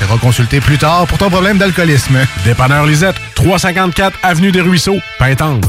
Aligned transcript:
Et 0.00 0.04
reconsulter 0.04 0.60
plus 0.60 0.78
tard 0.78 1.06
pour 1.06 1.18
ton 1.18 1.30
problème 1.30 1.58
d'alcoolisme? 1.58 2.18
Dépanneur 2.44 2.86
Lisette, 2.86 3.16
354 3.34 4.18
Avenue 4.22 4.52
des 4.52 4.60
Ruisseaux, 4.60 4.98
Pintendre. 5.18 5.68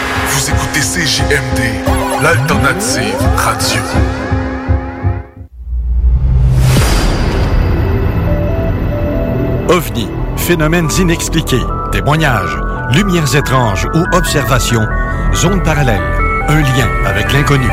Vous 0.33 0.49
écoutez 0.49 0.79
CJMD, 0.79 1.59
l'alternative 2.21 3.17
radio. 3.35 3.81
OVNI, 9.67 10.07
phénomènes 10.37 10.87
inexpliqués, 10.99 11.65
témoignages, 11.91 12.57
lumières 12.93 13.35
étranges 13.35 13.89
ou 13.93 14.05
observations, 14.15 14.87
zone 15.33 15.61
parallèle, 15.63 15.99
un 16.47 16.61
lien 16.61 16.87
avec 17.05 17.33
l'inconnu. 17.33 17.67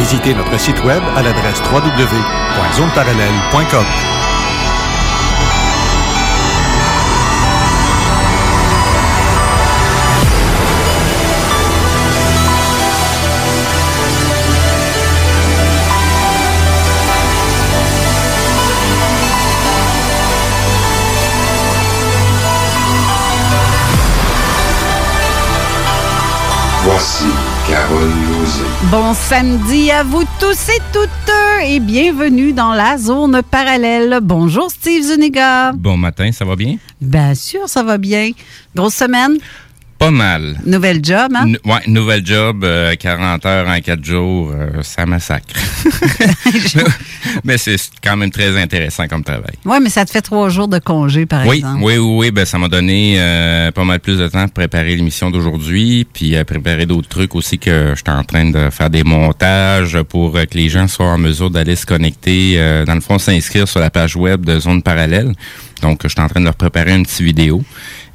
Visitez 0.00 0.34
notre 0.34 0.58
site 0.58 0.82
web 0.84 1.00
à 1.16 1.22
l'adresse 1.22 1.62
www.zoneparallèle.com. 1.72 4.23
Voici 26.84 27.24
Carole 27.66 28.12
Lozé. 28.28 28.62
Bon 28.90 29.14
samedi 29.14 29.90
à 29.90 30.02
vous 30.02 30.22
tous 30.38 30.68
et 30.68 30.82
toutes 30.92 31.08
et 31.64 31.80
bienvenue 31.80 32.52
dans 32.52 32.74
la 32.74 32.98
zone 32.98 33.40
parallèle. 33.50 34.18
Bonjour 34.20 34.70
Steve 34.70 35.02
Zuniga. 35.02 35.72
Bon 35.72 35.96
matin, 35.96 36.30
ça 36.30 36.44
va 36.44 36.56
bien? 36.56 36.76
Bien 37.00 37.34
sûr, 37.34 37.70
ça 37.70 37.82
va 37.82 37.96
bien. 37.96 38.32
Grosse 38.74 38.96
semaine? 38.96 39.38
Pas 39.98 40.10
mal. 40.10 40.56
Nouvelle 40.66 41.02
job, 41.04 41.32
hein? 41.34 41.46
N- 41.46 41.58
ouais, 41.64 41.80
nouvelle 41.86 42.26
job, 42.26 42.64
euh, 42.64 42.94
40 42.96 43.46
heures 43.46 43.68
en 43.68 43.80
4 43.80 44.04
jours, 44.04 44.52
euh, 44.54 44.82
ça 44.82 45.06
massacre. 45.06 45.54
Mais 47.44 47.58
c'est 47.58 47.76
quand 48.02 48.16
même 48.16 48.30
très 48.30 48.60
intéressant 48.60 49.06
comme 49.08 49.22
travail. 49.24 49.54
Oui, 49.64 49.78
mais 49.82 49.88
ça 49.90 50.04
te 50.04 50.10
fait 50.10 50.20
trois 50.22 50.48
jours 50.50 50.68
de 50.68 50.78
congé, 50.78 51.26
par 51.26 51.46
Oui, 51.46 51.58
exemple. 51.58 51.80
oui, 51.82 51.96
oui, 51.98 52.16
oui, 52.18 52.30
ben 52.30 52.44
ça 52.44 52.58
m'a 52.58 52.68
donné 52.68 53.16
euh, 53.18 53.70
pas 53.72 53.84
mal 53.84 53.98
plus 54.00 54.18
de 54.18 54.28
temps 54.28 54.44
pour 54.44 54.52
préparer 54.52 54.94
l'émission 54.96 55.30
d'aujourd'hui, 55.30 56.06
puis 56.12 56.36
euh, 56.36 56.44
préparer 56.44 56.86
d'autres 56.86 57.08
trucs 57.08 57.34
aussi 57.34 57.58
que 57.58 57.94
j'étais 57.96 58.10
en 58.10 58.24
train 58.24 58.50
de 58.50 58.70
faire 58.70 58.90
des 58.90 59.04
montages 59.04 60.00
pour 60.02 60.32
que 60.32 60.54
les 60.56 60.68
gens 60.68 60.86
soient 60.88 61.06
en 61.06 61.18
mesure 61.18 61.50
d'aller 61.50 61.76
se 61.76 61.86
connecter, 61.86 62.56
dans 62.86 62.94
le 62.94 63.00
fond, 63.00 63.18
s'inscrire 63.18 63.66
sur 63.68 63.80
la 63.80 63.90
page 63.90 64.16
web 64.16 64.44
de 64.44 64.58
Zone 64.60 64.82
Parallèle. 64.82 65.32
Donc, 65.82 66.00
je 66.04 66.08
suis 66.08 66.20
en 66.20 66.28
train 66.28 66.40
de 66.40 66.44
leur 66.46 66.54
préparer 66.54 66.94
une 66.94 67.04
petite 67.04 67.20
vidéo. 67.20 67.62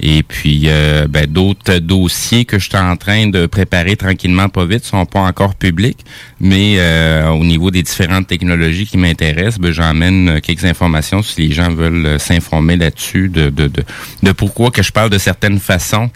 Et 0.01 0.23
puis, 0.23 0.63
euh, 0.67 1.07
ben, 1.09 1.25
d'autres 1.25 1.79
dossiers 1.79 2.45
que 2.45 2.57
je 2.57 2.69
suis 2.69 2.77
en 2.77 2.95
train 2.95 3.27
de 3.27 3.45
préparer 3.45 3.95
tranquillement, 3.97 4.47
pas 4.49 4.65
vite, 4.65 4.85
sont 4.85 5.05
pas 5.05 5.19
encore 5.21 5.55
publics. 5.55 5.99
Mais 6.39 6.75
euh, 6.77 7.27
au 7.29 7.43
niveau 7.43 7.69
des 7.69 7.83
différentes 7.83 8.27
technologies 8.27 8.85
qui 8.85 8.97
m'intéressent, 8.97 9.59
ben, 9.59 9.71
j'emmène 9.73 10.29
euh, 10.29 10.39
quelques 10.39 10.65
informations 10.65 11.21
si 11.21 11.47
les 11.47 11.53
gens 11.53 11.69
veulent 11.69 12.05
euh, 12.05 12.19
s'informer 12.19 12.77
là-dessus 12.77 13.27
de, 13.29 13.49
de, 13.49 13.67
de, 13.67 13.83
de 14.23 14.31
pourquoi 14.31 14.71
que 14.71 14.81
je 14.81 14.91
parle 14.91 15.09
de 15.09 15.17
certaines 15.17 15.59
façons. 15.59 16.09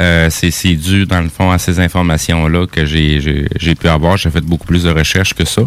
Euh, 0.00 0.28
c'est 0.30 0.50
c'est 0.50 0.74
dû, 0.74 1.06
dans 1.06 1.20
le 1.20 1.28
fond, 1.28 1.50
à 1.50 1.58
ces 1.58 1.80
informations-là 1.80 2.66
que 2.66 2.84
j'ai 2.86 3.20
j'ai- 3.20 3.46
j'ai 3.58 3.74
pu 3.74 3.88
avoir. 3.88 4.16
J'ai 4.16 4.30
fait 4.30 4.40
beaucoup 4.42 4.66
plus 4.66 4.84
de 4.84 4.90
recherches 4.90 5.34
que 5.34 5.44
ça. 5.44 5.62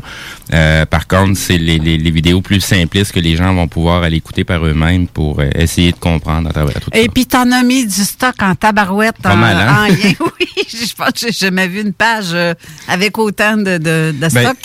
Euh, 0.53 0.85
par 0.85 1.07
contre, 1.07 1.37
c'est 1.37 1.57
les, 1.57 1.79
les, 1.79 1.97
les 1.97 2.11
vidéos 2.11 2.41
plus 2.41 2.61
simplistes 2.61 3.11
que 3.11 3.19
les 3.19 3.35
gens 3.35 3.53
vont 3.53 3.67
pouvoir 3.67 4.03
aller 4.03 4.17
écouter 4.17 4.43
par 4.43 4.65
eux-mêmes 4.65 5.07
pour 5.07 5.41
essayer 5.43 5.91
de 5.91 5.97
comprendre 5.97 6.49
à 6.49 6.53
travers 6.53 6.79
tout 6.79 6.89
Et 6.93 7.09
puis, 7.09 7.25
t'en 7.25 7.51
as 7.51 7.60
mis 7.63 7.85
du 7.85 8.03
stock 8.03 8.35
en 8.41 8.55
tabarouette. 8.55 9.17
Pas 9.21 9.33
en, 9.33 9.37
mal, 9.37 9.57
hein? 9.57 9.83
en 9.83 9.87
lien. 9.87 10.13
Oui, 10.39 10.47
je 10.69 10.93
pense 10.95 11.11
que 11.11 11.19
j'ai 11.19 11.31
jamais 11.31 11.67
vu 11.67 11.81
une 11.81 11.93
page 11.93 12.29
euh, 12.33 12.53
avec 12.87 13.17
autant 13.17 13.57
de, 13.57 13.77
de, 13.77 14.11
de 14.11 14.19
Ben, 14.19 14.29
stock. 14.29 14.57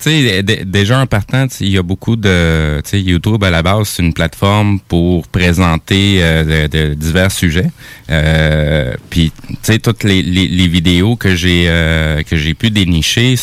Sais, 0.00 0.42
déjà 0.42 0.98
en 0.98 1.06
partant, 1.06 1.46
il 1.60 1.68
y 1.68 1.76
a 1.76 1.82
beaucoup 1.82 2.16
de, 2.16 2.80
tu 2.82 2.90
sais, 2.90 3.00
YouTube 3.02 3.44
à 3.44 3.50
la 3.50 3.62
base, 3.62 3.88
c'est 3.88 4.02
une 4.02 4.14
plateforme 4.14 4.80
pour 4.80 5.28
présenter 5.28 6.20
euh, 6.22 6.66
de, 6.68 6.88
de 6.88 6.94
divers 6.94 7.30
sujets. 7.30 7.70
Euh, 8.10 8.94
Puis, 9.10 9.30
tu 9.48 9.56
sais, 9.60 9.78
toutes 9.78 10.02
les, 10.04 10.22
les, 10.22 10.48
les 10.48 10.68
vidéos 10.68 11.16
que 11.16 11.36
j'ai 11.36 11.66
euh, 11.68 12.22
que 12.22 12.36
j'ai 12.36 12.54
pu 12.54 12.70
dénicher, 12.70 13.34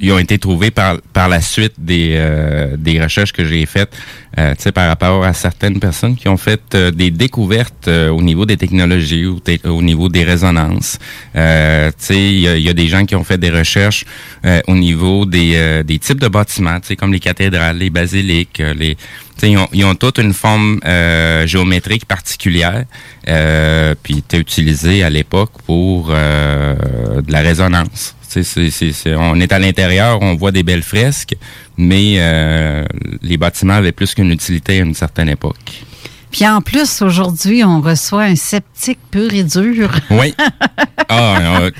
ils 0.00 0.12
ont 0.12 0.18
été 0.18 0.38
trouvées 0.38 0.70
par 0.70 1.02
par 1.12 1.28
la 1.28 1.42
suite 1.42 1.74
des 1.76 2.14
euh, 2.16 2.76
des 2.78 3.02
recherches 3.02 3.32
que 3.32 3.44
j'ai 3.44 3.66
faites, 3.66 3.92
euh, 4.38 4.54
tu 4.56 4.62
sais, 4.62 4.72
par 4.72 4.88
rapport 4.88 5.22
à 5.22 5.34
certaines 5.34 5.80
personnes 5.80 6.16
qui 6.16 6.28
ont 6.28 6.38
fait 6.38 6.62
euh, 6.74 6.90
des 6.92 7.10
découvertes 7.10 7.88
au 7.88 8.22
niveau 8.22 8.46
des 8.46 8.56
technologies 8.56 9.26
ou 9.26 9.38
au 9.66 9.82
niveau 9.82 10.08
des 10.08 10.24
résonances. 10.24 10.98
Tu 11.34 11.40
sais, 11.98 12.16
il 12.16 12.38
y, 12.38 12.62
y 12.62 12.68
a 12.70 12.72
des 12.72 12.88
gens 12.88 13.04
qui 13.04 13.14
ont 13.14 13.24
fait 13.24 13.38
des 13.38 13.50
recherches 13.50 14.06
au 14.66 14.74
niveau 14.74 15.26
des, 15.26 15.73
euh, 15.74 15.82
des 15.82 15.98
types 15.98 16.20
de 16.20 16.28
bâtiments, 16.28 16.78
comme 16.98 17.12
les 17.12 17.20
cathédrales, 17.20 17.78
les 17.78 17.90
basiliques, 17.90 18.60
euh, 18.60 18.74
les 18.74 18.96
ils 19.42 19.58
ont, 19.58 19.68
ils 19.72 19.84
ont 19.84 19.94
toutes 19.94 20.18
une 20.18 20.32
forme 20.32 20.80
euh, 20.86 21.46
géométrique 21.46 22.06
particulière, 22.06 22.84
euh, 23.28 23.94
puis 24.02 24.18
était 24.18 24.38
utilisé 24.38 25.02
à 25.02 25.10
l'époque 25.10 25.50
pour 25.66 26.08
euh, 26.10 26.74
de 27.20 27.30
la 27.30 27.40
résonance. 27.40 28.14
C'est- 28.28 28.42
c'est- 28.42 28.70
c'est- 28.70 29.14
on 29.14 29.38
est 29.40 29.52
à 29.52 29.58
l'intérieur, 29.58 30.22
on 30.22 30.34
voit 30.34 30.50
des 30.50 30.62
belles 30.62 30.82
fresques, 30.82 31.34
mais 31.76 32.16
les 33.22 33.36
bâtiments 33.36 33.74
avaient 33.74 33.92
plus 33.92 34.14
qu'une 34.14 34.30
utilité 34.30 34.80
à 34.80 34.84
une 34.84 34.94
certaine 34.94 35.28
époque. 35.28 35.84
Puis 36.34 36.48
en 36.48 36.60
plus, 36.60 37.00
aujourd'hui, 37.00 37.62
on 37.62 37.80
reçoit 37.80 38.24
un 38.24 38.34
sceptique 38.34 38.98
pur 39.12 39.32
et 39.32 39.44
dur. 39.44 39.88
Oui. 40.10 40.34
Ah, 41.06 41.60
euh, 41.60 41.70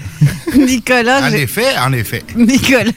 Nicolas. 0.54 1.28
En 1.28 1.32
effet, 1.32 1.76
en 1.78 1.92
effet. 1.94 2.22
Nicolas. 2.36 2.92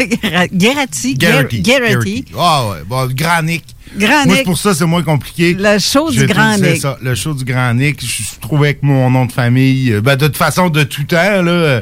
Garrity. 0.51 1.15
Guerrati. 1.15 2.25
Ah 2.38 2.68
ouais, 2.68 2.77
bon, 2.86 3.07
Grand 3.13 3.42
Nick. 3.44 3.63
Grand 3.98 4.25
Moi, 4.25 4.44
pour 4.44 4.57
ça, 4.57 4.75
c'est 4.75 4.86
moins 4.86 5.04
compliqué. 5.04 5.56
Le 5.57 5.80
show 5.80 6.12
Je 6.12 6.19
du 6.19 6.27
te 6.27 6.33
Grand 6.33 6.57
Nick. 6.57 6.81
ça, 6.81 6.98
le 7.01 7.15
show 7.15 7.33
du 7.33 7.45
Grand 7.45 7.74
Nick. 7.74 8.01
Je 8.06 8.39
trouvais 8.42 8.74
que 8.75 8.86
mon 8.86 9.09
nom 9.09 9.25
de 9.25 9.31
famille, 9.31 10.00
ben, 10.04 10.18
de 10.18 10.27
toute 10.27 10.38
façon, 10.38 10.69
de 10.69 10.83
tout 10.83 11.06
temps, 11.06 11.42
là, 11.42 11.81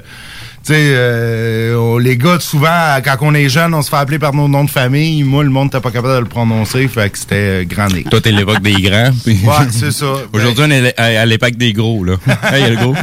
Tu 0.65 0.73
sais, 0.73 0.93
euh, 0.95 1.75
on- 1.77 1.99
les 1.99 2.17
gars, 2.17 2.39
souvent, 2.39 2.97
quand 3.03 3.17
on 3.21 3.35
est 3.35 3.49
jeune, 3.49 3.75
on 3.75 3.83
se 3.83 3.89
fait 3.91 3.97
appeler 3.97 4.17
par 4.17 4.33
nos 4.33 4.47
noms 4.47 4.63
de 4.63 4.69
famille. 4.71 5.21
Moi, 5.21 5.43
le 5.43 5.51
monde 5.51 5.65
n'était 5.65 5.79
pas 5.79 5.91
capable 5.91 6.15
de 6.15 6.19
le 6.21 6.25
prononcer, 6.25 6.87
fait 6.87 7.07
que 7.11 7.19
c'était 7.19 7.35
euh, 7.35 7.63
Grand. 7.65 7.87
Toi, 8.09 8.19
t'es 8.19 8.31
l'époque 8.31 8.61
des 8.63 8.73
grands. 8.81 9.11
puis- 9.23 9.39
Ouais, 9.43 9.67
c'est 9.69 9.91
ça. 9.91 10.07
Aujourd'hui, 10.33 10.63
on 10.67 10.71
est 10.71 10.97
à 10.99 11.23
l'époque 11.27 11.55
des 11.55 11.71
gros, 11.71 12.03
là. 12.03 12.15
Hey, 12.51 12.61
y 12.63 12.65
a 12.65 12.69
le 12.69 12.75
gros. 12.77 12.95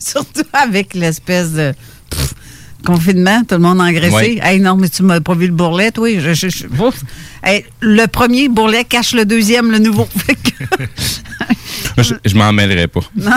Surtout 0.00 0.42
avec 0.52 0.94
l'espèce 0.94 1.52
de 1.52 1.72
pff, 2.10 2.34
confinement, 2.84 3.42
tout 3.48 3.54
le 3.54 3.60
monde 3.60 3.80
engraissé. 3.80 4.12
Ouais. 4.12 4.40
Hey, 4.42 4.58
non, 4.58 4.74
mais 4.74 4.88
tu 4.88 5.04
m'as 5.04 5.20
pas 5.20 5.34
vu 5.34 5.46
le 5.46 5.52
bourrelet, 5.52 5.92
toi? 5.92 6.08
Je, 6.18 6.34
je- 6.34 6.48
je- 6.48 6.66
ouf. 6.82 6.96
Hey, 7.44 7.64
le 7.80 8.06
premier 8.06 8.48
bourrelet 8.48 8.82
cache 8.82 9.12
le 9.14 9.24
deuxième, 9.24 9.70
le 9.70 9.78
nouveau. 9.78 10.08
Fait 10.26 10.34
que- 10.34 12.02
je 12.02 12.14
je 12.24 12.34
m'en 12.34 12.52
mêlerai 12.52 12.88
pas. 12.88 13.02
non. 13.14 13.30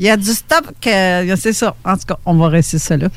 Il 0.00 0.06
y 0.06 0.10
a 0.10 0.16
du 0.16 0.32
stock, 0.32 0.64
euh, 0.86 1.36
c'est 1.38 1.52
ça. 1.52 1.74
En 1.84 1.94
tout 1.94 2.06
cas, 2.08 2.16
on 2.24 2.34
va 2.34 2.48
rester 2.48 2.78
ça 2.78 2.96
là. 2.96 3.08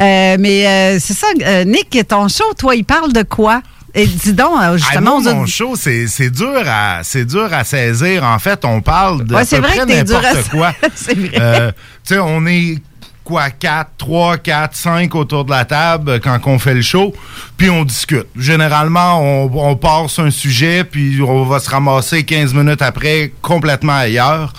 Euh, 0.00 0.36
mais 0.40 0.66
euh, 0.66 0.98
c'est 0.98 1.12
ça, 1.12 1.26
Nick, 1.66 2.08
ton 2.08 2.26
show, 2.28 2.54
toi, 2.56 2.74
il 2.74 2.86
parle 2.86 3.12
de 3.12 3.22
quoi? 3.22 3.60
Et 3.94 4.06
dis 4.06 4.32
donc, 4.32 4.54
euh, 4.54 4.58
Ah, 4.62 4.76
justement, 4.78 5.20
moi, 5.20 5.34
mon 5.34 5.44
show, 5.44 5.76
c'est 5.76 6.06
c'est 6.06 6.30
dur 6.30 6.62
à 6.66 7.00
c'est 7.02 7.26
dur 7.26 7.52
à 7.52 7.64
saisir. 7.64 8.24
En 8.24 8.38
fait, 8.38 8.64
on 8.64 8.80
parle 8.80 9.24
de 9.24 9.34
Ouais, 9.34 9.44
peu 9.44 9.56
vrai 9.58 9.68
près 9.68 9.78
que 9.80 9.84
t'es 9.84 10.04
dur 10.04 10.16
à 10.16 10.22
n'importe 10.22 10.48
quoi. 10.48 10.72
c'est 10.94 11.18
vrai. 11.18 11.74
Tu 12.02 12.14
sais, 12.14 12.18
on 12.18 12.46
est 12.46 12.78
quoi, 13.24 13.50
4, 13.50 13.90
3, 13.98 14.38
4, 14.38 14.74
5 14.76 15.14
autour 15.14 15.44
de 15.44 15.50
la 15.50 15.64
table 15.64 16.20
quand 16.20 16.38
on 16.46 16.58
fait 16.58 16.74
le 16.74 16.82
show, 16.82 17.14
puis 17.56 17.70
on 17.70 17.84
discute. 17.84 18.26
Généralement, 18.36 19.20
on, 19.20 19.50
on 19.54 19.76
part 19.76 20.10
sur 20.10 20.24
un 20.24 20.30
sujet, 20.30 20.84
puis 20.84 21.20
on 21.22 21.44
va 21.44 21.60
se 21.60 21.70
ramasser 21.70 22.24
15 22.24 22.54
minutes 22.54 22.82
après 22.82 23.32
complètement 23.42 23.94
ailleurs. 23.94 24.52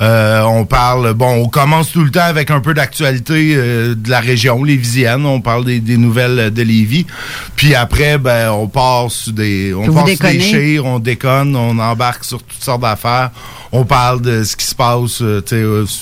Euh, 0.00 0.42
on 0.42 0.64
parle, 0.64 1.14
bon, 1.14 1.44
on 1.44 1.48
commence 1.48 1.92
tout 1.92 2.04
le 2.04 2.10
temps 2.10 2.20
avec 2.20 2.50
un 2.50 2.60
peu 2.60 2.74
d'actualité 2.74 3.54
euh, 3.56 3.94
de 3.94 4.10
la 4.10 4.20
région 4.20 4.62
lévisienne, 4.62 5.26
on 5.26 5.40
parle 5.40 5.64
des, 5.64 5.80
des 5.80 5.96
nouvelles 5.96 6.52
de 6.52 6.62
Lévis, 6.62 7.06
puis 7.56 7.74
après, 7.74 8.18
ben, 8.18 8.50
on 8.50 8.68
part 8.68 9.10
sur 9.10 9.32
des, 9.32 9.74
on 9.74 9.84
sur 9.84 10.04
des 10.04 10.40
chires, 10.40 10.84
on 10.84 10.98
déconne, 10.98 11.56
on 11.56 11.78
embarque 11.78 12.24
sur 12.24 12.42
toutes 12.42 12.62
sortes 12.62 12.82
d'affaires, 12.82 13.30
on 13.72 13.84
parle 13.84 14.20
de 14.20 14.44
ce 14.44 14.56
qui 14.56 14.66
se 14.66 14.74
passe, 14.74 15.20
euh, 15.22 15.42
tu 15.44 15.56
sais, 15.56 15.94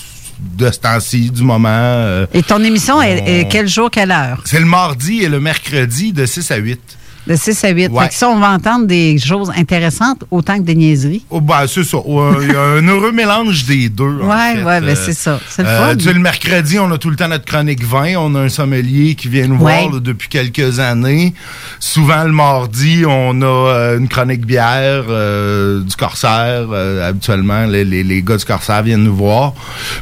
de 0.56 0.70
ce 0.70 0.78
temps-ci, 0.80 1.30
du 1.30 1.42
moment. 1.42 1.68
euh, 1.70 2.26
Et 2.34 2.42
ton 2.42 2.62
émission 2.62 3.00
est, 3.00 3.22
est 3.26 3.48
quel 3.48 3.68
jour, 3.68 3.90
quelle 3.90 4.10
heure? 4.10 4.40
c'est 4.44 4.58
le 4.60 4.66
mardi 4.66 5.22
et 5.22 5.28
le 5.28 5.40
mercredi 5.40 6.12
de 6.12 6.26
6 6.26 6.50
à 6.50 6.56
8. 6.56 6.80
De 7.26 7.36
6 7.36 7.64
à 7.64 7.68
8. 7.68 7.88
Ouais. 7.88 8.02
Fait 8.02 8.08
que 8.08 8.14
ça, 8.14 8.28
on 8.28 8.40
va 8.40 8.50
entendre 8.50 8.86
des 8.86 9.16
choses 9.18 9.52
intéressantes 9.56 10.24
autant 10.30 10.56
que 10.58 10.62
des 10.62 10.74
niaiseries. 10.74 11.24
Oh, 11.30 11.40
ben, 11.40 11.66
c'est 11.68 11.84
ça. 11.84 11.98
Il 12.04 12.52
y 12.52 12.56
a 12.56 12.60
un 12.60 12.88
heureux 12.88 13.12
mélange 13.12 13.64
des 13.64 13.88
deux. 13.88 14.16
Ouais, 14.16 14.56
fait. 14.56 14.64
ouais, 14.64 14.80
ben, 14.80 14.96
c'est 14.96 15.12
ça. 15.12 15.38
C'est 15.48 15.62
le 15.62 15.68
euh, 15.68 15.88
fun. 15.90 15.96
tu 15.96 16.04
sais, 16.04 16.12
le 16.12 16.18
mercredi, 16.18 16.78
on 16.80 16.90
a 16.90 16.98
tout 16.98 17.10
le 17.10 17.16
temps 17.16 17.28
notre 17.28 17.44
chronique 17.44 17.84
vin. 17.84 18.16
On 18.16 18.34
a 18.34 18.40
un 18.40 18.48
sommelier 18.48 19.14
qui 19.14 19.28
vient 19.28 19.46
nous 19.46 19.58
voir 19.58 19.88
là, 19.88 20.00
depuis 20.00 20.28
quelques 20.28 20.80
années. 20.80 21.32
Souvent, 21.78 22.24
le 22.24 22.32
mardi, 22.32 23.04
on 23.06 23.40
a 23.40 23.44
euh, 23.44 23.98
une 23.98 24.08
chronique 24.08 24.44
bière 24.44 25.04
euh, 25.08 25.80
du 25.80 25.94
Corsaire. 25.94 26.72
Habituellement, 26.72 27.66
les, 27.66 27.84
les, 27.84 28.02
les 28.02 28.22
gars 28.22 28.36
du 28.36 28.44
Corsaire 28.44 28.82
viennent 28.82 29.04
nous 29.04 29.14
voir. 29.14 29.52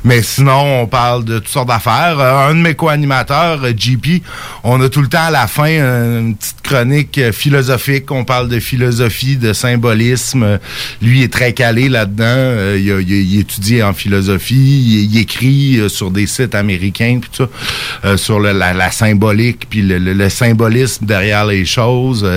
Mais 0.05 0.23
sinon, 0.23 0.82
on 0.82 0.87
parle 0.87 1.25
de 1.25 1.38
toutes 1.38 1.49
sortes 1.49 1.69
d'affaires. 1.69 2.19
Un 2.19 2.55
de 2.55 2.61
mes 2.61 2.75
co-animateurs, 2.75 3.61
JP, 3.76 4.23
on 4.64 4.81
a 4.81 4.88
tout 4.88 5.02
le 5.02 5.08
temps 5.08 5.25
à 5.25 5.31
la 5.31 5.46
fin 5.46 5.69
une 5.69 6.34
petite 6.34 6.62
chronique 6.62 7.10
euh, 7.19 7.33
philosophique. 7.33 8.11
On 8.11 8.25
parle 8.25 8.49
de 8.49 8.61
philosophie, 8.61 9.37
de 9.37 9.53
symbolisme. 9.53 10.59
Lui 11.03 11.23
est 11.23 11.33
très 11.33 11.53
calé 11.53 11.89
là-dedans. 11.89 12.25
Euh, 12.27 12.79
il, 12.81 13.39
étudie 13.39 13.83
en 13.83 13.93
philosophie. 13.93 15.09
Il, 15.11 15.19
écrit 15.19 15.79
euh, 15.79 15.89
sur 15.89 16.11
des 16.11 16.27
sites 16.27 16.55
américains, 16.55 17.21
puis 17.21 17.31
ça, 17.33 18.17
sur 18.17 18.41
la, 18.41 18.91
symbolique, 18.91 19.67
puis 19.69 19.83
le, 19.83 19.99
le- 19.99 20.29
symbolisme 20.29 21.07
derrière 21.07 21.47
les 21.47 21.65
choses. 21.65 22.29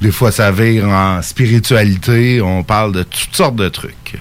Des 0.00 0.12
fois, 0.12 0.32
ça 0.32 0.50
vire 0.50 0.88
en 0.88 1.20
spiritualité. 1.22 2.40
On 2.40 2.62
parle 2.62 2.92
de 2.92 3.02
toutes 3.02 3.34
sortes 3.34 3.56
de 3.56 3.68
trucs. 3.68 4.16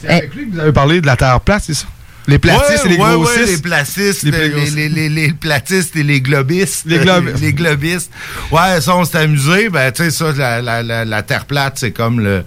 C'est 0.00 0.08
avec 0.08 0.34
lui 0.34 0.48
que 0.48 0.54
vous 0.54 0.60
avez 0.60 0.72
parlé 0.72 1.00
de 1.00 1.06
la 1.06 1.16
Terre 1.16 1.40
plate, 1.40 1.64
c'est 1.66 1.74
ça? 1.74 1.86
Les 2.28 2.38
platistes 2.38 2.84
et 2.84 2.88
les 2.90 2.96
ouais, 2.96 3.12
grossistes. 3.14 3.38
ouais, 3.40 3.46
les 3.46 3.58
platistes, 3.58 4.22
Les 4.22 4.48
les, 4.48 4.70
les, 4.70 4.88
les- 4.88 5.08
les 5.08 5.32
platistes 5.32 5.96
et 5.96 6.02
les 6.02 6.20
globistes. 6.20 6.82
Les 6.86 6.98
globistes. 6.98 7.38
les 7.40 7.52
globistes. 7.54 8.10
Ouais, 8.52 8.80
ça, 8.80 8.94
on 8.96 9.04
s'est 9.04 9.18
amusé. 9.18 9.68
Ben, 9.70 9.90
tu 9.90 10.04
sais, 10.04 10.10
ça, 10.10 10.32
la, 10.36 10.60
la, 10.62 10.82
la, 10.82 11.04
la 11.04 11.22
Terre 11.22 11.46
plate, 11.46 11.78
c'est 11.78 11.90
comme 11.92 12.20
le... 12.20 12.44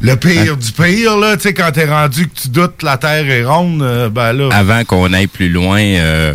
Le 0.00 0.14
pire 0.14 0.56
du 0.56 0.70
pire, 0.70 1.16
là, 1.16 1.36
tu 1.36 1.42
sais, 1.42 1.54
quand 1.54 1.72
t'es 1.72 1.84
rendu 1.86 2.28
que 2.28 2.40
tu 2.42 2.48
doutes 2.50 2.76
que 2.76 2.84
la 2.86 2.98
Terre 2.98 3.28
est 3.28 3.44
ronde, 3.44 3.82
euh, 3.82 4.08
ben 4.08 4.32
là... 4.32 4.48
Avant 4.52 4.84
qu'on 4.84 5.12
aille 5.12 5.26
plus 5.26 5.48
loin, 5.48 5.80
euh, 5.80 6.34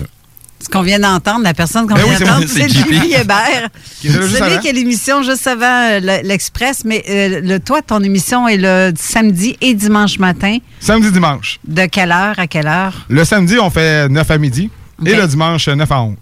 qu'on 0.74 0.82
vient 0.82 1.00
d'entendre, 1.00 1.44
la 1.44 1.54
personne 1.54 1.88
qu'on 1.88 1.94
Ben 1.94 2.04
vient 2.04 2.18
oui, 2.20 2.26
d'entendre, 2.26 2.46
c'est. 2.48 2.68
Julie 2.68 3.14
Hébert. 3.14 3.70
Avant. 4.42 4.60
qui 4.60 4.70
a 4.70 4.72
l'émission 4.72 5.22
juste 5.24 5.46
avant 5.48 5.66
euh, 5.92 6.00
le- 6.02 6.28
l'Express, 6.28 6.84
mais 6.84 7.04
euh, 7.08 7.42
le, 7.42 7.60
toi, 7.60 7.82
ton 7.82 8.02
émission 8.04 8.48
est 8.48 8.58
le 8.58 8.92
samedi 8.98 9.56
et 9.62 9.74
dimanche 9.76 10.18
matin. 10.20 10.58
Samedi, 10.80 11.12
dimanche. 11.12 11.60
De 11.66 11.86
quelle 11.86 12.12
heure 12.12 12.38
à 12.40 12.48
quelle 12.48 12.68
heure? 12.68 13.06
Le 13.08 13.24
samedi, 13.24 13.58
on 13.60 13.70
fait 13.70 14.10
9 14.10 14.32
à 14.32 14.38
midi. 14.38 14.70
Et 15.06 15.16
le 15.16 15.28
dimanche, 15.28 15.68
9 15.68 15.92
à 15.92 16.02
11. 16.02 16.16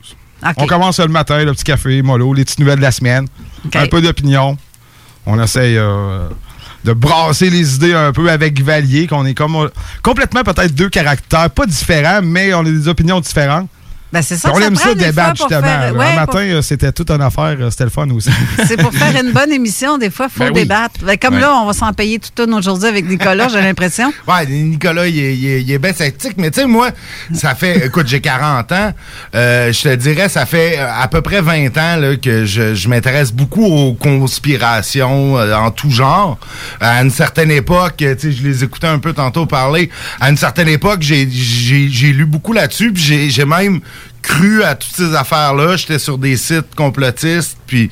OK. 0.44 0.54
On 0.58 0.66
commence 0.68 1.00
le 1.00 1.08
matin, 1.08 1.44
le 1.44 1.54
petit 1.54 1.64
café, 1.64 2.02
mollo, 2.02 2.34
les 2.34 2.44
petites 2.44 2.60
nouvelles 2.60 2.78
de 2.78 2.82
la 2.82 2.92
semaine. 2.92 3.28
Un 3.74 3.88
peu 3.88 4.02
d'opinion. 4.02 4.58
On 5.26 5.42
essaye 5.42 5.78
euh, 5.78 6.28
de 6.84 6.94
brasser 6.94 7.50
les 7.50 7.76
idées 7.76 7.94
un 7.94 8.12
peu 8.12 8.30
avec 8.30 8.60
Valier, 8.62 9.08
qu'on 9.08 9.26
est 9.26 9.36
comme 9.36 9.70
complètement 10.02 10.42
peut-être 10.44 10.74
deux 10.74 10.90
caractères, 10.90 11.50
pas 11.52 11.66
différents, 11.68 12.22
mais 12.24 12.54
on 12.54 12.62
a 12.62 12.64
des 12.64 12.88
opinions 12.88 13.20
différentes. 13.20 13.70
Ben, 14.14 14.22
c'est 14.22 14.36
ça 14.38 14.52
on 14.54 14.60
aime 14.60 14.76
ça 14.76 14.94
débattre, 14.94 15.38
justement. 15.38 15.62
faire- 15.62 15.94
Le 15.94 15.98
ouais, 16.00 16.16
matin, 16.16 16.26
pour- 16.32 16.40
euh, 16.42 16.62
c'était 16.62 16.92
toute 16.92 17.10
une 17.12 17.22
affaire, 17.22 17.56
euh, 17.60 17.70
c'était 17.70 17.86
le 17.86 17.90
fun 17.90 18.10
aussi. 18.10 18.30
C'est 18.68 18.76
pour 18.78 18.94
faire 18.94 19.16
une 19.24 19.32
bonne 19.32 19.52
émission, 19.54 19.98
des 19.98 20.10
fois, 20.10 20.28
il 20.30 20.38
faut 20.38 20.44
Ben 20.52 20.54
débattre. 20.54 21.00
Ben, 21.06 21.18
comme 21.18 21.36
Ouais. 21.36 21.40
là, 21.42 21.54
on 21.56 21.66
va 21.66 21.74
s'en 21.74 21.94
payer 21.94 22.20
toute 22.20 22.38
une 22.40 22.54
aujourd'hui 22.54 22.88
avec 22.90 23.08
Nicolas, 23.08 23.48
j'ai 23.48 23.62
l'impression. 23.62 24.12
Ouais, 24.28 24.46
Nicolas, 24.48 25.08
il 25.08 25.18
est, 25.18 25.36
il 25.38 25.46
est- 25.48 25.62
il 25.62 25.72
est 25.72 25.80
bien 25.80 25.94
sceptique, 25.94 26.34
mais 26.38 26.52
tu 26.52 26.60
sais, 26.62 26.66
moi, 26.68 26.90
ça 27.34 27.56
fait, 27.56 27.86
écoute, 27.86 28.08
j'ai 28.08 28.20
40 28.22 28.72
ans, 28.74 28.94
euh, 29.36 29.72
je 29.72 29.82
te 29.82 29.96
dirais, 29.96 30.28
ça 30.30 30.46
fait 30.46 30.78
euh, 30.80 30.88
à 30.94 31.08
peu 31.08 31.22
près 31.22 31.42
20 31.42 31.78
ans 31.78 31.96
là, 31.98 32.16
que 32.18 32.46
je, 32.46 32.76
je 32.76 32.90
m'intéresse 32.90 33.32
beaucoup 33.32 33.66
aux 33.66 33.94
conspirations 33.94 35.38
euh, 35.38 35.54
en 35.56 35.72
tout 35.72 35.90
genre. 35.90 36.38
À 36.80 37.02
une 37.02 37.10
certaine 37.12 37.52
époque, 37.52 37.96
tu 37.98 38.06
sais, 38.18 38.32
je 38.32 38.44
les 38.44 38.64
écoutais 38.64 38.88
un 38.88 39.00
peu 39.00 39.14
tantôt 39.14 39.46
parler, 39.46 39.90
à 40.20 40.30
une 40.30 40.38
certaine 40.38 40.68
époque, 40.68 41.02
j'ai 41.02 41.26
lu 41.26 42.26
beaucoup 42.26 42.54
là-dessus, 42.54 42.92
puis 42.92 43.30
j'ai 43.30 43.46
même 43.46 43.80
cru 44.22 44.64
à 44.64 44.76
toutes 44.76 44.94
ces 44.96 45.16
affaires-là. 45.16 45.76
J'étais 45.78 45.98
sur 45.98 46.18
des 46.20 46.38
sites 46.38 46.76
complotistes, 46.76 47.58
puis 47.66 47.90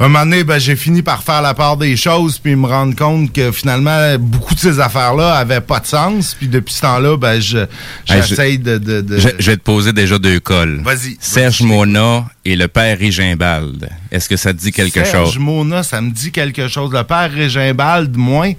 un 0.00 0.08
moment 0.08 0.24
donné, 0.24 0.42
ben, 0.42 0.58
j'ai 0.58 0.74
fini 0.74 1.00
par 1.02 1.22
faire 1.22 1.42
la 1.42 1.54
part 1.54 1.76
des 1.76 1.96
choses, 1.96 2.38
puis 2.38 2.56
me 2.56 2.66
rendre 2.66 2.96
compte 2.96 3.32
que 3.32 3.52
finalement, 3.52 4.16
beaucoup 4.18 4.54
de 4.56 4.58
ces 4.58 4.80
affaires-là 4.80 5.34
avaient 5.34 5.60
pas 5.60 5.78
de 5.78 5.86
sens. 5.86 6.34
Puis 6.36 6.48
depuis 6.48 6.74
ce 6.74 6.80
temps-là, 6.80 7.16
ben, 7.16 7.40
je- 7.40 7.58
Hey, 7.58 7.66
j'essaye 8.08 8.58
de... 8.58 8.78
de, 8.78 9.00
de- 9.00 9.18
je, 9.20 9.28
je 9.38 9.50
vais 9.52 9.56
te 9.56 9.62
poser 9.62 9.92
déjà 9.92 10.18
deux 10.18 10.40
cols. 10.40 10.80
Vas-y. 10.82 11.16
Serge 11.20 11.62
Mona 11.62 12.24
et 12.44 12.56
le 12.56 12.66
père 12.66 12.98
Rigimbalde. 12.98 13.88
Est-ce 14.10 14.28
que 14.28 14.36
ça 14.36 14.52
te 14.52 14.58
dit 14.58 14.72
quelque 14.72 15.04
Serge 15.04 15.28
chose? 15.34 15.38
Mona, 15.38 15.84
ça 15.84 16.00
me 16.00 16.10
dit 16.10 16.32
quelque 16.32 16.66
chose. 16.66 16.92
Le 16.92 17.04
père 17.04 17.30
Régimbalde, 17.32 18.16
moins. 18.16 18.52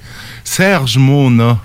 Serge 0.46 0.98
Mona. 0.98 1.60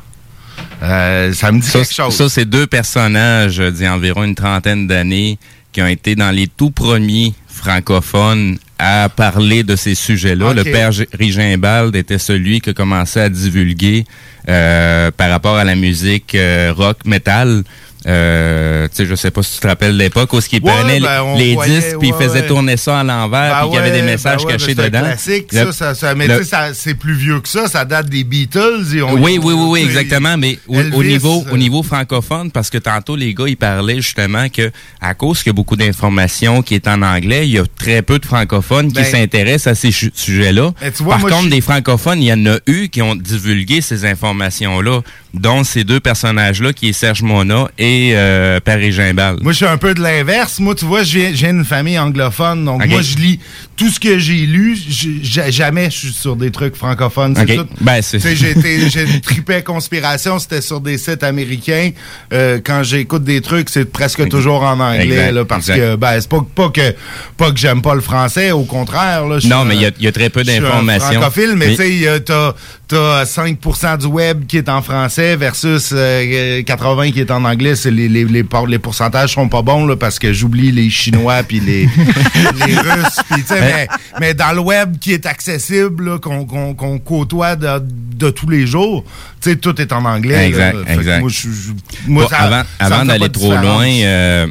Euh, 0.83 1.33
ça 1.33 1.53
me 1.53 1.61
dit 1.61 1.67
Ça, 1.67 1.81
quelque 1.81 1.95
chose. 1.95 2.15
ça, 2.15 2.29
c'est 2.29 2.45
deux 2.45 2.67
personnages 2.67 3.61
euh, 3.61 3.71
d'il 3.71 3.85
y 3.85 3.87
a 3.87 3.95
environ 3.95 4.25
une 4.25 4.35
trentaine 4.35 4.87
d'années 4.87 5.39
qui 5.73 5.83
ont 5.83 5.87
été 5.87 6.15
dans 6.15 6.31
les 6.31 6.47
tout 6.47 6.71
premiers 6.71 7.35
francophones 7.49 8.59
à 8.79 9.09
parler 9.09 9.63
de 9.63 9.77
ces 9.77 9.95
sujets-là. 9.95 10.53
Le 10.53 10.65
père 10.65 10.91
Rigimbalde 11.13 11.97
était 11.97 12.19
celui 12.19 12.61
qui 12.61 12.71
a 12.71 12.73
commencé 12.75 13.21
à 13.21 13.29
divulguer 13.29 14.05
euh, 14.49 15.11
par 15.11 15.31
rapport 15.31 15.57
à 15.57 15.65
la 15.65 15.75
musique 15.75 16.35
euh, 16.35 16.73
rock, 16.77 16.99
metal. 17.05 17.65
Euh, 18.07 18.87
tu 18.89 18.97
sais, 18.97 19.07
je 19.07 19.15
sais 19.15 19.31
pas 19.31 19.43
si 19.43 19.55
tu 19.55 19.61
te 19.61 19.67
rappelles 19.67 19.97
l'époque 19.97 20.33
où 20.33 20.41
ce 20.41 20.49
qui 20.49 20.57
Ouais, 20.61 20.73
prenait 20.73 21.01
ben, 21.01 21.37
les 21.37 21.55
voyait, 21.55 21.77
disques 21.81 21.99
puis 21.99 22.09
il 22.09 22.15
ouais, 22.15 22.23
faisait 22.25 22.41
ouais. 22.43 22.47
tourner 22.47 22.77
ça 22.77 23.01
à 23.01 23.05
l'envers 23.05 23.51
Ben 23.55 23.61
puis 23.63 23.69
qu'il 23.71 23.75
y 23.77 23.79
avait 23.79 23.91
des 24.01 24.03
messages 24.07 24.45
ben 24.45 24.53
cachés 24.53 24.75
ben 24.75 24.87
dedans. 24.87 25.01
classique, 25.01 25.53
Le- 25.53 25.65
ça, 25.67 25.73
ça, 25.73 25.95
ça, 25.95 26.15
mais 26.15 26.29
le- 26.29 26.45
ça, 26.45 26.73
c'est 26.73 26.95
plus 26.95 27.15
vieux 27.15 27.41
que 27.41 27.49
ça. 27.49 27.67
Ça 27.69 27.85
date 27.85 28.09
des 28.09 28.23
Beatles. 28.25 28.85
et 28.95 29.03
on- 29.03 29.15
oui, 29.15 29.39
oui, 29.43 29.55
oui, 29.55 29.67
oui, 29.69 29.81
exactement. 29.85 30.37
Mais 30.37 30.59
au, 30.69 30.75
Elvis, 30.81 30.97
au 30.97 31.03
niveau, 31.05 31.45
euh, 31.49 31.53
au 31.53 31.57
niveau 31.57 31.83
francophone, 31.83 32.51
parce 32.53 32.71
que 32.71 32.79
tantôt 32.79 33.17
les 33.17 33.35
gars 33.35 33.47
ils 33.49 33.57
parlaient 33.57 34.01
justement 34.01 34.49
que 34.49 34.71
à 35.01 35.15
cause 35.15 35.39
qu'il 35.43 35.49
y 35.49 35.51
a 35.51 35.55
beaucoup 35.55 35.77
d'informations 35.77 36.63
qui 36.63 36.75
est 36.75 36.87
en 36.89 37.03
anglais, 37.03 37.47
il 37.49 37.53
y 37.55 37.59
a 37.59 37.65
très 37.77 38.03
peu 38.03 38.19
de 38.19 38.27
francophones 38.27 38.91
Ben, 38.93 39.03
qui 39.05 39.11
s'intéressent 39.11 39.73
à 39.73 39.75
ces 39.75 39.91
sujets-là. 40.15 40.73
Ben, 40.81 40.93
vois, 41.01 41.15
Par 41.15 41.19
moi, 41.21 41.31
contre, 41.31 41.45
je- 41.45 41.51
des 41.51 41.61
francophones, 41.61 42.23
il 42.23 42.29
y 42.29 42.33
en 42.33 42.47
a 42.47 42.59
eu 42.67 42.89
qui 42.89 43.03
ont 43.03 43.17
divulgué 43.17 43.81
ces 43.81 44.05
informations-là, 44.05 45.01
dont 45.35 45.65
ces 45.65 45.85
deux 45.85 46.01
personnages-là, 46.01 46.73
qui 46.73 46.89
est 46.89 46.93
Serge 46.93 47.23
Mona 47.23 47.69
et 47.79 47.96
euh, 48.15 48.61
Paris 48.61 48.93
Gimbal. 48.93 49.37
Moi, 49.43 49.53
je 49.53 49.57
suis 49.59 49.67
un 49.67 49.79
peu 49.79 49.95
de 49.95 50.01
l'inverse. 50.01 50.59
Moi, 50.59 50.75
tu 50.75 50.85
vois, 50.85 51.03
je 51.03 51.19
viens, 51.19 51.31
je 51.31 51.37
viens 51.37 51.53
d'une 51.53 51.65
famille 51.65 51.99
anglophone. 51.99 52.65
Donc, 52.65 52.87
moi, 52.87 53.03
je 53.03 53.17
lis 53.17 53.41
tout 53.77 53.91
ce 53.91 54.01
que 54.01 54.19
j'ai 54.19 54.47
lu, 54.47 54.77
jamais 55.23 55.91
je 55.91 55.97
suis 55.99 56.13
sur 56.13 56.35
des 56.37 56.51
trucs 56.51 56.77
francophones. 56.77 57.37
C'est 57.37 57.59
Ok. 57.59 57.67
tout. 57.69 57.75
Ben, 57.83 58.01
j'ai 58.13 59.21
trippé 59.21 59.63
conspiration, 59.63 60.39
c'était 60.39 60.63
sur 60.63 60.81
des 60.81 60.97
sites 60.99 61.23
américains. 61.23 61.91
Euh, 62.33 62.59
quand 62.65 62.83
j'écoute 62.83 63.25
des 63.25 63.41
trucs, 63.41 63.69
c'est 63.69 63.85
presque 63.85 64.27
toujours 64.29 64.63
en 64.63 64.81
anglais, 64.81 65.05
Exact, 65.07 65.33
là, 65.33 65.45
parce 65.45 65.69
exact. 65.69 65.77
que 65.79 65.97
ben 65.97 66.21
c'est 66.21 66.29
pas, 66.29 66.47
pas 66.55 66.69
que 66.71 66.95
pas 67.37 67.51
que 67.53 67.59
j'aime 67.59 67.83
pas 67.83 67.95
le 67.95 68.01
français, 68.01 68.51
au 68.53 68.65
contraire. 68.65 69.27
Là, 69.27 69.39
Non, 69.45 69.65
mais 69.65 69.77
il 69.77 69.83
y 69.83 69.87
a- 69.87 69.91
y 70.09 70.13
très 70.13 70.31
peu 70.31 70.43
d'informations. 70.43 71.13
francophile, 71.13 71.53
mais, 71.57 71.69
Mais- 71.69 71.77
tu 71.77 72.03
sais, 72.05 72.21
t'as 72.25 72.55
t'as 72.89 73.25
5% 73.25 73.97
du 73.99 74.07
web 74.07 74.47
qui 74.47 74.59
est 74.59 74.69
en 74.69 74.81
français 74.81 75.35
versus 75.35 75.91
euh, 75.93 76.63
80 76.63 77.11
qui 77.11 77.21
est 77.21 77.31
en 77.33 77.45
anglais. 77.45 77.73
Les, 77.85 78.09
les, 78.09 78.25
les, 78.25 78.79
pourcentages 78.79 79.35
sont 79.35 79.49
pas 79.49 79.63
bons 79.63 79.87
là, 79.87 79.97
parce 79.97 80.19
que 80.21 80.33
j'oublie 80.33 80.71
les 80.71 80.89
Chinois 80.89 81.43
puis 81.43 81.59
les, 81.61 81.89
les 82.67 82.77
Russes. 82.77 83.19
Mais, 83.67 83.89
mais 84.21 84.35
dans 84.35 84.53
le 84.53 84.61
web 84.61 84.99
qui 84.99 85.13
est 85.13 85.27
accessible, 85.27 86.21
qu'on 86.21 86.45
qu'on- 86.47 86.75
qu'on 86.75 86.99
côtoie 86.99 87.57
de, 87.57 87.83
de 88.15 88.31
tous 88.31 88.49
les 88.49 88.67
jours, 88.67 89.05
tu 89.41 89.51
sais, 89.51 89.57
tout 89.57 89.81
est 89.81 89.93
en 89.93 90.05
anglais. 90.05 90.47
Exact, 90.49 90.75
là. 90.75 90.95
Exact. 90.95 91.21
Moi, 91.21 91.29
je- 91.31 91.49
je- 91.51 91.73
moi, 92.11 92.25
Bon, 92.25 92.29
ça- 92.31 92.65
avant 92.79 93.05
d'aller 93.05 93.29
trop 93.29 93.45
différence. 93.53 93.65
loin, 93.65 93.87
euh, 93.89 94.47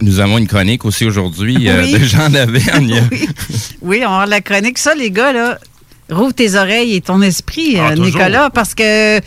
nous 0.00 0.20
avons 0.20 0.38
une 0.38 0.46
chronique 0.48 0.84
aussi 0.84 1.04
aujourd'hui 1.04 1.68
euh, 1.68 1.82
Oui. 1.82 1.92
de 1.98 2.04
Jean 2.04 2.28
Lavergne. 2.30 3.02
Oui, 3.82 4.02
on 4.06 4.12
a 4.20 4.26
la 4.26 4.40
chronique. 4.40 4.78
Ça, 4.78 4.94
les 4.94 5.10
gars, 5.10 5.32
là, 5.32 5.58
rouvre 6.10 6.32
tes 6.34 6.54
oreilles 6.54 6.94
et 6.96 7.00
ton 7.00 7.22
esprit, 7.22 7.76
Ah, 7.78 7.86
euh, 7.86 7.96
toujours. 7.96 8.06
Nicolas, 8.06 8.50
parce 8.50 8.74
que 8.74 9.20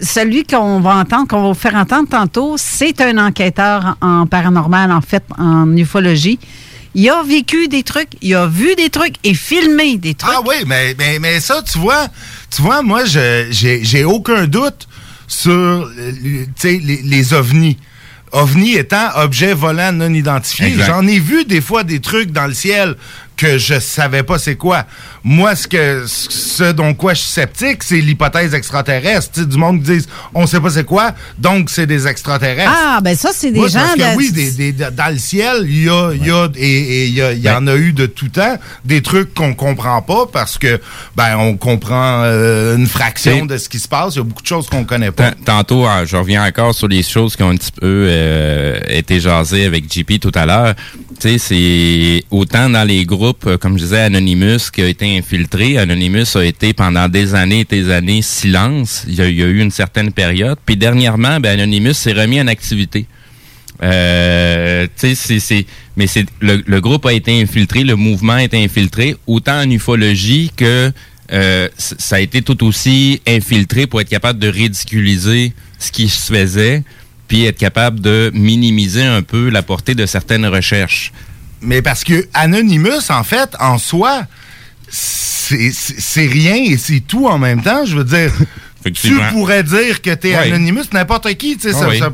celui 0.00 0.44
qu'on 0.44 0.80
va 0.80 0.96
entendre, 0.96 1.28
qu'on 1.28 1.42
va 1.42 1.48
vous 1.48 1.54
faire 1.54 1.74
entendre 1.76 2.08
tantôt, 2.08 2.56
c'est 2.58 3.00
un 3.00 3.16
enquêteur 3.18 3.96
en 4.00 4.26
paranormal, 4.26 4.90
en 4.90 5.00
fait, 5.00 5.22
en 5.38 5.76
ufologie. 5.76 6.38
Il 6.94 7.08
a 7.10 7.22
vécu 7.22 7.66
des 7.68 7.82
trucs, 7.82 8.10
il 8.22 8.34
a 8.34 8.46
vu 8.46 8.74
des 8.76 8.88
trucs 8.90 9.16
et 9.24 9.34
filmé 9.34 9.96
des 9.96 10.14
trucs. 10.14 10.32
Ah 10.34 10.40
oui, 10.46 10.56
mais, 10.66 10.94
mais, 10.98 11.18
mais 11.18 11.40
ça, 11.40 11.60
tu 11.62 11.78
vois, 11.78 12.06
tu 12.54 12.62
vois, 12.62 12.82
moi, 12.82 13.04
je- 13.04 13.48
j'ai 13.50 13.82
j'ai 13.84 14.04
aucun 14.04 14.46
doute 14.46 14.86
sur 15.26 15.52
euh, 15.52 15.88
tu 15.92 16.46
sais, 16.56 16.80
les, 16.82 17.02
les 17.02 17.34
ovnis. 17.34 17.76
OVNI 18.32 18.74
étant 18.74 19.10
objet 19.16 19.54
volant 19.54 19.92
non 19.92 20.12
identifié. 20.12 20.74
J'en 20.86 21.06
ai 21.06 21.20
vu 21.20 21.44
des 21.44 21.60
fois 21.60 21.84
des 21.84 22.00
trucs 22.00 22.32
dans 22.32 22.48
le 22.48 22.54
ciel 22.54 22.96
que 23.36 23.58
je 23.58 23.80
savais 23.80 24.22
pas 24.22 24.38
c'est 24.38 24.56
quoi. 24.56 24.84
Moi, 25.24 25.56
ce 25.56 25.66
que 25.66 26.04
ce 26.06 26.70
dont 26.72 26.94
quoi 26.94 27.14
je 27.14 27.20
suis 27.20 27.30
sceptique, 27.32 27.82
c'est 27.82 28.00
l'hypothèse 28.00 28.54
extraterrestre. 28.54 29.30
Tu 29.32 29.40
sais, 29.40 29.46
du 29.46 29.56
monde 29.56 29.82
qui 29.82 29.90
disent 29.92 30.08
on 30.34 30.46
sait 30.46 30.60
pas 30.60 30.70
c'est 30.70 30.84
quoi, 30.84 31.12
donc 31.38 31.70
c'est 31.70 31.86
des 31.86 32.06
extraterrestres. 32.06 32.70
Ah, 32.74 33.00
ben 33.02 33.16
ça, 33.16 33.30
c'est 33.34 33.50
des 33.50 33.58
Moi, 33.58 33.68
gens... 33.68 33.80
parce 33.80 33.94
que 33.94 34.12
de- 34.12 34.16
oui, 34.16 34.30
des, 34.32 34.50
des- 34.52 34.72
de- 34.72 34.90
dans 34.90 35.10
le 35.12 35.18
ciel, 35.18 35.64
il 35.64 35.84
y 35.84 35.88
a, 35.88 36.12
il 36.12 36.26
y 36.26 36.30
a- 36.30 36.48
et, 36.56 37.06
il 37.06 37.14
y, 37.14 37.22
a- 37.22 37.32
il 37.32 37.40
y 37.42 37.50
en 37.50 37.66
a 37.66 37.74
eu 37.74 37.92
de 37.92 38.06
tout 38.06 38.28
temps, 38.28 38.56
des 38.84 39.02
trucs 39.02 39.32
qu'on 39.34 39.54
comprend 39.54 40.02
pas 40.02 40.26
parce 40.32 40.58
que 40.58 40.80
ben 41.16 41.36
on 41.38 41.56
comprend 41.56 42.22
euh, 42.24 42.76
une 42.76 42.86
fraction 42.86 43.46
de 43.46 43.56
ce 43.58 43.68
qui 43.68 43.78
se 43.78 43.88
passe. 43.88 44.14
Il 44.14 44.18
y 44.18 44.20
a 44.20 44.24
beaucoup 44.24 44.42
de 44.42 44.46
choses 44.46 44.68
qu'on 44.68 44.84
connaît 44.84 45.10
pas. 45.10 45.30
Tant- 45.32 45.54
Tantôt, 45.64 45.86
hein, 45.86 46.04
je 46.04 46.16
reviens 46.16 46.44
encore 46.44 46.74
sur 46.74 46.88
les 46.88 47.02
choses 47.02 47.36
qui 47.36 47.42
ont 47.42 47.50
un 47.50 47.56
petit 47.56 47.72
peu 47.72 48.06
euh, 48.08 48.78
été 48.88 49.18
jasées 49.20 49.64
avec 49.64 49.90
JP 49.92 50.20
tout 50.20 50.32
à 50.34 50.44
l'heure. 50.46 50.74
C'est 51.18 52.24
autant 52.30 52.68
dans 52.68 52.84
les 52.84 53.04
groupes, 53.04 53.46
euh, 53.46 53.56
comme 53.56 53.78
je 53.78 53.84
disais, 53.84 54.00
Anonymous 54.00 54.70
qui 54.72 54.82
a 54.82 54.88
été 54.88 55.16
infiltré. 55.16 55.78
Anonymous 55.78 56.36
a 56.36 56.44
été 56.44 56.72
pendant 56.72 57.08
des 57.08 57.34
années 57.34 57.60
et 57.60 57.64
des 57.64 57.90
années 57.90 58.22
silence. 58.22 59.04
Il 59.08 59.14
y 59.14 59.22
a, 59.22 59.28
eu 59.28 59.60
une 59.60 59.70
certaine 59.70 60.12
période. 60.12 60.58
Puis 60.64 60.76
dernièrement, 60.76 61.40
ben, 61.40 61.58
Anonymous 61.58 61.94
s'est 61.94 62.12
remis 62.12 62.40
en 62.40 62.46
activité. 62.46 63.06
Euh, 63.82 64.86
mais 65.96 66.06
c'est 66.06 66.26
le, 66.40 66.80
groupe 66.80 67.06
a 67.06 67.12
été 67.12 67.40
infiltré, 67.40 67.84
le 67.84 67.96
mouvement 67.96 68.34
a 68.34 68.44
été 68.44 68.62
infiltré, 68.62 69.16
autant 69.26 69.60
en 69.60 69.70
ufologie 69.70 70.50
que 70.56 70.92
euh, 71.32 71.68
ça 71.78 72.16
a 72.16 72.20
été 72.20 72.42
tout 72.42 72.64
aussi 72.64 73.20
infiltré 73.26 73.86
pour 73.86 74.00
être 74.00 74.08
capable 74.08 74.38
de 74.38 74.48
ridiculiser 74.48 75.52
ce 75.78 75.90
qui 75.90 76.08
se 76.08 76.32
faisait, 76.32 76.82
puis 77.28 77.44
être 77.46 77.58
capable 77.58 78.00
de 78.00 78.30
minimiser 78.34 79.02
un 79.04 79.22
peu 79.22 79.48
la 79.48 79.62
portée 79.62 79.94
de 79.94 80.06
certaines 80.06 80.46
recherches. 80.46 81.12
Mais 81.60 81.80
parce 81.82 82.04
que 82.04 82.26
Anonymous, 82.34 83.10
en 83.10 83.24
fait, 83.24 83.50
en 83.58 83.78
soi, 83.78 84.22
c'est 84.88 86.26
rien 86.26 86.56
et 86.56 86.76
c'est 86.76 87.00
tout 87.00 87.26
en 87.26 87.38
même 87.38 87.62
temps. 87.62 87.84
Je 87.84 87.96
veux 87.96 88.04
dire, 88.04 88.32
tu 88.94 89.18
pourrais 89.32 89.62
dire 89.62 90.02
que 90.02 90.14
tu 90.14 90.28
es 90.28 90.38
Oui. 90.38 90.52
Anonymous, 90.52 90.84
n'importe 90.92 91.32
qui, 91.34 91.56
tu 91.56 91.68
sais, 91.68 91.72
ça, 91.72 91.88
Oui. 91.88 91.98
ça 91.98 92.12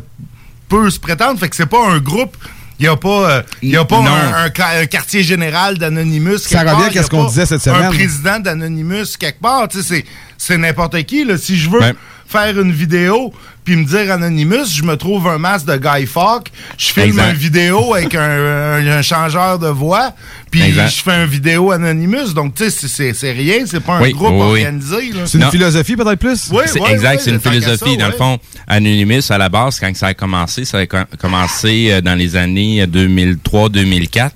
peut 0.68 0.88
se 0.90 0.98
prétendre. 1.00 1.38
Fait 1.38 1.48
que 1.48 1.56
c'est 1.56 1.66
pas 1.66 1.84
un 1.88 1.98
groupe. 1.98 2.36
Il 2.78 2.84
n'y 2.84 2.88
a 2.88 2.96
pas, 2.96 3.30
euh, 3.30 3.42
il 3.60 3.68
y 3.70 3.76
a 3.76 3.84
pas 3.84 4.00
Non. 4.00 4.06
un, 4.08 4.44
un 4.46 4.80
un 4.80 4.86
quartier 4.86 5.22
général 5.22 5.76
d'Anonymous. 5.76 6.38
Ça 6.38 6.48
quelque 6.64 6.70
revient 6.70 6.76
part. 6.76 6.84
à 6.86 6.88
Il 6.90 6.94
y 6.94 6.98
a 6.98 7.02
ce 7.02 7.10
qu'on 7.10 7.24
disait 7.26 7.44
cette 7.44 7.66
Un 7.68 7.74
semaine. 7.74 7.90
président 7.92 8.38
d'Anonymous 8.40 9.16
quelque 9.18 9.40
part. 9.40 9.68
Tu 9.68 9.82
sais, 9.82 9.96
c'est- 9.96 10.04
c'est 10.38 10.56
n'importe 10.56 11.02
qui. 11.02 11.24
Là. 11.24 11.36
Si 11.36 11.58
je 11.58 11.68
veux 11.68 11.80
Ouais. 11.80 11.92
faire 12.26 12.58
une 12.58 12.72
vidéo 12.72 13.34
puis 13.70 13.76
me 13.76 13.84
dire 13.84 14.12
Anonymous, 14.12 14.66
je 14.74 14.82
me 14.82 14.96
trouve 14.96 15.28
un 15.28 15.38
masque 15.38 15.66
de 15.66 15.76
Guy 15.76 16.04
Fawkes, 16.04 16.48
je 16.76 16.86
filme 16.86 17.06
Exact. 17.10 17.30
une 17.30 17.36
vidéo 17.36 17.94
avec 17.94 18.16
un, 18.16 18.20
un- 18.20 18.86
un 18.98 19.02
changeur 19.02 19.60
de 19.60 19.68
voix, 19.68 20.12
puis 20.50 20.60
je 20.72 21.02
fais 21.02 21.22
une 21.22 21.30
vidéo 21.30 21.70
Anonymous. 21.70 22.32
Donc, 22.34 22.56
tu 22.56 22.68
sais, 22.68 23.12
c'est- 23.12 23.30
rien, 23.32 23.58
c'est 23.66 23.78
pas 23.78 23.98
un 23.98 24.02
Oui, 24.02 24.10
groupe 24.12 24.32
oui, 24.32 24.40
organisé. 24.64 25.12
C'est 25.24 25.38
une 25.38 25.44
Non. 25.44 25.50
philosophie 25.52 25.94
peut-être 25.94 26.18
plus? 26.18 26.48
Oui, 26.50 26.64
C'est 26.66 26.80
oui, 26.80 26.90
exact, 26.90 27.18
oui, 27.18 27.22
c'est 27.24 27.30
une 27.30 27.40
philosophie. 27.40 27.92
ça, 27.92 27.96
dans 28.00 28.06
le 28.08 28.12
fond, 28.14 28.38
Anonymous, 28.66 29.30
à 29.30 29.38
la 29.38 29.48
base, 29.48 29.78
quand 29.78 29.94
ça 29.96 30.08
a 30.08 30.14
commencé, 30.14 30.64
ça 30.64 30.78
a 30.78 30.86
co- 30.86 30.96
commencé 31.20 31.88
euh, 31.92 32.00
dans 32.00 32.16
les 32.16 32.34
années 32.34 32.84
2003-2004. 32.88 34.32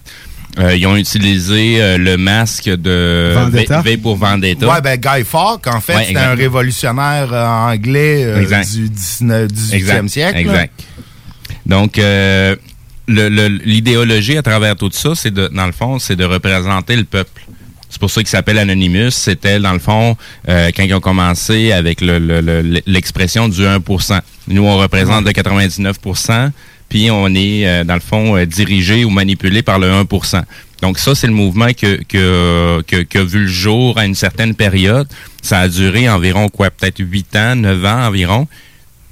Euh, 0.58 0.76
ils 0.76 0.87
ont 0.87 0.96
utilisé 0.96 1.82
euh, 1.82 1.99
le 1.99 2.16
masque 2.16 2.68
de 2.68 3.32
Vendetta. 3.34 3.80
V, 3.82 3.90
V 3.90 3.96
pour 3.96 4.16
Vendetta. 4.16 4.66
Ouais, 4.68 4.80
ben 4.80 4.96
Guy 5.00 5.25
Fawkes, 5.25 5.66
en 5.66 5.80
fait, 5.80 5.94
Ouais, 5.96 6.04
c'était 6.06 6.20
un 6.20 6.34
révolutionnaire 6.37 7.28
euh, 7.32 7.44
anglais 7.73 8.23
euh, 8.25 8.62
du 8.64 8.88
19, 8.88 9.49
18e 9.50 9.75
Exact, 9.75 10.08
siècle. 10.08 10.34
là. 10.34 10.40
Exact. 10.40 10.73
Donc, 11.66 11.99
euh, 11.99 12.54
l'idéologie 13.08 14.37
à 14.37 14.42
travers 14.42 14.76
tout 14.76 14.90
ça, 14.92 15.11
c'est 15.14 15.32
de, 15.32 15.49
dans 15.49 15.66
le 15.66 15.73
fond, 15.73 15.99
c'est 15.99 16.16
de 16.16 16.25
représenter 16.25 16.96
le 16.96 17.04
peuple. 17.04 17.42
C'est 17.90 18.00
pour 18.00 18.11
ça 18.11 18.20
qu'il 18.23 18.28
s'appelle 18.28 18.58
Anonymous. 18.58 19.11
C'était, 19.12 19.61
dans 19.61 19.73
le 19.73 19.78
fond, 19.78 20.16
euh, 20.49 20.70
quand 20.76 20.82
ils 20.82 20.94
ont 20.94 21.00
commencé 21.00 21.70
avec 21.73 22.00
le- 22.00 22.18
le- 22.18 22.40
le- 22.40 22.80
l'expression 22.87 23.49
du 23.49 23.64
1% 23.64 24.20
Nous, 24.49 24.62
on 24.64 24.76
représente 24.76 25.25
le 25.25 25.32
99 25.32 25.96
puis 26.88 27.11
on 27.11 27.29
est, 27.35 27.67
euh, 27.67 27.85
dans 27.85 27.95
le 27.95 28.00
fond, 28.00 28.37
euh, 28.37 28.45
dirigé 28.47 29.05
ou 29.05 29.11
manipulé 29.11 29.62
par 29.62 29.79
le 29.79 29.91
1% 29.91 30.43
Donc 30.81 30.99
ça, 30.99 31.14
c'est 31.14 31.26
le 31.26 31.33
mouvement 31.33 31.73
que, 31.73 32.03
que, 32.05 32.83
que, 32.87 33.03
que 33.03 33.19
vu 33.19 33.41
le 33.41 33.47
jour 33.47 33.99
à 33.99 34.07
une 34.07 34.14
certaine 34.14 34.55
période. 34.55 35.09
Ça 35.43 35.61
a 35.61 35.69
duré 35.69 36.09
environ, 36.09 36.49
quoi, 36.49 36.71
peut-être 36.71 36.99
8 37.00 37.37
ans, 37.37 37.57
9 37.57 37.85
ans 37.85 38.07
environ. 38.07 38.49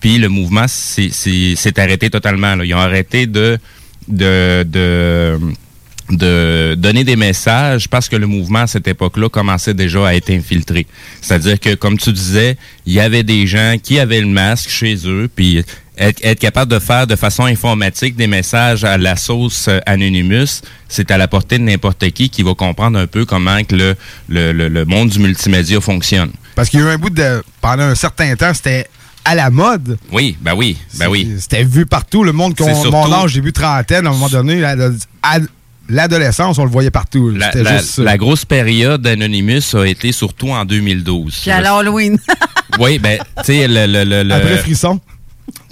Puis 0.00 0.18
le 0.18 0.28
mouvement 0.28 0.66
s'est 0.68 1.78
arrêté 1.78 2.10
totalement. 2.10 2.56
là. 2.56 2.64
Ils 2.64 2.74
ont 2.74 2.78
arrêté 2.78 3.26
de, 3.26 3.58
de, 4.08 4.64
de, 4.64 5.38
de 6.10 6.74
donner 6.76 7.04
des 7.04 7.16
messages 7.16 7.88
parce 7.88 8.08
que 8.08 8.16
le 8.16 8.26
mouvement 8.26 8.60
à 8.60 8.66
cette 8.66 8.86
époque-là 8.88 9.28
commençait 9.28 9.74
déjà 9.74 10.08
à 10.08 10.14
être 10.14 10.30
infiltré. 10.30 10.86
C'est-à-dire 11.20 11.58
que, 11.60 11.74
comme 11.74 11.96
tu 11.98 12.12
disais, 12.12 12.56
il 12.86 12.92
y 12.92 13.00
avait 13.00 13.22
des 13.22 13.46
gens 13.46 13.76
qui 13.82 13.98
avaient 13.98 14.20
le 14.20 14.26
masque 14.26 14.68
chez 14.68 14.96
eux, 15.06 15.28
puis 15.34 15.64
être, 15.98 16.20
être 16.24 16.38
capable 16.40 16.70
de 16.72 16.78
faire 16.78 17.06
de 17.06 17.16
façon 17.16 17.44
informatique 17.44 18.16
des 18.16 18.26
messages 18.26 18.84
à 18.84 18.98
la 18.98 19.16
sauce 19.16 19.68
Anonymous, 19.86 20.62
c'est 20.88 21.10
à 21.10 21.18
la 21.18 21.28
portée 21.28 21.58
de 21.58 21.62
n'importe 21.64 22.10
qui 22.10 22.28
qui 22.30 22.42
va 22.42 22.54
comprendre 22.54 22.98
un 22.98 23.06
peu 23.06 23.24
comment 23.24 23.62
que 23.62 23.76
le, 23.76 23.96
le, 24.28 24.52
le, 24.52 24.68
le 24.68 24.84
monde 24.84 25.10
du 25.10 25.18
multimédia 25.18 25.80
fonctionne. 25.80 26.32
Parce 26.54 26.68
qu'il 26.68 26.80
y 26.80 26.82
a 26.82 26.86
eu 26.86 26.88
un 26.90 26.98
bout 26.98 27.10
de. 27.10 27.42
Pendant 27.60 27.84
un 27.84 27.94
certain 27.94 28.34
temps, 28.36 28.52
c'était 28.52 28.86
à 29.24 29.34
la 29.34 29.50
mode. 29.50 29.98
Oui, 30.10 30.36
ben 30.40 30.52
oui, 30.54 30.76
ben 30.98 31.08
oui. 31.08 31.30
C'était 31.38 31.62
vu 31.64 31.86
partout. 31.86 32.24
Le 32.24 32.32
monde, 32.32 32.56
qu'on- 32.56 32.90
mon 32.90 33.12
âge, 33.12 33.34
début 33.34 33.52
trentaine, 33.52 34.06
à 34.06 34.10
un 34.10 34.12
moment 34.12 34.28
donné, 34.28 34.60
la- 34.60 34.76
ad- 35.22 35.46
l'adolescence, 35.88 36.58
on 36.58 36.64
le 36.64 36.70
voyait 36.70 36.90
partout. 36.90 37.30
La, 37.30 37.52
C'était 37.52 37.62
la- 37.64 37.78
juste 37.78 37.90
ça. 37.94 38.02
la 38.02 38.16
grosse 38.18 38.44
période 38.44 39.02
d'Anonymous 39.02 39.74
a 39.76 39.86
été 39.86 40.12
surtout 40.12 40.50
en 40.50 40.64
2012. 40.64 41.38
Puis 41.42 41.50
à 41.50 41.60
l'Halloween. 41.60 42.18
Oui, 42.78 42.98
ben, 42.98 43.18
tu 43.38 43.44
sais, 43.44 43.68
le, 43.68 43.86
le, 43.86 44.04
le, 44.04 44.22
le- 44.22 44.34
Après 44.34 44.58
Frisson. 44.58 45.00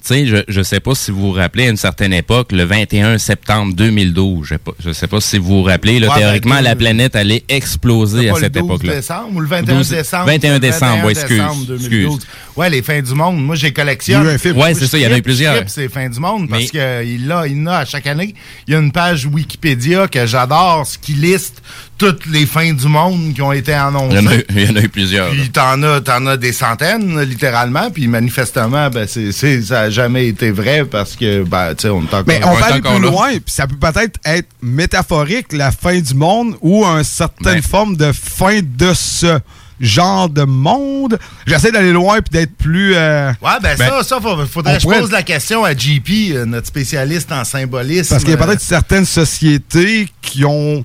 Tu 0.01 0.09
sais, 0.15 0.27
je, 0.27 0.37
je 0.49 0.63
sais 0.63 0.81
pas 0.81 0.95
si 0.95 1.11
vous 1.11 1.21
vous 1.21 1.33
rappelez, 1.33 1.67
à 1.67 1.71
une 1.71 1.77
certaine 1.77 2.13
époque, 2.13 2.53
le 2.53 2.65
21 2.65 3.19
septembre 3.19 3.75
2012, 3.75 4.47
je 4.47 4.55
sais 4.55 4.59
pas, 4.59 4.73
je 4.85 4.93
sais 4.93 5.07
pas 5.07 5.21
si 5.21 5.39
vous 5.39 5.59
vous 5.59 5.63
rappelez, 5.63 6.01
là, 6.01 6.09
Ouais, 6.09 6.15
ben, 6.15 6.21
théoriquement, 6.21 6.57
deux- 6.59 6.63
la 6.65 6.77
planète 6.77 7.17
allait 7.17 7.45
exploser 7.49 8.27
Pas 8.29 8.33
à 8.33 8.35
le 8.37 8.41
cette 8.41 8.53
12 8.55 8.65
époque-là. 8.65 8.95
décembre 8.97 9.37
ou 9.37 9.41
le 9.41 9.47
21 9.47 9.77
12 9.77 9.89
décembre. 9.91 10.27
21 10.27 10.53
le 10.55 10.59
décembre, 10.61 11.05
ouais, 11.05 11.13
excuse, 11.13 11.37
décembre 11.39 11.65
2012. 11.67 12.15
excuse. 12.15 12.29
Ouais, 12.57 12.71
les 12.71 12.83
fins 12.83 13.01
du 13.01 13.15
monde. 13.15 13.39
Moi, 13.43 13.55
j'ai 13.57 13.73
collectionné. 13.73 14.21
Il 14.23 14.27
y 14.27 14.29
a 14.29 14.33
eu 14.33 14.35
un 14.35 14.39
film. 14.39 14.57
Ouais, 14.59 14.75
c'est 14.75 14.87
ça, 14.87 14.99
il 14.99 15.03
y 15.03 15.07
en 15.07 15.13
a 15.13 15.19
eu 15.19 15.23
plusieurs. 15.23 15.55
trippe 15.57 15.69
ces 15.69 15.89
fins 15.89 16.09
du 16.09 16.19
monde 16.21 16.49
parce 16.49 16.63
Mais- 16.63 16.69
que 16.69 17.05
il 17.05 17.21
il 17.51 17.65
l'a 17.65 17.79
à 17.79 17.85
chaque 17.85 18.07
année. 18.07 18.35
Il 18.67 18.73
y 18.73 18.77
a 18.77 18.81
une 18.81 18.93
page 18.93 19.27
Wikipédia 19.27 20.09
que 20.09 20.27
j'adore, 20.27 20.87
ce 20.87 20.99
qui 20.99 21.13
liste 21.13 21.63
toutes 22.01 22.25
les 22.27 22.47
fins 22.47 22.73
du 22.73 22.89
monde 22.89 23.35
qui 23.35 23.43
ont 23.43 23.53
été 23.53 23.73
Il 23.73 23.75
y 23.75 23.79
en 23.79 23.85
a 23.85 23.89
annoncées. 23.89 24.37
eu, 24.39 24.45
il 24.57 24.69
y 24.69 24.73
en 24.73 24.77
a 24.77 24.81
eu 24.81 24.89
plusieurs. 24.89 25.31
Puis 25.31 25.51
t'en 25.51 25.83
as, 25.83 26.01
t'en 26.01 26.25
as 26.27 26.37
des 26.39 26.53
centaines, 26.53 27.21
littéralement. 27.21 27.91
Puis 27.91 28.09
manifestement, 28.09 28.89
ben 28.89 29.07
c'est, 29.07 29.33
c'est, 29.33 29.61
ça, 29.63 29.83
a 29.83 29.91
jamais 29.91 30.27
été 30.29 30.51
vrai 30.51 30.85
parce 30.87 31.15
que, 31.15 31.43
ben, 31.45 31.75
tu 31.75 31.83
sais, 31.83 31.89
on 31.91 32.01
est 32.03 32.07
encore 32.07 32.25
Mais 32.27 32.41
on 32.45 32.55
va 32.55 32.67
aller 32.67 32.81
plus 32.81 32.91
là. 32.91 32.99
loin, 32.99 33.29
puis 33.33 33.43
ça 33.55 33.67
peut 33.67 33.77
peut-être 33.77 34.19
être 34.25 34.49
métaphorique, 34.63 35.53
la 35.53 35.71
fin 35.73 35.99
du 36.01 36.15
monde, 36.15 36.57
ou 36.63 36.85
une 36.87 37.05
certaine 37.05 37.55
Ben. 37.55 37.63
forme 37.63 37.97
de 37.97 38.13
fin 38.13 38.61
de 38.63 38.95
ce 38.95 39.39
genre 39.79 40.29
de 40.29 40.43
monde. 40.45 41.19
J'essaie 41.47 41.71
d'aller 41.73 41.93
loin 41.93 42.21
puis 42.21 42.31
d'être 42.39 42.55
plus... 42.57 42.95
euh, 42.97 43.31
Ouais, 43.43 43.53
ben, 43.63 43.77
ça, 43.77 44.03
ça, 44.03 44.21
faut- 44.21 44.45
faudrait 44.47 44.73
on 44.73 44.77
que 44.77 44.83
je 44.95 45.01
pose 45.01 45.11
la 45.11 45.23
question 45.23 45.65
à 45.65 45.73
JP, 45.75 46.09
euh, 46.33 46.45
notre 46.47 46.67
spécialiste 46.67 47.31
en 47.33 47.45
symbolisme. 47.45 48.09
Parce 48.11 48.23
qu'il 48.25 48.33
y 48.35 48.37
a 48.37 48.41
Euh, 48.43 48.47
peut-être 48.47 48.61
certaines 48.63 49.07
sociétés 49.07 50.09
qui 50.23 50.45
ont 50.45 50.85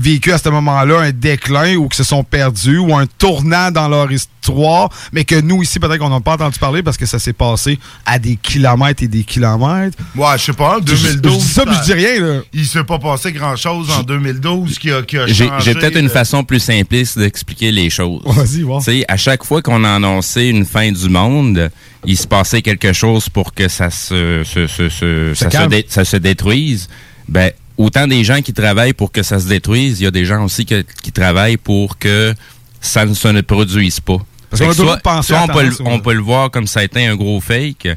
vécu 0.00 0.32
à 0.32 0.38
ce 0.38 0.48
moment-là 0.48 0.98
un 1.00 1.10
déclin 1.12 1.76
ou 1.76 1.88
qui 1.88 1.96
se 1.98 2.04
sont 2.04 2.24
perdus 2.24 2.78
ou 2.78 2.94
un 2.96 3.06
tournant 3.18 3.70
dans 3.70 3.88
leur 3.88 4.10
histoire, 4.10 4.88
mais 5.12 5.24
que 5.24 5.40
nous, 5.40 5.62
ici, 5.62 5.78
peut-être 5.78 5.98
qu'on 5.98 6.08
n'a 6.08 6.20
pas 6.20 6.32
entendu 6.34 6.58
parler 6.58 6.82
parce 6.82 6.96
que 6.96 7.06
ça 7.06 7.18
s'est 7.18 7.32
passé 7.32 7.78
à 8.06 8.18
des 8.18 8.36
kilomètres 8.36 9.02
et 9.02 9.08
des 9.08 9.22
kilomètres. 9.24 9.96
Ouais, 10.16 10.38
je 10.38 10.44
sais 10.44 10.52
pas, 10.52 10.78
en 10.78 10.86
Je- 10.86 10.94
je 10.96 11.02
2012. 11.08 11.38
dis 11.38 11.48
ça, 11.52 11.64
puis 11.66 11.74
je 11.78 11.84
dis 11.84 11.92
rien, 11.92 12.20
là. 12.20 12.40
Il 12.52 12.66
s'est 12.66 12.84
pas 12.84 12.98
passé 12.98 13.32
grand-chose 13.32 13.90
en 13.90 14.02
2012 14.02 14.78
qui 14.78 14.90
a, 14.90 15.02
qui 15.02 15.18
a 15.18 15.26
J'ai 15.26 15.46
changé. 15.46 15.64
j'ai 15.64 15.74
peut-être 15.74 15.96
une 15.96 16.04
le- 16.04 16.08
façon 16.08 16.42
plus 16.44 16.60
simpliste 16.60 17.18
d'expliquer 17.18 17.70
les 17.70 17.90
choses. 17.90 18.22
Vas-y, 18.24 18.62
voir. 18.62 18.82
Tu 18.82 18.90
sais, 18.92 19.04
à 19.08 19.16
chaque 19.16 19.44
fois 19.44 19.60
qu'on 19.62 19.84
a 19.84 19.90
annoncé 19.94 20.44
une 20.46 20.64
fin 20.64 20.90
du 20.90 21.08
monde, 21.08 21.70
il 22.06 22.16
se 22.16 22.26
passait 22.26 22.62
quelque 22.62 22.92
chose 22.92 23.28
pour 23.28 23.52
que 23.52 23.68
ça 23.68 23.90
se, 23.90 24.42
se- 24.44 24.66
se- 24.66 24.88
se- 24.88 25.34
ça, 25.34 25.46
se 25.46 25.50
calme. 25.50 25.70
dé- 25.70 25.84
ça 25.88 26.04
se 26.04 26.16
détruise. 26.16 26.88
Ben, 27.28 27.52
autant 27.84 28.06
des 28.06 28.24
gens 28.24 28.40
qui 28.42 28.52
travaillent 28.52 28.92
pour 28.92 29.10
que 29.12 29.22
ça 29.22 29.38
se 29.40 29.48
détruise, 29.48 30.00
il 30.00 30.04
y 30.04 30.06
a 30.06 30.10
des 30.10 30.24
gens 30.24 30.44
aussi 30.44 30.66
que- 30.66 30.84
qui 31.02 31.12
travaillent 31.12 31.56
pour 31.56 31.98
que 31.98 32.34
ça 32.80 33.04
ne 33.04 33.14
se 33.14 33.28
ne 33.28 33.40
produise 33.40 34.00
pas. 34.00 34.16
Parce 34.50 34.60
qu'on 34.66 34.72
soit, 34.84 34.98
soit 35.22 35.36
on, 35.42 35.46
peut 35.46 35.62
le, 35.62 35.66
on 35.86 35.98
peut 36.00 36.12
le 36.14 36.20
voir 36.22 36.50
comme 36.50 36.66
ça 36.66 36.80
a 36.80 36.82
été 36.84 37.06
un 37.06 37.14
gros 37.16 37.40
fake, 37.40 37.88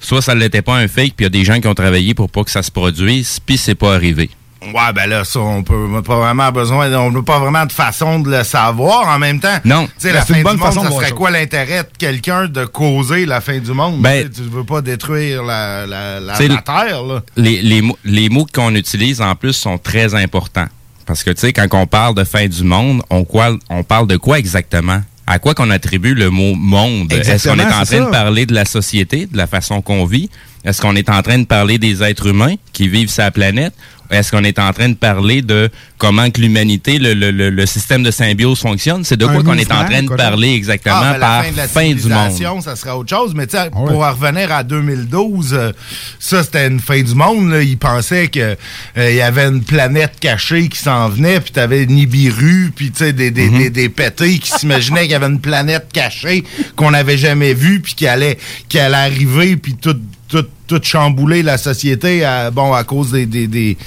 soit 0.00 0.22
ça 0.22 0.34
ne 0.34 0.40
l'était 0.40 0.62
pas 0.62 0.76
un 0.76 0.88
fake, 0.88 1.14
puis 1.16 1.20
il 1.20 1.22
y 1.24 1.26
a 1.26 1.30
des 1.30 1.44
gens 1.44 1.60
qui 1.60 1.66
ont 1.68 1.74
travaillé 1.74 2.14
pour 2.14 2.30
pas 2.30 2.44
que 2.44 2.50
ça 2.50 2.62
se 2.62 2.70
produise, 2.70 3.40
puis 3.44 3.58
c'est 3.58 3.74
pas 3.74 3.94
arrivé. 3.94 4.30
Ouais, 4.74 4.92
ben 4.94 5.06
là, 5.08 5.24
ça, 5.24 5.40
on 5.40 5.62
peut 5.62 5.74
on 5.90 6.02
pas 6.02 6.16
vraiment 6.16 6.50
besoin, 6.52 6.92
on 6.94 7.10
n'a 7.10 7.22
pas 7.22 7.38
vraiment 7.38 7.66
de 7.66 7.72
façon 7.72 8.18
de 8.20 8.30
le 8.30 8.44
savoir 8.44 9.08
en 9.08 9.18
même 9.18 9.40
temps. 9.40 9.58
Non. 9.64 9.86
Tu 9.86 9.92
sais, 9.98 10.08
Ben, 10.08 10.14
la 10.14 10.24
fin 10.24 10.34
une 10.36 10.42
bonne 10.42 10.56
du 10.56 10.62
monde, 10.62 10.74
façon 10.74 10.84
ça 10.84 10.90
serait 10.90 11.10
quoi 11.12 11.30
l'intérêt 11.30 11.82
de 11.82 11.88
quelqu'un 11.98 12.46
de 12.46 12.64
causer 12.64 13.26
la 13.26 13.40
fin 13.40 13.58
du 13.58 13.72
monde? 13.72 14.00
Ben, 14.02 14.28
tu 14.30 14.42
veux 14.42 14.64
pas 14.64 14.80
détruire 14.82 15.42
la, 15.42 15.86
la, 15.86 16.20
la, 16.20 16.32
la 16.38 16.62
Terre, 16.62 17.02
là. 17.02 17.22
les, 17.36 17.62
les, 17.62 17.82
mots- 17.82 17.98
les 18.04 18.28
mots 18.28 18.46
qu'on 18.52 18.74
utilise 18.74 19.20
en 19.20 19.34
plus 19.34 19.52
sont 19.52 19.78
très 19.78 20.14
importants. 20.14 20.66
Parce 21.06 21.22
que, 21.24 21.30
tu 21.30 21.40
sais, 21.40 21.52
quand 21.52 21.66
on 21.72 21.86
parle 21.86 22.14
de 22.14 22.24
fin 22.24 22.46
du 22.46 22.64
monde, 22.64 23.02
on, 23.08 23.24
quoi, 23.24 23.56
on 23.70 23.82
parle 23.82 24.06
de 24.06 24.16
quoi 24.18 24.38
exactement? 24.38 25.00
À 25.26 25.38
quoi 25.38 25.54
qu'on 25.54 25.70
attribue 25.70 26.14
le 26.14 26.30
mot 26.30 26.54
monde? 26.54 27.12
Est-ce 27.12 27.48
qu'on 27.48 27.58
est 27.58 27.64
en 27.64 27.68
train 27.70 27.84
ça. 27.84 28.00
de 28.00 28.10
parler 28.10 28.46
de 28.46 28.54
la 28.54 28.64
société, 28.64 29.26
de 29.26 29.36
la 29.36 29.46
façon 29.46 29.82
qu'on 29.82 30.04
vit? 30.06 30.30
Est-ce 30.64 30.80
qu'on 30.82 30.96
est 30.96 31.08
en 31.10 31.22
train 31.22 31.38
de 31.38 31.44
parler 31.44 31.78
des 31.78 32.02
êtres 32.02 32.26
humains 32.26 32.54
qui 32.72 32.88
vivent 32.88 33.10
sur 33.10 33.22
la 33.22 33.30
planète? 33.30 33.74
Est-ce 34.10 34.30
qu'on 34.30 34.44
est 34.44 34.58
en 34.58 34.72
train 34.72 34.88
de 34.88 34.94
parler 34.94 35.42
de 35.42 35.70
comment 35.98 36.30
que 36.30 36.40
l'humanité, 36.40 36.98
le, 36.98 37.12
le, 37.14 37.30
le, 37.30 37.50
le 37.50 37.66
système 37.66 38.02
de 38.02 38.10
symbiose 38.10 38.58
fonctionne? 38.60 39.04
C'est 39.04 39.16
de 39.16 39.26
quoi 39.26 39.42
qu'on 39.42 39.58
est 39.58 39.70
en 39.72 39.84
train 39.84 40.02
de 40.02 40.08
parler 40.14 40.52
exactement 40.54 40.94
Ah, 40.98 41.12
ben, 41.12 41.18
la 41.18 41.26
par 41.26 41.44
fin 41.44 41.50
de 41.52 41.56
la 41.56 41.68
fin 41.68 41.92
du 41.92 42.08
monde? 42.08 42.62
ça 42.62 42.76
serait 42.76 42.92
autre 42.92 43.10
chose. 43.10 43.34
Mais 43.34 43.46
tu 43.46 43.56
sais, 43.56 43.68
pour 43.70 44.02
en 44.04 44.12
revenir 44.12 44.50
à 44.52 44.62
2012, 44.62 45.52
euh, 45.54 45.72
ça, 46.18 46.42
c'était 46.42 46.66
une 46.68 46.80
fin 46.80 47.02
du 47.02 47.14
monde. 47.14 47.50
Là. 47.50 47.62
Ils 47.62 47.76
pensaient 47.78 48.28
qu'il 48.28 48.56
y 48.96 49.20
avait 49.20 49.46
une 49.46 49.62
planète 49.62 50.12
cachée 50.20 50.68
qui 50.68 50.78
s'en 50.78 51.08
venait, 51.08 51.40
puis 51.40 51.50
t'avais 51.52 51.84
Nibiru, 51.86 52.72
puis 52.74 52.90
tu 52.90 52.98
sais, 52.98 53.12
des, 53.12 53.30
des, 53.30 53.48
Mhm. 53.50 53.58
des, 53.58 53.70
des 53.70 53.88
pétés 53.88 54.38
qui 54.38 54.50
s'imaginaient 54.50 55.02
qu'il 55.02 55.12
y 55.12 55.14
avait 55.14 55.26
une 55.26 55.40
planète 55.40 55.88
cachée 55.92 56.44
qu'on 56.76 56.90
n'avait 56.92 57.18
jamais 57.18 57.54
vue, 57.54 57.80
puis 57.80 57.94
qui 57.94 58.06
allait, 58.06 58.38
qui 58.68 58.78
allait 58.78 58.96
arriver, 58.96 59.56
puis 59.56 59.74
tout 59.74 59.96
tout, 60.30 60.44
tout 60.66 60.78
chambouler 60.82 61.42
la 61.42 61.56
société 61.56 62.22
à, 62.22 62.50
bon, 62.50 62.74
à 62.74 62.84
cause 62.84 63.12
des, 63.12 63.24
des, 63.24 63.46
des, 63.46 63.78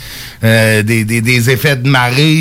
euh, 0.44 0.82
des, 0.82 1.06
des- 1.06 1.22
des 1.22 1.50
effets 1.52 1.76
de 1.76 1.88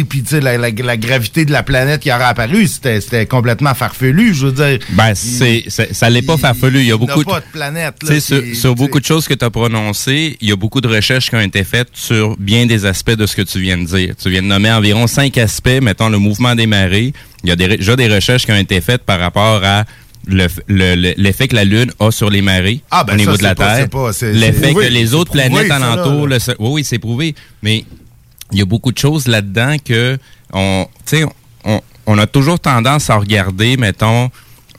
puis 0.09 0.23
tu 0.23 0.29
sais, 0.31 0.41
la, 0.41 0.57
la, 0.59 0.71
la 0.71 0.97
gravité 0.97 1.45
de 1.45 1.53
la 1.53 1.63
planète 1.63 2.01
qui 2.01 2.11
aurait 2.13 2.25
apparu, 2.25 2.67
c'était 2.67 3.27
complètement 3.27 3.75
farfelu, 3.75 4.35
je 4.35 4.47
veux 4.47 4.53
dire. 4.53 4.79
Ben, 4.91 5.15
c'est, 5.15 5.65
ça 5.69 6.09
l'est 6.11 6.23
pas 6.23 6.37
farfelu. 6.37 6.81
Il 6.81 6.87
y 6.87 6.93
a 6.93 6.97
beaucoup 6.97 7.21
a 7.21 7.25
pas 7.25 7.41
de 7.41 7.45
planète. 7.53 7.95
Là, 8.03 8.21
sur, 8.55 8.75
beaucoup 8.75 9.01
de 9.01 9.05
choses 9.05 9.27
que 9.29 9.35
tu 9.35 9.45
as 9.45 9.51
prononcées, 9.51 10.37
il 10.41 10.49
y 10.49 10.53
a 10.53 10.57
beaucoup 10.57 10.81
de 10.81 10.89
recherches 10.89 11.29
qui 11.31 11.37
ont 11.37 11.41
été 11.41 11.65
faites 11.65 11.89
sur 11.93 12.37
bien 12.39 12.67
des 12.67 12.87
aspects 12.87 13.11
de 13.17 13.27
ce 13.27 13.37
que 13.37 13.43
tu 13.43 13.61
viens 13.61 13.79
de 13.79 13.85
dire. 13.85 14.15
Tu 14.21 14.31
viens 14.31 14.43
de 14.43 14.47
nommer 14.47 14.71
environ 14.73 15.07
cinq 15.07 15.37
aspects, 15.39 15.81
mettons 15.83 16.09
le 16.09 16.19
mouvement 16.19 16.55
des 16.55 16.67
marées. 16.67 17.13
Il 17.43 17.49
y 17.49 17.53
a 17.53 17.57
des, 17.57 17.69
déjà 17.77 17.97
des 17.97 18.09
recherches 18.09 18.45
qui 18.47 18.53
ont 18.53 18.57
été 18.57 18.81
faites 18.81 19.03
par 19.03 19.19
rapport 19.21 19.63
à 19.65 19.85
le 20.27 20.45
f- 20.45 20.61
le- 20.69 20.95
le- 20.97 21.15
l'effet 21.17 21.49
que 21.49 21.57
la 21.57 21.65
Lune 21.65 21.91
a 21.99 22.11
sur 22.11 22.29
les 22.29 22.43
marées 22.43 22.83
Ah, 22.91 23.05
ben 23.05 23.15
au 23.15 23.17
niveau 23.17 23.33
ça, 23.33 23.39
de 23.39 23.43
la 23.43 23.55
pas- 23.55 23.77
Terre. 23.87 23.89
L'effet 24.35 24.75
que 24.75 24.81
les 24.81 25.15
autres 25.15 25.33
planètes 25.33 25.67
ça, 25.69 25.79
là, 25.79 25.93
alentour, 25.93 26.29
là. 26.29 26.35
le 26.37 26.39
so- 26.41 26.53
oui, 26.59 26.69
oui, 26.73 26.85
c'est 26.85 26.99
prouvé. 26.99 27.35
Mais 27.63 27.85
il 28.53 28.59
y 28.59 28.63
a 28.63 28.65
beaucoup 28.65 28.93
de 28.93 28.99
choses 28.99 29.29
là-dedans 29.29 29.77
que 29.85 30.19
on, 30.53 30.87
on, 31.65 31.81
on 32.07 32.19
a 32.19 32.27
toujours 32.27 32.59
tendance 32.59 33.11
à 33.11 33.17
regarder, 33.17 33.77
mettons, 33.77 34.31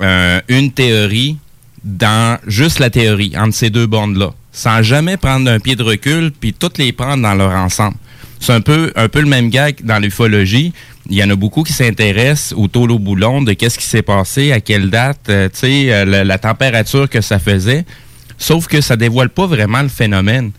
euh, 0.02 0.42
une 0.48 0.72
théorie 0.72 1.38
dans 1.84 2.38
juste 2.48 2.80
la 2.80 2.90
théorie, 2.90 3.34
entre 3.38 3.56
ces 3.56 3.70
deux 3.70 3.88
bandes-là, 3.88 4.32
sans 4.52 4.82
jamais 4.84 5.18
prendre 5.18 5.50
un 5.50 5.60
pied 5.60 5.76
de 5.76 5.84
recul, 5.84 6.32
puis 6.32 6.54
toutes 6.54 6.78
les 6.78 6.92
prendre 6.92 7.24
dans 7.24 7.34
leur 7.34 7.52
ensemble. 7.52 7.96
C'est 8.40 8.54
un 8.54 8.62
peu, 8.62 8.92
un 8.96 9.08
peu 9.08 9.22
le 9.22 9.28
même 9.28 9.50
gag 9.50 9.84
dans 9.84 10.00
l'ufologie. 10.00 10.74
Il 11.10 11.16
y 11.16 11.24
en 11.24 11.30
a 11.30 11.36
beaucoup 11.36 11.64
qui 11.64 11.74
s'intéressent 11.74 12.54
au 12.58 12.68
taux 12.68 12.88
au 12.88 13.00
boulon, 13.00 13.42
de 13.42 13.54
qu'est-ce 13.54 13.78
qui 13.78 13.86
s'est 13.86 14.02
passé, 14.02 14.52
à 14.52 14.60
quelle 14.60 14.90
date, 14.90 15.30
euh, 15.30 15.48
tu 15.50 15.60
sais, 15.60 15.94
euh, 15.94 16.06
la, 16.06 16.24
la 16.24 16.38
température 16.38 17.10
que 17.10 17.22
ça 17.22 17.40
faisait. 17.40 17.86
Sauf 18.38 18.68
que 18.68 18.82
ça 18.82 18.96
dévoile 18.96 19.30
pas 19.30 19.46
vraiment 19.46 19.82
le 19.82 19.90
phénomène. 19.90 20.52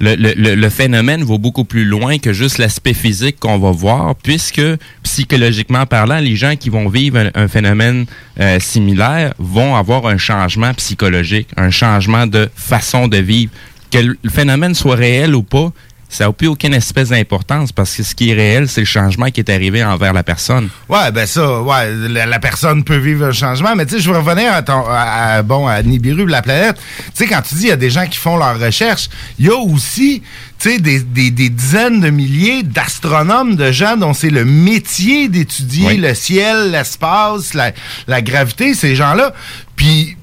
Le, 0.00 0.14
le- 0.16 0.54
le- 0.54 0.70
phénomène 0.70 1.22
va 1.24 1.36
beaucoup 1.36 1.64
plus 1.64 1.84
loin 1.84 2.16
que 2.18 2.32
juste 2.32 2.56
l'aspect 2.56 2.94
physique 2.94 3.38
qu'on 3.38 3.58
va 3.58 3.70
voir, 3.70 4.14
puisque 4.16 4.62
psychologiquement 5.02 5.84
parlant, 5.86 6.18
les 6.18 6.36
gens 6.36 6.56
qui 6.56 6.70
vont 6.70 6.88
vivre 6.88 7.18
un, 7.18 7.30
un 7.34 7.48
phénomène 7.48 8.06
euh, 8.40 8.58
similaire 8.60 9.34
vont 9.38 9.76
avoir 9.76 10.06
un 10.06 10.16
changement 10.16 10.72
psychologique, 10.74 11.48
un 11.56 11.70
changement 11.70 12.26
de 12.26 12.48
façon 12.54 13.08
de 13.08 13.18
vivre. 13.18 13.52
Que 13.90 13.98
le 13.98 14.16
phénomène 14.30 14.74
soit 14.74 14.94
réel 14.96 15.34
ou 15.34 15.42
pas, 15.42 15.72
ça 16.10 16.26
n'a 16.26 16.32
plus 16.32 16.48
aucune 16.48 16.74
espèce 16.74 17.10
d'importance 17.10 17.70
parce 17.72 17.94
que 17.96 18.02
ce 18.02 18.14
qui 18.14 18.30
est 18.30 18.34
réel, 18.34 18.68
c'est 18.68 18.80
le 18.80 18.86
changement 18.86 19.30
qui 19.30 19.40
est 19.40 19.48
arrivé 19.48 19.82
envers 19.84 20.12
la 20.12 20.22
personne. 20.24 20.68
Ouais, 20.88 21.10
ben 21.12 21.24
ça, 21.24 21.62
ouais, 21.62 21.94
la, 22.08 22.26
la 22.26 22.38
personne 22.40 22.82
peut 22.84 22.96
vivre 22.96 23.26
un 23.26 23.32
changement, 23.32 23.76
mais 23.76 23.86
tu 23.86 23.94
sais, 23.94 24.00
je 24.00 24.10
veux 24.10 24.18
revenir 24.18 24.52
à, 24.52 24.62
ton, 24.62 24.84
à, 24.88 25.36
à- 25.36 25.42
bon, 25.42 25.66
à 25.68 25.80
Nibiru, 25.82 26.26
la 26.26 26.42
planète. 26.42 26.76
Tu 26.98 27.04
sais, 27.14 27.26
quand 27.26 27.40
tu 27.42 27.54
dis 27.54 27.62
il 27.62 27.68
y 27.68 27.72
a 27.72 27.76
des 27.76 27.90
gens 27.90 28.06
qui 28.06 28.18
font 28.18 28.36
leurs 28.36 28.58
recherches, 28.58 29.08
il 29.38 29.46
y 29.46 29.48
a 29.48 29.56
aussi, 29.56 30.22
tu 30.58 30.70
sais, 30.70 30.78
des, 30.80 31.00
des, 31.00 31.30
des 31.30 31.48
dizaines 31.48 32.00
de 32.00 32.10
milliers 32.10 32.64
d'astronomes, 32.64 33.54
de 33.54 33.70
gens 33.70 33.96
dont 33.96 34.12
c'est 34.12 34.30
le 34.30 34.44
métier 34.44 35.28
d'étudier 35.28 35.86
Oui. 35.86 35.96
le 35.96 36.14
ciel, 36.14 36.72
l'espace, 36.72 37.54
la, 37.54 37.70
la 38.08 38.20
gravité, 38.20 38.74
ces 38.74 38.96
gens-là. 38.96 39.32
Puis, 39.76 40.16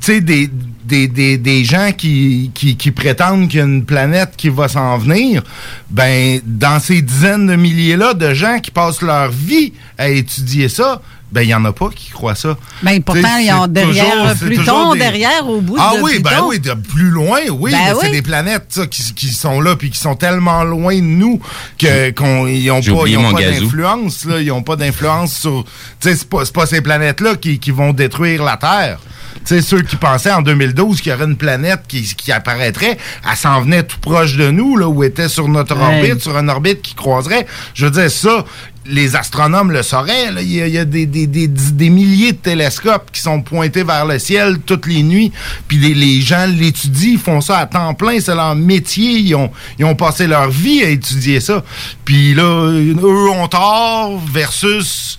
tu 0.00 0.12
sais, 0.12 0.20
des, 0.20 0.50
des, 0.90 1.06
des, 1.08 1.38
des 1.38 1.64
gens 1.64 1.92
qui, 1.96 2.50
qui, 2.52 2.76
qui 2.76 2.90
prétendent 2.90 3.48
qu'il 3.48 3.60
y 3.60 3.62
a 3.62 3.66
une 3.66 3.84
planète 3.84 4.32
qui 4.36 4.48
va 4.48 4.66
s'en 4.68 4.98
venir, 4.98 5.42
ben, 5.88 6.40
dans 6.44 6.80
ces 6.80 7.00
dizaines 7.00 7.46
de 7.46 7.54
milliers-là 7.56 8.14
de 8.14 8.34
gens 8.34 8.58
qui 8.58 8.70
passent 8.72 9.00
leur 9.02 9.30
vie 9.30 9.72
à 9.96 10.08
étudier 10.08 10.68
ça, 10.68 11.00
ben, 11.30 11.42
il 11.42 11.46
n'y 11.46 11.54
en 11.54 11.64
a 11.64 11.72
pas 11.72 11.90
qui 11.94 12.10
croient 12.10 12.34
ça. 12.34 12.56
Ben, 12.82 13.00
pourtant, 13.04 13.36
ils 13.38 13.52
ont 13.52 13.68
derrière 13.68 14.32
toujours- 14.32 14.48
Pluton, 14.48 14.92
des- 14.94 14.98
derrière, 14.98 15.48
au 15.48 15.60
bout 15.60 15.76
Ah 15.78 15.92
de 15.96 16.02
oui, 16.02 16.18
ben 16.18 16.30
Pluton. 16.30 16.48
oui, 16.48 16.58
de 16.58 16.72
plus 16.74 17.10
loin, 17.10 17.38
oui. 17.52 17.70
Ben 17.70 17.78
mais 17.84 17.94
c'est 18.00 18.06
oui. 18.06 18.12
des 18.12 18.22
planètes 18.22 18.66
ça, 18.70 18.86
qui, 18.88 19.14
qui 19.14 19.28
sont 19.28 19.60
là 19.60 19.76
puis 19.76 19.90
qui 19.90 19.98
sont 20.00 20.16
tellement 20.16 20.64
loin 20.64 20.96
de 20.96 21.00
nous 21.02 21.40
que 21.78 22.10
qu'on 22.10 22.48
ils 22.48 22.68
ont 22.72 22.82
J'ai 22.82 22.90
pas, 22.92 23.06
ils 23.06 23.16
ont 23.16 23.32
pas 23.32 23.42
d'influence 23.42 24.24
là, 24.24 24.40
ils 24.40 24.50
ont 24.50 24.62
pas 24.62 24.74
d'influence 24.74 25.34
sur 25.36 25.64
tu 26.00 26.08
sais 26.08 26.16
c'est 26.16 26.28
pas, 26.28 26.44
c'est 26.44 26.52
pas 26.54 26.66
ces 26.66 26.80
planètes 26.80 27.20
là 27.20 27.36
qui, 27.36 27.60
qui 27.60 27.70
vont 27.70 27.92
détruire 27.92 28.42
la 28.42 28.56
Terre. 28.56 28.98
Sais 29.44 29.62
ceux 29.62 29.82
qui 29.82 29.96
pensaient 29.96 30.32
en 30.32 30.42
2012 30.42 31.00
qu'il 31.00 31.10
y 31.12 31.14
aurait 31.14 31.24
une 31.24 31.36
planète 31.36 31.80
qui, 31.88 32.02
qui 32.14 32.30
apparaîtrait, 32.32 32.98
elle 33.28 33.36
s'en 33.36 33.60
venait 33.62 33.82
tout 33.82 33.98
proche 34.00 34.36
de 34.36 34.50
nous 34.50 34.76
là 34.76 34.86
où 34.88 35.02
était 35.02 35.28
sur 35.28 35.48
notre 35.48 35.76
orbite, 35.78 36.20
sur 36.20 36.36
une 36.38 36.50
orbite 36.50 36.82
qui 36.82 36.94
croiserait. 36.94 37.46
Je 37.74 37.86
veux 37.86 37.90
dire 37.90 38.10
ça 38.10 38.44
les 38.86 39.14
astronomes 39.14 39.70
le 39.72 39.82
sauraient. 39.82 40.32
là. 40.32 40.40
Il 40.42 40.52
y 40.52 40.62
a, 40.62 40.66
il 40.66 40.72
y 40.74 40.78
a 40.78 40.84
des, 40.84 41.06
des- 41.06 41.26
des- 41.26 41.46
des 41.48 41.90
milliers 41.90 42.32
de 42.32 42.38
télescopes 42.38 43.10
qui 43.12 43.20
sont 43.20 43.40
pointés 43.42 43.82
vers 43.84 44.04
le 44.06 44.18
ciel 44.18 44.58
toutes 44.64 44.86
les 44.86 45.02
nuits. 45.02 45.30
Puis 45.68 45.76
les, 45.78 45.94
les 45.94 46.20
gens 46.22 46.46
l'étudient, 46.46 47.10
ils 47.12 47.18
font 47.18 47.40
ça 47.40 47.58
à 47.58 47.66
temps 47.66 47.92
plein. 47.94 48.18
C'est 48.20 48.34
leur 48.34 48.56
métier. 48.56 49.18
Ils 49.18 49.34
ont, 49.34 49.50
ils 49.78 49.84
ont 49.84 49.94
passé 49.94 50.26
leur 50.26 50.48
vie 50.50 50.82
à 50.82 50.88
étudier 50.88 51.40
ça. 51.40 51.62
Puis 52.04 52.34
là, 52.34 52.42
eux 52.42 53.30
ont 53.30 53.48
tort 53.48 54.18
versus, 54.32 55.18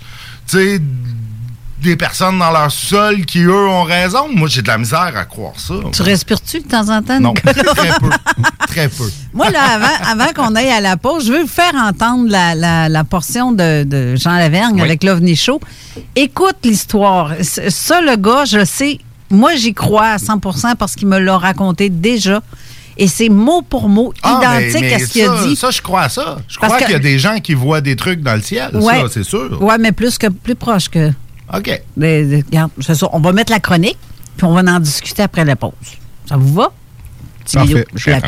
tu 0.50 0.58
sais, 0.58 0.80
des 1.82 1.96
personnes 1.96 2.38
dans 2.40 2.52
leur 2.52 2.72
sol 2.72 3.26
qui, 3.26 3.40
eux, 3.40 3.68
ont 3.68 3.84
raison. 3.84 4.28
Moi, 4.34 4.48
j'ai 4.48 4.62
de 4.62 4.68
la 4.68 4.78
misère 4.78 5.14
à 5.16 5.26
croire 5.26 5.54
ça. 5.58 5.74
Tu 5.94 6.02
respires-tu 6.02 6.60
de 6.60 6.68
temps 6.68 6.90
en 6.90 7.02
temps, 7.02 7.20
Non, 7.20 7.34
Nicolas? 7.34 7.74
très 7.76 7.90
peu. 8.00 8.10
Très 8.68 8.88
peu. 8.90 9.10
Moi, 9.34 9.50
là, 9.50 9.60
avant, 9.76 10.12
avant 10.24 10.34
qu'on 10.34 10.56
aille 10.56 10.70
à 10.70 10.80
la 10.82 10.98
pause, 10.98 11.28
je 11.28 11.34
veux 11.34 11.42
vous 11.42 11.48
faire 11.48 11.74
entendre 11.76 12.30
la, 12.30 12.56
la- 12.56 12.90
la 12.90 13.04
portion 13.04 13.52
de, 13.52 13.84
de 13.84 14.16
Jean 14.16 14.38
Lavergne 14.38 14.76
Oui. 14.76 14.82
avec 14.82 15.04
l'OVNI 15.04 15.36
Show. 15.36 15.60
Écoute 16.16 16.58
l'histoire. 16.64 17.34
Ça, 17.42 18.02
le 18.02 18.16
gars, 18.16 18.46
je 18.46 18.60
le 18.60 18.66
sais, 18.66 19.00
moi, 19.30 19.56
j'y 19.56 19.74
crois 19.74 20.08
à 20.08 20.18
100% 20.18 20.76
parce 20.76 20.96
qu'il 20.96 21.08
me 21.08 21.18
l'a 21.20 21.38
raconté 21.38 21.90
déjà. 21.90 22.42
Et 22.98 23.08
c'est 23.08 23.30
mot 23.30 23.62
pour 23.62 23.88
mot 23.90 24.14
Ah, 24.22 24.40
identique 24.60 24.82
mais 24.82 24.94
à 24.94 25.00
ce 25.00 25.06
qu'il 25.06 25.24
a 25.26 25.44
dit. 25.48 25.56
Ça, 25.56 25.72
je 25.72 25.82
crois 25.82 26.02
à 26.04 26.10
ça. 26.10 26.38
Je 26.48 26.60
Parce 26.60 26.74
crois 26.74 26.86
qu'il 26.86 26.92
y 26.94 26.96
a 26.96 27.00
des 27.00 27.18
gens 27.18 27.40
qui 27.40 27.54
voient 27.54 27.82
des 27.82 27.96
trucs 27.96 28.22
dans 28.22 28.36
le 28.36 28.42
ciel. 28.42 28.70
Ouais. 28.76 29.00
Ça, 29.02 29.06
c'est 29.10 29.24
sûr. 29.24 29.62
Ouais, 29.64 29.78
mais 29.80 29.92
plus 29.94 30.18
que 30.18 30.28
plus 30.28 30.56
proche 30.56 30.90
que. 30.90 31.12
OK. 31.54 31.82
Euh, 32.02 32.42
regarde, 32.48 32.72
c'est 32.80 32.96
ça. 32.96 33.10
On 33.12 33.20
va 33.20 33.32
mettre 33.34 33.52
la 33.52 33.60
chronique, 33.60 33.98
puis 34.38 34.46
on 34.46 34.54
va 34.54 34.62
en 34.72 34.80
discuter 34.80 35.24
après 35.24 35.46
la 35.46 35.56
pause. 35.56 35.72
Ça 36.26 36.38
vous 36.38 36.54
va? 36.54 36.72
Petit 37.44 37.56
Parfait. 37.56 37.68
vidéo, 37.68 37.86
je 37.96 38.02
suis 38.02 38.12
la 38.12 38.22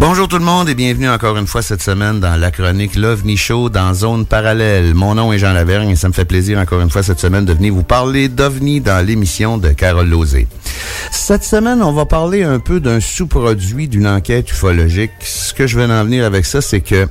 Bonjour 0.00 0.28
tout 0.28 0.38
le 0.38 0.44
monde 0.46 0.66
et 0.70 0.74
bienvenue 0.74 1.10
encore 1.10 1.36
une 1.36 1.46
fois 1.46 1.60
cette 1.60 1.82
semaine 1.82 2.20
dans 2.20 2.34
la 2.40 2.50
chronique 2.50 2.96
l'OVNI 2.96 3.36
Show 3.36 3.68
dans 3.68 3.92
Zone 3.92 4.24
Parallèle. 4.24 4.94
Mon 4.94 5.14
nom 5.14 5.30
est 5.30 5.38
Jean 5.38 5.52
Lavergne 5.52 5.90
et 5.90 5.94
ça 5.94 6.08
me 6.08 6.14
fait 6.14 6.24
plaisir 6.24 6.58
encore 6.58 6.80
une 6.80 6.88
fois 6.88 7.02
cette 7.02 7.20
semaine 7.20 7.44
de 7.44 7.52
venir 7.52 7.74
vous 7.74 7.82
parler 7.82 8.28
d'OVNI 8.28 8.80
dans 8.80 9.06
l'émission 9.06 9.58
de 9.58 9.68
Carole 9.68 10.08
Lozé. 10.08 10.48
Cette 11.10 11.44
semaine, 11.44 11.82
on 11.82 11.92
va 11.92 12.06
parler 12.06 12.44
un 12.44 12.60
peu 12.60 12.80
d'un 12.80 12.98
sous-produit 12.98 13.88
d'une 13.88 14.06
enquête 14.06 14.50
ufologique. 14.50 15.10
Ce 15.20 15.52
que 15.52 15.66
je 15.66 15.78
veux 15.78 15.84
en 15.84 16.04
venir 16.04 16.24
avec 16.24 16.46
ça, 16.46 16.62
c'est 16.62 16.80
que 16.80 17.06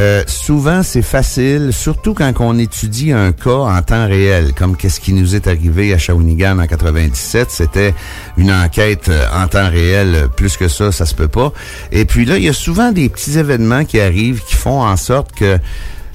euh, 0.00 0.24
souvent, 0.26 0.82
c'est 0.82 1.02
facile, 1.02 1.72
surtout 1.72 2.14
quand 2.14 2.32
on 2.40 2.58
étudie 2.58 3.12
un 3.12 3.30
cas 3.32 3.50
en 3.50 3.80
temps 3.82 4.06
réel, 4.06 4.52
comme 4.52 4.76
qu'est-ce 4.76 4.98
qui 4.98 5.12
nous 5.12 5.36
est 5.36 5.46
arrivé 5.46 5.94
à 5.94 5.98
Shawinigan 5.98 6.58
en 6.58 6.66
97. 6.66 7.50
C'était 7.50 7.94
une 8.36 8.50
enquête 8.50 9.08
euh, 9.08 9.26
en 9.32 9.46
temps 9.46 9.70
réel. 9.70 10.28
Plus 10.36 10.56
que 10.56 10.66
ça, 10.66 10.90
ça 10.90 11.06
se 11.06 11.14
peut 11.14 11.28
pas. 11.28 11.52
Et 11.92 12.04
puis 12.04 12.24
là, 12.24 12.38
il 12.38 12.44
y 12.44 12.48
a 12.48 12.52
souvent 12.52 12.90
des 12.90 13.08
petits 13.08 13.38
événements 13.38 13.84
qui 13.84 14.00
arrivent 14.00 14.42
qui 14.42 14.56
font 14.56 14.82
en 14.82 14.96
sorte 14.96 15.32
que 15.32 15.58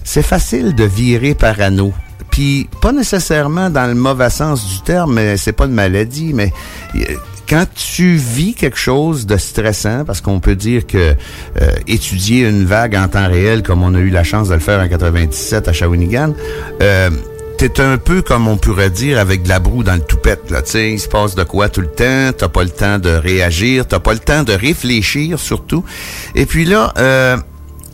c'est 0.03 0.23
facile 0.23 0.75
de 0.75 0.83
virer 0.83 1.33
parano. 1.33 1.93
Puis 2.31 2.69
pas 2.81 2.91
nécessairement 2.91 3.69
dans 3.69 3.87
le 3.87 3.95
mauvais 3.95 4.29
sens 4.29 4.67
du 4.67 4.81
terme, 4.81 5.13
mais 5.13 5.37
c'est 5.37 5.53
pas 5.53 5.65
une 5.65 5.73
maladie, 5.73 6.33
mais 6.33 6.51
euh, 6.95 7.15
quand 7.49 7.65
tu 7.73 8.15
vis 8.15 8.53
quelque 8.53 8.77
chose 8.77 9.25
de 9.25 9.37
stressant, 9.37 10.05
parce 10.05 10.21
qu'on 10.21 10.39
peut 10.39 10.55
dire 10.55 10.85
que 10.85 11.15
euh, 11.61 11.71
étudier 11.87 12.47
une 12.47 12.65
vague 12.65 12.95
en 12.95 13.07
temps 13.07 13.27
réel, 13.27 13.63
comme 13.63 13.81
on 13.81 13.95
a 13.95 13.99
eu 13.99 14.09
la 14.09 14.23
chance 14.23 14.49
de 14.49 14.53
le 14.53 14.59
faire 14.59 14.79
en 14.79 14.87
97 14.87 15.67
à 15.67 15.73
Shawinigan, 15.73 16.33
euh, 16.81 17.09
T'es 17.59 17.81
un 17.81 17.97
peu 17.97 18.21
comme 18.21 18.47
on 18.47 18.55
pourrait 18.55 18.89
dire 18.89 19.19
avec 19.19 19.43
de 19.43 19.49
la 19.49 19.59
broue 19.59 19.83
dans 19.83 19.95
le 19.95 19.99
toupette, 19.99 20.49
là. 20.49 20.61
Tu 20.61 20.71
sais, 20.71 20.93
il 20.93 20.99
se 20.99 21.09
passe 21.09 21.35
de 21.35 21.43
quoi 21.43 21.67
tout 21.67 21.81
le 21.81 21.91
temps. 21.91 22.31
T'as 22.31 22.47
pas 22.47 22.63
le 22.63 22.69
temps 22.69 22.99
de 22.99 23.09
réagir. 23.09 23.85
T'as 23.85 23.99
pas 23.99 24.13
le 24.13 24.19
temps 24.19 24.43
de 24.43 24.53
réfléchir, 24.53 25.37
surtout. 25.37 25.83
Et 26.35 26.45
puis 26.45 26.63
là, 26.63 26.93
euh, 26.97 27.35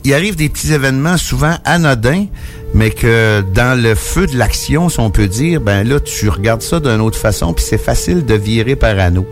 il 0.04 0.14
arrive 0.14 0.36
des 0.36 0.48
petits 0.48 0.72
événements 0.72 1.16
souvent 1.16 1.56
anodins, 1.64 2.26
mais 2.74 2.90
que 2.90 3.42
dans 3.54 3.80
le 3.80 3.94
feu 3.94 4.26
de 4.26 4.36
l'action, 4.36 4.88
si 4.88 5.00
on 5.00 5.10
peut 5.10 5.28
dire, 5.28 5.60
ben 5.60 5.86
là, 5.88 5.98
tu 6.00 6.28
regardes 6.28 6.62
ça 6.62 6.78
d'une 6.80 7.00
autre 7.00 7.18
façon, 7.18 7.52
puis 7.54 7.64
c'est 7.66 7.78
facile 7.78 8.26
de 8.26 8.34
virer 8.34 8.76
parano. 8.76 9.26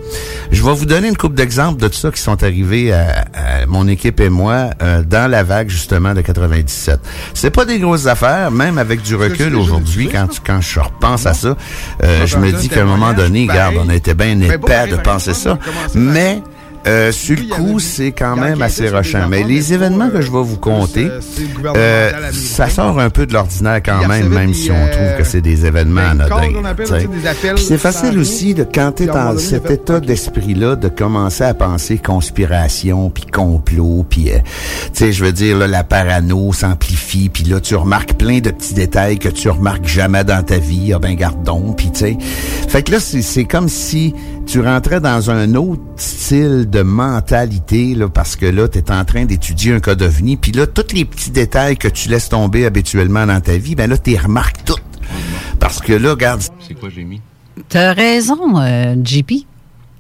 Je 0.51 0.63
vais 0.63 0.73
vous 0.73 0.87
donner 0.87 1.09
une 1.09 1.17
couple 1.17 1.35
d'exemples 1.35 1.81
de 1.81 1.89
tout 1.89 1.95
ça 1.99 2.11
qui 2.11 2.21
sont 2.21 2.43
arrivés 2.43 2.93
à, 2.93 3.25
à 3.35 3.67
mon 3.67 3.87
équipe 3.89 4.21
et 4.21 4.29
moi 4.31 4.71
euh, 4.83 5.03
dans 5.03 5.31
la 5.31 5.43
vague, 5.43 5.69
justement, 5.69 6.15
de 6.15 6.21
97. 6.23 7.01
C'est 7.35 7.51
pas 7.51 7.65
des 7.65 7.79
grosses 7.79 8.07
affaires, 8.07 8.51
même 8.51 8.79
avec 8.79 9.03
du 9.03 9.15
recul 9.15 9.55
aujourd'hui, 9.57 10.09
quand, 10.11 10.29
tu- 10.29 10.41
quand 10.45 10.61
je 10.61 10.81
repense 10.81 11.27
à 11.27 11.35
ça, 11.35 11.57
euh, 12.03 12.27
je 12.27 12.39
me 12.39 12.51
dis 12.53 12.69
qu'à 12.69 12.83
un 12.83 12.87
moment 12.87 13.13
donné, 13.13 13.47
regarde, 13.51 13.75
on 13.85 13.91
était 13.91 14.15
bien 14.15 14.41
épais 14.41 14.87
de 14.87 14.97
penser 15.03 15.35
ça, 15.35 15.59
mais... 15.95 16.43
Euh, 16.87 17.13
sur 17.13 17.37
le 17.37 17.49
coup, 17.49 17.79
c'est 17.79 18.13
quand 18.13 18.37
même 18.37 18.61
assez 18.61 18.89
rochant. 18.89 19.29
Mais 19.29 19.43
les 19.43 19.73
événements 19.73 20.11
que 20.11 20.21
je 20.21 20.31
vais 20.31 20.43
vous 20.43 20.59
compter, 20.59 21.09
euh, 21.77 22.11
ça 22.33 22.69
sort 22.69 22.99
un 22.99 23.11
peu 23.11 23.27
de 23.27 23.33
l'ordinaire 23.33 23.81
quand 23.83 24.07
même, 24.07 24.29
même 24.29 24.55
si 24.55 24.71
on 24.71 24.89
trouve 24.91 25.17
que 25.17 25.25
c'est 25.25 25.41
des 25.41 25.67
événements 25.67 26.03
anodins. 26.03 26.75
t'sais. 26.85 27.09
Puis 27.55 27.65
c'est 27.65 27.79
facile 27.79 28.19
aussi, 28.19 28.55
de, 28.55 28.65
quand 28.65 28.93
tu 28.97 29.05
es 29.05 29.07
dans 29.07 29.37
cet 29.39 29.71
état 29.71 30.01
d'esprit-là, 30.01 30.77
de 30.77 30.89
commencer 30.89 31.45
à 31.45 31.55
penser 31.55 31.99
conspiration, 31.99 33.11
puis 33.11 33.25
complot, 33.25 34.05
puis, 34.09 34.31
euh, 34.31 34.39
tu 34.93 35.05
sais, 35.05 35.13
je 35.13 35.25
veux 35.25 35.33
dire, 35.33 35.57
là, 35.59 35.67
la 35.67 35.85
parano 35.85 36.53
s'amplifie, 36.53 37.29
puis 37.29 37.45
là, 37.45 37.61
tu 37.61 37.75
remarques 37.77 38.15
plein 38.15 38.41
de 38.41 38.51
petits 38.51 38.75
détails 38.75 39.19
que 39.19 39.29
tu 39.29 39.49
remarques 39.49 39.87
jamais 39.87 40.25
dans 40.25 40.43
ta 40.43 40.59
vie. 40.59 40.93
Ah 40.93 40.99
ben, 40.99 41.15
gardons, 41.15 41.73
puis 41.73 41.91
tu 41.91 42.01
sais. 42.01 42.19
Fait 42.69 42.83
que 42.83 42.93
là, 42.93 42.99
c'est 43.01 43.45
comme 43.45 43.69
si 43.69 44.15
tu 44.47 44.61
rentrais 44.61 45.01
dans 45.01 45.31
un 45.31 45.55
autre 45.55 45.83
style 45.97 46.69
de 46.69 46.83
mentalité, 46.83 47.95
là, 47.95 48.09
parce 48.09 48.37
que 48.37 48.47
là, 48.47 48.69
tu 48.69 48.79
es 48.79 48.91
en 48.91 49.05
train 49.05 49.25
d'étudier 49.25 49.75
un 49.75 49.81
cas 49.81 49.95
d'OVNI, 49.95 50.37
puis 50.37 50.53
là, 50.53 50.67
tous 50.67 50.93
les 50.95 51.05
petits 51.05 51.31
détails 51.31 51.77
que 51.77 51.89
tu 51.89 52.09
laisses 52.09 52.29
tomber 52.29 52.67
habituellement 52.67 53.27
dans 53.27 53.41
ta 53.41 53.57
vie, 53.57 53.75
ben 53.75 53.89
là, 53.89 53.97
tu 53.99 54.11
les 54.11 54.19
remarques 54.19 54.65
toutes. 54.65 54.83
Parce 55.59 55.81
que 55.81 55.93
là, 55.93 56.11
regarde... 56.11 56.43
C'est 56.67 56.75
quoi 56.75 56.89
j'ai 56.95 57.05
mis? 57.05 57.21
T'as 57.69 57.93
raison, 57.93 58.61
euh, 58.61 58.95
JP. 59.03 59.47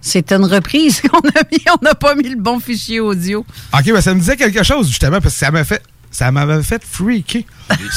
C'est 0.00 0.33
une 0.33 0.44
reprise 0.44 1.00
qu'on 1.09 1.20
a 1.20 1.42
mis. 1.50 1.64
On 1.70 1.85
n'a 1.85 1.94
pas 1.94 2.14
mis 2.14 2.28
le 2.28 2.37
bon 2.37 2.61
fichier 2.61 3.00
audio. 3.00 3.46
OK, 3.72 3.85
ben 3.87 4.00
ça 4.00 4.14
me 4.14 4.20
disait 4.20 4.37
quelque 4.37 4.62
chose, 4.62 4.88
justement, 4.88 5.20
parce 5.20 5.35
que 5.35 5.40
ça 5.40 5.50
m'a 5.50 5.64
fait. 5.64 5.83
Ça 6.11 6.30
m'avait 6.30 6.62
fait 6.62 6.83
freaker 6.85 7.42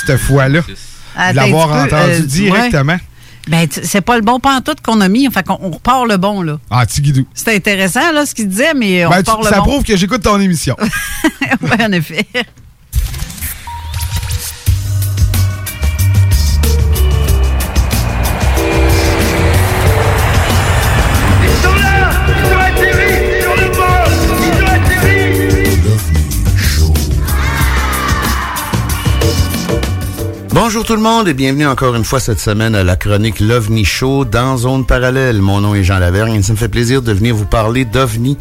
cette 0.06 0.18
fois-là. 0.18 0.62
L'avoir 1.34 1.70
entendu 1.86 2.14
euh, 2.14 2.22
directement. 2.22 2.94
ouais. 2.94 3.00
Ben, 3.48 3.68
c'est 3.72 4.02
pas 4.02 4.16
le 4.18 4.22
bon 4.24 4.40
pantoute 4.40 4.82
qu'on 4.82 5.00
a 5.02 5.08
mis. 5.08 5.30
Fait 5.32 5.44
qu'on 5.46 5.58
on 5.62 5.72
repart 5.72 6.06
le 6.08 6.18
bon, 6.18 6.42
là. 6.42 6.58
Ah, 6.70 6.86
Tigidou. 6.86 7.26
C'est 7.34 7.56
intéressant, 7.56 8.12
là, 8.12 8.26
ce 8.26 8.36
qu'il 8.36 8.48
disait, 8.50 8.74
mais 8.74 9.06
on 9.06 9.10
Ben, 9.10 9.24
tu- 9.24 9.30
repart 9.32 9.44
le 9.46 9.50
ça 9.50 9.58
bon. 9.60 9.64
prouve 9.64 9.84
que 9.84 9.96
j'écoute 9.96 10.22
ton 10.24 10.40
émission. 10.40 10.76
oui, 11.62 11.70
en 11.80 11.92
effet. 11.92 12.26
Bonjour 30.68 30.84
tout 30.84 30.98
le 30.98 31.02
monde 31.02 31.30
et 31.30 31.34
bienvenue 31.34 31.66
encore 31.66 31.96
une 31.96 32.04
fois 32.04 32.20
cette 32.20 32.42
semaine 32.42 32.76
à 32.76 32.84
la 32.84 32.98
chronique 32.98 33.40
L'OVNI 33.40 33.86
Show 33.86 34.26
dans 34.26 34.58
Zone 34.58 34.86
Parallèle. 34.86 35.42
Mon 35.42 35.62
nom 35.62 35.74
est 35.74 35.86
Jean 35.86 35.98
Lavergne 35.98 36.36
et 36.36 36.42
ça 36.42 36.52
me 36.52 36.58
fait 36.58 36.68
plaisir 36.68 37.02
de 37.02 37.14
venir 37.14 37.34
vous 37.34 37.46
parler 37.46 37.86
d'OVNI 37.86 38.38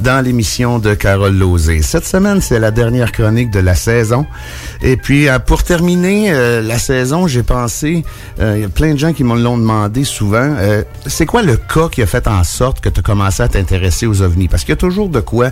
dans 0.00 0.24
l'émission 0.24 0.78
de 0.78 0.94
Carole 0.94 1.36
Lozé. 1.36 1.82
Cette 1.82 2.06
semaine, 2.06 2.40
c'est 2.40 2.58
la 2.58 2.70
dernière 2.70 3.12
chronique 3.12 3.50
de 3.50 3.60
la 3.60 3.74
saison. 3.74 4.24
Et 4.80 4.96
puis, 4.96 5.28
euh, 5.28 5.38
pour 5.38 5.64
terminer 5.64 6.32
euh, 6.32 6.62
la 6.62 6.78
saison, 6.78 7.26
j'ai 7.26 7.42
pensé, 7.42 8.06
euh, 8.40 8.54
il 8.56 8.62
y 8.62 8.64
a 8.64 8.70
plein 8.70 8.94
de 8.94 8.98
gens 8.98 9.12
qui 9.12 9.22
me 9.22 9.38
l'ont 9.38 9.58
demandé 9.58 10.04
souvent, 10.04 10.56
c'est 11.04 11.26
quoi 11.26 11.42
le 11.42 11.58
cas 11.58 11.90
qui 11.90 12.00
a 12.00 12.06
fait 12.06 12.26
en 12.26 12.42
sorte 12.42 12.80
que 12.80 12.88
tu 12.88 13.00
as 13.00 13.02
commencé 13.02 13.42
à 13.42 13.48
t'intéresser 13.48 14.06
aux 14.06 14.22
OVNI? 14.22 14.48
Parce 14.48 14.62
qu'il 14.62 14.70
y 14.70 14.72
a 14.72 14.76
toujours 14.76 15.10
de 15.10 15.20
quoi 15.20 15.50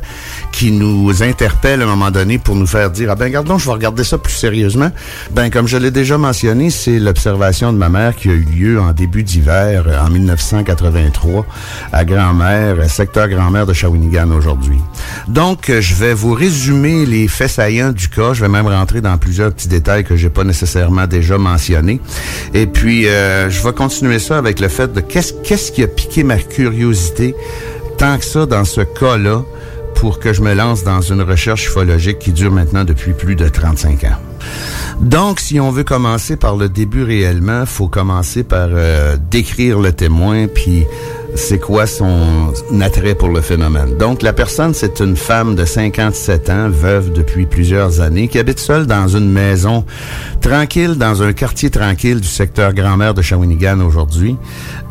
qui 0.53 0.73
nous 0.73 1.23
interpelle 1.23 1.83
à 1.83 1.85
un 1.85 1.89
moment 1.89 2.11
donné 2.11 2.39
pour 2.39 2.55
nous 2.55 2.67
faire 2.67 2.91
dire, 2.91 3.11
ah 3.11 3.15
ben, 3.15 3.31
gardons, 3.31 3.59
je 3.59 3.67
vais 3.67 3.73
regarder 3.73 4.05
ça 4.05 4.17
plus 4.17 4.33
sérieusement. 4.33 4.91
Ben, 5.33 5.51
comme 5.51 5.69
je 5.69 5.77
l'ai 5.77 5.91
déjà 5.91 6.13
mentionné, 6.18 6.70
c'est 6.70 6.98
l'observation 6.98 7.72
de 7.72 7.79
ma 7.79 7.88
mère 7.88 8.14
qui 8.16 8.29
a 8.29 8.33
eu 8.33 8.44
lieu 8.44 8.81
en 8.81 8.92
début 8.92 9.22
d'hiver, 9.22 9.85
euh, 9.87 9.98
en 10.00 10.11
1983, 10.11 11.46
à 11.92 12.05
Grand-Mère, 12.05 12.77
euh, 12.79 12.88
secteur 12.88 13.29
Grand-Mère 13.29 13.66
de 13.66 13.72
Shawinigan 13.72 14.31
aujourd'hui. 14.31 14.79
Donc, 15.29 15.70
euh, 15.70 15.81
je 15.81 15.94
vais 15.94 16.14
vous 16.14 16.33
résumer 16.33 17.07
les 17.07 17.29
faits 17.29 17.50
saillants 17.50 17.92
du 17.92 18.09
cas. 18.09 18.33
Je 18.33 18.42
vais 18.42 18.48
même 18.48 18.66
rentrer 18.66 19.00
dans 19.00 19.16
plusieurs 19.18 19.53
petits 19.53 19.68
détails 19.68 20.05
que 20.05 20.16
j'ai 20.16 20.31
pas 20.31 20.44
nécessairement 20.44 21.07
déjà 21.07 21.38
mentionnés. 21.38 22.00
Et 22.53 22.66
puis, 22.66 23.05
je 23.05 23.62
vais 23.62 23.72
continuer 23.72 24.18
ça 24.18 24.38
avec 24.38 24.61
le 24.61 24.68
fait 24.68 24.92
de 24.92 25.00
qu'est-ce 25.00 25.33
qu'est-ce 25.44 25.72
qui 25.72 25.83
a 25.83 25.88
piqué 25.88 26.24
ma 26.24 26.38
curiosité 26.38 27.35
tant 27.98 28.18
que 28.18 28.24
ça 28.24 28.46
dans 28.46 28.64
ce 28.64 28.81
cas-là 28.81 29.42
pour 30.05 30.19
que 30.19 30.35
je 30.35 30.43
me 30.43 30.53
lance 30.53 30.85
dans 30.85 31.01
une 31.01 31.23
recherche 31.23 31.67
ufologique 31.69 32.19
qui 32.19 32.33
dure 32.33 32.53
maintenant 32.53 32.85
depuis 32.85 33.14
plus 33.14 33.37
de 33.37 33.49
35 33.49 34.05
ans. 34.05 34.19
Donc, 35.01 35.40
si 35.40 35.59
on 35.59 35.71
veut 35.71 35.83
commencer 35.83 36.37
par 36.37 36.57
le 36.57 36.69
début 36.69 37.03
réellement, 37.03 37.64
faut 37.64 37.88
commencer 37.88 38.45
par 38.45 38.69
euh, 38.71 39.17
décrire 39.31 39.81
le 39.81 39.93
témoin, 39.93 40.47
puis 40.47 40.85
c'est 41.35 41.59
quoi 41.59 41.87
son 41.87 42.53
attrait 42.81 43.14
pour 43.14 43.29
le 43.29 43.40
phénomène? 43.40 43.97
Donc, 43.97 44.23
la 44.23 44.33
personne, 44.33 44.75
c'est 44.75 45.01
une 45.01 45.16
femme 45.16 45.55
de 45.57 45.64
57 45.64 46.51
ans, 46.51 46.68
veuve 46.68 47.12
depuis 47.12 47.47
plusieurs 47.47 48.01
années, 48.01 48.29
qui 48.29 48.38
habite 48.38 48.59
seule 48.59 48.87
dans 48.87 49.09
une 49.09 49.31
maison 49.31 49.85
tranquille, 50.40 50.94
dans 50.97 51.23
un 51.23 51.33
quartier 51.33 51.70
tranquille 51.70 52.20
du 52.20 52.29
secteur 52.29 52.73
grand-mère 52.73 53.14
de 53.14 53.23
Shawinigan 53.23 53.81
aujourd'hui. 53.81 54.37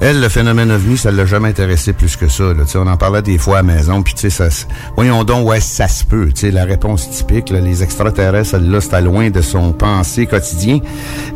Elle, 0.02 0.20
le 0.20 0.30
phénomène 0.30 0.72
ovni, 0.72 0.98
ça 0.98 1.12
l'a 1.12 1.26
jamais 1.26 1.50
intéressé 1.50 1.94
plus 1.94 2.16
que 2.18 2.28
ça. 2.28 2.44
Là. 2.44 2.64
On 2.76 2.88
en 2.88 2.98
parlait 2.98 3.22
des 3.22 3.38
fois 3.38 3.60
à 3.60 3.62
la 3.62 3.74
maison, 3.74 4.04
puis 4.04 4.14
tu 4.14 4.30
sais, 4.30 4.50
voyons 4.96 5.24
donc, 5.24 5.48
ouais, 5.48 5.60
ça 5.60 5.88
se 5.88 6.04
peut. 6.04 6.30
La 6.44 6.66
réponse 6.66 7.10
typique, 7.10 7.50
là, 7.50 7.60
les 7.60 7.84
extraterrestres, 7.84 8.52
celle-là, 8.52 8.82
c'était 8.82 9.02
loin 9.02 9.30
de 9.30 9.42
son 9.42 9.72
pensée 9.72 10.26
quotidien. 10.26 10.80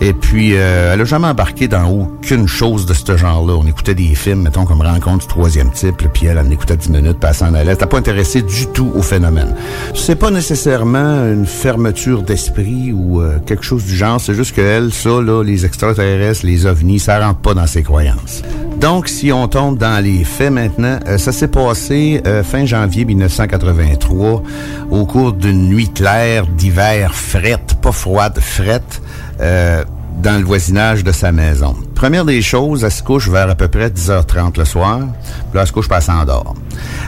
Et 0.01 0.13
puis, 0.13 0.51
euh, 0.55 0.93
elle 0.93 1.01
a 1.01 1.05
jamais 1.05 1.27
embarqué 1.27 1.67
dans 1.67 1.89
aucune 1.89 2.47
chose 2.47 2.85
de 2.85 2.93
ce 2.93 3.15
genre-là. 3.15 3.53
On 3.53 3.65
écoutait 3.65 3.95
des 3.95 4.15
films, 4.15 4.41
mettons, 4.41 4.65
comme 4.65 4.81
Rencontre 4.97 5.19
du 5.19 5.27
troisième 5.27 5.71
type, 5.71 6.07
puis 6.11 6.25
elle 6.25 6.39
en 6.39 6.49
écoutait 6.49 6.75
10 6.75 6.89
minutes, 6.89 7.19
puis 7.19 7.29
elle 7.29 7.35
s'en 7.35 7.53
allait. 7.53 7.71
N'était 7.71 7.85
pas 7.85 7.99
intéressée 7.99 8.41
du 8.41 8.65
tout 8.65 8.91
au 8.95 9.03
phénomène. 9.03 9.53
C'est 9.93 10.15
pas 10.15 10.31
nécessairement 10.31 11.23
une 11.31 11.45
fermeture 11.45 12.23
d'esprit 12.23 12.91
ou 12.93 13.21
euh, 13.21 13.37
quelque 13.45 13.63
chose 13.63 13.85
du 13.85 13.95
genre. 13.95 14.19
C'est 14.19 14.33
juste 14.33 14.55
que 14.55 14.61
elle, 14.61 14.91
ça, 14.91 15.21
là, 15.21 15.43
les 15.43 15.67
extraterrestres, 15.67 16.47
les 16.47 16.65
ovnis, 16.65 16.97
ça 16.97 17.19
rentre 17.19 17.41
pas 17.41 17.53
dans 17.53 17.67
ses 17.67 17.83
croyances. 17.83 18.41
Donc, 18.79 19.07
si 19.07 19.31
on 19.31 19.47
tombe 19.47 19.77
dans 19.77 20.03
les 20.03 20.23
faits 20.23 20.51
maintenant, 20.51 20.97
euh, 21.07 21.19
ça 21.19 21.31
s'est 21.31 21.47
passé 21.47 22.21
euh, 22.25 22.43
fin 22.43 22.65
janvier 22.65 23.05
1983 23.05 24.41
au 24.89 25.05
cours 25.05 25.33
d'une 25.33 25.69
nuit 25.69 25.89
claire 25.89 26.47
d'hiver 26.47 27.13
frette, 27.13 27.75
pas 27.81 27.91
froide, 27.91 28.39
frette, 28.39 29.01
euh, 29.41 29.83
dans 30.27 30.37
le 30.39 30.43
voisinage 30.43 31.05
de 31.05 31.13
sa 31.13 31.31
maison. 31.31 31.73
Première 31.95 32.25
des 32.25 32.41
choses, 32.41 32.83
elle 32.83 32.91
se 32.91 33.01
couche 33.01 33.29
vers 33.29 33.49
à 33.49 33.55
peu 33.55 33.69
près 33.69 33.87
10h30 33.87 34.57
le 34.57 34.65
soir. 34.65 34.99
Puis 34.99 35.55
là, 35.55 35.61
elle 35.61 35.67
se 35.67 35.71
couche, 35.71 35.87
pas 35.87 36.01
s'endort. 36.01 36.53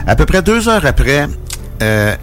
À 0.06 0.16
peu 0.16 0.24
près 0.24 0.40
deux 0.40 0.70
heures 0.70 0.86
après, 0.86 1.28
euh, 1.82 2.16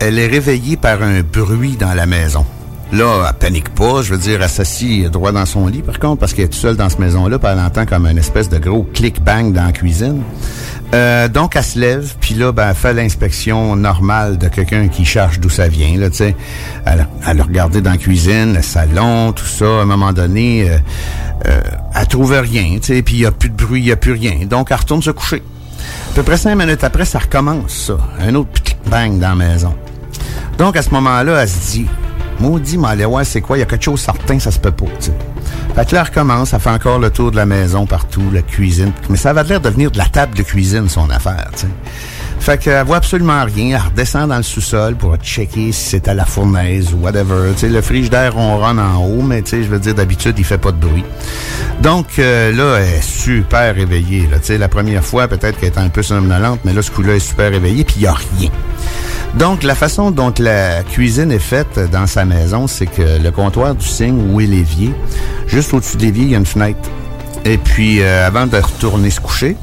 elle 0.00 0.18
est 0.18 0.26
réveillée 0.26 0.76
par 0.76 1.04
un 1.04 1.20
bruit 1.20 1.76
dans 1.76 1.94
la 1.94 2.04
maison. 2.04 2.44
Là, 2.92 3.26
elle 3.28 3.34
panique 3.38 3.68
pas, 3.74 4.02
je 4.02 4.12
veux 4.12 4.18
dire, 4.18 4.42
elle 4.42 4.48
s'assit 4.48 5.08
droit 5.10 5.30
dans 5.30 5.46
son 5.46 5.68
lit, 5.68 5.82
par 5.82 6.00
contre, 6.00 6.18
parce 6.18 6.34
qu'elle 6.34 6.46
est 6.46 6.48
toute 6.48 6.60
seule 6.60 6.76
dans 6.76 6.88
cette 6.88 6.98
maison-là, 6.98 7.38
puis 7.38 7.48
elle 7.52 7.60
entend 7.60 7.86
comme 7.86 8.06
une 8.06 8.18
espèce 8.18 8.48
de 8.48 8.58
gros 8.58 8.82
clic-bang 8.82 9.52
dans 9.52 9.66
la 9.66 9.72
cuisine. 9.72 10.22
Euh, 10.92 11.28
donc, 11.28 11.54
elle 11.54 11.62
se 11.62 11.78
lève, 11.78 12.14
puis 12.20 12.34
là, 12.34 12.50
ben, 12.50 12.70
elle 12.70 12.74
fait 12.74 12.92
l'inspection 12.92 13.76
normale 13.76 14.38
de 14.38 14.48
quelqu'un 14.48 14.88
qui 14.88 15.04
cherche 15.04 15.38
d'où 15.38 15.48
ça 15.48 15.68
vient, 15.68 15.96
là, 15.96 16.10
tu 16.10 16.16
sais. 16.16 16.34
Elle, 16.84 17.06
elle 17.28 17.40
a 17.40 17.44
regardé 17.44 17.80
dans 17.80 17.92
la 17.92 17.96
cuisine, 17.96 18.54
le 18.54 18.62
salon, 18.62 19.30
tout 19.32 19.46
ça, 19.46 19.66
à 19.66 19.82
un 19.82 19.84
moment 19.84 20.12
donné, 20.12 20.68
euh, 20.68 20.78
euh, 21.46 21.60
elle 21.94 22.06
trouve 22.08 22.32
rien, 22.32 22.78
tu 22.80 22.94
sais, 22.94 23.02
puis 23.02 23.14
il 23.14 23.20
n'y 23.20 23.26
a 23.26 23.30
plus 23.30 23.50
de 23.50 23.56
bruit, 23.56 23.82
il 23.82 23.84
n'y 23.84 23.92
a 23.92 23.96
plus 23.96 24.12
rien. 24.12 24.46
Donc, 24.46 24.72
elle 24.72 24.78
retourne 24.78 25.02
se 25.02 25.12
coucher. 25.12 25.44
À 26.10 26.14
peu 26.16 26.24
près 26.24 26.36
cinq 26.36 26.56
minutes 26.56 26.82
après, 26.82 27.04
ça 27.04 27.20
recommence, 27.20 27.72
ça. 27.86 27.98
Un 28.20 28.34
autre 28.34 28.60
clic-bang 28.64 29.20
dans 29.20 29.28
la 29.28 29.34
maison. 29.36 29.74
Donc, 30.58 30.76
à 30.76 30.82
ce 30.82 30.90
moment-là, 30.90 31.40
elle 31.40 31.48
se 31.48 31.70
dit, 31.70 31.86
maudit, 32.40 32.78
mais 32.78 32.88
allez 32.88 33.04
voir, 33.04 33.24
c'est 33.24 33.40
quoi? 33.40 33.56
Il 33.56 33.60
y 33.60 33.62
a 33.62 33.66
quelque 33.66 33.84
chose 33.84 34.00
certain, 34.00 34.38
ça 34.38 34.50
se 34.50 34.58
peut 34.58 34.70
pas, 34.70 34.86
tu 34.98 35.06
sais. 35.06 35.12
Fait 35.74 35.88
que 35.88 35.94
là, 35.94 36.00
elle 36.00 36.08
recommence, 36.08 36.52
elle 36.52 36.60
fait 36.60 36.70
encore 36.70 36.98
le 36.98 37.10
tour 37.10 37.30
de 37.30 37.36
la 37.36 37.46
maison 37.46 37.86
partout, 37.86 38.22
la 38.32 38.42
cuisine. 38.42 38.92
Mais 39.08 39.16
ça 39.16 39.30
avait 39.30 39.44
l'air 39.44 39.60
de 39.60 39.68
venir 39.68 39.90
de 39.90 39.98
la 39.98 40.06
table 40.06 40.36
de 40.36 40.42
cuisine, 40.42 40.88
son 40.88 41.08
affaire, 41.10 41.50
tu 41.52 41.60
sais. 41.60 41.68
Fait 42.40 42.56
qu'elle 42.56 42.86
voit 42.86 42.96
absolument 42.96 43.44
rien. 43.44 43.76
Elle 43.76 43.90
redescend 43.90 44.30
dans 44.30 44.38
le 44.38 44.42
sous-sol 44.42 44.96
pour 44.96 45.14
checker 45.16 45.72
si 45.72 45.90
c'est 45.90 46.08
à 46.08 46.14
la 46.14 46.24
fournaise 46.24 46.94
ou 46.94 47.04
whatever. 47.04 47.52
Tu 47.52 47.60
sais, 47.60 47.68
le 47.68 47.82
frigidaire 47.82 48.34
ronronne 48.34 48.78
en 48.78 49.04
haut, 49.04 49.20
mais 49.20 49.42
tu 49.42 49.50
sais, 49.50 49.62
je 49.62 49.68
veux 49.68 49.78
dire, 49.78 49.94
d'habitude, 49.94 50.34
il 50.38 50.44
fait 50.44 50.58
pas 50.58 50.72
de 50.72 50.78
bruit. 50.78 51.04
Donc, 51.82 52.18
euh, 52.18 52.50
là, 52.52 52.78
elle 52.80 52.94
est 52.94 53.02
super 53.02 53.74
réveillée. 53.74 54.26
Là. 54.30 54.38
Tu 54.38 54.56
la 54.56 54.68
première 54.68 55.04
fois, 55.04 55.28
peut-être 55.28 55.60
qu'elle 55.60 55.68
était 55.68 55.80
un 55.80 55.90
peu 55.90 56.02
somnolente, 56.02 56.60
mais 56.64 56.72
là, 56.72 56.80
ce 56.80 56.90
coup-là, 56.90 57.10
elle 57.10 57.16
est 57.16 57.20
super 57.20 57.50
réveillée, 57.50 57.84
puis 57.84 57.96
il 57.98 58.02
n'y 58.02 58.08
a 58.08 58.14
rien. 58.14 58.50
Donc, 59.38 59.62
la 59.62 59.74
façon 59.74 60.10
dont 60.10 60.32
la 60.38 60.82
cuisine 60.82 61.30
est 61.30 61.38
faite 61.38 61.78
dans 61.92 62.06
sa 62.06 62.24
maison, 62.24 62.66
c'est 62.66 62.86
que 62.86 63.22
le 63.22 63.30
comptoir 63.30 63.74
du 63.74 63.86
cygne, 63.86 64.32
où 64.32 64.40
est 64.40 64.46
l'évier, 64.46 64.92
juste 65.46 65.72
au-dessus 65.72 65.96
de 65.96 66.02
l'évier, 66.02 66.24
il 66.24 66.30
y 66.30 66.34
a 66.34 66.38
une 66.38 66.46
fenêtre. 66.46 66.90
Et 67.44 67.56
puis, 67.56 68.02
euh, 68.02 68.26
avant 68.26 68.46
de 68.46 68.56
retourner 68.56 69.08
se 69.10 69.20
coucher, 69.20 69.56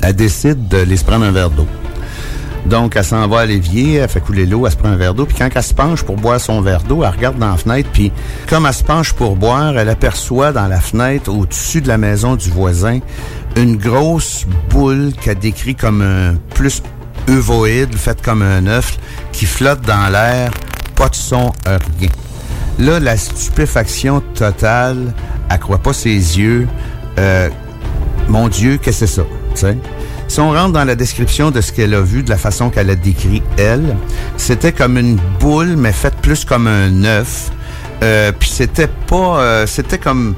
elle 0.00 0.14
décide 0.14 0.68
de 0.68 0.96
se 0.96 1.04
prendre 1.04 1.24
un 1.24 1.32
verre 1.32 1.50
d'eau. 1.50 1.66
Donc, 2.66 2.96
elle 2.96 3.04
s'en 3.04 3.26
va 3.28 3.40
à 3.40 3.46
l'évier, 3.46 3.94
elle 3.94 4.08
fait 4.08 4.20
couler 4.20 4.46
l'eau, 4.46 4.66
elle 4.66 4.72
se 4.72 4.76
prend 4.76 4.90
un 4.90 4.96
verre 4.96 5.14
d'eau, 5.14 5.24
puis 5.26 5.36
quand 5.36 5.48
elle 5.52 5.62
se 5.62 5.74
penche 5.74 6.02
pour 6.02 6.16
boire 6.16 6.40
son 6.40 6.60
verre 6.60 6.82
d'eau, 6.82 7.02
elle 7.02 7.10
regarde 7.10 7.38
dans 7.38 7.50
la 7.50 7.56
fenêtre, 7.56 7.88
puis 7.92 8.12
comme 8.48 8.66
elle 8.66 8.74
se 8.74 8.84
penche 8.84 9.12
pour 9.12 9.36
boire, 9.36 9.76
elle 9.78 9.88
aperçoit 9.88 10.52
dans 10.52 10.66
la 10.66 10.80
fenêtre, 10.80 11.32
au-dessus 11.32 11.80
de 11.80 11.88
la 11.88 11.98
maison 11.98 12.36
du 12.36 12.50
voisin, 12.50 13.00
une 13.56 13.76
grosse 13.76 14.46
boule 14.70 15.12
qu'elle 15.20 15.38
décrit 15.38 15.74
comme 15.74 16.02
un 16.02 16.34
plus 16.54 16.82
ovoïde, 17.28 17.94
faite 17.96 18.22
comme 18.22 18.42
un 18.42 18.66
œuf, 18.66 18.98
qui 19.32 19.46
flotte 19.46 19.82
dans 19.82 20.10
l'air, 20.10 20.50
pas 20.96 21.08
de 21.08 21.14
son, 21.14 21.52
rien. 21.66 22.08
Là, 22.78 23.00
la 23.00 23.16
stupéfaction 23.16 24.20
totale, 24.34 25.12
elle 25.50 25.58
croit 25.58 25.78
pas 25.78 25.92
ses 25.92 26.10
yeux. 26.12 26.68
Euh, 27.18 27.48
mon 28.28 28.48
Dieu, 28.48 28.78
qu'est-ce 28.78 29.00
que 29.00 29.06
c'est 29.06 29.14
ça? 29.16 29.22
tu 29.54 29.60
sais? 29.60 29.78
Si 30.28 30.40
on 30.40 30.52
rentre 30.52 30.72
dans 30.72 30.84
la 30.84 30.94
description 30.94 31.50
de 31.50 31.60
ce 31.60 31.72
qu'elle 31.72 31.94
a 31.94 32.02
vu, 32.02 32.22
de 32.22 32.30
la 32.30 32.36
façon 32.36 32.68
qu'elle 32.70 32.90
a 32.90 32.94
décrit 32.94 33.42
elle, 33.56 33.96
c'était 34.36 34.72
comme 34.72 34.98
une 34.98 35.18
boule, 35.40 35.74
mais 35.76 35.92
faite 35.92 36.16
plus 36.16 36.44
comme 36.44 36.66
un 36.66 37.04
œuf. 37.04 37.50
Euh, 38.02 38.30
Puis 38.38 38.50
c'était 38.50 38.90
pas, 39.06 39.40
euh, 39.40 39.66
c'était 39.66 39.98
comme 39.98 40.34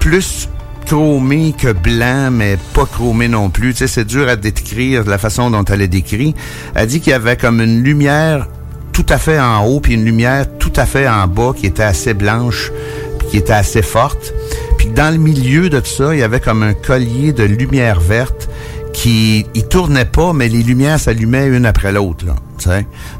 plus 0.00 0.48
chromé 0.86 1.54
que 1.58 1.72
blanc, 1.72 2.30
mais 2.30 2.56
pas 2.72 2.86
chromé 2.86 3.28
non 3.28 3.50
plus. 3.50 3.72
Tu 3.72 3.78
sais, 3.78 3.86
c'est 3.88 4.04
dur 4.04 4.28
à 4.28 4.36
décrire 4.36 5.04
la 5.04 5.18
façon 5.18 5.50
dont 5.50 5.64
elle 5.64 5.82
est 5.82 5.88
décrit. 5.88 6.34
Elle 6.74 6.86
dit 6.86 7.00
qu'il 7.00 7.10
y 7.10 7.14
avait 7.14 7.36
comme 7.36 7.60
une 7.60 7.82
lumière 7.82 8.48
tout 8.92 9.06
à 9.08 9.18
fait 9.18 9.38
en 9.38 9.66
haut, 9.66 9.80
puis 9.80 9.94
une 9.94 10.04
lumière 10.04 10.46
tout 10.58 10.72
à 10.76 10.86
fait 10.86 11.08
en 11.08 11.26
bas 11.26 11.52
qui 11.54 11.66
était 11.66 11.82
assez 11.82 12.14
blanche, 12.14 12.72
puis 13.18 13.28
qui 13.28 13.36
était 13.36 13.52
assez 13.52 13.82
forte. 13.82 14.32
Puis 14.78 14.88
dans 14.88 15.12
le 15.12 15.18
milieu 15.18 15.68
de 15.68 15.80
tout 15.80 15.86
ça, 15.86 16.14
il 16.14 16.20
y 16.20 16.22
avait 16.22 16.40
comme 16.40 16.62
un 16.62 16.74
collier 16.74 17.32
de 17.32 17.44
lumière 17.44 18.00
verte 18.00 18.48
qui 18.92 19.44
il 19.54 19.68
tournait 19.68 20.06
pas, 20.06 20.32
mais 20.32 20.48
les 20.48 20.62
lumières 20.62 20.98
s'allumaient 20.98 21.48
une 21.48 21.66
après 21.66 21.92
l'autre. 21.92 22.24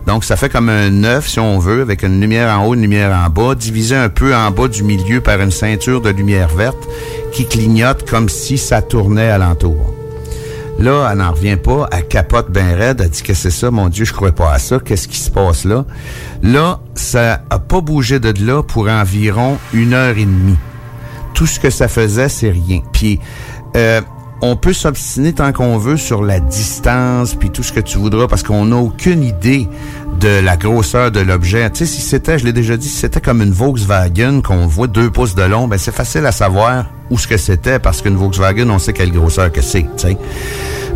Donc 0.07 0.25
ça 0.25 0.37
fait 0.37 0.49
comme 0.49 0.69
un 0.69 1.05
œuf, 1.05 1.29
si 1.29 1.41
on 1.41 1.59
veut, 1.59 1.83
avec 1.83 2.03
une 2.03 2.21
lumière 2.21 2.59
en 2.59 2.67
haut, 2.67 2.75
une 2.75 2.83
lumière 2.83 3.17
en 3.17 3.31
bas, 3.31 3.55
divisé 3.55 3.97
un 3.97 4.09
peu 4.09 4.35
en 4.35 4.51
bas 4.51 4.69
du 4.69 4.83
milieu 4.83 5.21
par 5.21 5.41
une 5.41 5.51
ceinture 5.51 6.01
de 6.01 6.11
lumière 6.11 6.49
verte 6.49 6.89
qui 7.33 7.47
clignote 7.47 8.09
comme 8.09 8.29
si 8.29 8.59
ça 8.59 8.83
tournait 8.83 9.31
alentour. 9.31 9.95
Là, 10.79 11.09
elle 11.11 11.19
n'en 11.19 11.33
revient 11.33 11.57
pas, 11.57 11.89
elle 11.91 12.07
capote 12.07 12.51
bien 12.51 12.77
raide, 12.77 13.01
elle 13.03 13.09
dit 13.09 13.23
que 13.23 13.33
c'est 13.33 13.51
ça, 13.51 13.71
mon 13.71 13.89
Dieu, 13.89 14.05
je 14.05 14.13
crois 14.13 14.33
pas 14.33 14.53
à 14.53 14.59
ça, 14.59 14.79
qu'est-ce 14.79 15.09
qui 15.09 15.19
se 15.19 15.31
passe 15.31 15.65
là? 15.65 15.87
Là, 16.43 16.81
ça 16.95 17.41
a 17.49 17.59
pas 17.59 17.81
bougé 17.81 18.21
de 18.21 18.33
là 18.45 18.63
pour 18.63 18.89
environ 18.89 19.57
une 19.73 19.95
heure 19.95 20.19
et 20.19 20.27
demie. 20.27 20.59
Tout 21.33 21.47
ce 21.47 21.61
que 21.61 21.71
ça 21.71 21.89
faisait, 21.89 22.29
c'est 22.29 22.51
rien. 22.51 22.83
Puis, 22.93 23.21
euh, 23.75 24.03
on 24.43 24.57
peut 24.57 24.73
s'obstiner 24.73 25.33
tant 25.33 25.53
qu'on 25.53 25.79
veut 25.79 25.97
sur 25.97 26.23
la 26.23 26.41
distance, 26.41 27.35
puis 27.35 27.51
tout 27.51 27.63
ce 27.63 27.73
que 27.73 27.81
tu 27.81 27.99
voudras, 27.99 28.29
parce 28.29 28.43
qu'on 28.43 28.67
n'a 28.67 28.77
aucune 28.77 29.23
idée 29.23 29.69
de 30.21 30.41
la 30.41 30.57
grosseur 30.57 31.11
de 31.11 31.21
l'objet. 31.21 31.69
Tu 31.71 31.79
sais, 31.79 31.87
si 31.87 32.03
c'était, 32.03 32.39
je 32.39 32.45
l'ai 32.45 32.53
déjà 32.53 32.77
dit, 32.77 32.89
si 32.89 32.97
c'était 32.97 33.21
comme 33.21 33.43
une 33.43 33.53
Volkswagen 33.53 34.43
qu'on 34.43 34.67
voit 34.67 34.87
deux 34.89 35.11
pouces 35.11 35.35
de 35.35 35.43
long, 35.43 35.69
ben 35.69 35.79
c'est 35.79 35.95
facile 35.95 36.27
à 36.27 36.33
savoir 36.33 36.87
où 37.11 37.19
ce 37.19 37.27
que 37.27 37.37
c'était, 37.37 37.79
parce 37.79 38.03
qu'une 38.03 38.17
Volkswagen, 38.17 38.69
on 38.71 38.79
sait 38.79 38.93
quelle 38.93 39.13
grosseur 39.13 39.51
que 39.53 39.63
c'est, 39.63 39.83
tu 39.97 40.09
sais. 40.09 40.17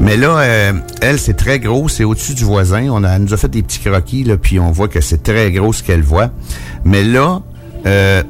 Mais 0.01 0.17
là, 0.17 0.39
euh, 0.39 0.73
elle, 1.03 1.19
c'est 1.19 1.35
très 1.35 1.61
gros, 1.61 1.89
c'est 1.89 2.05
au-dessus 2.05 2.35
du 2.35 2.45
voisin. 2.45 2.89
On 2.91 3.05
a, 3.05 3.11
elle 3.11 3.23
nous 3.23 3.35
a 3.35 3.37
fait 3.37 3.49
des 3.49 3.63
petits 3.63 3.81
croquis, 3.81 4.25
là, 4.25 4.39
puis 4.39 4.59
on 4.59 4.73
voit 4.73 4.89
que 4.89 5.01
c'est 5.01 5.23
très 5.23 5.51
gros 5.53 5.73
ce 5.73 5.83
qu'elle 5.83 6.03
voit. 6.03 6.31
Mais 6.85 7.05
là, 7.05 7.43
euh, 7.87 8.23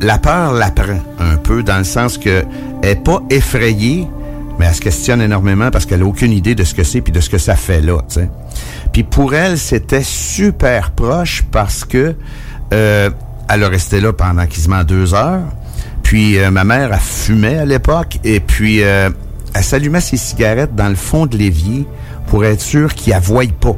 la 0.00 0.18
peur 0.18 0.52
la 0.52 0.70
prend 0.70 1.00
un 1.18 1.36
peu, 1.36 1.62
dans 1.62 1.78
le 1.78 1.84
sens 1.84 2.18
que 2.18 2.44
elle 2.82 2.90
est 2.90 3.04
pas 3.04 3.20
effrayée, 3.30 4.08
mais 4.58 4.66
elle 4.66 4.74
se 4.74 4.80
questionne 4.80 5.20
énormément 5.20 5.70
parce 5.70 5.86
qu'elle 5.86 6.02
a 6.02 6.06
aucune 6.06 6.32
idée 6.32 6.54
de 6.54 6.64
ce 6.64 6.74
que 6.74 6.84
c'est 6.84 7.00
puis 7.00 7.12
de 7.12 7.20
ce 7.20 7.30
que 7.30 7.38
ça 7.38 7.56
fait 7.56 7.80
là. 7.80 7.98
Puis 8.92 9.02
pour 9.02 9.34
elle, 9.34 9.58
c'était 9.58 10.02
super 10.02 10.90
proche 10.90 11.42
parce 11.50 11.84
que 11.84 12.14
euh, 12.72 13.10
elle 13.48 13.64
a 13.64 13.68
resté 13.68 14.00
là 14.00 14.12
pendant 14.12 14.46
quasiment 14.46 14.84
deux 14.84 15.14
heures. 15.14 15.42
Puis 16.02 16.38
euh, 16.38 16.50
ma 16.50 16.64
mère, 16.64 16.90
elle 16.92 17.00
fumait 17.00 17.58
à 17.58 17.64
l'époque 17.64 18.18
et 18.24 18.40
puis 18.40 18.82
euh, 18.82 19.10
elle 19.54 19.64
s'allumait 19.64 20.00
ses 20.00 20.16
cigarettes 20.16 20.74
dans 20.74 20.88
le 20.88 20.94
fond 20.94 21.26
de 21.26 21.36
l'évier 21.36 21.86
pour 22.26 22.44
être 22.44 22.60
sûre 22.60 22.94
qu'il 22.94 23.12
la 23.12 23.20
voie 23.20 23.44
pas. 23.60 23.76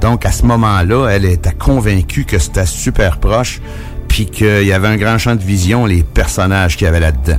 Donc 0.00 0.26
à 0.26 0.32
ce 0.32 0.44
moment-là, 0.44 1.08
elle 1.08 1.24
était 1.24 1.52
convaincue 1.52 2.24
que 2.24 2.38
c'était 2.38 2.66
super 2.66 3.18
proche 3.18 3.60
puis 4.08 4.26
qu'il 4.26 4.64
y 4.64 4.72
avait 4.72 4.88
un 4.88 4.96
grand 4.96 5.18
champ 5.18 5.34
de 5.34 5.42
vision, 5.42 5.86
les 5.86 6.02
personnages 6.02 6.76
qu'il 6.76 6.84
y 6.84 6.88
avait 6.88 7.00
là-dedans. 7.00 7.38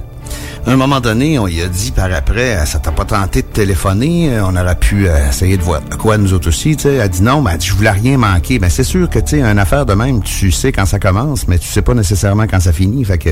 Un 0.68 0.78
moment 0.78 1.00
donné, 1.00 1.38
on 1.38 1.48
y 1.48 1.62
a 1.62 1.68
dit 1.68 1.92
par 1.92 2.12
après, 2.12 2.56
euh, 2.56 2.66
ça 2.66 2.80
t'a 2.80 2.92
pas 2.92 3.06
tenté 3.06 3.44
de 3.44 3.48
téléphoner, 3.48 4.32
euh, 4.32 4.46
on 4.46 4.56
aurait 4.56 4.76
pu 4.76 5.08
euh, 5.08 5.30
essayer 5.30 5.58
de 5.58 5.62
voir 5.62 5.82
quoi 6.00 6.18
nous 6.18 6.34
autres 6.34 6.48
aussi, 6.48 6.76
tu 6.76 6.84
sais. 6.84 6.96
Elle 6.96 7.02
a 7.02 7.08
dit 7.08 7.22
non, 7.22 7.44
dit, 7.44 7.68
je 7.68 7.74
voulais 7.76 7.92
rien 7.92 8.18
manquer. 8.18 8.58
Ben 8.58 8.72
c'est 8.72 8.84
sûr 8.84 9.08
que, 9.08 9.20
tu 9.20 9.38
sais, 9.38 9.42
une 9.44 9.60
affaire 9.60 9.86
de 9.86 9.94
même, 9.94 10.24
tu 10.24 10.52
sais 10.52 10.72
quand 10.72 10.88
ça 10.88 10.98
commence, 10.98 11.48
mais 11.48 11.60
tu 11.60 11.68
sais 11.68 11.84
pas 11.84 11.94
nécessairement 11.94 12.48
quand 12.48 12.60
ça 12.60 12.74
finit. 12.74 13.06
Fait 13.06 13.20
que 13.20 13.30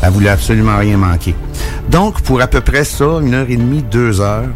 elle 0.00 0.10
voulait 0.10 0.30
absolument 0.30 0.78
rien 0.78 0.96
manquer. 0.96 1.34
Donc, 1.88 2.20
pour 2.20 2.40
à 2.40 2.46
peu 2.46 2.60
près 2.60 2.84
ça, 2.84 3.18
une 3.20 3.34
heure 3.34 3.50
et 3.50 3.56
demie, 3.56 3.82
deux 3.82 4.20
heures, 4.20 4.46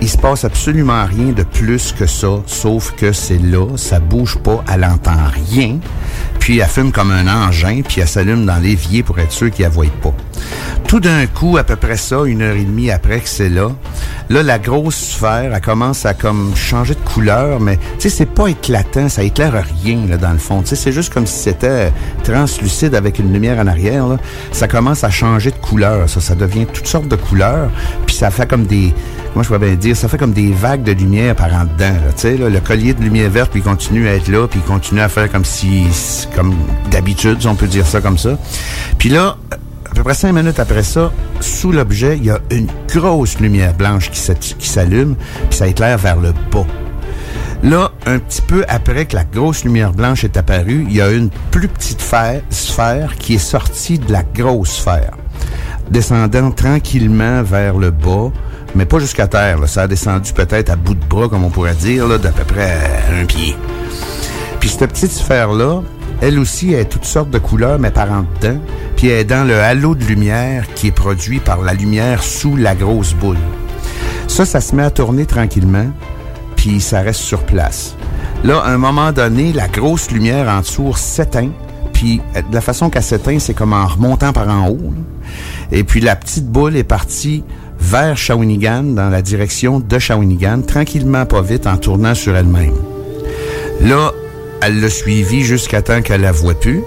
il 0.00 0.08
se 0.08 0.18
passe 0.18 0.44
absolument 0.44 1.04
rien 1.04 1.32
de 1.32 1.44
plus 1.44 1.92
que 1.92 2.06
ça, 2.06 2.42
sauf 2.46 2.92
que 2.96 3.12
c'est 3.12 3.38
là, 3.38 3.76
ça 3.76 4.00
bouge 4.00 4.36
pas, 4.38 4.64
elle 4.72 4.84
entend 4.84 5.12
rien, 5.48 5.78
puis 6.40 6.58
elle 6.58 6.68
fume 6.68 6.90
comme 6.90 7.12
un 7.12 7.28
engin, 7.28 7.82
puis 7.86 8.00
elle 8.00 8.08
s'allume 8.08 8.44
dans 8.44 8.58
l'évier 8.58 9.04
pour 9.04 9.20
être 9.20 9.30
sûre 9.30 9.52
qu'il 9.52 9.64
ne 9.64 9.70
voit 9.70 9.86
pas. 10.02 10.12
Tout 10.88 10.98
d'un 10.98 11.26
coup, 11.26 11.51
à 11.56 11.64
peu 11.64 11.76
près 11.76 11.96
ça, 11.96 12.22
une 12.24 12.42
heure 12.42 12.56
et 12.56 12.64
demie 12.64 12.90
après 12.90 13.20
que 13.20 13.28
c'est 13.28 13.48
là, 13.48 13.70
là, 14.30 14.42
la 14.42 14.58
grosse 14.58 14.96
sphère, 14.96 15.52
elle 15.54 15.60
commence 15.60 16.06
à 16.06 16.14
comme 16.14 16.54
changer 16.56 16.94
de 16.94 17.00
couleur, 17.00 17.60
mais 17.60 17.76
tu 17.98 18.08
sais, 18.08 18.10
c'est 18.10 18.26
pas 18.26 18.48
éclatant, 18.48 19.08
ça 19.08 19.22
éclaire 19.22 19.52
rien, 19.82 20.06
là, 20.08 20.16
dans 20.16 20.32
le 20.32 20.38
fond. 20.38 20.62
Tu 20.62 20.68
sais, 20.68 20.76
c'est 20.76 20.92
juste 20.92 21.12
comme 21.12 21.26
si 21.26 21.38
c'était 21.38 21.92
translucide 22.24 22.94
avec 22.94 23.18
une 23.18 23.32
lumière 23.32 23.58
en 23.58 23.66
arrière, 23.66 24.06
là. 24.06 24.18
Ça 24.52 24.68
commence 24.68 25.04
à 25.04 25.10
changer 25.10 25.50
de 25.50 25.56
couleur, 25.56 26.08
ça, 26.08 26.20
ça 26.20 26.34
devient 26.34 26.66
toutes 26.66 26.86
sortes 26.86 27.08
de 27.08 27.16
couleurs, 27.16 27.70
puis 28.06 28.16
ça 28.16 28.30
fait 28.30 28.48
comme 28.48 28.66
des, 28.66 28.94
moi 29.34 29.42
je 29.42 29.48
pourrais 29.48 29.58
bien 29.58 29.74
dire, 29.74 29.96
ça 29.96 30.08
fait 30.08 30.18
comme 30.18 30.32
des 30.32 30.52
vagues 30.52 30.82
de 30.82 30.92
lumière 30.92 31.34
par 31.34 31.52
en 31.52 31.64
dedans. 31.64 31.94
Là, 31.94 32.12
tu 32.14 32.22
sais, 32.22 32.36
là, 32.36 32.48
le 32.48 32.60
collier 32.60 32.94
de 32.94 33.02
lumière 33.02 33.30
verte, 33.30 33.50
puis 33.50 33.60
il 33.60 33.64
continue 33.64 34.08
à 34.08 34.14
être 34.14 34.28
là, 34.28 34.46
puis 34.48 34.60
il 34.64 34.66
continue 34.66 35.00
à 35.00 35.08
faire 35.08 35.30
comme 35.30 35.44
si, 35.44 35.86
comme 36.34 36.54
d'habitude, 36.90 37.40
si 37.40 37.46
on 37.46 37.54
peut 37.54 37.66
dire 37.66 37.86
ça 37.86 38.00
comme 38.00 38.18
ça. 38.18 38.38
Puis 38.98 39.08
là, 39.08 39.36
à 39.92 39.94
peu 39.94 40.04
près 40.04 40.14
cinq 40.14 40.32
minutes 40.32 40.58
après 40.58 40.82
ça, 40.82 41.12
sous 41.40 41.70
l'objet, 41.70 42.16
il 42.16 42.24
y 42.24 42.30
a 42.30 42.38
une 42.50 42.66
grosse 42.88 43.38
lumière 43.40 43.74
blanche 43.74 44.10
qui 44.10 44.66
s'allume, 44.66 45.16
puis 45.50 45.58
ça 45.58 45.66
éclaire 45.66 45.98
vers 45.98 46.16
le 46.16 46.32
bas. 46.50 46.64
Là, 47.62 47.92
un 48.06 48.18
petit 48.18 48.40
peu 48.40 48.64
après 48.68 49.04
que 49.04 49.14
la 49.14 49.24
grosse 49.24 49.64
lumière 49.64 49.92
blanche 49.92 50.24
est 50.24 50.38
apparue, 50.38 50.86
il 50.88 50.96
y 50.96 51.02
a 51.02 51.10
une 51.10 51.28
plus 51.50 51.68
petite 51.68 52.00
sphère 52.00 53.16
qui 53.18 53.34
est 53.34 53.38
sortie 53.38 53.98
de 53.98 54.10
la 54.10 54.22
grosse 54.22 54.70
sphère, 54.70 55.12
descendant 55.90 56.50
tranquillement 56.52 57.42
vers 57.42 57.76
le 57.76 57.90
bas, 57.90 58.32
mais 58.74 58.86
pas 58.86 58.98
jusqu'à 58.98 59.26
terre. 59.26 59.58
Ça 59.68 59.82
a 59.82 59.88
descendu 59.88 60.32
peut-être 60.32 60.70
à 60.70 60.76
bout 60.76 60.94
de 60.94 61.04
bras, 61.04 61.28
comme 61.28 61.44
on 61.44 61.50
pourrait 61.50 61.74
dire, 61.74 62.08
d'à 62.18 62.30
peu 62.30 62.44
près 62.44 62.78
un 63.20 63.26
pied. 63.26 63.54
Puis 64.58 64.70
cette 64.70 64.90
petite 64.90 65.12
sphère-là, 65.12 65.82
elle 66.22 66.38
aussi, 66.38 66.74
a 66.76 66.84
toutes 66.84 67.04
sortes 67.04 67.30
de 67.30 67.38
couleurs, 67.38 67.80
mais 67.80 67.90
par 67.90 68.10
en 68.12 68.24
dedans. 68.40 68.60
Puis 68.96 69.08
elle 69.08 69.18
est 69.18 69.24
dans 69.24 69.44
le 69.44 69.58
halo 69.58 69.96
de 69.96 70.04
lumière 70.04 70.66
qui 70.76 70.86
est 70.86 70.92
produit 70.92 71.40
par 71.40 71.62
la 71.62 71.74
lumière 71.74 72.22
sous 72.22 72.56
la 72.56 72.76
grosse 72.76 73.12
boule. 73.12 73.38
Ça, 74.28 74.44
ça 74.44 74.60
se 74.60 74.76
met 74.76 74.84
à 74.84 74.90
tourner 74.92 75.26
tranquillement, 75.26 75.88
puis 76.54 76.80
ça 76.80 77.00
reste 77.00 77.20
sur 77.20 77.42
place. 77.42 77.96
Là, 78.44 78.60
à 78.60 78.70
un 78.70 78.78
moment 78.78 79.10
donné, 79.10 79.52
la 79.52 79.66
grosse 79.66 80.12
lumière 80.12 80.48
en 80.48 80.60
dessous 80.60 80.94
s'éteint, 80.94 81.50
puis 81.92 82.20
euh, 82.36 82.42
de 82.48 82.54
la 82.54 82.60
façon 82.60 82.88
qu'elle 82.88 83.02
s'éteint, 83.02 83.40
c'est 83.40 83.54
comme 83.54 83.72
en 83.72 83.86
remontant 83.86 84.32
par 84.32 84.48
en 84.48 84.68
haut. 84.68 84.78
là. 84.94 85.02
Et 85.72 85.82
puis 85.82 86.00
la 86.00 86.14
petite 86.14 86.46
boule 86.46 86.76
est 86.76 86.84
partie 86.84 87.42
vers 87.80 88.16
Shawinigan, 88.16 88.84
dans 88.84 89.08
la 89.08 89.22
direction 89.22 89.80
de 89.80 89.98
Shawinigan, 89.98 90.62
tranquillement, 90.62 91.26
pas 91.26 91.42
vite, 91.42 91.66
en 91.66 91.78
tournant 91.78 92.14
sur 92.14 92.36
elle-même. 92.36 92.74
Là, 93.80 94.12
elle 94.64 94.80
l'a 94.80 94.90
suivi 94.90 95.42
jusqu'à 95.42 95.82
temps 95.82 96.02
qu'elle 96.02 96.20
la 96.20 96.32
voit 96.32 96.58
plus. 96.58 96.82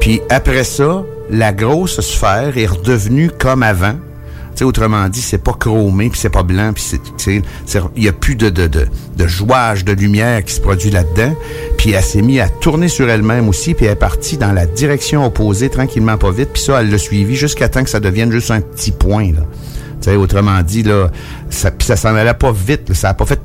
Puis 0.00 0.20
après 0.30 0.64
ça, 0.64 1.04
la 1.30 1.52
grosse 1.52 2.00
sphère 2.00 2.56
est 2.56 2.66
redevenue 2.66 3.30
comme 3.30 3.62
avant. 3.62 3.94
Tu 4.52 4.60
sais, 4.60 4.64
autrement 4.64 5.06
dit, 5.10 5.20
c'est 5.20 5.36
pas 5.36 5.52
chromé, 5.52 6.08
puis 6.08 6.18
c'est 6.18 6.30
pas 6.30 6.42
blanc, 6.42 6.72
puis 6.72 6.98
il 7.96 8.02
y 8.02 8.08
a 8.08 8.12
plus 8.12 8.36
de, 8.36 8.48
de, 8.48 8.66
de, 8.66 8.86
de 9.14 9.26
jouage 9.26 9.84
de 9.84 9.92
lumière 9.92 10.42
qui 10.42 10.54
se 10.54 10.62
produit 10.62 10.90
là-dedans. 10.90 11.34
Puis 11.76 11.90
elle 11.90 12.02
s'est 12.02 12.22
mise 12.22 12.40
à 12.40 12.48
tourner 12.48 12.88
sur 12.88 13.10
elle-même 13.10 13.50
aussi, 13.50 13.74
puis 13.74 13.84
elle 13.84 13.92
est 13.92 13.96
partie 13.96 14.38
dans 14.38 14.52
la 14.52 14.64
direction 14.64 15.26
opposée, 15.26 15.68
tranquillement, 15.68 16.16
pas 16.16 16.30
vite. 16.30 16.50
Puis 16.54 16.62
ça, 16.62 16.80
elle 16.80 16.90
l'a 16.90 16.96
suivi 16.96 17.36
jusqu'à 17.36 17.68
temps 17.68 17.84
que 17.84 17.90
ça 17.90 18.00
devienne 18.00 18.32
juste 18.32 18.50
un 18.50 18.62
petit 18.62 18.92
point, 18.92 19.32
là. 19.32 19.42
Tu 20.00 20.10
sais, 20.10 20.16
autrement 20.16 20.62
dit, 20.62 20.82
là, 20.82 21.10
ça, 21.50 21.70
ça 21.78 21.96
s'en 21.96 22.14
allait 22.14 22.32
pas 22.34 22.52
vite, 22.52 22.88
là, 22.88 22.94
ça 22.94 23.10
a 23.10 23.14
pas 23.14 23.26
fait 23.26 23.40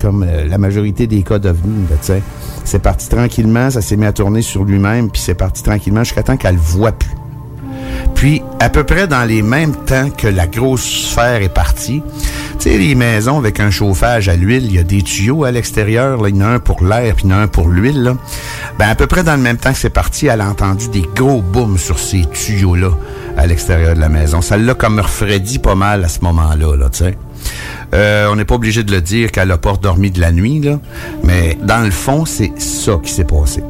comme 0.00 0.24
euh, 0.26 0.46
la 0.46 0.58
majorité 0.58 1.06
des 1.06 1.22
cas 1.22 1.38
d'OVNI, 1.38 1.86
tu. 2.04 2.12
C'est 2.64 2.80
parti 2.80 3.08
tranquillement, 3.08 3.70
ça 3.70 3.80
s'est 3.80 3.96
mis 3.96 4.06
à 4.06 4.12
tourner 4.12 4.42
sur 4.42 4.64
lui-même, 4.64 5.10
puis 5.10 5.20
c'est 5.20 5.34
parti 5.34 5.62
tranquillement 5.62 6.04
jusqu'à 6.04 6.22
temps 6.22 6.36
qu'elle 6.36 6.56
le 6.56 6.60
voit 6.60 6.92
plus. 6.92 7.14
Puis, 8.14 8.42
à 8.60 8.70
peu 8.70 8.84
près 8.84 9.06
dans 9.06 9.24
les 9.24 9.42
mêmes 9.42 9.74
temps 9.74 10.10
que 10.10 10.26
la 10.26 10.46
grosse 10.46 10.84
sphère 10.84 11.42
est 11.42 11.52
partie, 11.52 12.02
tu 12.58 12.70
sais, 12.70 12.78
les 12.78 12.94
maisons 12.94 13.38
avec 13.38 13.60
un 13.60 13.70
chauffage 13.70 14.28
à 14.28 14.36
l'huile, 14.36 14.64
il 14.64 14.74
y 14.74 14.78
a 14.78 14.82
des 14.82 15.02
tuyaux 15.02 15.44
à 15.44 15.50
l'extérieur, 15.50 16.26
il 16.26 16.36
y 16.36 16.42
en 16.42 16.46
a 16.46 16.48
un 16.48 16.58
pour 16.58 16.82
l'air, 16.82 17.14
puis 17.14 17.26
il 17.26 17.30
y 17.30 17.34
en 17.34 17.36
a 17.36 17.40
un 17.42 17.46
pour 17.46 17.68
l'huile. 17.68 18.14
Ben, 18.78 18.88
à 18.88 18.94
peu 18.94 19.06
près 19.06 19.22
dans 19.22 19.36
le 19.36 19.42
même 19.42 19.58
temps 19.58 19.72
que 19.72 19.78
c'est 19.78 19.90
parti, 19.90 20.26
elle 20.26 20.40
a 20.40 20.48
entendu 20.48 20.88
des 20.88 21.04
gros 21.14 21.42
booms 21.42 21.78
sur 21.78 21.98
ces 21.98 22.24
tuyaux-là 22.24 22.90
à 23.36 23.46
l'extérieur 23.46 23.94
de 23.94 24.00
la 24.00 24.08
maison. 24.08 24.40
Ça 24.40 24.56
l'a 24.56 24.74
comme 24.74 24.98
refroidi 24.98 25.58
pas 25.58 25.74
mal 25.74 26.04
à 26.04 26.08
ce 26.08 26.20
moment-là. 26.22 26.74
Euh, 27.94 28.28
on 28.30 28.36
n'est 28.36 28.44
pas 28.44 28.54
obligé 28.54 28.82
de 28.82 28.92
le 28.92 29.00
dire 29.00 29.30
qu'elle 29.32 29.50
a 29.50 29.58
pas 29.58 29.74
dormi 29.80 30.10
de 30.10 30.20
la 30.20 30.32
nuit, 30.32 30.62
mais 31.24 31.58
dans 31.62 31.84
le 31.84 31.90
fond, 31.90 32.24
c'est 32.24 32.52
ça 32.58 32.98
qui 33.02 33.12
s'est 33.12 33.24
passé. 33.24 33.62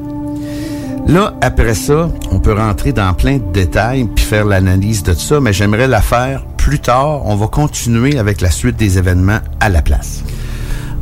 Là, 1.07 1.35
après 1.41 1.75
ça, 1.75 2.11
on 2.33 2.41
peut 2.41 2.53
rentrer 2.53 2.93
dans 2.93 3.15
plein 3.15 3.37
de 3.37 3.53
détails 3.53 4.09
puis 4.13 4.25
faire 4.25 4.45
l'analyse 4.45 5.05
de 5.05 5.15
ça, 5.15 5.39
mais 5.41 5.53
j'aimerais 5.53 5.87
la 5.87 6.01
faire 6.01 6.45
plus 6.57 6.81
tard. 6.81 7.27
On 7.27 7.37
va 7.37 7.47
continuer 7.47 8.19
avec 8.19 8.41
la 8.41 8.51
suite 8.51 8.77
des 8.77 8.99
événements 8.99 9.39
à 9.61 9.69
la 9.69 9.83
place. 9.83 10.25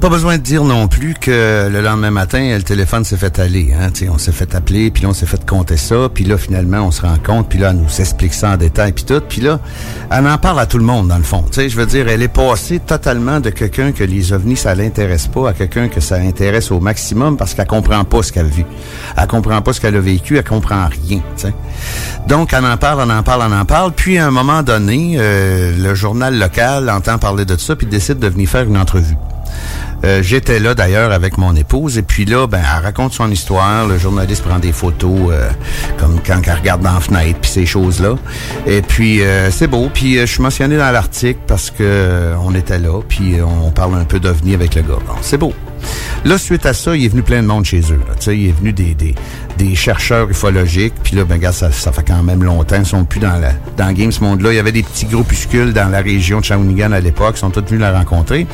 Pas 0.05 0.11
besoin 0.11 0.37
de 0.37 0.43
dire 0.43 0.65
non 0.65 0.87
plus 0.87 1.15
que 1.15 1.71
le 1.73 1.81
lendemain 1.81 2.11
matin, 2.11 2.55
le 2.55 2.63
téléphone 2.63 3.05
s'est 3.05 3.17
fait 3.17 3.39
aller. 3.39 3.73
Hein, 3.73 3.89
on 4.13 4.19
s'est 4.19 4.33
fait 4.33 4.55
appeler, 4.55 4.91
puis 4.91 5.05
là, 5.05 5.09
on 5.09 5.15
s'est 5.15 5.25
fait 5.25 5.43
compter 5.47 5.79
ça, 5.79 6.11
puis 6.13 6.25
là, 6.25 6.37
finalement, 6.37 6.83
on 6.83 6.91
se 6.91 7.01
rend 7.01 7.17
compte, 7.17 7.49
puis 7.49 7.59
là, 7.59 7.71
elle 7.71 7.79
nous 7.79 8.01
explique 8.01 8.35
ça 8.35 8.51
en 8.51 8.59
détail, 8.59 8.93
puis 8.93 9.05
tout. 9.05 9.23
Puis 9.27 9.41
là, 9.41 9.61
elle 10.11 10.27
en 10.27 10.37
parle 10.37 10.61
à 10.61 10.67
tout 10.67 10.77
le 10.77 10.85
monde, 10.85 11.09
dans 11.09 11.17
le 11.17 11.23
fond. 11.23 11.47
Je 11.57 11.75
veux 11.75 11.87
dire, 11.87 12.07
elle 12.07 12.21
est 12.21 12.29
passée 12.29 12.81
totalement 12.81 13.41
de 13.41 13.49
quelqu'un 13.49 13.93
que 13.93 14.05
les 14.05 14.35
ovnis, 14.35 14.59
ça 14.59 14.75
l'intéresse 14.75 15.27
pas, 15.27 15.49
à 15.49 15.53
quelqu'un 15.55 15.89
que 15.89 16.01
ça 16.03 16.17
intéresse 16.17 16.71
au 16.71 16.81
maximum 16.81 17.39
parce 17.39 17.55
qu'elle 17.55 17.67
comprend 17.67 18.05
pas 18.05 18.23
ce 18.23 18.31
qu'elle 18.31 18.45
a 18.45 18.51
vu. 18.51 18.67
Elle 19.17 19.27
comprend 19.27 19.63
pas 19.63 19.73
ce 19.73 19.81
qu'elle 19.81 19.97
a 19.97 20.01
vécu, 20.01 20.37
elle 20.37 20.45
comprend 20.45 20.87
rien. 20.87 21.23
Donc, 22.29 22.53
elle 22.53 22.67
en 22.67 22.77
parle, 22.77 23.09
on 23.09 23.11
en 23.11 23.23
parle, 23.23 23.51
on 23.51 23.59
en 23.59 23.65
parle. 23.65 23.93
Puis, 23.93 24.19
à 24.19 24.27
un 24.27 24.31
moment 24.31 24.63
donné, 24.63 25.15
euh, 25.17 25.73
le 25.79 25.95
journal 25.95 26.39
local 26.39 26.91
entend 26.91 27.17
parler 27.17 27.47
de 27.47 27.57
ça, 27.57 27.75
puis 27.75 27.87
décide 27.87 28.19
de 28.19 28.29
venir 28.29 28.51
faire 28.51 28.65
une 28.65 28.77
entrevue. 28.77 29.17
Euh, 30.05 30.23
J'étais 30.23 30.59
là 30.59 30.75
d'ailleurs 30.75 31.13
avec 31.13 31.39
mon 31.39 31.55
épouse 31.57 31.99
et 31.99 32.03
puis 32.03 32.25
là, 32.25 32.47
ben, 32.47 32.61
elle 32.61 32.85
raconte 32.85 33.13
son 33.13 33.31
histoire. 33.31 33.87
Le 33.87 33.99
journaliste 33.99 34.43
prend 34.43 34.59
des 34.59 34.73
photos 34.73 35.31
euh, 35.31 35.49
comme 35.99 36.21
quand 36.25 36.41
elle 36.47 36.55
regarde 36.55 36.83
dans 36.83 36.93
la 36.93 37.01
fenêtre 37.01 37.39
puis 37.41 37.51
ces 37.51 37.67
choses-là. 37.67 38.17
Et 38.67 38.83
puis 38.83 39.23
euh, 39.23 39.51
c'est 39.51 39.67
beau. 39.69 39.91
Puis 39.93 40.19
je 40.19 40.27
suis 40.27 40.43
mentionné 40.43 40.77
dans 40.77 40.91
l'article 40.91 41.41
parce 41.47 41.71
que 41.71 42.35
on 42.43 42.55
était 42.55 42.79
là 42.79 43.01
puis 43.09 43.37
on 43.43 43.71
parle 43.71 43.95
un 43.95 44.05
peu 44.05 44.21
d'ovni 44.21 44.55
avec 44.55 44.75
le 44.75 44.83
gars. 44.83 44.99
C'est 45.23 45.39
beau. 45.39 45.53
Là, 46.25 46.39
suite 46.39 46.67
à 46.67 46.73
ça, 46.73 46.97
il 46.97 47.05
est 47.05 47.09
venu 47.09 47.23
plein 47.23 47.43
de 47.43 47.47
monde 47.47 47.65
chez 47.65 47.81
eux. 47.81 48.01
Il 48.29 48.49
est 48.49 48.53
venu 48.53 48.73
des, 48.73 49.75
chercheurs 49.75 50.29
ufologiques. 50.31 50.95
Puis 51.03 51.17
là, 51.17 51.25
ben, 51.25 51.41
ça, 51.53 51.71
ça 51.71 51.93
fait 51.93 52.03
quand 52.03 52.23
même 52.23 52.43
longtemps. 52.43 52.77
Ils 52.79 52.87
sont 52.87 53.05
plus 53.05 53.21
dans, 53.21 53.39
la, 53.39 53.53
dans 53.77 53.89
le 53.89 53.93
game, 53.93 54.13
ce 54.13 54.23
monde-là. 54.23 54.53
Il 54.53 54.57
y 54.57 54.59
avait 54.59 54.73
des 54.73 54.83
petits 54.83 55.07
groupuscules 55.07 55.73
dans 55.73 55.91
la 55.91 56.01
région 56.01 56.41
de 56.41 56.45
Shawinigan 56.45 56.93
à 56.93 57.01
l'époque. 57.01 57.35
Ils 57.37 57.41
sont 57.41 57.51
tous 57.51 57.65
venus 57.67 57.81
la 57.81 57.93
rencontrer. 57.93 58.47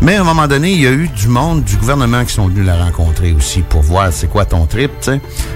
Mais 0.00 0.16
à 0.16 0.22
un 0.22 0.24
moment 0.24 0.48
donné, 0.48 0.72
il 0.72 0.80
y 0.80 0.86
a 0.86 0.92
eu 0.92 1.08
du 1.08 1.28
monde 1.28 1.62
du 1.64 1.76
gouvernement 1.76 2.24
qui 2.24 2.34
sont 2.34 2.48
venus 2.48 2.66
la 2.66 2.76
rencontrer 2.76 3.32
aussi 3.32 3.60
pour 3.60 3.82
voir 3.82 4.12
c'est 4.12 4.28
quoi 4.28 4.44
ton 4.44 4.66
trip. 4.66 4.90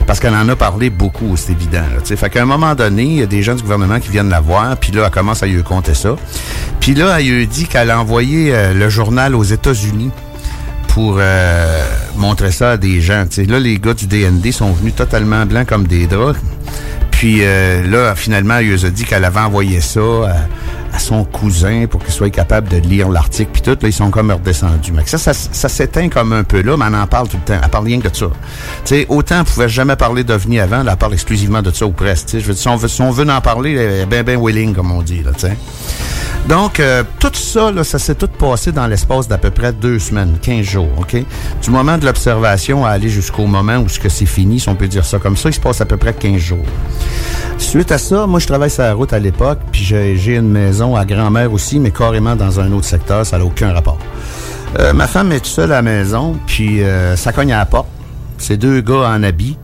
Parce 0.06 0.20
qu'elle 0.20 0.34
en 0.34 0.48
a 0.48 0.56
parlé 0.56 0.90
beaucoup, 0.90 1.36
c'est 1.36 1.52
évident. 1.52 1.78
Là, 1.78 2.16
fait 2.16 2.30
qu'à 2.30 2.42
un 2.42 2.46
moment 2.46 2.74
donné, 2.74 3.04
il 3.04 3.18
y 3.18 3.22
a 3.22 3.26
des 3.26 3.42
gens 3.42 3.54
du 3.54 3.62
gouvernement 3.62 4.00
qui 4.00 4.10
viennent 4.10 4.30
la 4.30 4.40
voir. 4.40 4.76
Puis 4.76 4.92
là, 4.92 5.04
elle 5.06 5.10
commence 5.10 5.42
à 5.42 5.46
lui 5.46 5.62
compter 5.62 5.94
ça. 5.94 6.16
Puis 6.80 6.94
là, 6.94 7.20
elle 7.20 7.28
lui 7.28 7.46
dit 7.46 7.66
qu'elle 7.66 7.90
a 7.90 8.00
envoyé 8.00 8.54
euh, 8.54 8.74
le 8.74 8.88
journal 8.88 9.34
aux 9.34 9.42
États-Unis 9.42 10.10
pour 10.98 11.18
euh, 11.20 11.84
montrer 12.16 12.50
ça 12.50 12.72
à 12.72 12.76
des 12.76 13.00
gens. 13.00 13.24
Là, 13.46 13.60
les 13.60 13.78
gars 13.78 13.94
du 13.94 14.08
DND 14.08 14.50
sont 14.50 14.72
venus 14.72 14.96
totalement 14.96 15.46
blancs 15.46 15.68
comme 15.68 15.86
des 15.86 16.08
draps. 16.08 16.40
Puis 17.12 17.38
euh, 17.42 17.86
là, 17.86 18.16
finalement, 18.16 18.58
lui 18.58 18.84
a 18.84 18.90
dit 18.90 19.04
qu'elle 19.04 19.24
avait 19.24 19.38
envoyé 19.38 19.80
ça 19.80 20.00
à, 20.92 20.98
son 20.98 21.24
cousin 21.24 21.86
pour 21.88 22.02
qu'il 22.02 22.12
soit 22.12 22.30
capable 22.30 22.68
de 22.68 22.76
lire 22.76 23.08
l'article, 23.08 23.50
puis 23.52 23.62
tout, 23.62 23.70
là, 23.80 23.88
ils 23.88 23.92
sont 23.92 24.10
comme 24.10 24.30
redescendus. 24.30 24.92
Mais 24.92 25.02
ça, 25.06 25.18
ça, 25.18 25.32
ça 25.32 25.68
s'éteint 25.68 26.08
comme 26.08 26.32
un 26.32 26.44
peu 26.44 26.62
là, 26.62 26.76
mais 26.76 26.86
on 26.88 26.94
en 26.94 27.06
parle 27.06 27.28
tout 27.28 27.36
le 27.36 27.44
temps. 27.44 27.60
Elle 27.62 27.70
parle 27.70 27.86
rien 27.86 28.00
que 28.00 28.08
de 28.08 28.16
ça. 28.16 28.26
Sais, 28.84 29.06
autant 29.08 29.40
on 29.40 29.44
pouvait 29.44 29.68
jamais 29.68 29.96
parler 29.96 30.24
d'OVNI 30.24 30.60
avant, 30.60 30.82
là, 30.82 30.92
elle 30.92 30.98
parle 30.98 31.14
exclusivement 31.14 31.62
de 31.62 31.70
ça. 31.70 31.86
Tu 31.86 32.04
sais, 32.14 32.40
je 32.40 32.46
veux 32.46 32.54
dire, 32.54 32.62
si 32.62 32.68
on 32.68 32.76
veut, 32.76 32.88
si 32.88 33.02
on 33.02 33.10
veut 33.10 33.28
en 33.30 33.40
parler, 33.40 33.72
elle 33.72 34.00
est 34.02 34.06
ben, 34.06 34.22
ben 34.22 34.38
willing, 34.40 34.74
comme 34.74 34.90
on 34.90 35.02
dit, 35.02 35.22
là. 35.22 35.32
Donc, 36.48 36.80
euh, 36.80 37.02
tout 37.18 37.30
ça, 37.34 37.70
là, 37.70 37.84
ça 37.84 37.98
s'est 37.98 38.14
tout 38.14 38.28
passé 38.28 38.72
dans 38.72 38.86
l'espace 38.86 39.28
d'à 39.28 39.36
peu 39.36 39.50
près 39.50 39.72
deux 39.72 39.98
semaines, 39.98 40.38
15 40.40 40.64
jours, 40.64 40.88
OK? 40.98 41.16
Du 41.62 41.70
moment 41.70 41.98
de 41.98 42.06
l'observation 42.06 42.86
à 42.86 42.90
aller 42.90 43.10
jusqu'au 43.10 43.46
moment 43.46 43.76
où 43.78 43.88
ce 43.88 43.98
que 43.98 44.08
c'est 44.08 44.26
fini, 44.26 44.58
si 44.58 44.68
on 44.68 44.74
peut 44.74 44.88
dire 44.88 45.04
ça 45.04 45.18
comme 45.18 45.36
ça, 45.36 45.50
il 45.50 45.52
se 45.52 45.60
passe 45.60 45.82
à 45.82 45.84
peu 45.84 45.98
près 45.98 46.14
15 46.14 46.38
jours. 46.38 46.64
Suite 47.58 47.92
à 47.92 47.98
ça, 47.98 48.26
moi, 48.26 48.40
je 48.40 48.46
travaille 48.46 48.70
sur 48.70 48.82
la 48.82 48.94
route 48.94 49.12
à 49.12 49.18
l'époque, 49.18 49.58
puis 49.72 49.84
j'ai 49.84 50.36
une 50.36 50.48
maison 50.48 50.77
à 50.80 51.04
grand-mère 51.04 51.52
aussi, 51.52 51.78
mais 51.78 51.90
carrément 51.90 52.36
dans 52.36 52.60
un 52.60 52.72
autre 52.72 52.86
secteur, 52.86 53.26
ça 53.26 53.38
n'a 53.38 53.44
aucun 53.44 53.72
rapport. 53.72 53.98
Euh, 54.78 54.92
ma 54.92 55.06
femme 55.06 55.32
est 55.32 55.40
toute 55.40 55.46
seule 55.46 55.72
à 55.72 55.76
la 55.76 55.82
maison, 55.82 56.36
puis 56.46 56.82
euh, 56.82 57.16
ça 57.16 57.32
cogne 57.32 57.52
à 57.52 57.58
la 57.58 57.66
porte. 57.66 57.88
C'est 58.38 58.56
deux 58.56 58.80
gars 58.80 59.08
en 59.08 59.22
habit. 59.22 59.56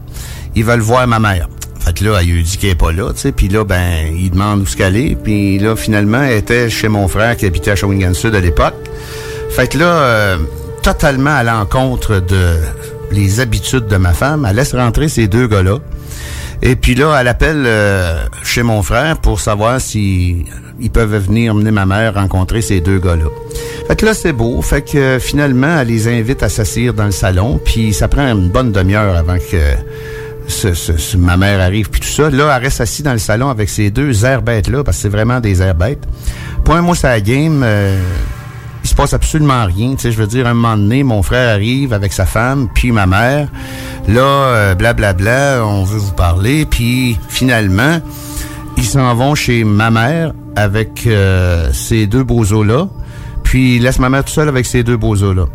Ils 0.57 0.65
veulent 0.65 0.81
voir 0.81 1.07
ma 1.07 1.19
mère. 1.19 1.49
Fait 1.79 1.93
que 1.93 2.05
là, 2.05 2.19
elle 2.21 2.27
lui 2.27 2.43
dit 2.43 2.57
qu'elle 2.57 2.71
est 2.71 2.75
pas 2.75 2.93
là, 2.93 3.13
tu 3.13 3.21
sais. 3.21 3.33
Puis 3.33 3.49
là, 3.49 3.65
ben, 3.65 4.15
il 4.17 4.31
demande 4.31 4.63
où 4.63 4.67
ce 4.67 4.77
qu'elle 4.77 4.97
est. 4.97 5.17
Puis 5.17 5.59
là, 5.59 5.77
finalement, 5.77 6.23
elle 6.23 6.39
était 6.39 6.71
chez 6.71 6.89
mon 6.89 7.09
frère 7.09 7.37
qui 7.37 7.45
habitait 7.45 7.73
à 7.73 7.77
Shawinigan 7.77 8.15
Sud 8.15 8.35
à 8.35 8.41
l'époque. 8.41 8.75
Fait 9.51 9.69
que 9.69 9.79
là, 9.79 9.87
euh, 9.87 10.39
totalement 10.83 11.35
à 11.35 11.43
l'encontre 11.43 12.21
de 12.21 12.57
les 13.13 13.41
habitudes 13.41 13.87
de 13.87 13.97
ma 13.97 14.13
femme, 14.13 14.47
elle 14.49 14.57
laisse 14.57 14.75
rentrer 14.75 15.09
ces 15.09 15.29
deux 15.29 15.47
gars-là. 15.47 15.79
Et 16.67 16.77
puis 16.77 16.95
là, 16.95 17.15
elle 17.21 17.29
appelle 17.29 17.65
euh, 17.67 18.25
chez 18.43 18.63
mon 18.63 18.83
frère 18.83 19.19
pour 19.19 19.39
savoir 19.39 19.81
si 19.83 20.47
ils 20.81 20.91
peuvent 20.91 21.15
venir 21.15 21.55
mener 21.55 21.71
ma 21.71 21.85
mère 21.85 22.15
rencontrer 22.15 22.63
ces 22.63 22.81
deux 22.81 22.99
gars-là. 22.99 23.27
Fait 23.87 23.97
que 23.97 24.07
là, 24.07 24.15
c'est 24.15 24.33
beau. 24.33 24.63
Fait 24.63 24.81
que 24.81 24.97
euh, 24.97 25.21
finalement, 25.21 25.79
elle 25.81 25.89
les 25.89 26.09
invite 26.09 26.43
à 26.43 26.49
s'asseoir 26.49 26.95
dans 26.95 27.05
le 27.05 27.11
salon. 27.11 27.61
Puis 27.63 27.93
ça 27.93 28.09
prend 28.09 28.27
une 28.33 28.49
bonne 28.49 28.73
demi-heure 28.73 29.15
avant 29.15 29.37
que 29.37 29.61
ce, 30.49 30.73
ce- 30.73 30.97
ce- 30.97 31.17
ma 31.19 31.37
mère 31.37 31.61
arrive. 31.61 31.91
Puis 31.91 32.01
tout 32.01 32.09
ça. 32.09 32.31
Là, 32.31 32.55
elle 32.57 32.63
reste 32.65 32.81
assise 32.81 33.05
dans 33.05 33.13
le 33.13 33.19
salon 33.19 33.51
avec 33.51 33.69
ces 33.69 33.91
deux 33.91 34.25
airs 34.25 34.41
bêtes-là, 34.43 34.83
parce 34.85 34.97
que 34.97 35.03
c'est 35.03 35.09
vraiment 35.11 35.41
des 35.41 35.61
airs 35.61 35.75
bêtes. 35.75 36.03
Point 36.65 36.81
moi, 36.81 36.97
ça 36.97 37.21
game. 37.21 37.61
euh, 37.63 38.01
se 38.95 38.97
passe 38.97 39.13
absolument 39.13 39.65
rien. 39.65 39.97
Tu 39.97 40.03
sais, 40.03 40.13
je 40.13 40.19
veux 40.19 40.29
dire, 40.29 40.47
un 40.47 40.55
moment 40.55 40.77
donné, 40.77 41.03
mon 41.03 41.21
frère 41.21 41.53
arrive 41.53 41.93
avec 41.93 42.13
sa 42.13 42.27
femme, 42.27 42.69
puis 42.73 42.93
ma 42.93 43.07
mère. 43.07 43.49
Là, 44.07 44.23
euh, 44.23 44.75
blablabla, 44.77 45.67
on 45.67 45.83
veut 45.83 45.99
vous 45.99 46.13
parler. 46.13 46.65
Puis 46.65 47.19
finalement, 47.29 47.99
ils 48.77 48.85
s'en 48.85 49.13
vont 49.17 49.35
chez 49.35 49.65
ma 49.65 49.91
mère 49.91 50.33
avec 50.55 51.09
euh, 51.09 51.71
ces 51.73 52.07
deux 52.07 52.23
bozos-là. 52.23 52.87
Puis 53.43 53.77
ils 53.77 53.83
laissent 53.83 53.99
ma 53.99 54.11
mère 54.11 54.23
toute 54.23 54.35
seule 54.35 54.49
avec 54.49 54.65
ces 54.65 54.85
deux 54.85 54.97
bozos-là. 54.97 55.47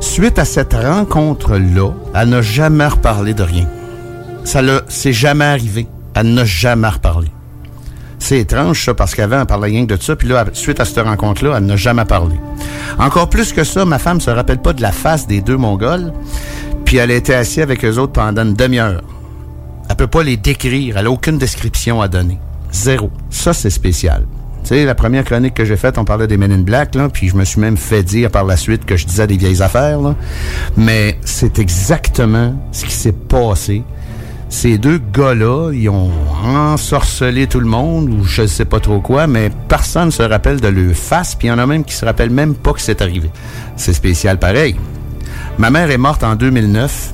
Suite 0.00 0.40
à 0.40 0.44
cette 0.44 0.74
rencontre-là, 0.74 1.92
elle 2.12 2.28
n'a 2.28 2.42
jamais 2.42 2.88
reparlé 2.88 3.34
de 3.34 3.44
rien. 3.44 3.68
Ça 4.42 4.62
c'est 4.88 5.12
jamais 5.12 5.44
arrivé. 5.44 5.86
Elle 6.14 6.34
n'a 6.34 6.44
jamais 6.44 6.88
reparlé. 6.88 7.28
C'est 8.18 8.40
étrange, 8.40 8.84
ça, 8.84 8.94
parce 8.94 9.14
qu'avant, 9.14 9.40
elle 9.40 9.46
parlait 9.46 9.68
rien 9.68 9.86
que 9.86 9.94
de 9.94 10.02
ça, 10.02 10.16
puis 10.16 10.28
là, 10.28 10.44
suite 10.52 10.80
à 10.80 10.84
cette 10.84 11.04
rencontre-là, 11.04 11.54
elle 11.56 11.66
n'a 11.66 11.76
jamais 11.76 12.04
parlé. 12.04 12.36
Encore 12.98 13.28
plus 13.28 13.52
que 13.52 13.64
ça, 13.64 13.84
ma 13.84 13.98
femme 13.98 14.20
se 14.20 14.30
rappelle 14.30 14.58
pas 14.58 14.72
de 14.72 14.82
la 14.82 14.92
face 14.92 15.26
des 15.26 15.40
deux 15.40 15.56
Mongols, 15.56 16.12
puis 16.84 16.96
elle 16.96 17.10
a 17.10 17.14
été 17.14 17.34
assise 17.34 17.60
avec 17.60 17.84
eux 17.84 17.96
autres 17.98 18.12
pendant 18.12 18.42
une 18.42 18.54
demi-heure. 18.54 19.02
Elle 19.88 19.96
peut 19.96 20.06
pas 20.06 20.22
les 20.22 20.36
décrire, 20.36 20.98
elle 20.98 21.06
a 21.06 21.10
aucune 21.10 21.38
description 21.38 22.02
à 22.02 22.08
donner. 22.08 22.38
Zéro. 22.72 23.10
Ça, 23.30 23.52
c'est 23.52 23.70
spécial. 23.70 24.26
Tu 24.62 24.70
sais, 24.70 24.84
la 24.84 24.94
première 24.94 25.24
chronique 25.24 25.54
que 25.54 25.64
j'ai 25.64 25.76
faite, 25.76 25.96
on 25.96 26.04
parlait 26.04 26.26
des 26.26 26.36
Men 26.36 26.52
in 26.52 26.58
Black, 26.58 26.94
là, 26.94 27.08
puis 27.08 27.28
je 27.28 27.36
me 27.36 27.44
suis 27.44 27.60
même 27.60 27.76
fait 27.76 28.02
dire 28.02 28.30
par 28.30 28.44
la 28.44 28.56
suite 28.56 28.84
que 28.84 28.96
je 28.96 29.06
disais 29.06 29.26
des 29.26 29.36
vieilles 29.36 29.62
affaires, 29.62 30.00
là. 30.00 30.14
Mais 30.76 31.18
c'est 31.24 31.58
exactement 31.58 32.54
ce 32.72 32.84
qui 32.84 32.92
s'est 32.92 33.12
passé. 33.12 33.82
Ces 34.50 34.78
deux 34.78 34.98
gars-là, 34.98 35.72
ils 35.72 35.88
ont 35.90 36.10
ensorcelé 36.42 37.46
tout 37.46 37.60
le 37.60 37.66
monde, 37.66 38.08
ou 38.08 38.24
je 38.24 38.46
sais 38.46 38.64
pas 38.64 38.80
trop 38.80 39.00
quoi, 39.00 39.26
mais 39.26 39.50
personne 39.68 40.06
ne 40.06 40.10
se 40.10 40.22
rappelle 40.22 40.60
de 40.60 40.68
leur 40.68 40.94
face, 40.94 41.34
puis 41.34 41.48
il 41.48 41.50
y 41.50 41.54
en 41.54 41.58
a 41.58 41.66
même 41.66 41.84
qui 41.84 41.94
se 41.94 42.04
rappellent 42.04 42.30
même 42.30 42.54
pas 42.54 42.72
que 42.72 42.80
c'est 42.80 43.02
arrivé. 43.02 43.30
C'est 43.76 43.92
spécial 43.92 44.38
pareil. 44.38 44.76
Ma 45.58 45.70
mère 45.70 45.90
est 45.90 45.98
morte 45.98 46.24
en 46.24 46.34
2009, 46.34 47.12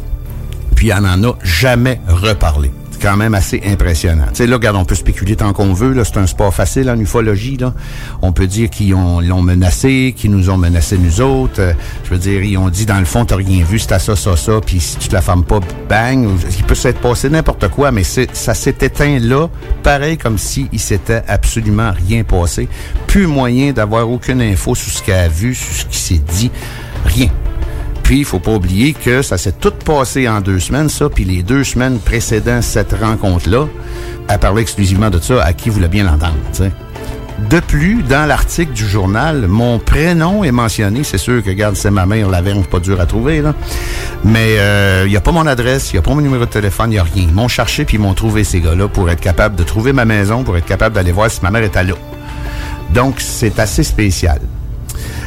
puis 0.76 0.90
elle 0.90 1.02
n'en 1.02 1.30
a 1.30 1.34
jamais 1.42 2.00
reparlé. 2.06 2.70
Quand 3.04 3.18
même 3.18 3.34
assez 3.34 3.60
impressionnant. 3.66 4.24
Tu 4.28 4.36
sais, 4.36 4.46
là, 4.46 4.56
regarde, 4.56 4.76
on 4.76 4.86
peut 4.86 4.94
spéculer 4.94 5.36
tant 5.36 5.52
qu'on 5.52 5.74
veut. 5.74 5.94
C'est 6.04 6.16
un 6.16 6.26
sport 6.26 6.54
facile 6.54 6.88
en 6.88 6.98
ufologie. 6.98 7.58
On 8.22 8.32
peut 8.32 8.46
dire 8.46 8.70
qu'ils 8.70 8.94
ont- 8.94 9.20
l'ont 9.20 9.42
menacé, 9.42 10.14
qu'ils 10.16 10.30
nous 10.30 10.48
ont 10.48 10.56
menacé 10.56 10.96
nous 10.96 11.20
autres. 11.20 11.60
Euh, 11.60 11.74
je 12.04 12.08
veux 12.08 12.18
dire, 12.18 12.42
ils 12.42 12.56
ont 12.56 12.70
dit, 12.70 12.86
dans 12.86 12.98
le 12.98 13.04
fond, 13.04 13.26
t'as 13.26 13.36
rien 13.36 13.62
vu, 13.62 13.78
à 13.90 13.98
ça, 13.98 14.16
ça, 14.16 14.36
ça, 14.38 14.52
puis 14.64 14.80
si 14.80 14.96
tu 14.96 15.08
te 15.08 15.14
la 15.14 15.20
fermes 15.20 15.44
pas, 15.44 15.60
bang. 15.86 16.26
Il 16.56 16.64
peut 16.64 16.74
s'être 16.74 16.98
passé 17.00 17.28
n'importe 17.28 17.68
quoi, 17.68 17.90
mais 17.90 18.04
ça 18.04 18.54
s'est 18.54 18.76
éteint 18.80 19.18
là, 19.20 19.48
pareil 19.82 20.16
comme 20.16 20.38
si 20.38 20.68
il 20.72 20.80
s'était 20.80 21.22
absolument 21.28 21.92
rien 22.08 22.24
passé. 22.24 22.68
Plus 23.06 23.26
moyen 23.26 23.72
d'avoir 23.72 24.08
aucune 24.08 24.40
info 24.40 24.74
sur 24.74 24.90
ce 24.90 25.02
qu'elle 25.02 25.20
a 25.26 25.28
vu, 25.28 25.54
sur 25.54 25.74
ce 25.74 25.84
qui 25.84 25.98
s'est 25.98 26.22
dit. 26.38 26.50
Rien. 27.04 27.28
Puis, 28.04 28.18
il 28.18 28.24
faut 28.24 28.38
pas 28.38 28.52
oublier 28.52 28.92
que 28.92 29.22
ça 29.22 29.38
s'est 29.38 29.52
tout 29.58 29.72
passé 29.72 30.28
en 30.28 30.40
deux 30.40 30.60
semaines, 30.60 30.88
ça. 30.88 31.08
Puis 31.08 31.24
les 31.24 31.42
deux 31.42 31.64
semaines 31.64 31.98
précédant 31.98 32.62
cette 32.62 32.92
rencontre-là, 32.92 33.66
elle 34.28 34.38
parlait 34.38 34.62
exclusivement 34.62 35.10
de 35.10 35.18
ça 35.18 35.42
à 35.42 35.52
qui 35.52 35.70
voulait 35.70 35.88
bien 35.88 36.04
l'entendre. 36.04 36.36
De 37.50 37.60
plus, 37.60 38.02
dans 38.02 38.26
l'article 38.26 38.72
du 38.72 38.86
journal, 38.86 39.48
mon 39.48 39.78
prénom 39.78 40.44
est 40.44 40.52
mentionné. 40.52 41.02
C'est 41.02 41.18
sûr 41.18 41.42
que, 41.42 41.48
regarde, 41.48 41.76
c'est 41.76 41.90
ma 41.90 42.06
mère, 42.06 42.28
la 42.28 42.42
verve, 42.42 42.68
pas 42.68 42.78
dur 42.78 43.00
à 43.00 43.06
trouver, 43.06 43.40
là. 43.40 43.54
Mais 44.22 44.58
il 45.04 45.10
n'y 45.10 45.16
a 45.16 45.20
pas 45.20 45.32
mon 45.32 45.46
adresse, 45.46 45.90
il 45.90 45.96
n'y 45.96 45.98
a 45.98 46.02
pas 46.02 46.14
mon 46.14 46.20
numéro 46.20 46.44
de 46.44 46.50
téléphone, 46.50 46.92
il 46.92 46.98
a 46.98 47.02
rien. 47.02 47.24
Ils 47.28 47.34
m'ont 47.34 47.48
cherché 47.48 47.84
puis 47.84 47.96
ils 47.96 48.00
m'ont 48.00 48.14
trouvé 48.14 48.44
ces 48.44 48.60
gars-là 48.60 48.86
pour 48.86 49.10
être 49.10 49.20
capable 49.20 49.56
de 49.56 49.64
trouver 49.64 49.92
ma 49.92 50.04
maison, 50.04 50.44
pour 50.44 50.56
être 50.56 50.66
capable 50.66 50.94
d'aller 50.94 51.12
voir 51.12 51.30
si 51.30 51.40
ma 51.42 51.50
mère 51.50 51.62
était 51.64 51.82
là. 51.82 51.94
Donc, 52.92 53.16
c'est 53.18 53.58
assez 53.58 53.82
spécial. 53.82 54.40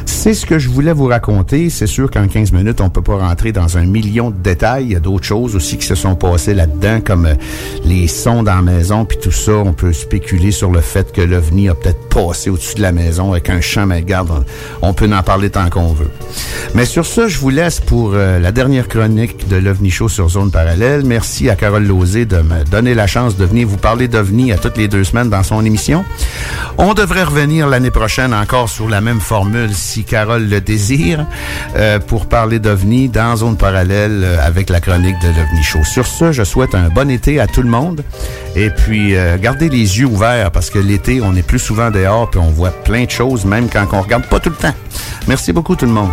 C'est 0.07 0.33
ce 0.33 0.45
que 0.45 0.57
je 0.57 0.69
voulais 0.69 0.93
vous 0.93 1.07
raconter. 1.07 1.69
C'est 1.69 1.85
sûr 1.85 2.09
qu'en 2.09 2.27
15 2.27 2.53
minutes, 2.53 2.79
on 2.79 2.89
peut 2.89 3.01
pas 3.01 3.17
rentrer 3.17 3.51
dans 3.51 3.77
un 3.77 3.85
million 3.85 4.31
de 4.31 4.37
détails. 4.37 4.85
Il 4.85 4.91
y 4.93 4.95
a 4.95 5.01
d'autres 5.01 5.25
choses 5.25 5.53
aussi 5.55 5.77
qui 5.77 5.85
se 5.85 5.95
sont 5.95 6.15
passées 6.15 6.53
là-dedans, 6.53 7.01
comme 7.03 7.25
euh, 7.25 7.35
les 7.83 8.07
sons 8.07 8.41
dans 8.41 8.55
la 8.55 8.61
maison, 8.61 9.03
puis 9.03 9.17
tout 9.17 9.31
ça. 9.31 9.51
On 9.51 9.73
peut 9.73 9.91
spéculer 9.91 10.51
sur 10.51 10.71
le 10.71 10.79
fait 10.79 11.11
que 11.11 11.21
l'OVNI 11.21 11.69
a 11.69 11.75
peut-être 11.75 12.07
passé 12.07 12.49
au-dessus 12.49 12.75
de 12.75 12.81
la 12.81 12.93
maison 12.93 13.33
avec 13.33 13.49
un 13.49 13.59
champ, 13.59 13.85
mais 13.85 13.97
regarde, 13.97 14.45
on 14.81 14.93
peut 14.93 15.09
en 15.13 15.23
parler 15.23 15.49
tant 15.49 15.69
qu'on 15.69 15.91
veut. 15.91 16.09
Mais 16.73 16.85
sur 16.85 17.05
ça, 17.05 17.27
je 17.27 17.37
vous 17.37 17.49
laisse 17.49 17.81
pour 17.81 18.11
euh, 18.13 18.39
la 18.39 18.53
dernière 18.53 18.87
chronique 18.87 19.49
de 19.49 19.57
l'OVNI 19.57 19.91
Show 19.91 20.07
sur 20.07 20.29
Zone 20.29 20.51
Parallèle. 20.51 21.03
Merci 21.05 21.49
à 21.49 21.55
Carole 21.55 21.85
Lozé 21.85 22.25
de 22.25 22.37
me 22.37 22.63
donner 22.63 22.93
la 22.93 23.07
chance 23.07 23.35
de 23.35 23.43
venir 23.43 23.67
vous 23.67 23.77
parler 23.77 24.07
d'OVNI 24.07 24.53
à 24.53 24.57
toutes 24.57 24.77
les 24.77 24.87
deux 24.87 25.03
semaines 25.03 25.29
dans 25.29 25.43
son 25.43 25.65
émission. 25.65 26.05
On 26.77 26.93
devrait 26.93 27.23
revenir 27.23 27.67
l'année 27.67 27.91
prochaine 27.91 28.33
encore 28.33 28.69
sur 28.69 28.87
la 28.87 29.01
même 29.01 29.19
formule 29.19 29.73
Carole 30.03 30.47
le 30.47 30.61
désire 30.61 31.25
euh, 31.75 31.99
pour 31.99 32.25
parler 32.27 32.59
d'OVNI 32.59 33.09
dans 33.09 33.35
Zone 33.35 33.57
Parallèle 33.57 34.21
euh, 34.23 34.37
avec 34.41 34.69
la 34.69 34.79
chronique 34.79 35.19
de 35.21 35.27
l'OVNI 35.27 35.63
Show. 35.63 35.83
Sur 35.83 36.07
ce, 36.07 36.31
je 36.31 36.43
souhaite 36.43 36.75
un 36.75 36.89
bon 36.89 37.09
été 37.09 37.39
à 37.39 37.47
tout 37.47 37.61
le 37.61 37.69
monde 37.69 38.03
et 38.55 38.69
puis 38.69 39.15
euh, 39.15 39.37
gardez 39.37 39.69
les 39.69 39.99
yeux 39.99 40.05
ouverts 40.05 40.51
parce 40.51 40.69
que 40.69 40.79
l'été, 40.79 41.21
on 41.21 41.35
est 41.35 41.45
plus 41.45 41.59
souvent 41.59 41.91
dehors 41.91 42.29
puis 42.29 42.39
on 42.39 42.51
voit 42.51 42.71
plein 42.71 43.05
de 43.05 43.11
choses 43.11 43.45
même 43.45 43.69
quand 43.69 43.85
on 43.91 44.01
regarde 44.01 44.25
pas 44.27 44.39
tout 44.39 44.49
le 44.49 44.55
temps. 44.55 44.75
Merci 45.27 45.53
beaucoup 45.53 45.75
tout 45.75 45.85
le 45.85 45.91
monde. 45.91 46.11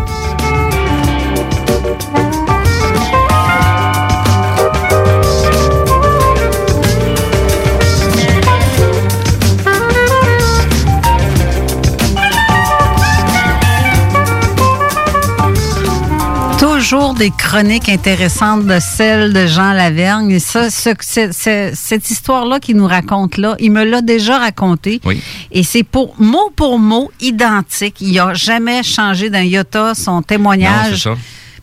Toujours 16.86 17.14
des 17.14 17.30
chroniques 17.30 17.88
intéressantes 17.88 18.66
de 18.66 18.78
celles 18.78 19.32
de 19.32 19.46
Jean 19.46 19.72
Lavergne. 19.72 20.32
Et 20.32 20.38
ça, 20.38 20.68
ce- 20.68 20.90
ce- 21.00 21.32
ce- 21.32 21.70
cette 21.74 22.10
histoire-là 22.10 22.60
qu'il 22.60 22.76
nous 22.76 22.86
raconte 22.86 23.38
là, 23.38 23.56
il 23.58 23.72
me 23.72 23.84
l'a 23.84 24.02
déjà 24.02 24.36
raconté. 24.38 25.00
Oui. 25.02 25.18
Et 25.50 25.62
c'est 25.62 25.82
pour 25.82 26.14
mot 26.20 26.50
pour 26.54 26.78
mot 26.78 27.10
identique. 27.22 28.02
Il 28.02 28.12
n'a 28.12 28.34
jamais 28.34 28.82
changé 28.82 29.30
d'un 29.30 29.40
iota 29.44 29.94
son 29.94 30.16
Non, 30.16 30.22
témoignage. 30.22 30.96
c'est 30.96 31.08
ça. 31.08 31.16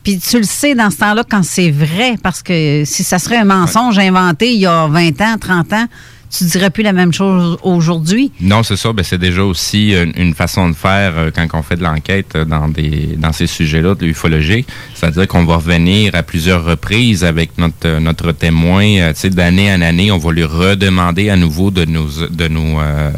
Puis 0.04 0.18
tu 0.18 0.38
le 0.38 0.44
sais 0.44 0.74
dans 0.74 0.90
ce 0.90 0.98
temps-là 0.98 1.24
quand 1.30 1.44
c'est 1.44 1.70
vrai, 1.70 2.16
parce 2.24 2.42
que 2.42 2.82
si 2.86 3.04
ça 3.04 3.20
serait 3.20 3.38
un 3.38 3.46
mensonge 3.46 4.00
inventé 4.00 4.52
il 4.56 4.62
y 4.62 4.66
a 4.66 4.88
20 4.88 5.22
ans, 5.22 5.36
30 5.40 5.72
ans, 5.74 5.86
tu 6.32 6.46
dirais 6.46 6.70
plus 6.70 6.84
la 6.84 6.94
même 6.94 7.12
chose 7.12 7.58
aujourd'hui? 7.62 8.32
Non, 8.40 8.64
c'est 8.64 8.78
ça. 8.78 8.94
Ben, 8.94 9.04
c'est 9.04 9.18
déjà 9.18 9.44
aussi 9.44 9.94
une, 10.16 10.34
façon 10.34 10.70
de 10.70 10.76
faire 10.76 11.14
euh, 11.18 11.30
quand 11.34 11.46
on 11.54 11.62
fait 11.62 11.76
de 11.76 11.84
l'enquête 11.84 12.36
euh, 12.36 12.46
dans 12.46 12.70
des 12.70 13.18
dans 13.18 13.34
ces 13.34 13.48
sujets-là 13.48 13.96
de 13.96 14.06
l'ufologie. 14.06 14.66
C'est-à-dire 14.94 15.28
qu'on 15.28 15.44
va 15.44 15.58
revenir 15.58 16.16
à 16.16 16.24
plusieurs 16.24 16.64
reprises 16.64 17.26
avec 17.26 17.58
notre 17.58 17.86
euh, 17.86 18.00
notre 18.00 18.32
témoin, 18.32 19.12
tu 19.12 19.20
sais, 19.20 19.30
d'année 19.30 19.74
en 19.74 19.82
année, 19.82 20.12
on 20.12 20.18
va 20.18 20.32
lui 20.32 20.46
redemander 20.46 21.30
à 21.30 21.36
nouveau 21.36 21.70
de 21.70 21.84
nous 21.84 22.28
de 22.30 22.48
nous 22.48 22.80
euh, 22.80 23.12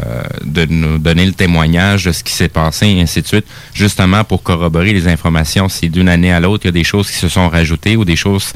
de 0.43 0.65
nous 0.65 0.97
donner 0.97 1.25
le 1.25 1.33
témoignage 1.33 2.05
de 2.05 2.11
ce 2.11 2.23
qui 2.23 2.33
s'est 2.33 2.49
passé 2.49 2.87
et 2.87 3.01
ainsi 3.01 3.21
de 3.21 3.27
suite, 3.27 3.45
justement 3.73 4.23
pour 4.23 4.41
corroborer 4.41 4.91
les 4.91 5.07
informations. 5.07 5.69
Si 5.69 5.89
d'une 5.89 6.09
année 6.09 6.33
à 6.33 6.39
l'autre, 6.39 6.65
il 6.65 6.67
y 6.67 6.69
a 6.69 6.71
des 6.73 6.83
choses 6.83 7.11
qui 7.11 7.17
se 7.17 7.29
sont 7.29 7.47
rajoutées 7.47 7.95
ou 7.95 8.05
des 8.05 8.15
choses 8.15 8.53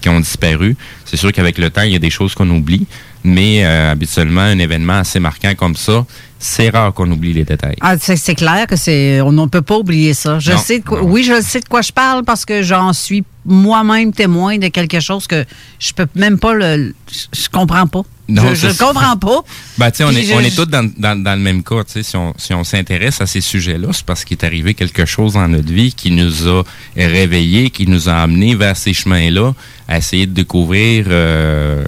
qui 0.00 0.08
ont 0.10 0.20
disparu. 0.20 0.76
C'est 1.06 1.16
sûr 1.16 1.32
qu'avec 1.32 1.56
le 1.56 1.70
temps, 1.70 1.82
il 1.82 1.92
y 1.92 1.96
a 1.96 2.00
des 2.00 2.10
choses 2.10 2.34
qu'on 2.34 2.48
oublie, 2.50 2.86
mais 3.24 3.64
euh, 3.64 3.90
habituellement, 3.92 4.42
un 4.42 4.58
événement 4.58 4.98
assez 4.98 5.18
marquant 5.18 5.54
comme 5.56 5.74
ça, 5.76 6.04
c'est 6.38 6.68
rare 6.68 6.92
qu'on 6.92 7.10
oublie 7.10 7.32
les 7.32 7.44
détails. 7.44 7.76
Ah, 7.80 7.96
c'est 7.98 8.16
c'est 8.16 8.34
clair 8.34 8.66
que 8.66 8.76
c'est 8.76 9.20
on 9.22 9.32
ne 9.32 9.46
peut 9.46 9.62
pas 9.62 9.78
oublier 9.78 10.12
ça. 10.12 10.38
Je 10.38 10.52
Non, 10.52 10.58
sais 10.58 10.80
de 10.80 10.84
quoi, 10.84 11.02
oui, 11.02 11.24
je 11.24 11.40
sais 11.40 11.60
de 11.60 11.68
quoi 11.68 11.80
je 11.80 11.90
parle 11.92 12.22
parce 12.24 12.44
que 12.44 12.62
j'en 12.62 12.92
suis 12.92 13.24
moi-même 13.46 14.12
témoin 14.12 14.58
de 14.58 14.68
quelque 14.68 15.00
chose 15.00 15.26
que 15.26 15.44
je 15.78 15.92
peux 15.94 16.06
même 16.14 16.38
pas 16.38 16.52
le 16.54 16.94
je, 17.32 17.48
comprends 17.50 17.86
pas. 17.86 18.02
Non, 18.28 18.54
je 18.54 18.68
ça. 18.68 18.84
comprends 18.86 19.16
pas. 19.16 19.40
Ben, 19.78 19.90
on 20.00 20.10
est, 20.10 20.22
je- 20.22 20.32
on 20.34 20.40
est 20.40 20.54
tous 20.54 20.66
dans, 20.66 20.88
dans, 20.98 21.20
dans 21.22 21.34
le 21.34 21.40
même 21.42 21.62
cas. 21.62 21.82
Tu 21.84 21.92
sais, 21.92 22.02
si 22.02 22.16
on, 22.16 22.32
si 22.38 22.52
on 22.54 22.62
s'intéresse 22.64 23.20
à 23.22 23.26
ces 23.26 23.40
sujets-là, 23.40 23.88
c'est 23.92 24.04
parce 24.04 24.24
qu'il 24.24 24.36
est 24.38 24.44
arrivé 24.44 24.74
quelque 24.74 25.04
chose 25.06 25.32
dans 25.34 25.48
notre 25.48 25.70
vie 25.72 25.92
qui 25.94 26.10
nous 26.10 26.46
a 26.48 26.62
réveillés, 26.96 27.70
qui 27.70 27.86
nous 27.86 28.08
a 28.08 28.14
amenés 28.16 28.54
vers 28.54 28.76
ces 28.76 28.92
chemins-là, 28.94 29.52
à 29.88 29.98
essayer 29.98 30.26
de 30.26 30.32
découvrir 30.32 31.06
euh, 31.08 31.84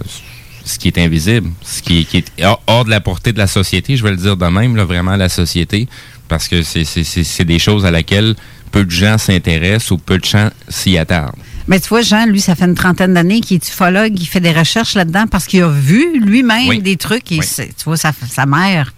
ce 0.67 0.79
qui 0.79 0.89
est 0.89 0.99
invisible, 0.99 1.49
ce 1.63 1.81
qui, 1.81 2.01
est- 2.01 2.05
qui 2.05 2.19
est 2.19 2.45
hors, 2.67 2.85
de 2.85 2.91
la 2.91 3.01
portée 3.01 3.33
de 3.33 3.39
la 3.39 3.47
société, 3.47 3.97
je 3.97 4.03
vais 4.03 4.11
le 4.11 4.17
dire 4.17 4.37
de 4.37 4.47
même, 4.47 4.77
là, 4.77 4.85
vraiment 4.85 5.17
la 5.17 5.29
société, 5.29 5.89
parce 6.29 6.49
que 6.49 6.63
c'est- 6.63 7.45
des 7.45 7.59
choses 7.59 7.87
à 7.87 7.91
laquelle 7.91 8.35
peu 8.73 8.85
de 8.85 8.91
gens 8.91 9.17
s'intéressent 9.17 9.93
ou 9.93 9.99
peu 9.99 10.19
de 10.19 10.25
gens 10.25 10.51
s'y 10.69 10.99
attardent. 10.99 11.37
Mais 11.69 11.81
tu 11.81 11.89
vois, 11.89 12.03
Jean, 12.03 12.27
lui, 12.27 12.41
ça 12.41 12.55
fait 12.55 12.65
une 12.67 12.75
trentaine 12.75 13.15
d'années 13.15 13.41
qu'il 13.41 13.57
est 13.57 13.69
ufologue, 13.69 14.13
il 14.19 14.27
fait 14.27 14.41
des 14.41 14.53
recherches 14.53 14.95
là-dedans 14.95 15.27
parce 15.31 15.47
qu'il 15.47 15.63
a 15.63 15.69
vu 15.69 16.21
lui-même 16.21 16.69
Oui. 16.69 16.81
des 16.81 16.97
trucs. 16.97 17.31
Et 17.33 17.39
Oui. 17.39 17.47
c'est- 17.49 17.69
tu 17.77 17.85
vois, 17.85 17.97
sa, 17.97 18.13
sa 18.29 18.45
mère, 18.47 18.93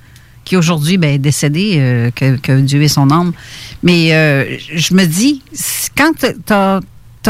qui 0.44 0.56
aujourd'hui 0.56 0.96
ben, 0.96 1.10
est 1.14 1.18
décédée, 1.18 1.76
euh, 1.78 2.10
que, 2.10 2.36
que 2.38 2.60
Dieu 2.60 2.82
ait 2.82 2.88
son 2.88 3.10
âme. 3.10 3.32
Mais 3.82 4.14
euh, 4.14 4.56
je 4.74 4.94
me 4.94 5.04
dis, 5.04 5.42
quand 5.96 6.12
tu 6.18 6.52
as, 6.52 6.80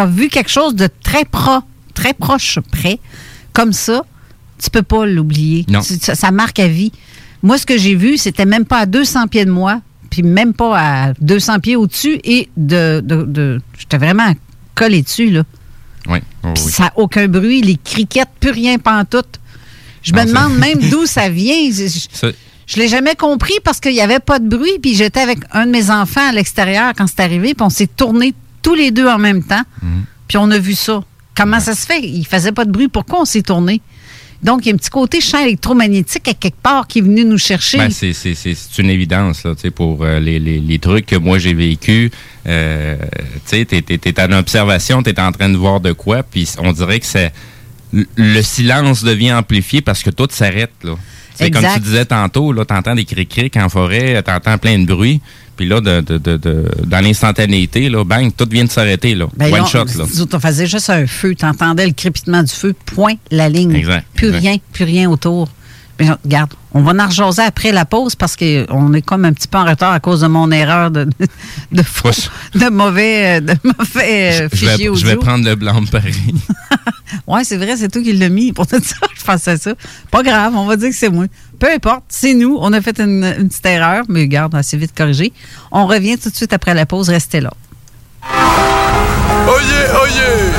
vu 0.06 0.28
quelque 0.28 0.50
chose 0.50 0.76
de 0.76 0.88
très 1.02 1.24
pro, 1.24 1.58
très 1.94 2.14
proche 2.14 2.60
près, 2.70 3.00
comme 3.52 3.72
ça, 3.72 4.04
tu 4.62 4.70
peux 4.70 4.82
pas 4.82 5.06
l'oublier. 5.06 5.64
Ça, 5.82 6.14
ça 6.14 6.30
marque 6.30 6.58
à 6.58 6.68
vie. 6.68 6.92
Moi, 7.42 7.58
ce 7.58 7.66
que 7.66 7.78
j'ai 7.78 7.94
vu, 7.94 8.16
c'était 8.18 8.46
même 8.46 8.64
pas 8.64 8.78
à 8.80 8.86
200 8.86 9.28
pieds 9.28 9.44
de 9.44 9.50
moi, 9.50 9.80
puis 10.10 10.22
même 10.22 10.54
pas 10.54 10.78
à 11.08 11.12
200 11.20 11.60
pieds 11.60 11.76
au-dessus, 11.76 12.18
et 12.24 12.48
de, 12.56 13.00
de, 13.04 13.22
de- 13.22 13.60
j'étais 13.78 13.98
vraiment 13.98 14.32
collé 14.74 15.02
dessus, 15.02 15.30
là. 15.30 15.42
Oui, 16.08 16.18
Puis 16.54 16.64
oui. 16.64 16.72
Ça 16.72 16.84
n'a 16.84 16.92
aucun 16.96 17.28
bruit, 17.28 17.60
les 17.60 17.76
criquettes, 17.76 18.30
plus 18.40 18.50
rien 18.50 18.78
pantoute. 18.78 19.38
Je 20.02 20.12
me 20.14 20.20
Non, 20.20 20.24
demande 20.26 20.58
même 20.58 20.78
d'où 20.90 21.04
ça 21.06 21.28
vient. 21.28 21.70
Je, 21.70 22.32
je 22.66 22.76
l'ai 22.76 22.88
jamais 22.88 23.14
compris 23.14 23.54
parce 23.64 23.78
qu'il 23.80 23.92
n'y 23.92 24.00
avait 24.00 24.20
pas 24.20 24.38
de 24.38 24.48
bruit, 24.48 24.78
puis 24.80 24.94
j'étais 24.94 25.20
avec 25.20 25.38
un 25.52 25.66
de 25.66 25.70
mes 25.70 25.90
enfants 25.90 26.26
à 26.28 26.32
l'extérieur 26.32 26.92
quand 26.96 27.06
c'est 27.06 27.20
arrivé, 27.20 27.54
puis 27.54 27.64
on 27.64 27.70
s'est 27.70 27.86
tournés 27.88 28.34
tous 28.62 28.74
les 28.74 28.90
deux 28.90 29.06
en 29.08 29.18
même 29.18 29.42
temps, 29.44 29.62
Mhm. 29.82 30.04
puis 30.26 30.38
on 30.38 30.50
a 30.50 30.58
vu 30.58 30.74
ça. 30.74 31.04
Comment 31.36 31.60
ça 31.60 31.74
se 31.74 31.86
fait? 31.86 32.00
Il 32.02 32.24
faisait 32.26 32.50
pas 32.52 32.64
de 32.64 32.70
bruit. 32.72 32.88
Pourquoi 32.88 33.20
on 33.20 33.24
s'est 33.24 33.42
tourné? 33.42 33.80
Donc, 34.42 34.64
il 34.64 34.68
y 34.68 34.70
a 34.70 34.74
un 34.74 34.76
petit 34.76 34.90
côté 34.90 35.20
champ 35.20 35.42
électromagnétique 35.42 36.28
à 36.28 36.34
quelque 36.34 36.60
part 36.62 36.86
qui 36.86 37.00
est 37.00 37.02
venu 37.02 37.24
nous 37.24 37.38
chercher. 37.38 37.78
Ben, 37.78 37.90
c'est, 37.90 38.12
c'est, 38.12 38.34
c'est, 38.34 38.54
c'est 38.54 38.80
une 38.80 38.90
évidence 38.90 39.44
là, 39.44 39.54
tu 39.60 39.70
pour 39.70 40.04
euh, 40.04 40.20
les, 40.20 40.38
les, 40.38 40.60
les 40.60 40.78
trucs 40.78 41.06
que 41.06 41.16
moi 41.16 41.38
j'ai 41.38 41.54
vécu. 41.54 42.10
Euh, 42.46 42.96
tu 43.48 43.66
t'es, 43.66 43.82
t'es, 43.82 43.98
t'es 43.98 44.22
en 44.22 44.32
observation, 44.32 45.02
t'es 45.02 45.18
en 45.20 45.32
train 45.32 45.48
de 45.48 45.56
voir 45.56 45.80
de 45.80 45.92
quoi, 45.92 46.22
puis 46.22 46.48
on 46.58 46.72
dirait 46.72 47.00
que 47.00 47.06
c'est 47.06 47.32
le 47.92 48.42
silence 48.42 49.02
devient 49.02 49.32
amplifié 49.32 49.80
parce 49.80 50.02
que 50.02 50.10
tout 50.10 50.28
s'arrête 50.30 50.72
là. 50.84 50.94
Tu 51.40 51.50
comme 51.50 51.64
tu 51.74 51.80
disais 51.80 52.04
tantôt, 52.04 52.52
là, 52.52 52.64
t'entends 52.64 52.96
des 52.96 53.04
cric-cric 53.04 53.56
en 53.56 53.68
forêt, 53.68 54.20
t'entends 54.24 54.58
plein 54.58 54.76
de 54.78 54.84
bruit, 54.84 55.20
puis 55.58 55.66
là, 55.68 55.80
de, 55.80 56.00
de, 56.00 56.16
de, 56.18 56.36
de- 56.36 56.70
dans 56.86 57.00
l'instantanéité, 57.04 57.88
là, 57.90 58.04
bang, 58.04 58.30
tout 58.34 58.46
vient 58.50 58.64
de 58.64 58.70
s'arrêter 58.70 59.14
là, 59.16 59.26
Ben 59.36 59.52
one 59.52 59.60
non, 59.60 59.66
shot 59.66 59.84
là. 59.84 60.04
on 60.32 60.38
faisait 60.40 60.66
juste 60.68 60.88
un 60.88 61.06
feu. 61.06 61.34
Tu 61.34 61.44
entendais 61.44 61.84
le 61.86 61.92
crépitement 61.92 62.42
du 62.44 62.52
feu, 62.54 62.74
point, 62.86 63.14
la 63.32 63.48
ligne. 63.48 63.74
Exact, 63.74 64.06
Plus 64.14 64.28
exact. 64.28 64.40
rien, 64.40 64.56
plus 64.72 64.84
rien 64.84 65.10
autour. 65.10 65.48
Mais 66.00 66.08
regarde, 66.24 66.52
on 66.72 66.82
va 66.82 66.92
en 66.92 67.08
rejaser 67.08 67.42
après 67.42 67.72
la 67.72 67.84
pause 67.84 68.14
parce 68.14 68.36
qu'on 68.36 68.94
est 68.94 69.02
comme 69.02 69.24
un 69.24 69.32
petit 69.32 69.48
peu 69.48 69.58
en 69.58 69.64
retard 69.64 69.90
à 69.92 69.98
cause 69.98 70.20
de 70.20 70.28
mon 70.28 70.48
erreur 70.52 70.92
de, 70.92 71.04
de, 71.06 71.26
de, 71.72 71.82
faux- 71.82 72.30
de 72.54 72.70
mauvais, 72.70 73.38
euh, 73.38 73.40
de 73.40 73.54
mauvais 73.64 74.42
euh, 74.42 74.48
Je 74.52 74.64
vais, 74.64 74.76
je 74.94 75.04
vais 75.06 75.16
prendre 75.16 75.44
le 75.44 75.56
blanc 75.56 75.82
pareil. 75.90 76.14
Ouais, 77.26 77.42
c'est 77.44 77.56
vrai, 77.56 77.76
c'est 77.76 77.88
toi 77.88 78.02
qui 78.02 78.12
l'as 78.12 78.28
mis. 78.28 78.52
Pour 78.52 78.66
tout 78.66 78.80
ça, 78.82 78.96
je 79.18 79.22
pensais 79.24 79.50
à 79.52 79.56
ça. 79.56 79.72
Pas 80.10 80.22
grave, 80.22 80.54
on 80.54 80.66
va 80.66 80.76
dire 80.76 80.90
que 80.90 80.94
c'est 80.94 81.08
moi. 81.10 81.24
Peu 81.58 81.70
importe, 81.72 82.04
c'est 82.08 82.34
nous. 82.34 82.56
On 82.60 82.72
a 82.72 82.80
fait 82.80 83.00
une, 83.00 83.48
petite 83.48 83.66
erreur, 83.66 84.04
mais 84.08 84.20
regarde, 84.20 84.54
assez 84.54 84.76
vite 84.76 84.92
corrigé. 84.96 85.32
On 85.72 85.86
revient 85.86 86.16
tout 86.16 86.30
de 86.30 86.34
suite 86.36 86.52
après 86.52 86.74
la 86.74 86.86
pause. 86.86 87.08
Restez 87.08 87.40
là. 87.40 87.52
Oyez, 89.46 89.86
oyez! 90.02 90.52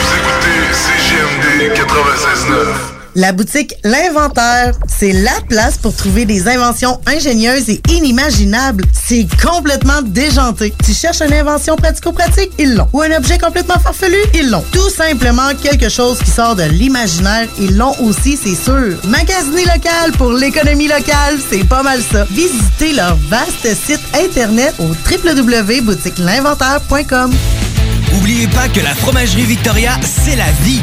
Vous 0.00 0.14
écoutez 0.16 0.72
CGMD 0.72 1.74
96.9. 1.74 2.93
La 3.16 3.30
boutique 3.30 3.76
L'Inventaire, 3.84 4.74
c'est 4.88 5.12
la 5.12 5.40
place 5.48 5.78
pour 5.78 5.94
trouver 5.94 6.24
des 6.24 6.48
inventions 6.48 7.00
ingénieuses 7.06 7.70
et 7.70 7.80
inimaginables. 7.88 8.82
C'est 8.92 9.28
complètement 9.40 10.02
déjanté. 10.02 10.74
Tu 10.84 10.92
cherches 10.92 11.20
une 11.20 11.32
invention 11.32 11.76
pratico-pratique? 11.76 12.50
Ils 12.58 12.74
l'ont. 12.74 12.88
Ou 12.92 13.02
un 13.02 13.16
objet 13.16 13.38
complètement 13.38 13.78
farfelu? 13.78 14.16
Ils 14.34 14.50
l'ont. 14.50 14.64
Tout 14.72 14.90
simplement 14.90 15.54
quelque 15.62 15.88
chose 15.88 16.18
qui 16.18 16.32
sort 16.32 16.56
de 16.56 16.64
l'imaginaire? 16.64 17.46
Ils 17.60 17.76
l'ont 17.76 17.94
aussi, 18.00 18.36
c'est 18.36 18.56
sûr. 18.56 18.98
Magasiner 19.04 19.64
local 19.64 20.10
pour 20.18 20.32
l'économie 20.32 20.88
locale, 20.88 21.38
c'est 21.48 21.62
pas 21.62 21.84
mal 21.84 22.02
ça. 22.02 22.26
Visitez 22.32 22.94
leur 22.94 23.14
vaste 23.28 23.76
site 23.86 24.00
internet 24.14 24.74
au 24.80 24.88
www.boutiquelinventaire.com. 24.88 27.32
Oubliez 28.16 28.48
pas 28.48 28.68
que 28.68 28.80
la 28.80 28.96
fromagerie 28.96 29.44
Victoria, 29.44 29.92
c'est 30.02 30.34
la 30.34 30.50
vie. 30.62 30.82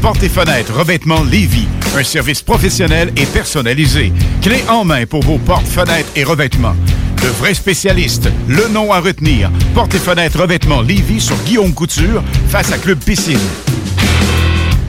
Portes 0.00 0.22
et 0.22 0.28
fenêtres, 0.28 0.72
revêtements 0.72 1.22
Lévis. 1.22 1.68
Un 1.96 2.04
service 2.04 2.42
professionnel 2.42 3.12
et 3.16 3.26
personnalisé. 3.26 4.12
Clé 4.42 4.62
en 4.68 4.84
main 4.84 5.06
pour 5.06 5.22
vos 5.22 5.38
portes, 5.38 5.66
fenêtres 5.66 6.10
et 6.16 6.24
revêtements. 6.24 6.76
De 7.22 7.28
vrais 7.28 7.54
spécialistes. 7.54 8.28
Le 8.48 8.68
nom 8.68 8.92
à 8.92 9.00
retenir. 9.00 9.50
Portes 9.74 9.94
et 9.94 9.98
fenêtres, 9.98 10.40
revêtements 10.40 10.82
Lévis 10.82 11.20
sur 11.20 11.36
Guillaume 11.44 11.74
Couture, 11.74 12.22
face 12.48 12.72
à 12.72 12.78
Club 12.78 12.98
Piscine. 12.98 13.38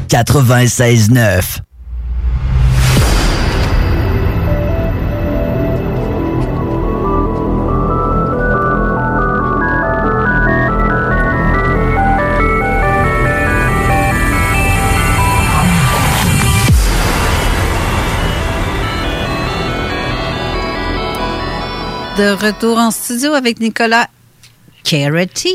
96.9. 0.09 1.66
De 22.17 22.31
retour 22.31 22.79
en 22.79 22.89
studio 22.89 23.33
avec 23.33 23.59
Nicolas 23.59 24.07
Carity, 24.83 25.53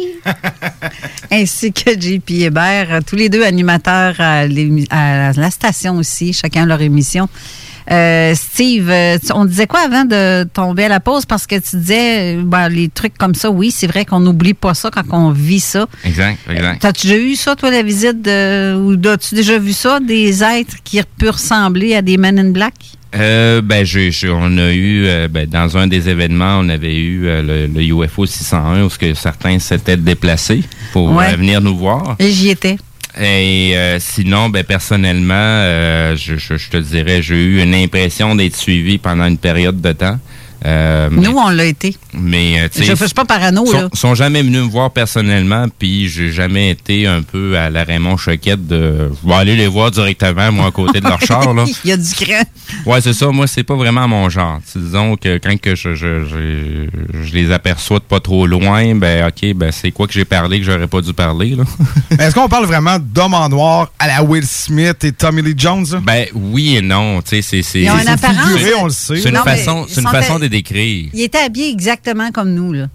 ainsi 1.32 1.72
que 1.72 1.90
JP 1.90 2.30
Hébert, 2.30 3.00
tous 3.04 3.16
les 3.16 3.28
deux 3.28 3.42
animateurs 3.42 4.14
à, 4.20 4.46
la 4.46 5.50
station 5.50 5.96
aussi, 5.96 6.32
chacun 6.32 6.64
leur 6.64 6.80
émission. 6.80 7.28
Euh, 7.90 8.32
Steve, 8.36 8.88
euh, 8.90 9.18
on 9.34 9.44
disait 9.44 9.66
quoi 9.66 9.80
avant 9.80 10.04
de 10.04 10.44
tomber 10.44 10.84
à 10.84 10.88
la 10.88 11.00
pause? 11.00 11.26
Parce 11.26 11.48
que 11.48 11.56
tu 11.56 11.76
disais, 11.78 12.36
euh, 12.36 12.42
ben, 12.44 12.68
les 12.68 12.88
trucs 12.88 13.18
comme 13.18 13.34
ça, 13.34 13.50
oui, 13.50 13.72
c'est 13.72 13.88
vrai 13.88 14.04
qu'on 14.04 14.20
n'oublie 14.20 14.54
pas 14.54 14.74
ça 14.74 14.90
quand 14.92 15.02
on 15.10 15.30
vit 15.30 15.58
ça. 15.58 15.88
Exact, 16.04 16.38
exact. 16.48 16.80
T'as-tu 16.80 17.08
déjà 17.08 17.18
eu 17.18 17.34
ça, 17.34 17.56
toi, 17.56 17.72
la 17.72 17.82
visite 17.82 18.22
de. 18.22 18.76
Ou 18.76 19.08
as-tu 19.08 19.34
déjà 19.34 19.58
vu 19.58 19.72
ça, 19.72 19.98
des 19.98 20.44
êtres 20.44 20.76
qui 20.84 21.00
peuvent 21.18 21.30
ressembler 21.30 21.96
à 21.96 22.02
des 22.02 22.16
Men 22.18 22.38
in 22.38 22.50
Black? 22.50 22.74
Euh, 23.14 23.60
ben, 23.60 23.84
j'ai- 23.84 24.10
j'ai- 24.10 24.30
on 24.30 24.56
a 24.56 24.72
eu, 24.72 25.04
euh, 25.06 25.28
ben, 25.28 25.46
dans 25.46 25.76
un 25.76 25.86
des 25.86 26.08
événements, 26.08 26.58
on 26.60 26.68
avait 26.70 26.96
eu 26.96 27.26
euh, 27.26 27.42
le, 27.42 27.66
le 27.66 27.82
UFO 27.82 28.24
601 28.24 28.84
où 28.84 28.90
ce 28.90 28.98
que 28.98 29.12
certains 29.12 29.58
s'étaient 29.58 29.98
déplacés 29.98 30.62
pour 30.92 31.12
Ouais. 31.12 31.26
euh, 31.32 31.36
venir 31.36 31.60
nous 31.60 31.76
voir. 31.76 32.16
J'y 32.18 32.48
étais. 32.50 32.78
Et 33.20 33.72
euh, 33.76 33.98
sinon, 34.00 34.48
ben, 34.48 34.64
personnellement, 34.64 35.34
euh, 35.36 36.16
je, 36.16 36.36
je- 36.36 36.56
je 36.56 36.70
te 36.70 36.78
dirais, 36.78 37.20
j'ai 37.20 37.34
eu 37.36 37.62
une 37.62 37.74
impression 37.74 38.34
d'être 38.34 38.56
suivi 38.56 38.96
pendant 38.96 39.26
une 39.26 39.36
période 39.36 39.78
de 39.82 39.92
temps. 39.92 40.18
Euh, 40.64 41.08
mais- 41.10 41.26
Nous, 41.28 41.36
on 41.36 41.48
l'a 41.50 41.64
été. 41.64 41.96
mais 42.14 42.60
euh, 42.60 42.68
tu 42.72 42.78
sais, 42.80 42.84
Je 42.84 42.90
ne 42.92 42.96
suis 42.96 43.14
pas 43.14 43.24
parano, 43.24 43.66
sont, 43.66 43.72
là. 43.80 43.88
sont 43.94 44.14
jamais 44.14 44.42
venus 44.42 44.60
me 44.62 44.68
voir 44.70 44.90
personnellement, 44.90 45.66
puis 45.78 46.08
j'ai 46.08 46.30
jamais 46.30 46.70
été 46.70 47.06
un 47.06 47.22
peu 47.22 47.56
à 47.58 47.68
la 47.70 47.82
Raymond 47.84 48.16
Choquette 48.16 48.66
de. 48.66 49.10
Je 49.22 49.28
vais 49.28 49.34
aller 49.34 49.56
les 49.56 49.66
voir 49.66 49.90
directement, 49.90 50.52
moi, 50.52 50.66
à 50.66 50.70
côté 50.70 51.00
de 51.00 51.06
leur 51.08 51.20
char, 51.20 51.52
là. 51.52 51.64
Il 51.84 51.90
y 51.90 51.92
a 51.92 51.96
du 51.96 52.14
cran. 52.14 52.42
Ouais, 52.86 53.00
c'est 53.00 53.12
ça. 53.12 53.28
Moi, 53.28 53.46
c'est 53.46 53.64
pas 53.64 53.74
vraiment 53.74 54.06
mon 54.06 54.28
genre. 54.28 54.60
Disons 54.76 55.16
que 55.16 55.38
quand 55.38 55.60
que 55.60 55.74
je, 55.74 55.94
je, 55.94 56.24
je, 56.24 57.24
je 57.24 57.32
les 57.34 57.50
aperçois 57.50 57.98
de 57.98 58.04
pas 58.04 58.20
trop 58.20 58.46
loin, 58.46 58.94
ben 58.94 59.26
ok, 59.28 59.54
ben 59.54 59.72
c'est 59.72 59.90
quoi 59.90 60.06
que 60.06 60.12
j'ai 60.12 60.24
parlé 60.24 60.58
que 60.60 60.64
j'aurais 60.64 60.86
pas 60.86 61.00
dû 61.00 61.12
parler, 61.12 61.56
là. 61.56 61.64
Mais 62.18 62.24
Est-ce 62.24 62.34
qu'on 62.34 62.48
parle 62.48 62.66
vraiment 62.66 62.98
d'hommes 63.00 63.34
en 63.34 63.48
noir 63.48 63.90
à 63.98 64.06
la 64.06 64.22
Will 64.22 64.46
Smith 64.46 65.02
et 65.04 65.12
Tommy 65.12 65.42
Lee 65.42 65.54
Jones? 65.56 65.86
là? 65.92 66.00
Ben 66.02 66.26
oui 66.34 66.76
et 66.76 66.82
non. 66.82 67.20
Tu 67.22 67.30
sais, 67.30 67.42
c'est. 67.42 67.62
c'est- 67.62 67.80
Ils 67.82 67.90
ont 67.90 67.98
une 67.98 68.08
apparence. 68.08 68.38
On 68.80 68.84
le 68.86 68.90
sait. 68.90 69.16
C'est 69.20 69.28
une 69.28 69.36
façon, 69.36 69.84
ils 69.88 69.92
c'est 69.94 70.00
une 70.00 70.06
sont 70.06 70.12
façon 70.12 70.38
décrire. 70.52 71.10
Il 71.12 71.20
était 71.22 71.38
habillé 71.38 71.68
exactement 71.70 72.30
comme 72.30 72.54
nous, 72.54 72.72
là. 72.72 72.86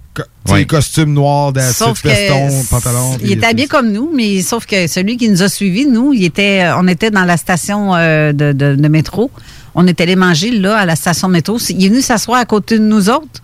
Ouais. 0.49 0.65
costume 0.65 1.13
noir, 1.13 1.53
Sauf 1.73 2.01
que 2.01 2.07
veston, 2.07 2.49
pantalon. 2.71 3.17
il 3.21 3.33
était 3.33 3.45
habillé 3.45 3.67
comme 3.67 3.91
nous, 3.91 4.09
mais 4.15 4.41
sauf 4.41 4.65
que 4.65 4.87
celui 4.87 5.15
qui 5.17 5.29
nous 5.29 5.43
a 5.43 5.49
suivis, 5.49 5.85
nous, 5.85 6.11
il 6.13 6.23
était, 6.23 6.61
euh, 6.63 6.77
on 6.79 6.87
était 6.87 7.11
dans 7.11 7.25
la 7.25 7.37
station 7.37 7.93
euh, 7.95 8.31
de, 8.33 8.51
de- 8.53 8.75
de 8.75 8.87
métro. 8.87 9.29
On 9.75 9.85
était 9.85 10.03
allé 10.03 10.15
manger 10.15 10.49
là 10.51 10.77
à 10.77 10.85
la 10.85 10.95
station 10.95 11.27
de 11.27 11.33
métro. 11.33 11.59
Il 11.69 11.85
est 11.85 11.89
venu 11.89 12.01
s'asseoir 12.01 12.39
à 12.39 12.45
côté 12.45 12.79
de 12.79 12.83
nous 12.83 13.09
autres. 13.09 13.43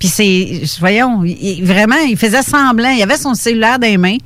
Puis 0.00 0.08
c'est, 0.08 0.62
voyons, 0.80 1.22
il- 1.24 1.62
vraiment, 1.64 1.96
il 2.08 2.16
faisait 2.16 2.42
semblant. 2.42 2.90
Il 2.90 3.02
avait 3.02 3.16
son 3.18 3.34
cellulaire 3.34 3.78
dans 3.78 3.86
les 3.86 3.98
mains. 3.98 4.16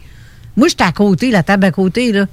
Moi, 0.56 0.68
j'étais 0.68 0.84
à 0.84 0.92
côté, 0.92 1.30
la 1.30 1.42
table 1.42 1.64
à 1.66 1.72
côté 1.72 2.12
là. 2.12 2.26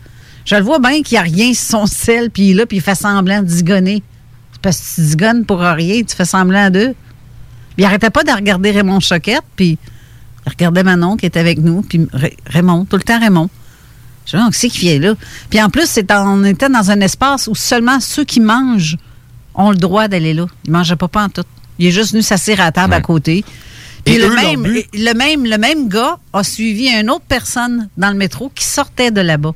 Je 0.45 0.55
le 0.55 0.61
vois 0.61 0.79
bien 0.79 1.01
qu'il 1.01 1.15
n'y 1.15 1.19
a 1.19 1.21
rien 1.23 1.53
sur 1.53 1.79
son 1.79 1.85
sel, 1.85 2.29
puis 2.31 2.43
il 2.43 2.51
est 2.51 2.53
là, 2.53 2.65
puis 2.65 2.77
il 2.77 2.81
fait 2.81 2.95
semblant 2.95 3.41
de 3.43 3.49
zigonner. 3.49 4.01
Parce 4.61 4.77
que 4.79 4.95
tu 4.95 5.01
zigonnes 5.03 5.45
pour 5.45 5.59
rien, 5.59 6.01
tu 6.03 6.15
fais 6.15 6.25
semblant 6.25 6.69
d'eux. 6.69 6.93
Puis 7.75 7.83
il 7.83 7.85
arrêtait 7.85 8.09
pas 8.09 8.23
de 8.23 8.31
regarder 8.31 8.71
Raymond 8.71 8.99
Choquette, 8.99 9.43
puis 9.55 9.77
il 10.45 10.49
regardait 10.49 10.83
Manon 10.83 11.15
qui 11.17 11.25
était 11.25 11.39
avec 11.39 11.59
nous, 11.59 11.81
puis 11.81 12.07
Ra- 12.11 12.27
Raymond, 12.47 12.85
tout 12.85 12.97
le 12.97 13.03
temps 13.03 13.19
Raymond. 13.19 13.49
Je 14.25 14.37
me 14.37 14.51
c'est 14.51 14.69
qui 14.69 14.79
vient 14.79 14.99
là? 14.99 15.13
Puis 15.49 15.61
en 15.61 15.69
plus, 15.69 15.85
c'est 15.87 16.11
en- 16.11 16.39
on 16.39 16.43
était 16.43 16.69
dans 16.69 16.91
un 16.91 16.99
espace 17.01 17.47
où 17.47 17.55
seulement 17.55 17.99
ceux 17.99 18.25
qui 18.25 18.39
mangent 18.39 18.97
ont 19.55 19.71
le 19.71 19.77
droit 19.77 20.07
d'aller 20.07 20.33
là. 20.33 20.45
Ils 20.65 20.71
mangeaient 20.71 20.95
pas 20.95 21.07
pas 21.07 21.23
en 21.25 21.29
tout. 21.29 21.43
Il 21.79 21.87
est 21.87 21.91
juste 21.91 22.11
venu 22.11 22.21
s'asseoir 22.21 22.59
à 22.59 22.65
la 22.65 22.71
table 22.71 22.93
à 22.93 23.01
côté. 23.01 23.43
Puis 24.05 24.15
Et 24.15 24.19
le 24.19 24.27
eux, 24.27 24.35
même, 24.35 24.63
le, 24.65 25.13
même, 25.13 25.45
le 25.45 25.57
même 25.57 25.89
gars 25.89 26.17
a 26.33 26.43
suivi 26.43 26.89
une 26.89 27.09
autre 27.09 27.25
personne 27.27 27.89
dans 27.97 28.09
le 28.09 28.15
métro 28.15 28.51
qui 28.53 28.63
sortait 28.65 29.11
de 29.11 29.21
là-bas. 29.21 29.53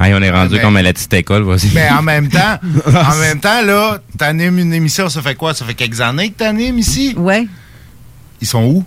Hey, 0.00 0.14
on 0.14 0.22
est 0.22 0.30
rendu 0.30 0.54
Mais- 0.56 0.60
comme 0.60 0.76
à 0.76 0.82
la 0.82 0.92
petite 0.92 1.12
école, 1.14 1.42
vas-y. 1.42 1.70
Mais 1.74 1.88
en 1.90 2.02
même 2.02 2.28
temps, 2.30 2.58
en 2.86 3.16
même 3.16 3.40
temps, 3.40 3.62
là, 3.62 3.98
t'animes 4.16 4.58
une 4.58 4.72
émission, 4.72 5.08
ça 5.08 5.20
fait 5.22 5.34
quoi? 5.34 5.54
Ça 5.54 5.64
fait 5.64 5.74
quelques 5.74 6.00
années 6.00 6.30
que 6.30 6.38
t'animes 6.38 6.78
ici? 6.78 7.14
Ouais. 7.16 7.46
Ils 8.40 8.46
sont 8.46 8.62
où? 8.64 8.84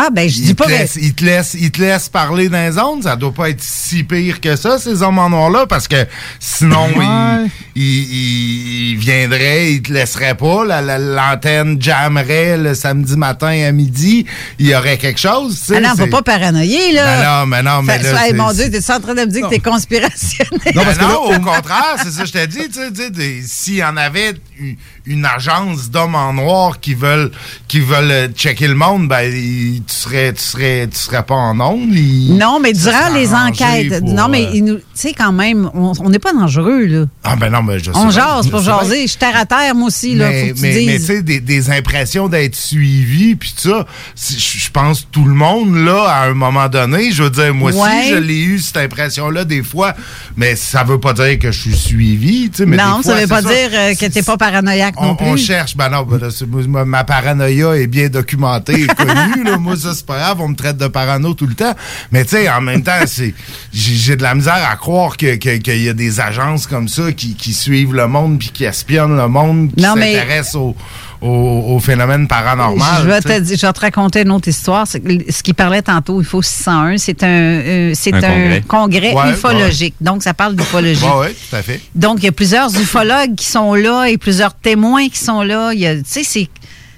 Ah, 0.00 0.10
ben, 0.12 0.28
je 0.28 0.34
dis 0.36 0.48
Ils 0.50 0.54
pas. 0.54 0.66
te, 0.66 0.70
laissent, 0.70 0.96
ils, 1.00 1.12
te 1.14 1.24
laissent, 1.24 1.56
ils 1.58 1.70
te 1.72 1.80
laissent 1.80 2.08
parler 2.08 2.48
dans 2.48 2.58
les 2.64 2.72
zones. 2.72 3.02
Ça 3.02 3.16
doit 3.16 3.32
pas 3.32 3.50
être 3.50 3.60
si 3.62 4.04
pire 4.04 4.40
que 4.40 4.54
ça, 4.54 4.78
ces 4.78 5.02
hommes 5.02 5.18
en 5.18 5.28
noir-là, 5.30 5.66
parce 5.66 5.88
que 5.88 6.06
sinon, 6.38 6.88
Ouais. 6.96 7.48
ils, 7.74 8.96
viendraient, 8.98 9.72
ils 9.72 9.82
te 9.82 9.92
laisseraient 9.92 10.36
pas. 10.36 10.64
La- 10.64 10.80
la- 10.82 10.98
L'antenne 10.98 11.80
jammerait 11.80 12.56
le 12.58 12.74
samedi 12.74 13.16
matin 13.16 13.48
à 13.66 13.72
midi. 13.72 14.26
Il 14.58 14.66
y 14.68 14.74
aurait 14.74 14.98
quelque 14.98 15.20
chose. 15.20 15.58
tu 15.58 15.66
sais, 15.74 15.76
Ah 15.76 15.80
non, 15.80 15.96
faut 15.96 16.06
pas 16.06 16.22
paranoïer, 16.22 16.92
là. 16.92 17.04
Ben 17.04 17.24
non, 17.40 17.46
mais 17.46 17.62
non, 17.62 17.82
mais 17.82 17.98
là, 18.02 18.26
hey, 18.28 18.34
mon 18.34 18.52
Dieu, 18.52 18.70
t'es 18.70 18.78
en 18.92 19.00
train 19.00 19.14
de 19.14 19.20
me 19.22 19.26
dire 19.26 19.42
que 19.48 19.54
t'es 19.54 19.60
conspirationnel? 19.60 20.72
Non, 20.74 20.84
parce 20.84 20.98
que 20.98 21.02
non, 21.12 21.22
au 21.24 21.40
contraire, 21.40 21.96
c'est 22.02 22.10
ça 22.10 22.22
que 22.22 22.28
je 22.28 22.32
t'ai 22.32 22.46
dit. 22.46 22.68
tu 22.68 22.80
sais, 22.94 23.42
S'il 23.46 23.74
y 23.76 23.84
en 23.84 23.96
avait 23.96 24.34
une, 24.60 24.76
une 25.08 25.24
agence 25.24 25.90
d'hommes 25.90 26.14
en 26.14 26.32
noir 26.32 26.80
qui 26.80 26.94
veulent 26.94 27.30
qui 27.66 27.80
veulent 27.80 28.10
euh, 28.10 28.28
checker 28.28 28.68
le 28.68 28.74
monde, 28.74 29.08
ben 29.08 29.22
il- 29.22 29.82
tu 29.86 29.94
serais 29.94 30.32
tu 30.32 30.42
serais 30.42 30.86
tu 30.88 30.98
serais 30.98 31.22
pas 31.22 31.34
en 31.34 31.58
onde. 31.60 31.92
il- 31.94 32.36
Non, 32.36 32.60
mais 32.60 32.72
durant 32.72 33.12
les 33.14 33.32
enquêtes. 33.34 34.00
pour, 34.00 34.12
non, 34.14 34.28
mais 34.28 34.46
euh, 34.46 34.76
tu 34.76 34.82
sais, 34.94 35.12
quand 35.16 35.32
même, 35.32 35.70
on 35.74 36.08
n'est 36.10 36.18
pas 36.18 36.32
dangereux, 36.32 36.84
là. 36.86 37.04
Ah 37.24 37.36
ben 37.36 37.50
non, 37.50 37.62
mais 37.62 37.78
je 37.78 37.84
sais 37.86 37.90
On 37.96 38.10
jase 38.10 38.48
pour 38.48 38.62
jaser. 38.62 39.02
Je 39.02 39.06
suis 39.08 39.18
terre 39.18 39.36
à 39.36 39.46
terre, 39.46 39.74
moi 39.74 39.88
aussi, 39.88 40.14
là. 40.14 40.28
Mais, 40.28 40.48
Faut 40.48 40.54
que 40.54 40.60
tu 40.60 40.86
mais, 40.86 40.98
sais, 40.98 41.22
des, 41.22 41.40
des 41.40 41.70
impressions 41.70 42.28
d'être 42.28 42.54
suivi, 42.56 43.34
puis 43.36 43.52
ça, 43.56 43.86
je 44.16 44.70
pense 44.70 45.06
tout 45.10 45.24
le 45.24 45.34
monde, 45.34 45.74
là, 45.76 46.04
à 46.08 46.26
un 46.28 46.34
moment 46.34 46.68
donné, 46.68 47.10
je 47.12 47.22
veux 47.24 47.30
dire, 47.30 47.54
moi 47.54 47.72
Ouais. 47.72 47.78
aussi, 47.80 48.08
je 48.10 48.14
l'ai 48.16 48.40
eu, 48.42 48.58
cette 48.58 48.76
impression-là, 48.78 49.44
des 49.44 49.62
fois, 49.62 49.94
mais 50.36 50.56
ça 50.56 50.84
veut 50.84 50.98
pas 51.00 51.12
dire 51.12 51.38
que 51.38 51.50
je 51.52 51.60
suis 51.60 51.76
suivi, 51.76 52.50
tu 52.50 52.58
sais, 52.58 52.66
mais 52.66 52.76
non, 52.76 52.98
des 52.98 53.04
ça 53.04 53.12
fois, 53.12 53.20
veut 53.20 53.26
pas 53.26 53.42
dire 53.42 53.70
euh, 53.72 53.94
que 53.94 54.06
t'es 54.06 54.22
pas 54.22 54.36
paranoïaque 54.36 54.97
on, 55.00 55.06
non 55.08 55.16
plus. 55.16 55.26
on 55.26 55.36
cherche, 55.36 55.76
ben 55.76 55.88
non, 55.88 56.02
ben 56.02 56.18
là, 56.18 56.84
ma 56.84 57.04
paranoïa 57.04 57.76
est 57.76 57.86
bien 57.86 58.08
documentée 58.08 58.82
et 58.82 58.86
connue. 58.94 59.44
là. 59.44 59.56
Moi, 59.58 59.76
ça, 59.76 59.94
c'est 59.94 60.06
pas 60.06 60.18
grave, 60.18 60.40
on 60.40 60.48
me 60.48 60.54
traite 60.56 60.76
de 60.76 60.86
parano 60.88 61.34
tout 61.34 61.46
le 61.46 61.54
temps. 61.54 61.74
Mais 62.12 62.24
tu 62.24 62.30
sais, 62.30 62.48
en 62.50 62.60
même 62.60 62.82
temps, 62.82 62.92
c'est 63.06 63.34
j'ai 63.72 64.16
de 64.16 64.22
la 64.22 64.34
misère 64.34 64.66
à 64.70 64.76
croire 64.76 65.16
que- 65.16 65.36
que- 65.36 65.56
qu'il 65.58 65.82
y 65.82 65.88
a 65.88 65.92
des 65.94 66.20
agences 66.20 66.66
comme 66.66 66.88
ça 66.88 67.12
qui, 67.12 67.34
qui 67.34 67.52
suivent 67.54 67.94
le 67.94 68.06
monde 68.08 68.38
puis 68.38 68.50
qui 68.50 68.64
espionnent 68.64 69.16
le 69.16 69.28
monde, 69.28 69.68
qui 69.76 69.82
mais- 69.94 70.14
s'intéressent 70.14 70.74
au, 71.20 71.78
phénomène 71.80 72.28
paranormal. 72.28 73.02
Je 73.02 73.06
vais, 73.08 73.20
te, 73.20 73.40
dire- 73.40 73.56
je 73.58 73.66
vais 73.66 73.72
te 73.72 73.80
raconter 73.80 74.22
une 74.22 74.30
autre 74.30 74.48
histoire. 74.48 74.86
Ce 74.86 75.42
qui 75.42 75.52
parlait 75.54 75.82
tantôt, 75.82 76.20
il 76.20 76.24
faut 76.26 76.42
601, 76.42 76.98
c'est 76.98 77.22
un, 77.22 77.26
euh, 77.28 77.92
c'est 77.94 78.12
Un 78.14 78.18
un, 78.18 78.20
congrès. 78.22 78.62
congrès, 78.66 79.12
Ouais, 79.14 79.30
ufologique. 79.32 79.94
Donc, 80.00 80.22
ça 80.22 80.34
parle 80.34 80.54
d'ufologie. 80.54 81.04
Ouais, 81.04 81.34
tout 81.50 81.56
à 81.56 81.62
fait. 81.62 81.80
Donc, 81.94 82.18
il 82.18 82.24
y 82.24 82.28
a 82.28 82.32
plusieurs 82.32 82.74
ufologues 82.80 83.34
qui 83.34 83.46
sont 83.46 83.74
là 83.74 84.06
et 84.06 84.18
plusieurs 84.18 84.54
témoins 84.54 85.08
qui 85.08 85.18
sont 85.18 85.42
là. 85.42 85.72
Tu 85.72 85.80
sais, 86.04 86.22
c'est. 86.24 86.48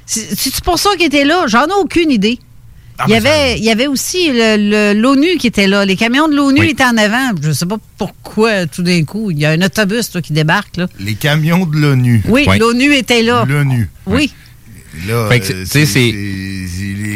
c'est- 0.07 0.29
C'est 0.39 0.65
pour 0.65 0.79
ça 0.79 0.91
qu'ils 0.97 1.07
étaient 1.07 1.25
là? 1.25 1.45
J'en 1.47 1.67
ai 1.67 1.73
aucune 1.81 2.11
idée. 2.11 2.39
Ah, 3.03 3.05
il, 3.09 3.13
y 3.13 3.17
avait, 3.17 3.59
il 3.59 3.65
y 3.65 3.71
avait 3.71 3.87
aussi 3.87 4.31
l'ONU 4.95 5.39
qui 5.39 5.47
était 5.47 5.67
là. 5.67 5.87
Les 5.87 5.97
camions 5.97 6.29
de 6.29 6.37
l'ONU 6.37 6.67
étaient 6.67 6.85
en 6.85 6.99
avant. 6.99 7.31
Je 7.41 7.49
ne 7.49 7.53
sais 7.55 7.65
pas 7.65 7.79
pourquoi, 7.97 8.67
tout 8.67 8.83
d'un 8.83 9.05
coup. 9.05 9.31
Il 9.31 9.39
y 9.39 9.47
a 9.47 9.51
un 9.51 9.63
autobus 9.63 10.11
qui 10.23 10.35
débarque. 10.35 10.77
Là. 10.77 10.87
Les 10.99 11.15
camions 11.15 11.65
de 11.65 11.79
l'ONU. 11.79 12.23
Oui, 12.29 12.47
l'ONU 12.59 12.95
était 12.95 13.23
là. 13.23 13.47
L'ONU. 13.49 13.89
Oui. 14.07 14.33
Là, 15.09 15.15
euh, 15.15 15.39
tu 15.39 15.67
sais, 15.67 15.87
c'est- 15.87 16.15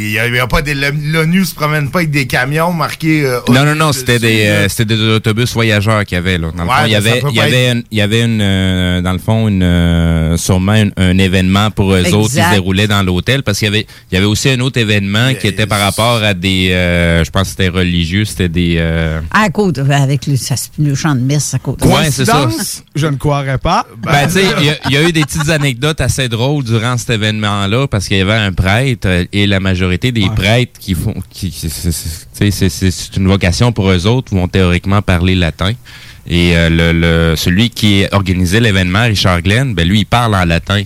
Il 0.07 0.11
y 0.11 0.19
a, 0.21 0.29
il 0.29 0.35
y 0.35 0.39
a 0.39 0.47
pas 0.47 0.63
des- 0.63 0.75
l'ONU 0.75 1.45
se 1.45 1.55
promène 1.55 1.91
pas 1.91 1.99
avec 2.01 2.11
des 2.11 2.27
camions 2.27 2.73
marqués. 2.73 3.25
euh, 3.27 3.41
Non, 3.49 3.65
non, 3.65 3.75
non, 3.75 3.93
c'était 3.93 4.19
des, 4.21 4.45
euh, 4.47 4.69
c'était 4.69 4.85
des 4.95 5.01
autobus 5.01 5.53
voyageurs 5.53 6.05
qu'il 6.05 6.15
y 6.17 6.19
avait, 6.19 6.39
là. 6.39 6.53
Dans 6.57 6.63
le 6.63 6.69
Ouais, 6.69 6.75
fond, 6.77 6.83
il 6.87 6.93
y 6.93 6.95
avait, 6.95 7.23
il 7.31 7.35
y 7.37 7.41
avait, 7.41 7.65
être- 7.65 7.77
une, 7.77 7.83
il 7.91 7.99
y 7.99 8.01
avait 8.01 8.23
une, 8.23 8.41
euh, 8.41 9.01
dans 9.01 9.13
le 9.13 9.19
fond, 9.19 9.49
une, 9.49 9.63
euh, 9.65 10.37
sûrement 10.37 10.73
un, 10.73 10.91
un 10.97 11.19
événement 11.19 11.71
pour 11.73 11.93
eux 11.95 11.99
Exact. 11.99 12.15
autres 12.15 12.29
qui 12.35 12.41
se 12.43 12.51
déroulait 12.51 12.87
dans 12.87 13.03
l'hôtel 13.03 13.43
parce 13.43 13.59
qu'il 13.59 13.67
y 13.67 13.69
avait, 13.71 13.87
il 14.11 14.15
y 14.15 14.17
avait 14.19 14.27
aussi 14.27 14.51
un 14.51 14.61
autre 14.61 14.79
événement 14.79 15.35
qui 15.35 15.49
était 15.49 15.67
par 15.67 15.81
rapport 15.81 16.23
à 16.23 16.33
des, 16.35 16.71
euh, 16.71 17.25
je 17.25 17.31
pense 17.31 17.43
que 17.45 17.49
c'était 17.51 17.69
religieux, 17.69 18.25
c'était 18.25 18.49
des, 18.49 18.77
euh, 18.79 19.21
À 19.33 19.49
côte, 19.51 19.79
avec 19.79 20.27
le, 20.27 20.37
ça, 20.37 20.55
le 20.79 20.95
chant 20.95 21.15
de 21.17 21.21
messe 21.23 21.55
à 21.55 21.59
côté. 21.59 21.87
Ouais, 21.89 22.11
c'est 22.11 22.25
ça. 22.25 22.49
Je 22.95 23.07
ne 23.09 23.17
croirais 23.17 23.59
pas. 23.59 23.85
Ben, 24.03 24.27
tu 24.27 24.35
sais, 24.35 24.45
il 24.61 24.93
y 24.93 24.95
y, 24.95 24.97
a 24.97 25.09
eu 25.09 25.13
des 25.13 25.23
petites 25.23 25.49
anecdotes 25.49 26.01
assez 26.01 26.29
drôles 26.29 26.63
durant 26.63 26.97
cet 26.97 27.11
événement-là 27.11 27.74
parce 27.91 28.09
qu'il 28.09 28.17
y 28.17 28.21
avait 28.21 28.33
un 28.33 28.53
prêtre 28.53 29.07
euh, 29.09 29.25
et 29.33 29.47
la 29.47 29.61
majorité 29.61 30.13
des 30.13 30.25
prêtres 30.35 30.79
qui 30.81 30.95
font, 30.95 31.15
qui, 31.31 31.51
c'est- 31.53 33.17
une 33.17 33.29
vocation 33.29 33.73
pour 33.73 33.91
eux 33.91 34.07
autres, 34.07 34.35
vont 34.35 34.49
théoriquement 34.49 35.03
parler 35.03 35.35
latin. 35.35 35.73
Et 36.27 36.57
euh, 36.57 36.71
le, 36.71 36.93
le- 37.33 37.37
celui 37.37 37.69
qui 37.71 38.05
organisait 38.13 38.61
l'événement, 38.61 39.03
Richard 39.05 39.43
Glenn, 39.43 39.75
ben 39.75 39.87
lui, 39.87 40.01
il 40.01 40.07
parle 40.07 40.35
en 40.35 40.45
latin. 40.45 40.83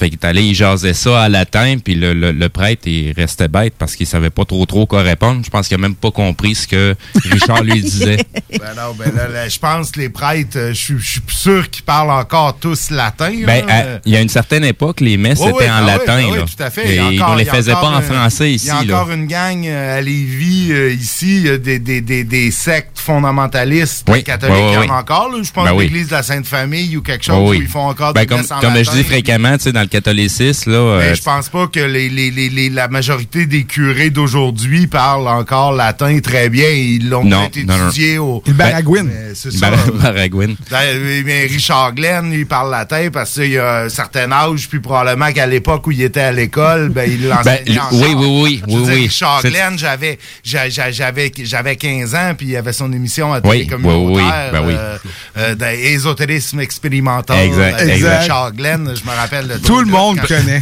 Fait 0.00 0.08
qu'il 0.08 0.18
est 0.18 0.24
allé, 0.26 0.42
il 0.42 0.54
jasait 0.54 0.94
ça 0.94 1.22
à 1.22 1.28
latin, 1.28 1.76
puis 1.84 1.94
le, 1.94 2.14
le, 2.14 2.32
le 2.32 2.48
prêtre, 2.48 2.86
il 2.86 3.12
restait 3.12 3.48
bête 3.48 3.74
parce 3.78 3.96
qu'il 3.96 4.06
savait 4.06 4.30
pas 4.30 4.46
trop 4.46 4.64
trop 4.64 4.86
quoi 4.86 5.02
répondre. 5.02 5.42
Je 5.44 5.50
pense 5.50 5.68
qu'il 5.68 5.74
a 5.74 5.78
même 5.78 5.94
pas 5.94 6.10
compris 6.10 6.54
ce 6.54 6.66
que 6.66 6.94
Richard 7.30 7.62
lui 7.62 7.82
disait. 7.82 8.16
Ben 8.50 8.74
non, 8.76 8.94
ben 8.98 9.14
là, 9.14 9.28
là, 9.28 9.48
je 9.48 9.58
pense 9.58 9.90
que 9.90 10.00
les 10.00 10.08
prêtres, 10.08 10.56
euh, 10.56 10.68
je 10.72 10.96
suis- 10.98 11.20
sûr 11.28 11.70
qu'ils 11.70 11.84
parlent 11.84 12.10
encore 12.10 12.56
tous 12.58 12.90
latin. 12.90 13.30
Ben, 13.46 13.64
il 14.04 14.12
y 14.12 14.16
a 14.16 14.20
une 14.20 14.28
certaine 14.28 14.64
époque, 14.64 15.00
les 15.00 15.16
messes 15.16 15.40
étaient 15.40 15.52
oui, 15.52 15.64
en 15.68 15.72
ah 15.72 15.80
oui, 15.82 15.86
latin. 15.86 16.18
ah 16.18 16.30
oui, 16.30 16.38
là. 16.38 16.44
tout 16.44 16.62
à 16.62 16.70
fait. 16.70 16.94
Et 16.96 17.00
encore- 17.00 17.30
on 17.32 17.36
les 17.36 17.44
faisait 17.44 17.72
pas 17.72 17.88
en 17.90 18.00
français 18.02 18.52
ici. 18.52 18.66
Il 18.66 18.68
y 18.68 18.70
a 18.70 18.84
là. 18.94 19.00
encore 19.02 19.12
une 19.12 19.26
gang 19.26 19.64
euh, 19.66 19.98
à 19.98 20.00
Lévis, 20.00 20.72
euh, 20.72 20.92
ici, 20.92 21.44
euh, 21.46 21.58
des, 21.58 21.78
des, 21.78 22.00
des, 22.00 22.24
des 22.24 22.50
sectes 22.50 22.98
fondamentalistes 22.98 24.04
catholiques. 24.24 24.56
il 24.58 24.74
y 24.74 24.90
en 24.90 24.94
a 24.94 25.00
encore, 25.00 25.30
là, 25.30 25.42
je 25.42 25.50
pense, 25.52 25.68
Ben 25.68 25.78
l'église 25.78 26.06
de 26.08 26.12
la 26.12 26.22
Sainte 26.22 26.46
Famille 26.46 26.96
ou 26.96 27.02
quelque 27.02 27.24
chose 27.24 27.50
où 27.50 27.54
ils 27.54 27.66
font 27.68 27.88
encore 27.88 28.12
Ben, 28.12 28.22
des 28.22 28.26
comme, 28.26 28.40
messes 28.40 28.50
en 28.52 28.60
comme 28.60 28.76
je 28.76 28.90
dis 28.90 29.04
fréquemment, 29.04 29.56
tu 29.56 29.64
sais, 29.64 29.72
dans 29.72 29.80
le 29.82 29.86
catholicisme, 29.90 30.70
là, 30.72 30.98
Mais 30.98 31.04
euh, 31.10 31.14
je 31.14 31.22
pense 31.22 31.48
pas 31.48 31.66
que 31.66 31.80
les, 31.80 32.08
les, 32.08 32.30
les, 32.30 32.48
les- 32.48 32.70
la 32.70 32.88
majorité 32.88 33.46
des 33.46 33.64
curés 33.64 34.10
d'aujourd'hui 34.10 34.86
parlent 34.86 35.28
encore 35.28 35.72
latin 35.72 36.18
très 36.20 36.48
bien. 36.48 36.68
Ils 36.68 37.08
l'ont 37.08 37.24
Non, 37.24 37.48
peut-être 37.48 37.66
non, 37.66 37.76
non. 37.78 37.88
étudié 37.88 38.18
au... 38.18 38.42
Il 38.46 38.54
baragouine. 38.54 39.06
Mais 39.12 39.34
C'est 39.34 39.50
ça. 39.52 39.70
Bar- 39.70 39.92
Baragouine. 39.94 40.56
Ben, 40.70 41.22
Mais 41.24 41.42
Richard 41.46 41.94
Glenn, 41.94 42.32
il 42.32 42.46
parle 42.46 42.70
latin 42.70 43.08
parce 43.12 43.34
qu'il 43.34 43.58
a 43.58 43.82
un 43.82 43.88
certain 43.88 44.30
âge, 44.32 44.68
puis 44.68 44.80
probablement 44.80 45.32
qu'à 45.32 45.46
l'époque 45.46 45.86
où 45.86 45.90
il 45.92 46.02
était 46.02 46.20
à 46.20 46.32
l'école, 46.32 46.88
ben, 46.90 47.10
il 47.10 47.28
l'enseignait 47.28 47.64
Ben, 47.66 47.82
oui, 47.92 48.14
oui, 48.16 48.26
oui, 48.42 48.62
Je 48.68 48.72
veux 48.74 48.80
oui, 48.80 48.84
dire, 48.86 48.94
oui. 48.94 49.02
Richard 49.02 49.42
Glenn, 49.42 49.78
j'avais, 49.78 50.18
j'a- 50.44 50.68
j'a- 50.68 50.90
j'avais, 50.90 51.32
j'avais 51.42 51.76
15 51.76 52.14
ans, 52.14 52.34
puis 52.36 52.46
il 52.48 52.56
avait 52.56 52.72
son 52.72 52.92
émission 52.92 53.32
à 53.32 53.40
Oui, 53.40 53.48
oui, 53.50 53.58
oui, 53.60 53.66
communautaire, 53.66 54.50
ben 54.52 54.62
oui. 54.66 54.74
euh, 54.76 54.98
euh, 55.38 55.54
d'ésotérisme 55.54 56.60
expérimental. 56.60 57.38
Exact. 57.46 57.80
Richard 58.20 58.52
Glenn, 58.52 58.94
je 58.94 59.08
me 59.10 59.14
rappelle 59.16 59.48
de 59.48 59.56
Tout 59.58 59.79
le 59.80 59.86
de- 59.86 59.90
monde 59.90 60.20
connaît. 60.20 60.60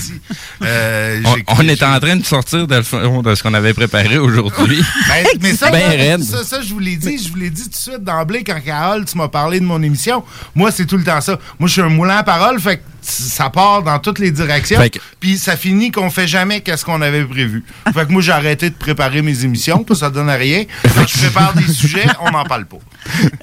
Euh, 0.62 1.20
on, 1.46 1.68
est 1.68 1.82
en 1.82 1.98
train 2.00 2.16
de 2.16 2.24
sortir 2.24 2.66
de, 2.66 2.76
le 2.76 3.34
ce 3.34 3.42
qu'on 3.42 3.54
avait 3.54 3.74
préparé 3.74 4.18
aujourd'hui. 4.18 4.82
Ben, 5.08 5.26
mais 5.40 5.54
ça, 5.54 5.70
Ben 5.70 6.22
ça, 6.22 6.44
ça, 6.44 6.60
je 6.60 6.72
vous 6.72 6.78
l'ai 6.80 6.96
dit, 6.96 7.18
je 7.18 7.30
vous 7.30 7.36
l'ai 7.36 7.50
dit 7.50 7.64
tout 7.64 7.70
de 7.70 7.74
suite 7.74 8.04
d'emblée 8.04 8.44
quand 8.44 8.60
Carole, 8.64 9.04
tu 9.04 9.16
m'as 9.16 9.28
parlé 9.28 9.58
de 9.60 9.64
mon 9.64 9.82
émission. 9.82 10.22
Moi, 10.54 10.70
c'est 10.70 10.86
tout 10.86 10.96
le 10.98 11.04
temps 11.04 11.20
ça. 11.20 11.38
Moi, 11.58 11.68
je 11.68 11.72
suis 11.74 11.82
un 11.82 11.88
moulin 11.88 12.16
à 12.18 12.22
parole, 12.22 12.60
fait 12.60 12.78
que 12.78 12.82
ça 13.00 13.48
part 13.48 13.82
dans 13.82 13.98
toutes 13.98 14.18
les 14.18 14.30
directions. 14.30 14.80
Puis 15.20 15.38
ça 15.38 15.56
finit 15.56 15.90
qu'on 15.90 16.10
fait 16.10 16.28
jamais 16.28 16.60
qu'est-ce 16.60 16.84
qu'on 16.84 17.00
avait 17.00 17.24
prévu. 17.24 17.64
Fait 17.94 18.06
que 18.06 18.12
moi, 18.12 18.20
j'ai 18.20 18.32
arrêté 18.32 18.70
de 18.70 18.74
préparer 18.74 19.22
mes 19.22 19.44
émissions, 19.44 19.82
puis 19.84 19.96
ça 19.96 20.10
donne 20.10 20.28
à 20.28 20.34
rien. 20.34 20.64
Quand 20.82 21.06
je 21.06 21.18
prépare 21.18 21.54
des 21.54 21.72
sujets, 21.72 22.06
on 22.20 22.30
n'en 22.30 22.44
parle 22.44 22.66
pas. 22.66 22.78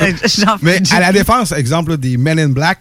Euh, 0.01 0.11
Mais 0.61 0.79
à 0.91 0.99
la 0.99 1.11
défense, 1.11 1.51
exemple 1.51 1.91
là, 1.91 1.97
des 1.97 2.17
Men 2.17 2.37
in 2.37 2.49
Black, 2.49 2.79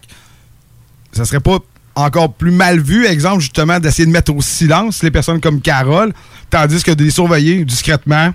ça 1.11 1.25
serait 1.25 1.39
pas 1.39 1.59
encore 1.95 2.33
plus 2.33 2.51
mal 2.51 2.79
vu, 2.79 3.05
exemple, 3.05 3.39
justement, 3.41 3.79
d'essayer 3.79 4.05
de 4.05 4.11
mettre 4.11 4.33
au 4.35 4.41
silence 4.41 5.01
les 5.03 5.11
personnes 5.11 5.39
comme 5.39 5.61
Carole, 5.61 6.13
tandis 6.49 6.83
que 6.83 6.91
de 6.91 7.03
les 7.03 7.09
surveiller 7.11 7.63
discrètement. 7.65 8.33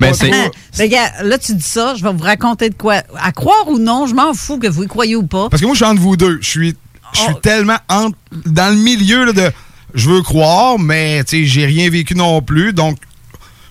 Ben, 0.00 0.12
c'est- 0.14 0.30
mais 0.78 0.88
gars, 0.88 1.22
là, 1.22 1.38
tu 1.38 1.54
dis 1.54 1.62
ça, 1.62 1.94
je 1.96 2.02
vais 2.02 2.12
vous 2.12 2.22
raconter 2.24 2.70
de 2.70 2.74
quoi. 2.74 3.02
À 3.20 3.32
croire 3.32 3.68
ou 3.68 3.78
non, 3.78 4.06
je 4.06 4.14
m'en 4.14 4.34
fous 4.34 4.58
que 4.58 4.66
vous 4.66 4.84
y 4.84 4.86
croyez 4.88 5.16
ou 5.16 5.24
pas. 5.26 5.48
Parce 5.48 5.60
que 5.60 5.66
moi, 5.66 5.74
je 5.74 5.84
suis 5.84 5.90
entre 5.92 6.00
vous 6.00 6.16
deux. 6.16 6.38
Je 6.40 6.48
suis, 6.48 6.68
je 6.70 7.20
Oh. 7.20 7.24
suis 7.26 7.34
tellement 7.42 7.78
entre- 7.88 8.16
dans 8.46 8.70
le 8.74 8.80
milieu 8.80 9.24
là, 9.26 9.32
de 9.32 9.50
je 9.94 10.10
veux 10.10 10.22
croire, 10.22 10.78
mais 10.78 11.22
tu 11.24 11.38
sais, 11.38 11.44
j'ai 11.46 11.66
rien 11.66 11.88
vécu 11.90 12.14
non 12.14 12.42
plus. 12.42 12.72
Donc, 12.72 12.98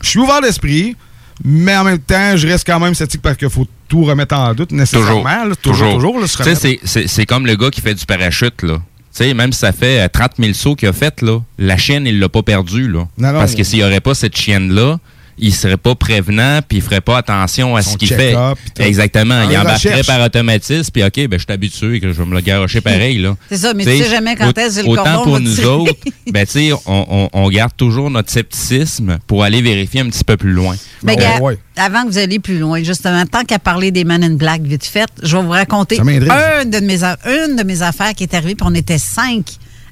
je 0.02 0.10
suis 0.10 0.20
ouvert 0.20 0.42
d'esprit, 0.42 0.96
mais 1.44 1.76
en 1.78 1.84
même 1.84 2.00
temps, 2.00 2.36
je 2.38 2.48
reste 2.48 2.66
quand 2.66 2.80
même 2.80 2.94
sceptique 2.96 3.22
parce 3.22 3.38
qu'il 3.38 3.50
faut 3.50 3.68
tout 3.88 4.04
remettre 4.04 4.36
en 4.36 4.54
doute 4.54 4.72
nécessairement. 4.72 5.08
Toujours. 5.08 5.24
là. 5.48 5.56
toujours, 5.56 5.94
toujours, 5.96 6.24
c'est- 6.28 6.80
c'est 6.84 7.08
c'est 7.08 7.26
comme 7.26 7.46
le 7.46 7.56
gars 7.56 7.70
qui 7.72 7.82
fait 7.82 7.94
du 7.96 8.06
parachute, 8.06 8.62
là. 8.64 8.78
Tu 9.14 9.24
sais, 9.24 9.34
même 9.34 9.51
si 9.51 9.60
ça 9.60 9.72
fait 9.72 10.01
euh, 10.01 10.07
30 10.07 10.34
000 10.39 10.53
sauts 10.53 10.76
qu'il 10.76 10.88
a 10.88 10.93
fait, 10.93 11.22
là, 11.22 11.39
la 11.57 11.78
chienne, 11.78 12.05
il 12.05 12.20
l'a 12.20 12.30
pas 12.30 12.43
perdu, 12.43 12.88
là. 12.88 13.07
Non, 13.18 13.34
non. 13.34 13.39
Parce 13.39 13.55
que 13.55 13.64
s'il 13.64 13.80
y 13.80 13.84
aurait 13.84 14.01
pas 14.01 14.14
cette 14.14 14.38
chienne-là, 14.38 14.99
il 15.40 15.54
serait 15.54 15.78
pas 15.78 15.96
prévenant, 15.96 16.60
puis 16.68 16.78
il 16.80 16.82
ferait 16.82 17.02
pas 17.02 17.18
attention 17.18 17.76
à 17.76 17.82
Son 17.82 17.92
ce 17.92 17.98
qu'il 17.98 18.10
fait. 18.10 18.36
Exactement. 18.80 19.44
Il 19.44 19.50
les 19.50 19.58
embarquerait 19.58 20.04
par 20.04 20.22
automatisme, 20.22 20.92
puis 20.92 21.04
OK, 21.04 21.28
ben, 21.28 21.40
je 21.40 21.44
suis 21.46 21.54
habitué 21.54 21.96
et 21.96 22.00
que 22.00 22.08
je 22.12 22.14
vais 22.22 22.26
me 22.26 22.34
le 22.36 22.42
garocher 22.42 22.82
pareil, 22.82 23.18
là. 23.20 23.36
C'est 23.50 23.58
ça, 23.58 23.74
mais 23.74 23.84
tu 23.86 23.98
sais 23.98 24.10
jamais 24.10 24.36
quand 24.36 24.58
est-ce 24.58 24.80
que 24.82 24.86
le 24.86 24.90
Autant 24.92 25.04
cordon 25.04 25.24
pour 25.24 25.34
va 25.34 25.40
nous 25.40 25.66
autres, 25.66 25.94
ben, 26.32 26.46
tu 26.46 26.52
sais, 26.52 26.72
on, 26.86 27.06
on- 27.10 27.30
on 27.34 27.50
garde 27.50 27.76
toujours 27.76 28.10
notre 28.10 28.30
scepticisme 28.30 29.20
pour 29.28 29.44
aller 29.44 29.62
vérifier 29.62 30.02
un 30.02 30.10
petit 30.10 30.24
peu 30.24 30.38
plus 30.38 30.52
loin. 30.52 30.76
Gars, 31.04 31.40
ouais. 31.40 31.58
avant 31.78 32.04
que 32.04 32.10
vous 32.10 32.18
alliez 32.18 32.40
plus 32.40 32.60
loin, 32.60 32.84
justement, 32.84 33.26
tant 33.26 33.44
qu'à 33.44 33.60
parler 33.60 33.92
des 33.92 34.04
Men 34.04 34.24
in 34.24 34.34
Black 34.36 34.62
vite 34.62 34.86
fait, 34.86 35.08
je 35.24 35.38
vais 35.38 35.44
vous 35.44 35.50
raconter 35.50 35.96
Ça 35.96 36.04
m'intéresse. 36.04 36.32
un 36.62 36.66
de 36.66 36.80
mes 36.80 37.04
une 37.04 37.56
de 37.56 37.64
mes 37.64 37.82
affaires 37.82 38.14
qui 38.14 38.24
est 38.24 38.34
arrivée, 38.34 38.56
puis 38.56 38.68
on 38.70 38.74
était 38.76 38.98
cinq 38.98 39.46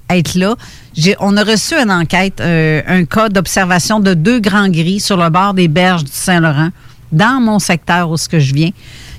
être 0.10 0.36
là. 0.36 0.56
On 1.20 1.38
a 1.38 1.44
reçu 1.44 1.76
une 1.76 1.92
enquête, 1.92 2.40
euh, 2.42 2.82
un 2.88 3.06
cas 3.06 3.30
d'observation 3.30 4.00
de 4.00 4.14
deux 4.14 4.40
grands 4.40 4.70
gris 4.70 5.00
sur 5.00 5.18
le 5.18 5.30
bord 5.30 5.54
des 5.54 5.68
berges 5.68 6.04
du 6.04 6.12
Saint-Laurent, 6.12 6.70
dans 7.12 7.42
mon 7.42 7.60
secteur 7.60 8.10
où 8.10 8.18
je 8.18 8.54
viens. 8.54 8.72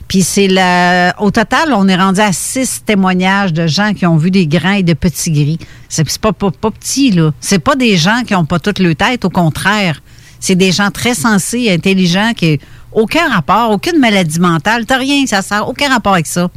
Puis 0.08 0.22
c'est 0.22 0.48
la, 0.48 1.14
au 1.18 1.30
total, 1.30 1.74
on 1.74 1.86
est 1.86 1.96
rendu 1.96 2.20
à 2.20 2.32
six 2.32 2.82
témoignages 2.84 3.52
de 3.52 3.66
gens 3.66 3.92
qui 3.92 4.06
ont 4.06 4.16
vu 4.16 4.30
des 4.30 4.46
grands 4.46 4.72
et 4.72 4.82
de 4.82 4.94
petits 4.94 5.30
gris. 5.30 5.58
C'est 5.90 6.18
pas, 6.18 6.32
pas, 6.32 6.50
petit, 6.50 7.10
là. 7.10 7.32
C'est 7.40 7.58
pas 7.58 7.76
des 7.76 7.98
gens 7.98 8.22
qui 8.26 8.34
ont 8.34 8.46
pas 8.46 8.58
toute 8.58 8.78
le 8.78 8.94
tête, 8.94 9.26
au 9.26 9.30
contraire. 9.30 10.00
C'est 10.40 10.54
des 10.54 10.72
gens 10.72 10.90
très 10.90 11.14
sensés, 11.14 11.70
intelligents, 11.70 12.32
qui 12.34 12.58
aucun 12.92 13.28
rapport, 13.28 13.70
aucune 13.70 13.98
maladie 13.98 14.40
mentale, 14.40 14.86
t'as 14.86 14.96
rien, 14.96 15.26
ça 15.26 15.42
sert 15.42 15.68
aucun 15.68 15.90
rapport 15.90 16.14
avec 16.14 16.26
ça. 16.26 16.48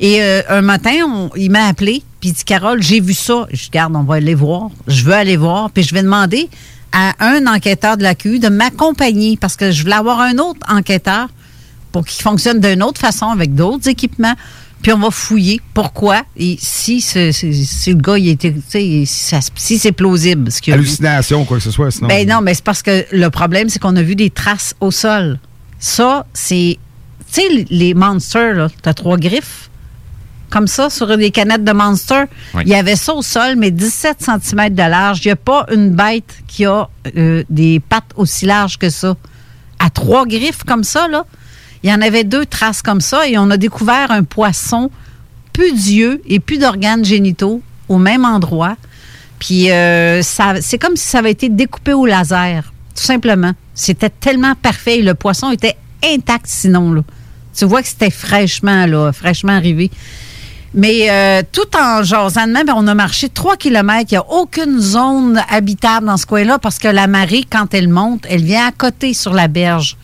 Et 0.00 0.20
euh, 0.20 0.42
un 0.48 0.62
matin, 0.62 1.30
il 1.36 1.50
m'a 1.50 1.66
appelé, 1.66 2.02
puis 2.24 2.30
il 2.30 2.32
dit 2.32 2.44
Carole, 2.44 2.82
j'ai 2.82 3.00
vu 3.00 3.12
ça. 3.12 3.46
Je 3.52 3.68
garde, 3.70 3.94
on 3.94 4.02
va 4.02 4.14
aller 4.14 4.34
voir. 4.34 4.70
Je 4.86 5.04
veux 5.04 5.12
aller 5.12 5.36
voir, 5.36 5.70
puis 5.70 5.82
je 5.82 5.92
vais 5.94 6.02
demander 6.02 6.48
à 6.90 7.12
un 7.20 7.46
enquêteur 7.46 7.98
de 7.98 8.02
la 8.02 8.14
QU 8.14 8.38
de 8.38 8.48
m'accompagner 8.48 9.36
parce 9.36 9.56
que 9.56 9.70
je 9.70 9.82
voulais 9.82 9.94
avoir 9.96 10.20
un 10.20 10.38
autre 10.38 10.60
enquêteur 10.66 11.28
pour 11.92 12.06
qu'il 12.06 12.22
fonctionne 12.22 12.60
d'une 12.60 12.82
autre 12.82 12.98
façon 12.98 13.26
avec 13.26 13.54
d'autres 13.54 13.90
équipements. 13.90 14.32
Puis 14.80 14.90
on 14.94 14.98
va 14.98 15.10
fouiller 15.10 15.60
pourquoi 15.74 16.22
et 16.38 16.56
si, 16.58 17.02
ce- 17.02 17.30
si 17.32 17.90
le 17.90 17.96
gars 18.00 18.16
il 18.16 18.28
était, 18.30 18.52
tu 18.54 18.62
sais, 18.68 19.02
si, 19.04 19.34
si 19.56 19.78
c'est 19.78 19.92
plausible. 19.92 20.50
Ce 20.50 20.62
qu'il. 20.62 20.72
Hallucination 20.72 21.42
ou 21.42 21.44
quoi 21.44 21.58
que 21.58 21.62
ce 21.62 21.70
soit, 21.70 21.90
sinon. 21.90 22.08
Ben 22.08 22.26
non, 22.26 22.40
mais 22.40 22.54
c'est 22.54 22.64
parce 22.64 22.82
que 22.82 23.04
le 23.12 23.28
problème, 23.28 23.68
c'est 23.68 23.78
qu'on 23.80 23.96
a 23.96 24.02
vu 24.02 24.16
des 24.16 24.30
traces 24.30 24.74
au 24.80 24.90
sol. 24.90 25.38
Ça, 25.78 26.24
c'est. 26.32 26.78
Tu 27.30 27.40
sais, 27.42 27.48
les- 27.50 27.66
les 27.68 27.92
monsters, 27.94 28.54
là, 28.54 28.68
t'as 28.80 28.94
trois 28.94 29.18
griffes, 29.18 29.68
comme 30.54 30.68
ça, 30.68 30.88
sur 30.88 31.18
des 31.18 31.32
canettes 31.32 31.64
de 31.64 31.72
monster. 31.72 32.26
Oui. 32.54 32.62
Il 32.64 32.68
y 32.68 32.76
avait 32.76 32.94
ça 32.94 33.12
au 33.12 33.22
sol, 33.22 33.56
mais 33.56 33.72
17 33.72 34.18
cm 34.20 34.72
de 34.72 34.82
large. 34.82 35.24
Il 35.24 35.28
n'y 35.28 35.32
a 35.32 35.36
pas 35.36 35.66
une 35.74 35.90
bête 35.90 36.42
qui 36.46 36.64
a 36.64 36.88
euh, 37.16 37.42
des 37.50 37.80
pattes 37.80 38.12
aussi 38.14 38.46
larges 38.46 38.78
que 38.78 38.88
ça. 38.88 39.16
À 39.80 39.90
trois 39.90 40.26
griffes 40.26 40.62
comme 40.62 40.84
ça, 40.84 41.08
là, 41.08 41.26
il 41.82 41.90
y 41.90 41.92
en 41.92 42.00
avait 42.00 42.22
deux 42.22 42.46
traces 42.46 42.82
comme 42.82 43.00
ça 43.00 43.26
et 43.28 43.36
on 43.36 43.50
a 43.50 43.56
découvert 43.56 44.12
un 44.12 44.22
poisson 44.22 44.92
plus 45.52 45.72
d'yeux 45.72 46.22
et 46.24 46.38
plus 46.38 46.58
d'organes 46.58 47.04
génitaux 47.04 47.60
au 47.88 47.98
même 47.98 48.24
endroit. 48.24 48.76
Puis 49.40 49.72
euh, 49.72 50.22
c'est 50.22 50.78
comme 50.78 50.94
si 50.94 51.08
ça 51.08 51.18
avait 51.18 51.32
été 51.32 51.48
découpé 51.48 51.94
au 51.94 52.06
laser, 52.06 52.72
tout 52.94 53.02
simplement. 53.02 53.54
C'était 53.74 54.08
tellement 54.08 54.54
parfait 54.54 55.02
le 55.02 55.14
poisson 55.14 55.50
était 55.50 55.76
intact 56.04 56.46
sinon. 56.46 56.92
Là. 56.92 57.02
Tu 57.58 57.64
vois 57.64 57.82
que 57.82 57.88
c'était 57.88 58.10
fraîchement, 58.10 58.86
là, 58.86 59.12
fraîchement 59.12 59.52
arrivé. 59.52 59.90
Mais 60.74 61.08
euh, 61.08 61.42
tout 61.52 61.76
en 61.80 62.02
jasant 62.02 62.46
de 62.48 62.52
même, 62.52 62.66
on 62.74 62.86
a 62.88 62.94
marché 62.94 63.28
3 63.28 63.56
km. 63.56 64.06
Il 64.10 64.14
n'y 64.14 64.18
a 64.18 64.26
aucune 64.28 64.80
zone 64.80 65.40
habitable 65.48 66.06
dans 66.06 66.16
ce 66.16 66.26
coin-là 66.26 66.58
parce 66.58 66.78
que 66.78 66.88
la 66.88 67.06
marée, 67.06 67.44
quand 67.48 67.72
elle 67.74 67.88
monte, 67.88 68.24
elle 68.28 68.42
vient 68.42 68.66
à 68.66 68.72
côté 68.72 69.14
sur 69.14 69.32
la 69.32 69.46
berge. 69.46 69.96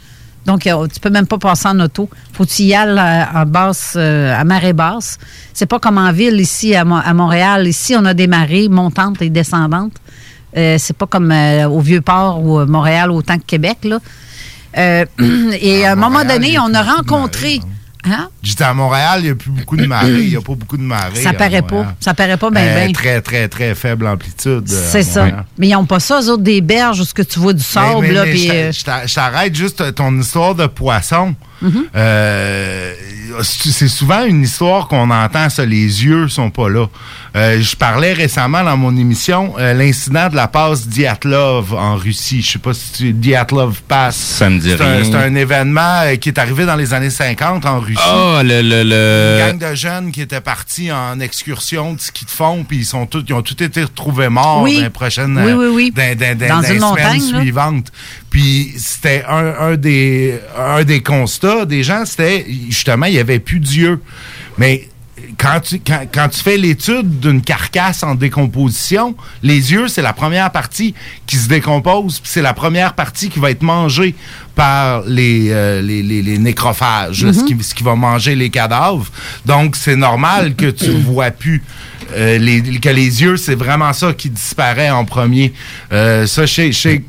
Donc, 0.46 0.66
euh, 0.66 0.86
tu 0.86 1.00
peux 1.00 1.10
même 1.10 1.26
pas 1.26 1.38
passer 1.38 1.68
en 1.68 1.78
auto. 1.80 2.08
faut 2.32 2.44
que 2.44 2.50
tu 2.50 2.62
y 2.62 2.74
ailles 2.74 2.98
à, 2.98 3.40
à 3.40 3.44
basse, 3.44 3.94
euh, 3.96 4.34
à 4.34 4.44
marée 4.44 4.72
basse. 4.72 5.18
C'est 5.52 5.66
pas 5.66 5.78
comme 5.78 5.98
en 5.98 6.12
ville 6.12 6.40
ici 6.40 6.74
à, 6.74 6.84
Mo- 6.84 7.00
à 7.04 7.14
Montréal. 7.14 7.66
Ici, 7.66 7.94
on 7.98 8.04
a 8.04 8.14
des 8.14 8.26
marées 8.26 8.68
montantes 8.68 9.20
et 9.22 9.28
descendantes. 9.28 9.92
Euh, 10.56 10.76
c'est 10.78 10.96
pas 10.96 11.06
comme 11.06 11.30
euh, 11.30 11.68
au 11.68 11.80
Vieux-Port 11.80 12.42
ou 12.44 12.58
à 12.58 12.66
Montréal 12.66 13.10
autant 13.10 13.36
que 13.38 13.44
Québec. 13.44 13.78
Là. 13.84 13.98
Euh, 14.78 15.04
et 15.60 15.84
à 15.84 15.92
un 15.92 15.96
moment 15.96 16.24
donné, 16.24 16.56
a 16.56 16.64
on 16.64 16.72
a 16.74 16.82
rencontré. 16.82 17.60
Hein? 18.04 18.28
J'étais 18.42 18.64
à 18.64 18.72
Montréal, 18.72 19.20
il 19.20 19.24
n'y 19.24 19.30
a 19.30 19.34
plus 19.34 19.50
beaucoup 19.50 19.76
de 19.76 19.84
marée. 19.86 20.08
Il 20.22 20.30
n'y 20.30 20.36
a 20.36 20.40
pas 20.40 20.54
beaucoup 20.54 20.78
de 20.78 20.82
marée. 20.82 21.22
Ça 21.22 21.32
paraît 21.34 21.60
pas. 21.62 21.94
Ça 22.00 22.14
paraît 22.14 22.38
pas 22.38 22.50
bien, 22.50 22.62
Euh, 22.62 22.84
bien. 22.86 22.92
Très, 22.92 23.20
très, 23.20 23.48
très 23.48 23.74
faible 23.74 24.06
amplitude. 24.06 24.64
euh, 24.72 24.88
C'est 24.90 25.02
ça. 25.02 25.26
Mais 25.58 25.68
ils 25.68 25.72
n'ont 25.72 25.84
pas 25.84 26.00
ça, 26.00 26.20
eux 26.22 26.30
autres, 26.30 26.42
des 26.42 26.62
berges 26.62 27.00
où 27.00 27.04
ce 27.04 27.12
que 27.12 27.22
tu 27.22 27.38
vois 27.38 27.52
du 27.52 27.62
sable. 27.62 28.00
Mais- 28.00 28.08
mais- 28.08 28.14
là, 28.14 28.24
mais 28.24 28.36
je 28.36 28.50
euh, 28.52 28.72
je 28.72 28.84
t'a- 28.84 29.06
je 29.06 29.14
t'arrête 29.14 29.54
juste 29.54 29.94
ton 29.94 30.18
histoire 30.18 30.54
de 30.54 30.66
poisson. 30.66 31.34
Mhm. 31.60 31.84
Euh, 31.94 32.94
c'est 33.42 33.88
souvent 33.88 34.24
une 34.24 34.42
histoire 34.42 34.88
qu'on 34.88 35.10
entend, 35.10 35.48
ça, 35.50 35.64
les 35.64 36.04
yeux 36.04 36.28
sont 36.28 36.50
pas 36.50 36.68
là. 36.68 36.86
Euh, 37.36 37.60
je 37.60 37.76
parlais 37.76 38.12
récemment 38.12 38.64
dans 38.64 38.76
mon 38.76 38.96
émission 38.96 39.54
euh, 39.58 39.72
l'incident 39.72 40.28
de 40.28 40.36
la 40.36 40.48
passe 40.48 40.88
Diatlov 40.88 41.74
en 41.74 41.96
Russie. 41.96 42.42
Je 42.42 42.52
sais 42.52 42.58
pas 42.58 42.74
si 42.74 42.92
tu 42.92 43.12
Diatlov 43.12 43.82
passe. 43.86 44.16
Ça 44.16 44.50
me 44.50 44.58
dit 44.58 44.70
C'est 44.76 44.82
un, 44.82 44.92
rien. 44.96 45.04
c'est 45.04 45.14
un 45.14 45.34
événement 45.34 46.00
euh, 46.04 46.16
qui 46.16 46.28
est 46.30 46.38
arrivé 46.38 46.66
dans 46.66 46.76
les 46.76 46.92
années 46.92 47.10
50 47.10 47.66
en 47.66 47.78
Russie. 47.80 48.00
Ah, 48.04 48.42
le, 48.44 48.62
le, 48.62 48.82
le- 48.82 49.38
Une 49.52 49.58
gang 49.58 49.70
de 49.70 49.74
jeunes 49.76 50.10
qui 50.12 50.22
étaient 50.22 50.40
partis 50.40 50.90
en 50.90 51.20
excursion 51.20 51.94
de 51.94 52.00
ski 52.00 52.24
de 52.24 52.30
fond, 52.30 52.64
puis 52.68 52.78
ils 52.78 52.84
sont 52.86 53.06
tous, 53.06 53.24
ils 53.28 53.32
ont 53.34 53.42
tous 53.42 53.62
été 53.62 53.82
retrouvés 53.84 54.28
morts 54.28 54.62
Oui. 54.62 54.76
dans 54.78 54.82
les 54.82 54.90
prochaines 54.90 55.38
Oui, 55.38 55.52
oui, 55.52 55.66
oui. 55.72 55.92
dans, 55.94 56.16
dans- 56.18 56.36
dans- 56.36 56.48
Dans 56.48 56.54
dans 56.56 56.60
les 56.62 56.68
une 56.74 56.80
semaines 56.80 56.80
montagne, 56.80 57.32
là. 57.32 57.40
suivantes. 57.40 57.92
Puis 58.30 58.74
c'était 58.76 59.24
un, 59.28 59.54
un 59.72 59.76
des 59.76 60.38
un 60.56 60.84
des 60.84 61.02
constats 61.02 61.64
des 61.64 61.82
gens, 61.82 62.04
c'était 62.04 62.46
justement 62.68 63.06
il 63.06 63.14
y 63.14 63.18
avait 63.20 63.38
plus 63.40 63.60
Dieu. 63.60 64.00
Mais 64.58 64.88
quand 65.38 65.60
tu, 65.60 65.78
quand, 65.80 66.02
quand 66.12 66.28
tu 66.28 66.40
fais 66.40 66.56
l'étude 66.56 67.20
d'une 67.20 67.40
carcasse 67.42 68.02
en 68.02 68.14
décomposition, 68.14 69.14
les 69.42 69.72
yeux, 69.72 69.86
c'est 69.88 70.02
la 70.02 70.12
première 70.12 70.50
partie 70.50 70.94
qui 71.26 71.36
se 71.36 71.48
décompose, 71.48 72.18
puis 72.20 72.30
c'est 72.32 72.42
la 72.42 72.54
première 72.54 72.94
partie 72.94 73.28
qui 73.28 73.38
va 73.38 73.50
être 73.50 73.62
mangée 73.62 74.14
par 74.54 75.02
les, 75.06 75.48
euh, 75.50 75.80
les, 75.82 76.02
les- 76.02 76.22
les 76.22 76.38
nécrophages, 76.38 77.30
ce, 77.32 77.44
qui, 77.44 77.56
ce 77.62 77.74
qui 77.74 77.82
va 77.82 77.94
manger 77.94 78.34
les 78.34 78.50
cadavres. 78.50 79.06
Donc, 79.46 79.76
c'est 79.76 79.96
normal 79.96 80.54
que 80.56 80.70
tu 80.70 80.90
vois 81.06 81.30
plus. 81.30 81.62
Euh, 82.14 82.38
que 82.80 82.88
les 82.88 83.22
yeux, 83.22 83.36
c'est 83.36 83.54
vraiment 83.54 83.92
ça 83.92 84.12
qui 84.12 84.30
disparaît 84.30 84.90
en 84.90 85.04
premier. 85.04 85.52
Euh, 85.92 86.26
ça, 86.26 86.42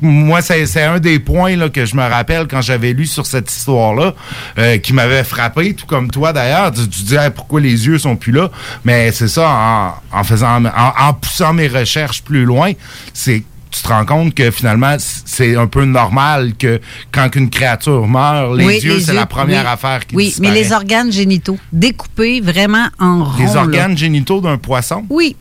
moi, 0.00 0.42
c'est 0.42 0.82
un 0.82 0.98
des 0.98 1.18
points 1.18 1.56
là, 1.56 1.68
que 1.68 1.84
je 1.84 1.96
me 1.96 2.02
rappelle 2.02 2.46
quand 2.48 2.60
j'avais 2.60 2.92
lu 2.92 3.06
sur 3.06 3.26
cette 3.26 3.50
histoire-là, 3.50 4.14
euh, 4.58 4.78
qui 4.78 4.92
m'avait 4.92 5.24
frappé, 5.24 5.74
tout 5.74 5.86
comme 5.86 6.10
toi 6.10 6.32
d'ailleurs. 6.32 6.72
Tu, 6.72 6.88
tu 6.88 7.02
dis 7.02 7.14
Hey, 7.16 7.30
pourquoi 7.30 7.60
les 7.60 7.86
yeux 7.86 7.98
sont 7.98 8.16
plus 8.16 8.32
là, 8.32 8.50
mais 8.84 9.12
c'est 9.12 9.28
ça, 9.28 10.00
en, 10.12 10.24
faisant, 10.24 10.64
en 10.64 11.12
poussant 11.14 11.52
mes 11.52 11.68
recherches 11.68 12.22
plus 12.22 12.44
loin, 12.44 12.72
c'est 13.12 13.42
tu 13.72 13.82
te 13.82 13.88
rends 13.88 14.04
compte 14.04 14.34
que 14.34 14.50
finalement, 14.50 14.96
c'est 14.98 15.56
un 15.56 15.66
peu 15.66 15.84
normal 15.84 16.52
que 16.58 16.80
quand 17.10 17.34
une 17.34 17.50
créature 17.50 18.06
meurt, 18.06 18.56
les 18.56 18.64
Oui, 18.66 18.78
yeux, 18.80 19.00
c'est 19.00 19.14
la 19.14 19.26
première 19.26 19.62
oui. 19.64 19.70
affaire 19.72 20.06
qui 20.06 20.14
Oui, 20.14 20.34
mais 20.40 20.50
les 20.52 20.72
organes 20.72 21.10
génitaux, 21.10 21.58
découpés 21.72 22.40
vraiment 22.40 22.86
en 23.00 23.24
rond. 23.24 23.32
Les 23.38 23.46
là. 23.54 23.56
organes 23.62 23.96
génitaux 23.96 24.40
d'un 24.40 24.58
poisson? 24.58 25.04
Oui. 25.10 25.34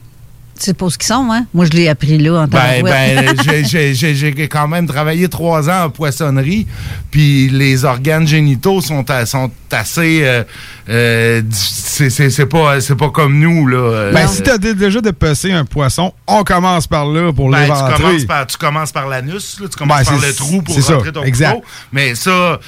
C'est 0.56 0.78
pas 0.78 0.92
ce 0.92 0.98
qu'ils 1.00 1.08
sont, 1.08 1.28
hein? 1.32 1.48
Moi, 1.56 1.66
je 1.66 1.72
l'ai 1.72 1.88
appris 1.90 2.20
là 2.20 2.42
en 2.44 2.48
Ben, 2.48 2.84
tabarouette. 2.84 3.36
ben, 3.48 3.64
j'ai- 3.66 4.48
quand 4.48 4.68
même 4.68 4.86
travaillé 4.86 5.28
trois 5.28 5.68
ans 5.72 5.86
en 5.86 5.90
poissonnerie, 5.90 6.68
puis 7.10 7.50
les 7.50 7.84
organes 7.84 8.28
génitaux 8.28 8.80
sont, 8.80 9.10
à- 9.10 9.26
sont 9.26 9.50
assez. 9.72 10.20
euh, 10.22 10.44
euh, 10.92 11.42
c'est 11.52 12.10
c'est- 12.10 12.30
c'est 12.30 12.46
pas, 12.46 12.82
c'est 12.82 12.96
pas 12.96 13.10
comme 13.10 13.39
nous, 13.39 13.66
là. 13.68 13.78
euh, 13.78 14.12
Ben, 14.14 14.28
si 14.28 14.42
t'as 14.44 14.58
dé- 14.58 14.74
déjà 14.76 15.00
dépecé 15.02 15.52
un 15.52 15.64
poisson, 15.66 16.14
on 16.28 16.44
commence 16.44 16.86
par 16.88 17.06
là 17.06 17.32
pour 17.32 17.50
Ben, 17.50 17.58
tu, 17.58 17.62
l'éventrer. 17.64 18.04
commences 18.04 18.26
par, 18.26 18.48
tu 18.48 18.58
commences 18.58 18.92
par 18.92 19.08
l'anus, 19.08 19.60
là, 19.62 19.68
tu 19.70 19.78
commences 19.78 20.00
Ben, 20.00 20.06
par 20.12 20.20
c'est- 20.22 20.28
le 20.28 20.34
trou 20.34 20.62
pour 20.62 20.80
ça, 20.82 20.96
rentrer 20.96 21.12
ton 21.14 21.24
exact. 21.24 21.54
couteau. 21.56 21.66
Mais 21.94 22.16
ça, 22.16 22.30
euh, 22.32 22.60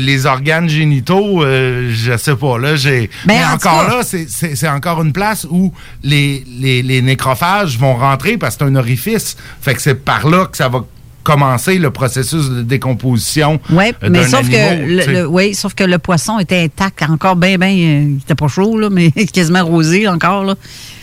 les 0.00 0.26
organes 0.26 0.68
génitaux, 0.68 1.42
euh, 1.44 1.90
je 1.94 2.16
sais 2.16 2.36
pas, 2.36 2.58
là, 2.58 2.74
j'ai... 2.76 3.08
Ben, 3.24 3.34
mais 3.38 3.44
en 3.44 3.52
encore 3.54 3.84
là, 3.88 4.00
c'est 4.02 4.68
encore 4.68 5.02
une 5.02 5.12
place 5.12 5.46
où 5.48 5.72
les, 6.02 6.44
les, 6.58 6.82
les 6.82 7.02
nécrophages 7.02 7.78
vont 7.78 7.94
rentrer 7.94 8.36
parce 8.36 8.56
que 8.56 8.64
c'est 8.64 8.70
un 8.70 8.76
orifice. 8.76 9.36
Fait 9.60 9.74
que 9.74 9.82
c'est 9.82 9.94
par 10.04 10.26
là 10.28 10.46
que 10.46 10.56
ça 10.56 10.68
va 10.68 10.80
commencer 11.22 11.78
le 11.78 11.90
processus 11.90 12.48
de 12.48 12.62
décomposition 12.62 13.60
Oui, 13.70 13.92
euh, 14.02 14.08
mais 14.10 14.26
sauf 14.26 14.48
que, 14.48 15.12
le, 15.12 15.26
oui, 15.26 15.54
sauf 15.54 15.74
que 15.74 15.84
le 15.84 15.98
poisson 15.98 16.38
était 16.38 16.62
intact, 16.64 17.02
encore 17.02 17.36
bien, 17.36 17.58
bien, 17.58 17.68
euh, 17.68 18.04
il 18.08 18.18
était 18.18 18.34
pas 18.34 18.48
chaud, 18.48 18.78
là, 18.78 18.88
mais 18.90 19.10
quasiment 19.32 19.64
rosé 19.64 20.08
encore. 20.08 20.44
Là. 20.44 20.54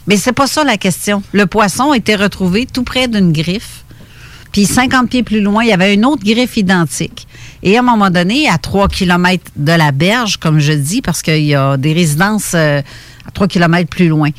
Mais 0.07 0.17
c'est 0.17 0.33
pas 0.33 0.47
ça 0.47 0.63
la 0.63 0.77
question. 0.77 1.21
Le 1.33 1.45
poisson 1.45 1.93
était 1.93 2.15
retrouvé 2.15 2.65
tout 2.65 2.83
près 2.83 3.07
d'une 3.07 3.31
griffe. 3.31 3.83
Puis 4.51 4.65
50 4.65 5.09
pieds 5.09 5.23
plus 5.23 5.41
loin, 5.41 5.63
il 5.63 5.69
y 5.69 5.73
avait 5.73 5.93
une 5.93 6.05
autre 6.05 6.23
griffe 6.23 6.57
identique. 6.57 7.27
Et 7.63 7.75
à 7.75 7.81
un 7.81 7.83
moment 7.83 8.09
donné, 8.09 8.47
à 8.49 8.57
3 8.57 8.87
km 8.87 9.43
de 9.55 9.71
la 9.71 9.91
berge, 9.91 10.37
comme 10.37 10.59
je 10.59 10.73
dis, 10.73 11.01
parce 11.01 11.21
qu'il 11.21 11.43
y 11.43 11.55
a 11.55 11.77
des 11.77 11.93
résidences 11.93 12.53
euh, 12.55 12.81
à 13.27 13.31
3 13.31 13.47
km 13.47 13.89
plus 13.89 14.07
loin, 14.07 14.29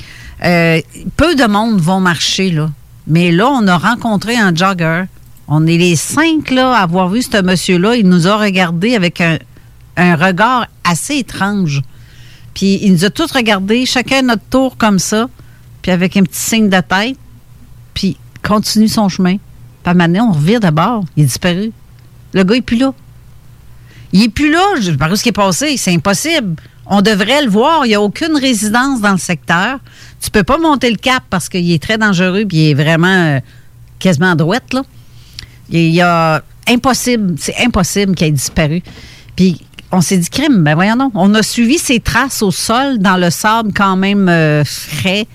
euh, 0.44 0.80
peu 1.16 1.34
de 1.34 1.44
monde 1.44 1.80
vont 1.80 2.00
marcher 2.00 2.50
là. 2.50 2.70
Mais 3.06 3.32
là, 3.32 3.48
on 3.48 3.66
a 3.66 3.76
rencontré 3.76 4.36
un 4.36 4.54
jogger. 4.54 5.04
On 5.50 5.66
est 5.66 5.78
les 5.78 5.96
cinq 5.96 6.50
là 6.50 6.74
à 6.74 6.82
avoir 6.82 7.08
vu 7.08 7.22
ce 7.22 7.42
monsieur-là. 7.42 7.96
Il 7.96 8.06
nous 8.06 8.26
a 8.26 8.36
regardé 8.36 8.94
avec 8.94 9.22
un, 9.22 9.38
regard 9.96 10.66
assez 10.84 11.16
étrange. 11.16 11.82
Puis 12.52 12.78
il 12.82 12.92
nous 12.92 13.04
a 13.06 13.10
tous 13.10 13.32
regardés, 13.32 13.86
chacun 13.86 14.18
à 14.18 14.22
notre 14.22 14.44
tour 14.50 14.76
comme 14.76 14.98
ça, 14.98 15.28
puis 15.80 15.90
avec 15.90 16.16
un 16.18 16.22
petit 16.22 16.40
signe 16.40 16.68
de 16.68 16.80
tête, 16.80 17.16
puis 17.94 18.18
continue 18.42 18.88
son 18.88 19.08
chemin. 19.08 19.36
Puis 19.82 19.94
donné, 19.94 20.20
on 20.20 20.32
revient 20.32 20.58
d'abord. 20.60 21.04
Il 21.16 21.22
est 21.22 21.26
disparu. 21.26 21.72
Le 22.34 22.44
gars 22.44 22.56
est 22.56 22.62
plus 22.62 22.76
là. 22.76 22.92
Il 24.12 24.22
est 24.22 24.28
plus 24.28 24.50
là. 24.50 24.62
Je 24.80 24.90
sais 24.90 24.96
pas 24.96 25.16
ce 25.16 25.22
qui 25.22 25.30
est 25.30 25.32
passé. 25.32 25.78
C'est 25.78 25.94
impossible. 25.94 26.56
On 26.84 27.00
devrait 27.00 27.42
le 27.42 27.50
voir. 27.50 27.86
Il 27.86 27.88
n'y 27.88 27.94
a 27.94 28.02
aucune 28.02 28.36
résidence 28.36 29.00
dans 29.00 29.12
le 29.12 29.18
secteur. 29.18 29.78
Tu 30.20 30.30
peux 30.30 30.42
pas 30.42 30.58
monter 30.58 30.90
le 30.90 30.96
cap 30.96 31.22
parce 31.30 31.48
qu'il 31.48 31.70
est 31.70 31.82
très 31.82 31.96
dangereux 31.96 32.44
puis 32.46 32.58
il 32.58 32.70
est 32.70 32.74
vraiment 32.74 33.06
euh, 33.08 33.40
quasiment 33.98 34.32
à 34.32 34.34
droite, 34.34 34.74
là. 34.74 34.82
Il 35.70 35.90
y 35.90 36.00
a 36.00 36.42
impossible, 36.66 37.34
c'est 37.38 37.56
impossible 37.64 38.14
qu'il 38.14 38.26
ait 38.26 38.32
disparu. 38.32 38.82
Puis 39.36 39.60
on 39.92 40.00
s'est 40.00 40.18
dit 40.18 40.28
crime, 40.28 40.62
ben 40.62 40.74
voyons 40.74 40.96
donc. 40.96 41.12
On 41.14 41.34
a 41.34 41.42
suivi 41.42 41.78
ses 41.78 42.00
traces 42.00 42.42
au 42.42 42.50
sol 42.50 42.98
dans 42.98 43.16
le 43.16 43.30
sable 43.30 43.72
quand 43.74 43.96
même 43.96 44.28
euh, 44.28 44.64
frais. 44.64 45.26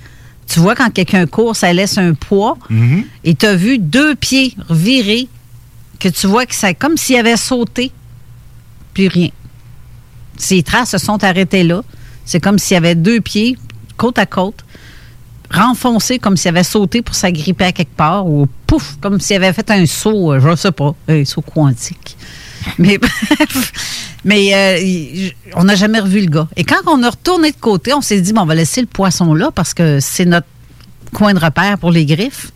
Tu 0.47 0.59
vois 0.59 0.75
quand 0.75 0.91
quelqu'un 0.91 1.25
court, 1.25 1.55
ça 1.55 1.71
laisse 1.73 1.97
un 1.97 2.13
poids. 2.13 2.57
Mhm. 2.69 3.05
Et 3.23 3.35
tu 3.35 3.45
as 3.45 3.55
vu 3.55 3.79
deux 3.79 4.15
pieds 4.15 4.55
virés 4.69 5.27
que 5.99 6.09
tu 6.09 6.27
vois 6.27 6.45
que 6.45 6.53
c'est 6.53 6.75
comme 6.75 6.97
s'il 6.97 7.17
avait 7.17 7.37
sauté. 7.37 7.91
Puis 8.93 9.07
rien. 9.07 9.29
Ses 10.37 10.61
traces 10.63 10.91
se 10.91 10.97
sont 10.97 11.23
arrêtées 11.23 11.63
là. 11.63 11.81
C'est 12.25 12.39
comme 12.39 12.59
s'il 12.59 12.75
y 12.75 12.77
avait 12.77 12.95
deux 12.95 13.21
pieds 13.21 13.57
côte 13.97 14.19
à 14.19 14.25
côte, 14.25 14.65
renfoncés 15.53 16.19
comme 16.19 16.37
s'il 16.37 16.49
avait 16.49 16.63
sauté 16.63 17.01
pour 17.01 17.15
s'agripper 17.15 17.65
à 17.65 17.71
quelque 17.71 17.95
part, 17.95 18.27
ou 18.27 18.47
pouf, 18.67 18.97
comme 19.01 19.19
s'il 19.19 19.35
avait 19.37 19.53
fait 19.53 19.69
un 19.71 19.85
saut, 19.85 20.33
euh, 20.33 20.39
je 20.39 20.49
ne 20.49 20.55
sais 20.55 20.71
pas, 20.71 20.93
un 21.07 21.25
saut 21.25 21.41
quantique. 21.41 22.17
Mais 22.79 22.97
mais 24.23 24.53
euh, 24.53 25.29
on 25.55 25.65
n'a 25.65 25.75
jamais 25.75 25.99
revu 25.99 26.21
le 26.21 26.27
gars. 26.27 26.47
Et 26.55 26.63
quand 26.63 26.81
on 26.87 27.03
a 27.03 27.09
retourné 27.09 27.51
de 27.51 27.57
côté, 27.57 27.93
on 27.93 28.01
s'est 28.01 28.21
dit, 28.21 28.31
bon, 28.33 28.41
on 28.41 28.45
va 28.45 28.55
laisser 28.55 28.81
le 28.81 28.87
poisson 28.87 29.33
là 29.33 29.51
parce 29.51 29.73
que 29.73 29.99
c'est 29.99 30.25
notre 30.25 30.47
coin 31.13 31.33
de 31.33 31.39
repère 31.39 31.77
pour 31.77 31.91
les 31.91 32.05
griffes. 32.05 32.51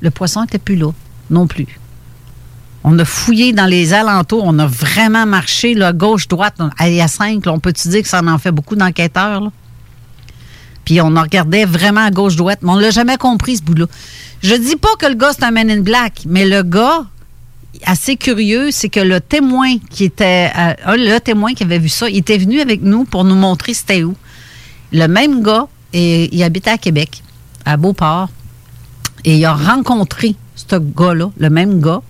Le 0.00 0.10
poisson 0.10 0.42
n'était 0.42 0.58
plus 0.58 0.76
là, 0.76 0.90
non 1.30 1.46
plus. 1.46 1.66
On 2.86 2.98
a 2.98 3.04
fouillé 3.06 3.54
dans 3.54 3.64
les 3.64 3.94
alentours, 3.94 4.42
on 4.44 4.58
a 4.58 4.66
vraiment 4.66 5.24
marché, 5.24 5.72
y 5.72 5.82
a 5.82 7.08
cinq, 7.08 7.46
là, 7.46 7.52
on 7.52 7.58
peut-tu 7.58 7.88
dire 7.88 8.02
que 8.02 8.08
ça 8.08 8.22
en 8.22 8.38
fait 8.38 8.52
beaucoup 8.52 8.76
d'enquêteurs? 8.76 9.50
Puis 10.84 11.00
on 11.00 11.16
en 11.16 11.22
regardait 11.22 11.64
vraiment 11.64 12.04
à 12.04 12.10
gauche-droite, 12.10 12.60
mais 12.62 12.70
on 12.70 12.78
l'a 12.78 12.90
jamais 12.90 13.16
compris, 13.16 13.56
ce 13.56 13.62
bout-là. 13.62 13.86
Je 14.42 14.54
dis 14.54 14.76
pas 14.76 14.94
que 14.98 15.06
le 15.06 15.14
gars, 15.14 15.30
c'est 15.32 15.44
un 15.44 15.50
man 15.50 15.70
in 15.70 15.80
black, 15.80 16.24
mais 16.26 16.46
le 16.46 16.62
gars, 16.62 17.06
assez 17.86 18.16
curieux, 18.16 18.70
c'est 18.70 18.88
que 18.88 19.00
le 19.00 19.20
témoin 19.20 19.76
qui 19.90 20.04
était, 20.04 20.50
euh, 20.56 20.96
le 20.96 21.18
témoin 21.18 21.54
qui 21.54 21.62
avait 21.64 21.78
vu 21.78 21.88
ça, 21.88 22.08
il 22.08 22.18
était 22.18 22.38
venu 22.38 22.60
avec 22.60 22.82
nous 22.82 23.04
pour 23.04 23.24
nous 23.24 23.34
montrer 23.34 23.74
c'était 23.74 24.02
où. 24.02 24.14
Le 24.92 25.06
même 25.06 25.42
gars, 25.42 25.66
et, 25.92 26.34
il 26.34 26.42
habitait 26.42 26.70
à 26.70 26.78
Québec, 26.78 27.22
à 27.64 27.76
Beauport, 27.76 28.28
et 29.24 29.36
il 29.36 29.44
a 29.44 29.54
rencontré 29.54 30.36
ce 30.54 30.76
gars-là, 30.76 31.30
le 31.38 31.50
même 31.50 31.80
gars. 31.80 32.02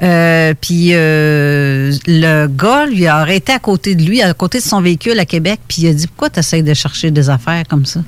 Euh, 0.00 0.54
puis 0.60 0.90
euh, 0.92 1.92
le 2.06 2.46
gars 2.46 2.86
lui 2.86 3.06
a 3.08 3.16
arrêté 3.16 3.52
à 3.52 3.58
côté 3.58 3.96
de 3.96 4.02
lui, 4.04 4.22
à 4.22 4.32
côté 4.32 4.58
de 4.58 4.62
son 4.64 4.80
véhicule 4.80 5.18
à 5.18 5.24
Québec, 5.24 5.58
puis 5.66 5.82
il 5.82 5.88
a 5.88 5.92
dit 5.92 6.06
Pourquoi 6.06 6.30
tu 6.30 6.38
essaies 6.38 6.62
de 6.62 6.72
chercher 6.74 7.10
des 7.10 7.28
affaires 7.30 7.64
comme 7.68 7.84
ça? 7.84 8.00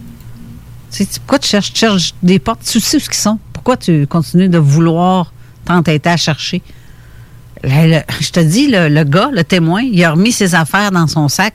Tu 0.92 1.04
sais, 1.04 1.08
Pourquoi 1.20 1.40
tu 1.40 1.48
cherches, 1.48 1.72
cherches 1.74 2.14
des 2.22 2.38
portes? 2.38 2.60
Tu 2.64 2.78
sais 2.80 2.96
où 2.96 3.00
ils 3.00 3.14
sont 3.14 3.38
Pourquoi 3.52 3.76
tu 3.76 4.06
continues 4.06 4.48
de 4.48 4.58
vouloir 4.58 5.32
t'entêter 5.64 6.10
à 6.10 6.16
chercher? 6.16 6.62
Le- 7.64 8.00
Je 8.20 8.30
te 8.30 8.40
dis, 8.40 8.68
le, 8.68 9.02
gars, 9.04 9.30
le 9.32 9.42
témoin, 9.44 9.82
il 9.82 10.02
a 10.04 10.12
remis 10.12 10.32
ses 10.32 10.54
affaires 10.54 10.92
dans 10.92 11.06
son 11.08 11.28
sac, 11.28 11.54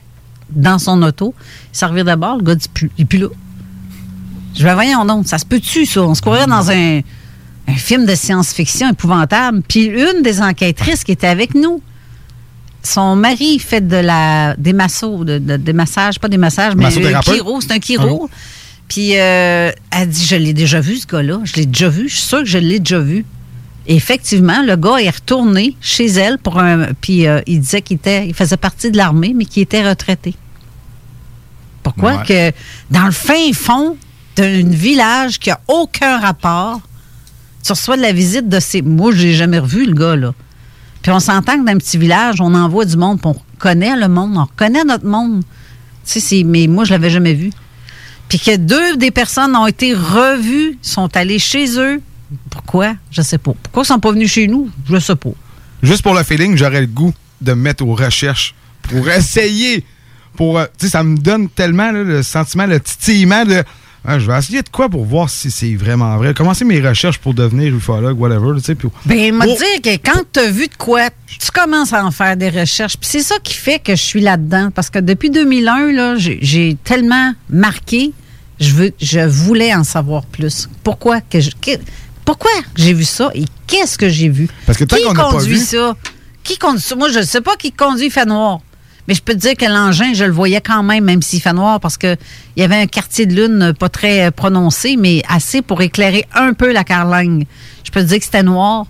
dans 0.50 0.78
son 0.78 1.02
auto. 1.02 1.34
Il 1.72 1.78
s'est 1.78 1.86
reviré 1.86 2.04
d'abord, 2.04 2.36
le 2.36 2.42
gars 2.44 2.54
dit 2.56 2.68
il 2.98 3.02
est 3.02 3.04
plus 3.06 3.18
là. 3.18 3.28
Je 4.54 4.62
vais 4.64 4.74
voyons 4.74 5.04
donc, 5.06 5.26
ça 5.26 5.38
se 5.38 5.44
peut-tu, 5.46 5.84
ça? 5.86 6.02
On 6.02 6.14
se 6.14 6.20
croirait 6.20 6.46
dans 6.46 6.70
un, 6.70 7.00
un 7.68 7.74
film 7.74 8.06
de 8.06 8.14
science-fiction 8.14 8.90
épouvantable. 8.90 9.62
Puis 9.68 9.84
une 9.86 10.22
des 10.22 10.40
enquêtrices 10.40 11.02
qui 11.04 11.12
était 11.12 11.26
avec 11.26 11.54
nous, 11.54 11.82
son 12.82 13.16
mari 13.16 13.58
fait 13.58 13.86
de 13.86 13.96
la 13.96 14.54
des 14.56 14.72
massos, 14.72 15.24
de, 15.24 15.38
de- 15.38 15.56
des 15.56 15.72
massages, 15.72 16.20
pas 16.20 16.28
des 16.28 16.38
massages, 16.38 16.74
mais 16.76 16.84
un 17.08 17.20
chiro, 17.34 17.60
c'est 17.60 17.72
un 17.72 17.80
chiro. 17.80 18.30
Puis 18.88 19.18
euh, 19.18 19.72
elle 19.90 20.08
dit, 20.08 20.24
je 20.24 20.36
l'ai 20.36 20.52
déjà 20.52 20.80
vu, 20.80 20.96
ce 20.96 21.06
gars-là. 21.08 21.40
Je 21.44 21.54
l'ai 21.54 21.66
déjà 21.66 21.88
vu. 21.88 22.08
Je 22.08 22.14
suis 22.14 22.26
sûre 22.26 22.38
que 22.40 22.44
je 22.44 22.58
l'ai 22.58 22.78
déjà 22.78 23.00
vu. 23.00 23.24
Et 23.88 23.96
effectivement, 23.96 24.62
le 24.62 24.76
gars 24.76 24.98
est 24.98 25.10
retourné 25.10 25.76
chez 25.80 26.06
elle 26.06 26.38
pour 26.38 26.58
un. 26.60 26.88
Puis 27.00 27.26
euh, 27.26 27.40
il 27.46 27.60
disait 27.60 27.82
qu'il 27.82 27.96
était, 27.96 28.26
il 28.28 28.34
faisait 28.34 28.56
partie 28.56 28.92
de 28.92 28.96
l'armée, 28.96 29.32
mais 29.34 29.44
qu'il 29.44 29.62
était 29.62 29.88
retraité. 29.88 30.34
Pourquoi? 31.82 32.16
Ouais. 32.18 32.24
que 32.52 32.56
dans 32.92 33.06
le 33.06 33.12
fin 33.12 33.52
fond 33.52 33.96
d'un 34.36 34.64
village 34.68 35.38
qui 35.38 35.50
a 35.50 35.60
aucun 35.68 36.18
rapport, 36.20 36.80
tu 37.66 37.72
reçois 37.72 37.96
de 37.96 38.02
la 38.02 38.12
visite 38.12 38.48
de 38.48 38.60
ces... 38.60 38.80
Moi, 38.80 39.10
je 39.12 39.22
l'ai 39.22 39.34
jamais 39.34 39.58
revu, 39.58 39.86
le 39.86 39.94
gars, 39.94 40.14
là. 40.14 40.34
Puis 41.02 41.10
on 41.10 41.18
s'entend 41.18 41.58
que 41.58 41.64
dans 41.64 41.72
un 41.72 41.78
petit 41.78 41.98
village, 41.98 42.40
on 42.40 42.54
envoie 42.54 42.84
du 42.84 42.96
monde, 42.96 43.20
puis 43.20 43.28
on 43.28 43.36
connaît 43.58 43.96
le 43.96 44.08
monde, 44.08 44.36
on 44.36 44.44
reconnaît 44.44 44.84
notre 44.84 45.06
monde. 45.06 45.42
Tu 46.04 46.20
sais, 46.20 46.44
mais 46.44 46.68
moi, 46.68 46.84
je 46.84 46.92
l'avais 46.92 47.10
jamais 47.10 47.34
vu. 47.34 47.50
Puis 48.28 48.38
que 48.38 48.56
deux 48.56 48.96
des 48.96 49.10
personnes 49.10 49.56
ont 49.56 49.66
été 49.66 49.94
revues, 49.94 50.78
sont 50.80 51.14
allées 51.16 51.38
chez 51.40 51.78
eux. 51.78 52.00
Pourquoi? 52.50 52.94
Je 53.10 53.22
sais 53.22 53.38
pas. 53.38 53.52
Pourquoi 53.62 53.82
ils 53.82 53.86
sont 53.86 54.00
pas 54.00 54.12
venus 54.12 54.32
chez 54.32 54.46
nous? 54.46 54.70
Je 54.88 54.98
sais 54.98 55.16
pas. 55.16 55.30
Juste 55.82 56.02
pour 56.02 56.14
le 56.14 56.22
feeling, 56.22 56.56
j'aurais 56.56 56.80
le 56.80 56.86
goût 56.86 57.12
de 57.40 57.52
me 57.52 57.62
mettre 57.62 57.84
aux 57.84 57.94
recherches 57.94 58.54
pour 58.82 59.08
essayer. 59.10 59.84
Pour, 60.36 60.58
euh, 60.58 60.66
tu 60.78 60.86
sais, 60.86 60.92
ça 60.92 61.02
me 61.02 61.16
donne 61.16 61.48
tellement 61.48 61.90
le 61.92 62.22
sentiment, 62.22 62.66
le 62.66 62.78
titillement 62.78 63.44
de. 63.44 63.64
Ah, 64.06 64.18
je 64.18 64.30
vais 64.30 64.38
essayer 64.38 64.62
de 64.62 64.68
quoi 64.68 64.88
pour 64.88 65.04
voir 65.04 65.28
si 65.28 65.50
c'est 65.50 65.74
vraiment 65.74 66.16
vrai. 66.16 66.32
Commencer 66.32 66.64
mes 66.64 66.80
recherches 66.80 67.18
pour 67.18 67.34
devenir 67.34 67.74
ufologue, 67.74 68.18
whatever. 68.20 68.52
Tu 68.56 68.60
sais, 68.62 68.74
puis- 68.74 68.88
Ben, 69.04 69.34
m'a 69.34 69.44
Oh! 69.48 69.56
dire 69.56 69.82
que 69.82 69.96
quand 70.10 70.22
tu 70.32 70.40
as 70.40 70.50
vu 70.50 70.68
de 70.68 70.74
quoi, 70.78 71.08
tu 71.26 71.50
commences 71.52 71.92
à 71.92 72.04
en 72.04 72.10
faire 72.10 72.36
des 72.36 72.48
recherches. 72.50 72.96
Puis 72.96 73.08
c'est 73.10 73.22
ça 73.22 73.34
qui 73.42 73.54
fait 73.54 73.78
que 73.80 73.96
je 73.96 74.02
suis 74.02 74.20
là-dedans. 74.20 74.70
Parce 74.74 74.90
que 74.90 74.98
depuis 75.00 75.30
2001, 75.30 75.92
là, 75.92 76.14
j'ai- 76.16 76.76
tellement 76.84 77.32
marqué, 77.50 78.12
je, 78.60 78.70
veux, 78.72 78.92
je 79.00 79.20
voulais 79.26 79.74
en 79.74 79.82
savoir 79.84 80.24
plus. 80.26 80.68
Pourquoi 80.84 81.20
que 81.20 81.40
je- 81.40 81.50
que- 81.60 81.80
pourquoi 82.24 82.50
j'ai 82.76 82.92
vu 82.92 83.04
ça 83.04 83.30
et 83.34 83.44
qu'est-ce 83.66 83.98
que 83.98 84.08
j'ai 84.08 84.28
vu? 84.28 84.48
Parce 84.66 84.78
que 84.78 84.84
tant 84.84 84.96
qui 84.96 85.04
n'a 85.04 85.14
pas 85.14 85.30
conduit 85.30 85.54
vu- 85.58 85.64
ça? 85.64 85.96
Qui 86.44 86.58
conduit 86.58 86.80
ça? 86.80 86.94
Moi, 86.94 87.08
je 87.10 87.18
ne 87.18 87.24
sais 87.24 87.40
pas 87.40 87.56
qui 87.56 87.72
conduit 87.72 88.08
fait 88.10 88.24
noir. 88.24 88.60
Mais 89.08 89.14
je 89.14 89.22
peux 89.22 89.34
te 89.34 89.38
dire 89.38 89.54
que 89.56 89.64
l'engin, 89.66 90.14
je 90.14 90.24
le 90.24 90.32
voyais 90.32 90.60
quand 90.60 90.82
même, 90.82 91.04
même 91.04 91.22
s'il 91.22 91.40
fait 91.40 91.52
noir, 91.52 91.78
parce 91.80 91.96
que 91.96 92.16
il 92.56 92.60
y 92.60 92.64
avait 92.64 92.76
un 92.80 92.86
quartier 92.86 93.26
de 93.26 93.34
lune 93.34 93.62
euh, 93.62 93.72
pas 93.72 93.88
très 93.88 94.26
euh, 94.26 94.30
prononcé, 94.30 94.96
mais 94.96 95.22
assez 95.28 95.62
pour 95.62 95.80
éclairer 95.82 96.26
un 96.34 96.52
peu 96.54 96.72
la 96.72 96.82
carlingue. 96.84 97.46
Je 97.84 97.90
peux 97.90 98.00
te 98.00 98.06
dire 98.06 98.18
que 98.18 98.24
c'était 98.24 98.42
noir, 98.42 98.86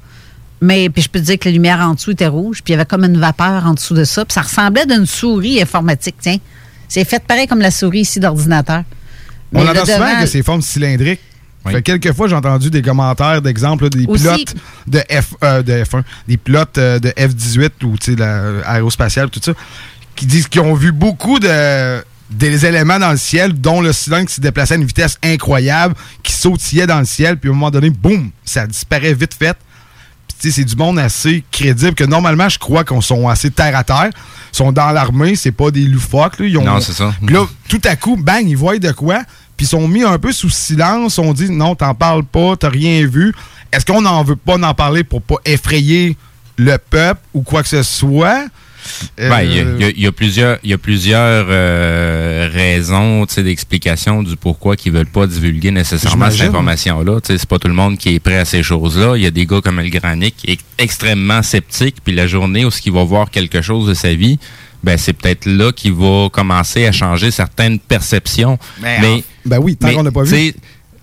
mais 0.61 0.89
puis 0.89 1.03
je 1.03 1.09
peux 1.11 1.21
te 1.21 1.25
dire 1.27 1.39
que 1.39 1.49
la 1.49 1.53
lumière 1.53 1.81
en 1.81 1.95
dessous 1.95 2.13
était 2.13 2.27
rouge, 2.29 2.63
puis 2.65 2.73
il 2.73 2.77
y 2.77 2.81
avait 2.81 2.87
comme 2.87 3.05
une 3.05 3.19
vapeur 3.19 3.67
en 3.67 3.75
dessous 3.75 3.95
de 3.95 4.05
ça, 4.05 4.25
puis 4.25 4.33
ça 4.33 4.43
ressemblait 4.43 4.87
d'une 4.87 5.05
souris 5.07 5.61
informatique, 5.61 6.17
tiens. 6.21 6.39
C'est 6.89 7.05
fait 7.05 7.23
pareil 7.23 7.47
comme 7.47 7.61
la 7.61 7.71
souris 7.71 8.01
ici 8.01 8.21
d'ordinateur. 8.21 8.85
On 9.53 9.67
entend 9.67 9.85
souvent 9.85 9.99
devant- 9.99 10.21
que 10.21 10.27
c'est 10.27 10.43
forme 10.43 10.63
cylindrique. 10.63 11.21
Oui. 11.65 11.73
Fait 11.73 11.83
quelques 11.83 12.13
fois, 12.13 12.29
j'ai 12.29 12.37
entendu 12.37 12.71
des 12.71 12.81
commentaires 12.81 13.43
d'exemples 13.43 13.89
des 13.89 14.07
Aussi- 14.07 14.23
pilotes 14.23 14.55
de, 14.87 14.99
F, 15.11 15.35
euh, 15.43 15.63
de 15.63 15.73
F1, 15.83 16.03
des 16.29 16.37
pilotes 16.37 16.79
euh, 16.79 17.01
de 17.01 17.09
F-18 17.17 17.71
ou 17.85 17.97
tu 17.99 18.13
sais, 18.13 18.17
la- 18.17 18.61
aérospatiale, 18.67 19.31
tout 19.31 19.41
ça, 19.43 19.53
qui 20.17 20.27
disent 20.27 20.49
qu'ils 20.49 20.63
ont 20.63 20.75
vu 20.75 20.93
beaucoup 20.93 21.39
de 21.39 22.03
des 22.29 22.67
éléments 22.67 22.99
dans 22.99 23.13
le 23.13 23.17
ciel, 23.17 23.53
dont 23.53 23.81
le 23.81 23.93
cylindre 23.93 24.27
qui 24.27 24.35
se 24.35 24.41
déplaçait 24.41 24.75
à 24.75 24.77
une 24.79 24.85
vitesse 24.85 25.17
incroyable, 25.23 25.95
qui 26.25 26.33
sautillait 26.33 26.89
dans 26.89 26.99
le 26.99 27.05
ciel, 27.05 27.39
puis 27.39 27.49
à 27.49 27.53
un 27.53 27.55
moment 27.55 27.71
donné, 27.71 27.89
boum, 27.91 28.31
ça 28.45 28.67
disparaît 28.67 29.15
vite 29.15 29.33
fait. 29.39 29.57
Puis, 30.27 30.37
tu 30.41 30.49
sais, 30.51 30.57
c'est 30.57 30.65
du 30.65 30.75
monde 30.75 30.99
assez 30.99 31.45
crédible 31.53 31.95
que 31.95 32.03
normalement, 32.03 32.49
je 32.49 32.59
crois 32.59 32.83
qu'on 32.83 33.01
sont 33.01 33.29
assez 33.29 33.53
terre 33.53 33.77
à 33.77 33.85
terre. 33.85 34.11
Ils 34.53 34.57
sont 34.57 34.73
dans 34.73 34.91
l'armée, 34.91 35.37
c'est 35.37 35.53
pas 35.53 35.71
des 35.71 35.85
loufoques. 35.85 36.41
Là. 36.41 36.47
Ils 36.47 36.59
ont- 36.59 36.65
Non, 36.65 36.81
c'est 36.81 36.95
ça. 36.95 37.15
Puis 37.25 37.33
là, 37.33 37.45
tout 37.69 37.81
à 37.85 37.95
coup, 37.95 38.17
bang, 38.17 38.45
ils 38.45 38.57
voient 38.57 38.77
de 38.77 38.91
quoi, 38.91 39.21
puis 39.57 39.65
ils 39.67 39.69
sont 39.69 39.87
mis 39.87 40.03
un 40.03 40.19
peu 40.19 40.33
sous 40.33 40.51
silence. 40.51 41.21
On 41.21 41.33
dit 41.33 41.49
non, 41.49 41.77
t'en 41.77 41.95
parles 41.95 42.25
pas, 42.25 42.57
t'as 42.59 42.71
rien 42.71 43.07
vu. 43.07 43.33
Est-ce 43.71 43.87
qu'on 43.87 44.03
n'en 44.03 44.25
veut 44.25 44.35
pas 44.35 44.57
en 44.59 44.75
parler 44.75 45.05
pour 45.05 45.23
pas 45.23 45.37
effrayer 45.45 46.17
le 46.57 46.77
peuple 46.79 47.21
ou 47.35 47.43
quoi 47.43 47.63
que 47.63 47.69
ce 47.69 47.85
soit? 47.85 48.47
Ben, 49.19 49.43
il 49.43 49.55
y 49.57 49.59
a- 49.61 49.63
Euh, 49.63 49.77
y, 49.81 49.85
a- 49.85 49.89
il 49.91 50.01
y 50.03 50.07
a 50.07 50.13
plusieurs, 50.13 50.59
il 50.65 50.71
y 50.71 50.73
a 50.73 50.79
plusieurs 50.79 51.47
euh, 51.49 52.49
raisons, 52.53 53.25
d'explication 53.37 54.23
du 54.23 54.37
pourquoi 54.37 54.77
qu'ils 54.77 54.93
veulent 54.93 55.07
pas 55.07 55.27
divulguer 55.27 55.71
nécessairement 55.71 56.27
cette 56.31 56.41
information-là. 56.49 57.21
Tu 57.21 57.37
c'est 57.39 57.49
pas 57.49 57.59
tout 57.59 57.69
le 57.69 57.75
monde 57.75 57.99
qui 57.99 58.15
est 58.15 58.21
prêt 58.21 58.39
à 58.39 58.45
ces 58.45 58.63
choses-là. 58.63 59.17
Il 59.17 59.23
y 59.23 59.27
a 59.27 59.31
des 59.31 59.47
gars 59.47 59.61
comme 59.63 59.79
El 59.79 59.91
Granic 59.91 60.37
qui 60.37 60.51
est 60.53 60.59
extrêmement 60.79 61.43
sceptique, 61.43 61.97
puis 62.05 62.15
la 62.15 62.27
journée 62.27 62.65
où 62.65 62.71
ce 62.71 62.81
qu'il 62.81 62.93
va 62.93 63.05
voir 63.05 63.31
quelque 63.31 63.63
chose 63.63 63.89
de 63.89 63.95
sa 63.95 64.15
vie, 64.15 64.39
ben 64.83 64.97
c'est 64.99 65.13
peut-être 65.15 65.47
là 65.47 65.73
qu'il 65.73 65.93
va 65.93 66.29
commencer 66.31 66.87
à 66.87 66.93
changer 66.93 67.31
certaines 67.31 67.79
perceptions. 67.79 68.59
Mais 68.81 69.01
Mais, 69.01 69.09
en- 69.09 69.21
ben 69.47 69.59
oui, 69.59 69.77
tant 69.77 69.93
qu'on 69.93 70.03
n'a 70.03 70.13
pas 70.13 70.23
vu. 70.23 70.31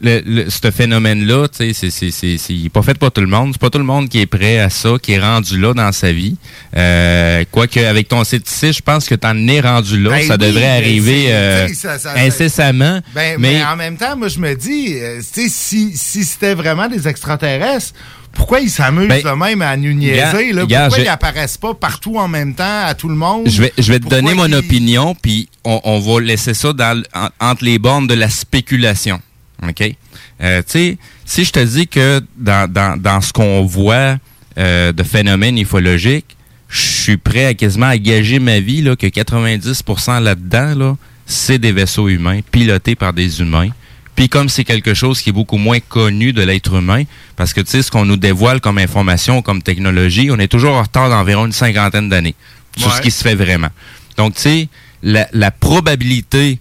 Le, 0.03 0.21
le- 0.25 0.49
ce 0.49 0.69
phénomène-là, 0.69 1.47
tu 1.47 1.57
sais, 1.59 1.73
c'est, 1.73 1.89
c'est, 1.89 2.11
c'est, 2.11 2.37
c'est- 2.37 2.69
pas 2.69 2.81
fait 2.83 2.97
pour 2.97 3.09
tout 3.11 3.21
le 3.21 3.27
monde. 3.27 3.51
C'est 3.53 3.61
pas 3.61 3.69
tout 3.69 3.77
le 3.77 3.85
monde 3.85 4.09
qui 4.09 4.19
est 4.19 4.25
prêt 4.25 4.59
à 4.59 4.69
ça, 4.69 4.95
qui 5.01 5.13
est 5.13 5.19
rendu 5.19 5.57
là 5.57 5.73
dans 5.73 5.91
sa 5.93 6.11
vie. 6.11 6.35
Euh, 6.75 7.43
Quoique, 7.51 7.79
avec 7.79 8.09
ton 8.09 8.23
scepticisme, 8.23 8.73
je 8.73 8.81
pense 8.81 9.05
que 9.07 9.15
t'en 9.15 9.47
es 9.47 9.61
rendu 9.61 10.01
là. 10.01 10.09
Ben 10.11 10.27
ça 10.27 10.33
oui, 10.39 10.45
devrait 10.47 10.61
ben 10.61 10.83
arriver 10.83 11.25
euh, 11.33 11.67
ça- 11.73 11.97
ça- 11.99 12.13
incessamment. 12.17 12.99
Ben, 13.15 13.37
mais, 13.39 13.53
mais... 13.53 13.63
en 13.63 13.75
même 13.77 13.95
temps, 13.97 14.17
moi, 14.17 14.27
je 14.27 14.39
me 14.39 14.53
dis, 14.55 14.95
euh, 14.95 15.21
si, 15.21 15.49
si 15.49 16.25
c'était 16.25 16.53
vraiment 16.53 16.87
des 16.89 17.07
extraterrestres, 17.07 17.93
pourquoi 18.33 18.59
ils 18.59 18.69
s'amusent 18.69 19.07
Ben, 19.07 19.21
de 19.23 19.29
même 19.29 19.61
à 19.61 19.77
nous 19.77 19.93
niaiser? 19.93 20.51
là? 20.53 20.61
pourquoi 20.67 20.97
je- 20.97 21.03
ils 21.03 21.07
apparaissent 21.07 21.57
pas 21.57 21.73
partout 21.75 22.17
en 22.17 22.27
même 22.27 22.55
temps 22.55 22.85
à 22.85 22.93
tout 22.95 23.07
le 23.07 23.15
monde? 23.15 23.47
je 23.47 23.61
vais, 23.61 23.73
je 23.77 23.91
vais 23.91 23.99
te 23.99 24.03
Pourquoi 24.03 24.21
donner 24.21 24.33
mon 24.33 24.47
ils- 24.47 24.55
opinion, 24.55 25.15
puis 25.15 25.47
on, 25.63 25.79
on 25.83 25.99
va 25.99 26.19
laisser 26.19 26.53
ça 26.53 26.73
dans, 26.73 27.01
en- 27.13 27.29
entre 27.39 27.63
les 27.63 27.77
bornes 27.79 28.07
de 28.07 28.15
la 28.15 28.29
spéculation. 28.29 29.21
OK? 29.69 29.95
Euh, 30.41 30.61
tu 30.61 30.65
sais, 30.71 30.97
si 31.25 31.45
je 31.45 31.51
te 31.51 31.59
dis 31.59 31.87
que 31.87 32.21
dans, 32.37 32.71
dans, 32.71 32.99
dans 32.99 33.21
ce 33.21 33.31
qu'on 33.33 33.63
voit 33.65 34.17
euh, 34.57 34.91
de 34.91 35.03
phénomènes 35.03 35.57
ufologiques, 35.57 36.35
je 36.69 36.81
suis 36.81 37.17
prêt 37.17 37.45
à 37.45 37.53
quasiment 37.53 37.87
à 37.87 37.97
gager 37.97 38.39
ma 38.39 38.59
vie 38.59 38.81
là, 38.81 38.95
que 38.95 39.05
90% 39.07 40.21
là-dedans, 40.21 40.75
là, 40.75 40.95
c'est 41.25 41.59
des 41.59 41.71
vaisseaux 41.71 42.09
humains 42.09 42.39
pilotés 42.51 42.95
par 42.95 43.13
des 43.13 43.39
humains. 43.41 43.69
Puis 44.15 44.29
comme 44.29 44.49
c'est 44.49 44.63
quelque 44.63 44.93
chose 44.93 45.21
qui 45.21 45.29
est 45.29 45.33
beaucoup 45.33 45.57
moins 45.57 45.79
connu 45.79 46.33
de 46.33 46.41
l'être 46.43 46.73
humain, 46.75 47.03
parce 47.35 47.53
que 47.53 47.61
tu 47.61 47.71
sais, 47.71 47.81
ce 47.81 47.89
qu'on 47.91 48.05
nous 48.05 48.17
dévoile 48.17 48.59
comme 48.61 48.77
information, 48.77 49.41
comme 49.41 49.61
technologie, 49.63 50.29
on 50.31 50.37
est 50.37 50.47
toujours 50.47 50.75
en 50.75 50.83
retard 50.83 51.09
d'environ 51.09 51.45
une 51.47 51.51
cinquantaine 51.51 52.09
d'années 52.09 52.35
sur 52.77 52.87
Ouais. 52.89 52.97
ce 52.97 53.01
qui 53.01 53.11
se 53.11 53.23
fait 53.23 53.35
vraiment. 53.35 53.69
Donc, 54.17 54.35
tu 54.35 54.41
sais, 54.41 54.69
la, 55.01 55.27
la 55.33 55.49
probabilité 55.51 56.59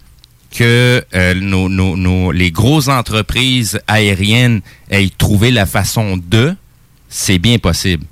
que 0.53 1.05
euh, 1.15 1.35
nos, 1.35 1.69
nos- 1.69 1.97
nos- 1.97 2.31
les 2.33 2.51
grosses 2.51 2.89
entreprises 2.89 3.81
aériennes 3.89 4.61
aient 4.91 5.09
trouvé 5.17 5.51
la 5.51 5.67
façon 5.67 6.17
de, 6.19 6.55
c'est 7.09 7.39
bien 7.39 7.59
possible. 7.59 8.05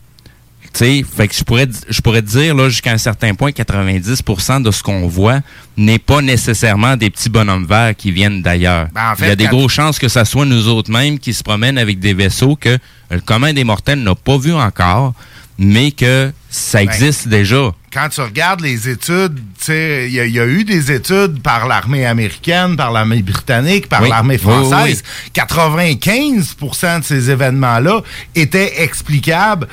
Tu 0.72 0.78
sais, 0.78 1.05
fait 1.16 1.26
que 1.26 1.34
je 1.34 1.43
pourrais, 1.43 1.66
je 1.88 2.01
pourrais 2.01 2.22
te 2.22 2.28
dire, 2.28 2.55
là, 2.55 2.68
jusqu'à 2.68 2.93
un 2.93 2.99
certain 2.99 3.34
point, 3.34 3.51
90% 3.51 4.62
de 4.62 4.70
ce 4.70 4.82
qu'on 4.84 5.09
voit 5.09 5.41
n'est 5.76 5.99
pas 5.99 6.22
nécessairement 6.22 6.97
des 6.97 7.11
petits 7.11 7.28
bonhommes 7.28 7.66
verts 7.66 7.97
qui 7.97 8.12
viennent 8.12 8.41
d'ailleurs. 8.41 8.86
Ben, 8.95 9.11
en 9.12 9.16
fait, 9.16 9.24
Il 9.24 9.28
y 9.28 9.32
a 9.32 9.36
des 9.36 9.47
grosses 9.49 9.72
chances 9.72 9.99
que 9.99 10.07
ça 10.09 10.24
soit 10.24 10.47
nous 10.47 10.68
autres 10.68 10.91
mêmes 10.93 11.18
qui 11.18 11.34
se 11.34 11.43
promènent 11.43 11.76
avec 11.78 11.99
des 11.99 12.14
vaisseaux 12.14 12.55
que 12.55 12.78
le 13.11 13.20
commun 13.20 13.53
des 13.53 13.64
mortels 13.64 14.01
n'a 14.01 14.14
pas 14.14 14.38
vu 14.38 14.53
encore, 14.55 15.12
mais 15.59 15.91
que 15.91 16.30
ça 16.51 16.78
Ben, 16.78 16.84
existe 16.84 17.26
déjà. 17.26 17.72
Quand 17.93 18.09
tu 18.09 18.20
regardes 18.20 18.61
les 18.61 18.88
études, 18.88 19.34
tu 19.59 19.64
sais, 19.64 20.07
il 20.09 20.12
y, 20.14 20.20
a- 20.20 20.24
il 20.26 20.32
y 20.32 20.38
a 20.38 20.47
eu 20.47 20.62
des 20.62 20.93
études 20.93 21.43
par 21.43 21.66
l'armée 21.66 22.07
américaine, 22.07 22.76
par 22.76 22.93
l'armée 22.93 23.20
britannique, 23.22 23.88
par 23.88 24.03
Oui. 24.03 24.09
l'armée 24.09 24.38
Oui, 24.45 24.53
oui, 24.55 24.64
française. 24.68 25.03
95% 25.34 27.01
de 27.01 27.05
ces 27.05 27.30
événements-là 27.30 28.03
étaient 28.34 28.82
explicables 28.82 29.66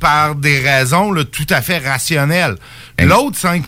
par 0.00 0.34
des 0.34 0.60
raisons 0.60 1.12
là, 1.12 1.24
tout 1.24 1.46
à 1.50 1.62
fait 1.62 1.78
rationnelles. 1.78 2.56
L'autre 2.98 3.36
5 3.38 3.64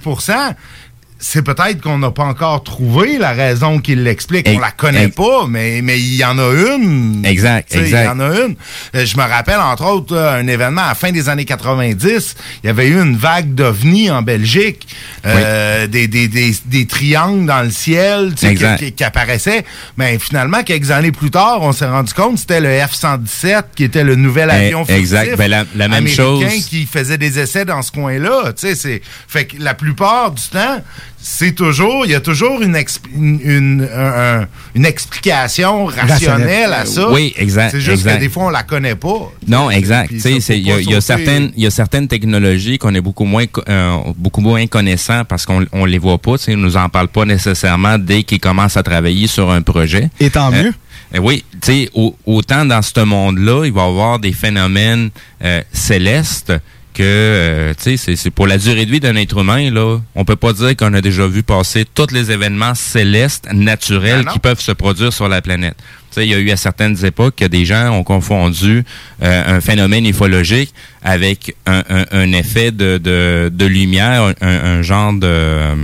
c'est 1.19 1.43
peut-être 1.43 1.81
qu'on 1.81 1.99
n'a 1.99 2.11
pas 2.11 2.25
encore 2.25 2.63
trouvé 2.63 3.17
la 3.19 3.33
raison 3.33 3.79
qui 3.79 3.95
l'explique. 3.95 4.47
On 4.55 4.59
la 4.59 4.71
connaît 4.71 5.09
pas, 5.09 5.47
mais 5.49 5.81
mais 5.83 5.99
il 5.99 6.15
y 6.17 6.25
en 6.25 6.39
a 6.39 6.53
une. 6.77 7.25
Exact, 7.25 7.75
exact. 7.75 8.03
Il 8.03 8.05
y 8.05 8.09
en 8.09 8.21
a 8.21 8.29
une. 8.41 8.57
Euh, 8.95 9.07
Je 9.07 9.17
me 9.17 9.23
rappelle, 9.23 9.59
entre 9.59 9.85
autres, 9.87 10.15
là, 10.15 10.35
un 10.35 10.47
événement 10.47 10.83
à 10.83 10.89
la 10.89 10.95
fin 10.95 11.13
des 11.13 11.29
années 11.29 11.45
90. 11.47 12.37
Il 12.63 12.67
y 12.67 12.71
avait 12.71 12.87
eu 12.89 13.01
une 13.01 13.17
vague 13.17 13.55
d'ovnis 13.55 14.11
en 14.11 14.23
Belgique. 14.23 14.87
Euh, 15.25 15.87
des, 15.87 16.07
des, 16.07 16.29
des, 16.29 16.55
des 16.67 16.87
triangles 16.87 17.47
dans 17.47 17.63
le 17.63 17.71
ciel 17.71 18.33
tu 18.35 18.41
sais, 18.41 18.47
qui, 18.49 18.53
Exact. 18.53 18.79
qui- 18.79 18.93
qui 18.93 19.05
apparaissaient. 19.05 19.65
Mais 19.97 20.19
finalement, 20.19 20.63
quelques 20.63 20.91
années 20.91 21.13
plus 21.13 21.31
tard, 21.31 21.59
on 21.63 21.73
s'est 21.73 21.87
rendu 21.89 22.13
compte 22.13 22.35
que 22.35 22.41
c'était 22.41 22.61
le 22.61 22.69
F-117 22.69 23.63
qui 23.75 23.85
était 23.85 24.05
le 24.05 24.15
nouvel 24.17 24.51
Eh, 24.53 24.67
avion 24.67 24.85
exact. 24.87 25.21
furtif 25.23 25.39
Ben, 25.39 25.49
la- 25.51 25.65
la 25.75 25.89
même 25.89 25.99
américain 26.05 26.23
chose. 26.23 26.67
qui 26.67 26.87
faisait 26.87 27.19
des 27.19 27.39
essais 27.39 27.65
dans 27.65 27.83
ce 27.83 27.91
coin-là. 27.93 28.53
Tu 28.53 28.69
sais, 28.69 28.75
c'est 28.75 29.03
fait 29.29 29.47
que 29.47 29.57
la 29.63 29.75
plupart 29.75 30.31
du 30.33 30.43
temps, 30.43 30.83
c'est 31.29 31.53
toujours, 31.57 32.07
il 32.07 32.13
y 32.13 32.15
a 32.15 32.21
toujours 32.21 32.63
une, 32.63 32.77
une, 33.17 33.41
une, 33.43 33.89
un- 33.93 34.43
un- 34.43 34.47
une 34.77 34.87
explication 34.87 35.87
rationnelle 35.87 36.73
à 36.73 36.87
ça. 36.87 37.11
Oui, 37.11 37.35
exact, 37.37 37.73
C'est 37.73 37.81
juste 37.81 38.03
exact. 38.07 38.15
que 38.15 38.21
des 38.21 38.29
fois, 38.29 38.45
on 38.45 38.51
la 38.51 38.63
connaît 38.63 38.95
pas. 38.95 39.33
Non, 39.49 39.69
exact. 39.69 40.13
Il 40.13 40.21
y, 40.65 40.71
a- 40.71 40.81
y 40.81 40.95
a 40.95 41.01
certaines, 41.01 41.51
il 41.57 41.65
y 41.65 41.67
a 41.67 41.71
certaines 41.73 42.07
technologies 42.07 42.79
qu'on 42.79 42.95
est 42.95 43.01
beaucoup 43.01 43.25
moins, 43.25 43.45
euh, 43.69 43.97
beaucoup 44.17 44.41
moins 44.41 44.65
connaissants 44.69 45.25
parce 45.25 45.45
qu'on 45.45 45.67
on 45.73 45.85
les 45.85 45.99
voit 45.99 46.19
pas. 46.19 46.39
Tu 46.39 46.45
sais, 46.45 46.53
ils 46.53 46.59
nous 46.59 46.77
en 46.77 46.89
parlent 46.89 47.09
pas 47.09 47.25
nécessairement 47.25 47.99
dès 47.99 48.23
qu'ils 48.23 48.39
commencent 48.41 48.77
à 48.77 48.85
travailler 48.85 49.27
sur 49.27 49.51
un 49.51 49.63
projet. 49.63 50.09
Et 50.21 50.31
tant 50.31 50.53
Euh, 50.53 50.63
mieux. 50.63 50.75
euh, 51.17 51.19
oui, 51.21 51.45
tu 51.55 51.59
sais, 51.63 51.91
au- 51.95 52.15
autant 52.25 52.65
dans 52.65 52.83
ce 52.83 53.01
monde-là, 53.01 53.65
il 53.65 53.73
va 53.73 53.83
y 53.83 53.89
avoir 53.89 54.21
des 54.21 54.33
phénomènes 54.33 55.11
euh, 55.45 55.61
célestes 55.73 56.53
que, 56.97 57.03
euh, 57.03 57.75
tu 57.75 57.83
sais, 57.83 57.97
c'est- 57.97 58.17
c'est 58.17 58.31
pour 58.31 58.47
la 58.47 58.57
durée 58.59 58.87
de 58.87 58.91
vie 58.91 59.01
d'un 59.01 59.17
être 59.17 59.39
humain, 59.39 59.71
là, 59.71 59.99
on 60.15 60.25
peut 60.25 60.37
pas 60.37 60.53
dire 60.53 60.75
qu'on 60.77 60.93
a 60.95 61.01
déjà 61.01 61.27
vu 61.27 61.43
passer 61.43 61.85
tous 61.95 62.11
les 62.13 62.31
événements 62.31 62.75
célestes, 62.75 63.49
naturels, 63.53 64.25
Ben 64.25 64.33
qui 64.33 64.39
peuvent 64.39 64.61
se 64.61 64.73
produire 64.73 65.13
sur 65.13 65.29
la 65.29 65.43
planète. 65.43 65.77
Tu 66.11 66.21
sais, 66.23 66.27
il 66.27 66.31
y 66.31 66.35
a 66.35 66.39
eu 66.39 66.51
à 66.51 66.57
certaines 66.57 67.05
époques 67.05 67.37
que 67.37 67.45
des 67.45 67.65
gens 67.67 67.91
ont 67.91 68.03
confondu 68.05 68.85
euh, 69.23 69.57
un 69.57 69.61
phénomène 69.61 70.07
ufologique 70.07 70.73
avec 71.03 71.55
un, 71.67 71.83
un- 71.91 72.07
un 72.13 72.33
effet 72.33 72.71
de, 72.71 72.99
de, 72.99 73.51
de 73.53 73.67
lumière, 73.67 74.33
un, 74.41 74.47
un 74.49 74.83
genre 74.83 75.13
de... 75.13 75.27
euh, 75.27 75.75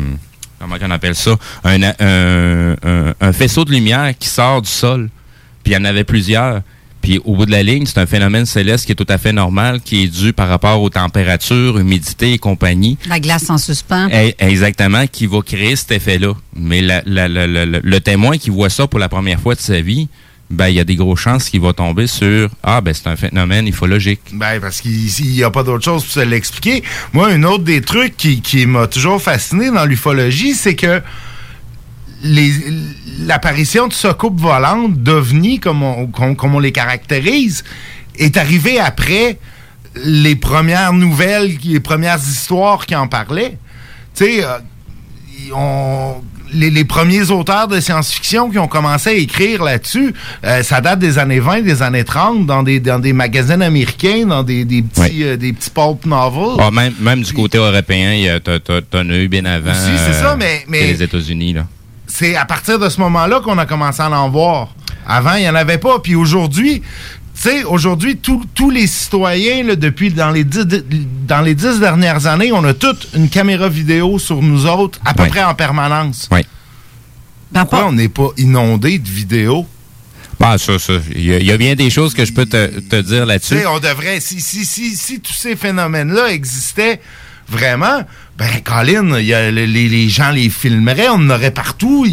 comment 0.58 0.76
on 0.80 0.90
appelle 0.90 1.14
ça? 1.14 1.36
Un, 1.64 1.82
un, 1.82 2.72
un- 2.82 3.14
un 3.20 3.32
faisceau 3.32 3.64
de 3.64 3.70
lumière 3.72 4.12
qui 4.18 4.28
sort 4.28 4.62
du 4.62 4.70
sol. 4.70 5.10
Puis 5.62 5.72
il 5.72 5.76
y 5.76 5.78
en 5.80 5.84
avait 5.84 6.04
plusieurs. 6.04 6.62
Puis 7.02 7.20
au 7.24 7.34
bout 7.36 7.46
de 7.46 7.50
la 7.50 7.62
ligne, 7.62 7.84
c'est 7.84 7.98
un 7.98 8.06
phénomène 8.06 8.46
céleste 8.46 8.86
qui 8.86 8.92
est 8.92 8.94
tout 8.94 9.06
à 9.08 9.18
fait 9.18 9.32
normal, 9.32 9.80
qui 9.84 10.04
est 10.04 10.06
dû 10.08 10.32
par 10.32 10.48
rapport 10.48 10.80
aux 10.80 10.88
températures, 10.88 11.78
humidité 11.78 12.32
et 12.32 12.38
compagnie. 12.38 12.96
La 13.08 13.20
glace 13.20 13.50
en 13.50 13.58
suspens. 13.58 14.08
Eh, 14.12 14.34
Exactement, 14.38 15.06
qui 15.06 15.26
va 15.26 15.40
créer 15.42 15.76
cet 15.76 15.90
effet-là. 15.92 16.32
Mais 16.56 16.80
la- 16.80 17.02
la- 17.04 17.28
la- 17.28 17.46
la- 17.46 17.66
la- 17.66 17.80
le 17.82 18.00
témoin 18.00 18.38
qui 18.38 18.50
voit 18.50 18.70
ça 18.70 18.86
pour 18.86 18.98
la 19.00 19.08
première 19.08 19.40
fois 19.40 19.54
de 19.54 19.60
sa 19.60 19.80
vie, 19.80 20.08
ben 20.50 20.68
il 20.68 20.74
y 20.74 20.80
a 20.80 20.84
des 20.84 20.96
grosses 20.96 21.20
chances 21.20 21.48
qu'il 21.48 21.60
va 21.62 21.72
tomber 21.72 22.06
sur 22.06 22.50
ah 22.62 22.82
ben 22.82 22.92
c'est 22.92 23.06
un 23.08 23.16
phénomène 23.16 23.66
ufologique. 23.66 24.20
Ben, 24.32 24.60
parce 24.60 24.80
qu'il 24.82 25.08
n'y 25.32 25.42
a 25.42 25.50
pas 25.50 25.62
d'autre 25.62 25.82
chose 25.84 26.02
pour 26.04 26.12
se 26.12 26.20
l'expliquer. 26.20 26.82
Moi, 27.14 27.28
un 27.30 27.42
autre 27.44 27.64
des 27.64 27.80
trucs 27.80 28.16
qui, 28.18 28.42
qui 28.42 28.66
m'a 28.66 28.86
toujours 28.86 29.20
fasciné 29.20 29.70
dans 29.70 29.86
l'ufologie, 29.86 30.52
c'est 30.54 30.76
que 30.76 31.00
l'apparition 33.26 33.88
de 33.88 33.92
soucoupes 33.92 34.40
volantes, 34.40 34.94
d'ovnis, 34.94 35.58
comme 35.60 35.82
on, 35.82 36.06
comme, 36.06 36.36
comme 36.36 36.54
on 36.54 36.60
les 36.60 36.72
caractérise, 36.72 37.64
est 38.18 38.36
arrivée 38.36 38.78
après 38.78 39.38
les 40.04 40.36
premières 40.36 40.92
nouvelles, 40.92 41.56
les 41.64 41.80
premières 41.80 42.18
histoires 42.18 42.86
qui 42.86 42.94
en 42.96 43.08
parlaient. 43.08 43.58
Tu 44.14 44.24
sais, 44.24 44.44
euh, 44.44 44.58
on- 45.54 46.14
les, 46.54 46.68
les 46.68 46.84
premiers 46.84 47.30
auteurs 47.30 47.66
de 47.66 47.80
science-fiction 47.80 48.50
qui 48.50 48.58
ont 48.58 48.68
commencé 48.68 49.08
à 49.08 49.12
écrire 49.14 49.62
là-dessus, 49.62 50.12
euh, 50.44 50.62
ça 50.62 50.82
date 50.82 50.98
des 50.98 51.18
années 51.18 51.40
20, 51.40 51.62
des 51.62 51.80
années 51.80 52.04
30, 52.04 52.44
dans 52.44 52.62
des, 52.62 52.78
dans 52.78 52.98
des 52.98 53.14
magazines 53.14 53.62
américains, 53.62 54.26
dans 54.26 54.42
des, 54.42 54.66
des 54.66 54.82
petits, 54.82 55.24
euh, 55.24 55.36
des 55.38 55.54
petits 55.54 55.70
pulp 55.70 56.04
novels. 56.04 56.56
Ah, 56.60 56.70
même, 56.70 56.92
même 57.00 57.22
du 57.22 57.32
côté 57.32 57.56
européen, 57.56 58.12
il 58.12 58.20
y 58.20 58.28
a- 58.28 58.38
t'as- 58.38 58.60
t'as- 58.60 58.82
t'en 58.82 59.08
as 59.08 59.16
eu 59.16 59.28
bien 59.28 59.46
avant. 59.46 59.70
Aussi, 59.70 59.96
c'est 60.06 60.12
ça, 60.12 60.36
mais- 60.38 60.64
que 60.66 60.70
mais- 60.70 60.86
les 60.88 61.02
États-Unis 61.02 61.54
là. 61.54 61.66
C'est 62.14 62.36
à 62.36 62.44
partir 62.44 62.78
de 62.78 62.88
ce 62.88 63.00
moment-là 63.00 63.40
qu'on 63.40 63.56
a 63.58 63.64
commencé 63.66 64.02
à 64.02 64.10
en 64.10 64.28
voir. 64.28 64.68
Avant, 65.06 65.34
il 65.34 65.40
n'y 65.42 65.48
en 65.48 65.54
avait 65.54 65.78
pas. 65.78 65.98
Puis 66.00 66.14
aujourd'hui, 66.14 66.80
tu 66.82 67.48
sais, 67.48 67.64
aujourd'hui, 67.64 68.18
tous 68.18 68.44
tous 68.54 68.70
les 68.70 68.86
citoyens, 68.86 69.64
là, 69.64 69.76
depuis 69.76 70.10
dans 70.12 70.30
les, 70.30 70.44
dix, 70.44 70.66
dans 71.26 71.40
les 71.40 71.54
dix 71.54 71.80
dernières 71.80 72.26
années, 72.26 72.52
on 72.52 72.62
a 72.64 72.74
toute 72.74 73.08
une 73.14 73.28
caméra 73.30 73.68
vidéo 73.68 74.18
sur 74.18 74.42
nous 74.42 74.66
autres, 74.66 74.98
à 75.04 75.14
peu 75.14 75.26
près 75.26 75.42
en 75.42 75.54
permanence. 75.54 76.28
Oui. 76.30 76.40
Pourquoi 77.52 77.86
on 77.86 77.92
n'est 77.92 78.08
pas 78.08 78.28
inondé 78.36 78.98
de 78.98 79.08
vidéos? 79.08 79.66
Ah, 80.44 80.58
ça, 80.58 80.78
ça. 80.78 80.94
Il 81.14 81.22
y, 81.24 81.34
a- 81.34 81.38
il 81.38 81.46
y 81.46 81.52
a 81.52 81.56
bien 81.56 81.74
des 81.76 81.88
choses 81.88 82.14
que 82.14 82.24
je 82.24 82.32
peux 82.32 82.46
te, 82.46 82.80
te 82.80 82.96
dire 83.00 83.22
Tu 83.22 83.28
là-dessus. 83.28 83.58
sais, 83.58 83.66
on 83.66 83.78
devrait, 83.78 84.18
si, 84.20 84.40
si, 84.40 84.64
si, 84.64 84.96
si 84.96 85.20
tous 85.20 85.32
ces 85.34 85.54
phénomènes-là 85.56 86.30
existaient 86.32 87.00
vraiment, 87.48 88.02
ben, 88.42 88.60
Colin, 88.64 89.18
y 89.20 89.32
a- 89.34 89.50
les, 89.50 89.66
les 89.66 90.08
gens 90.08 90.30
les 90.30 90.48
filmeraient, 90.50 91.08
on 91.10 91.14
en 91.14 91.30
aurait 91.30 91.50
partout, 91.52 92.04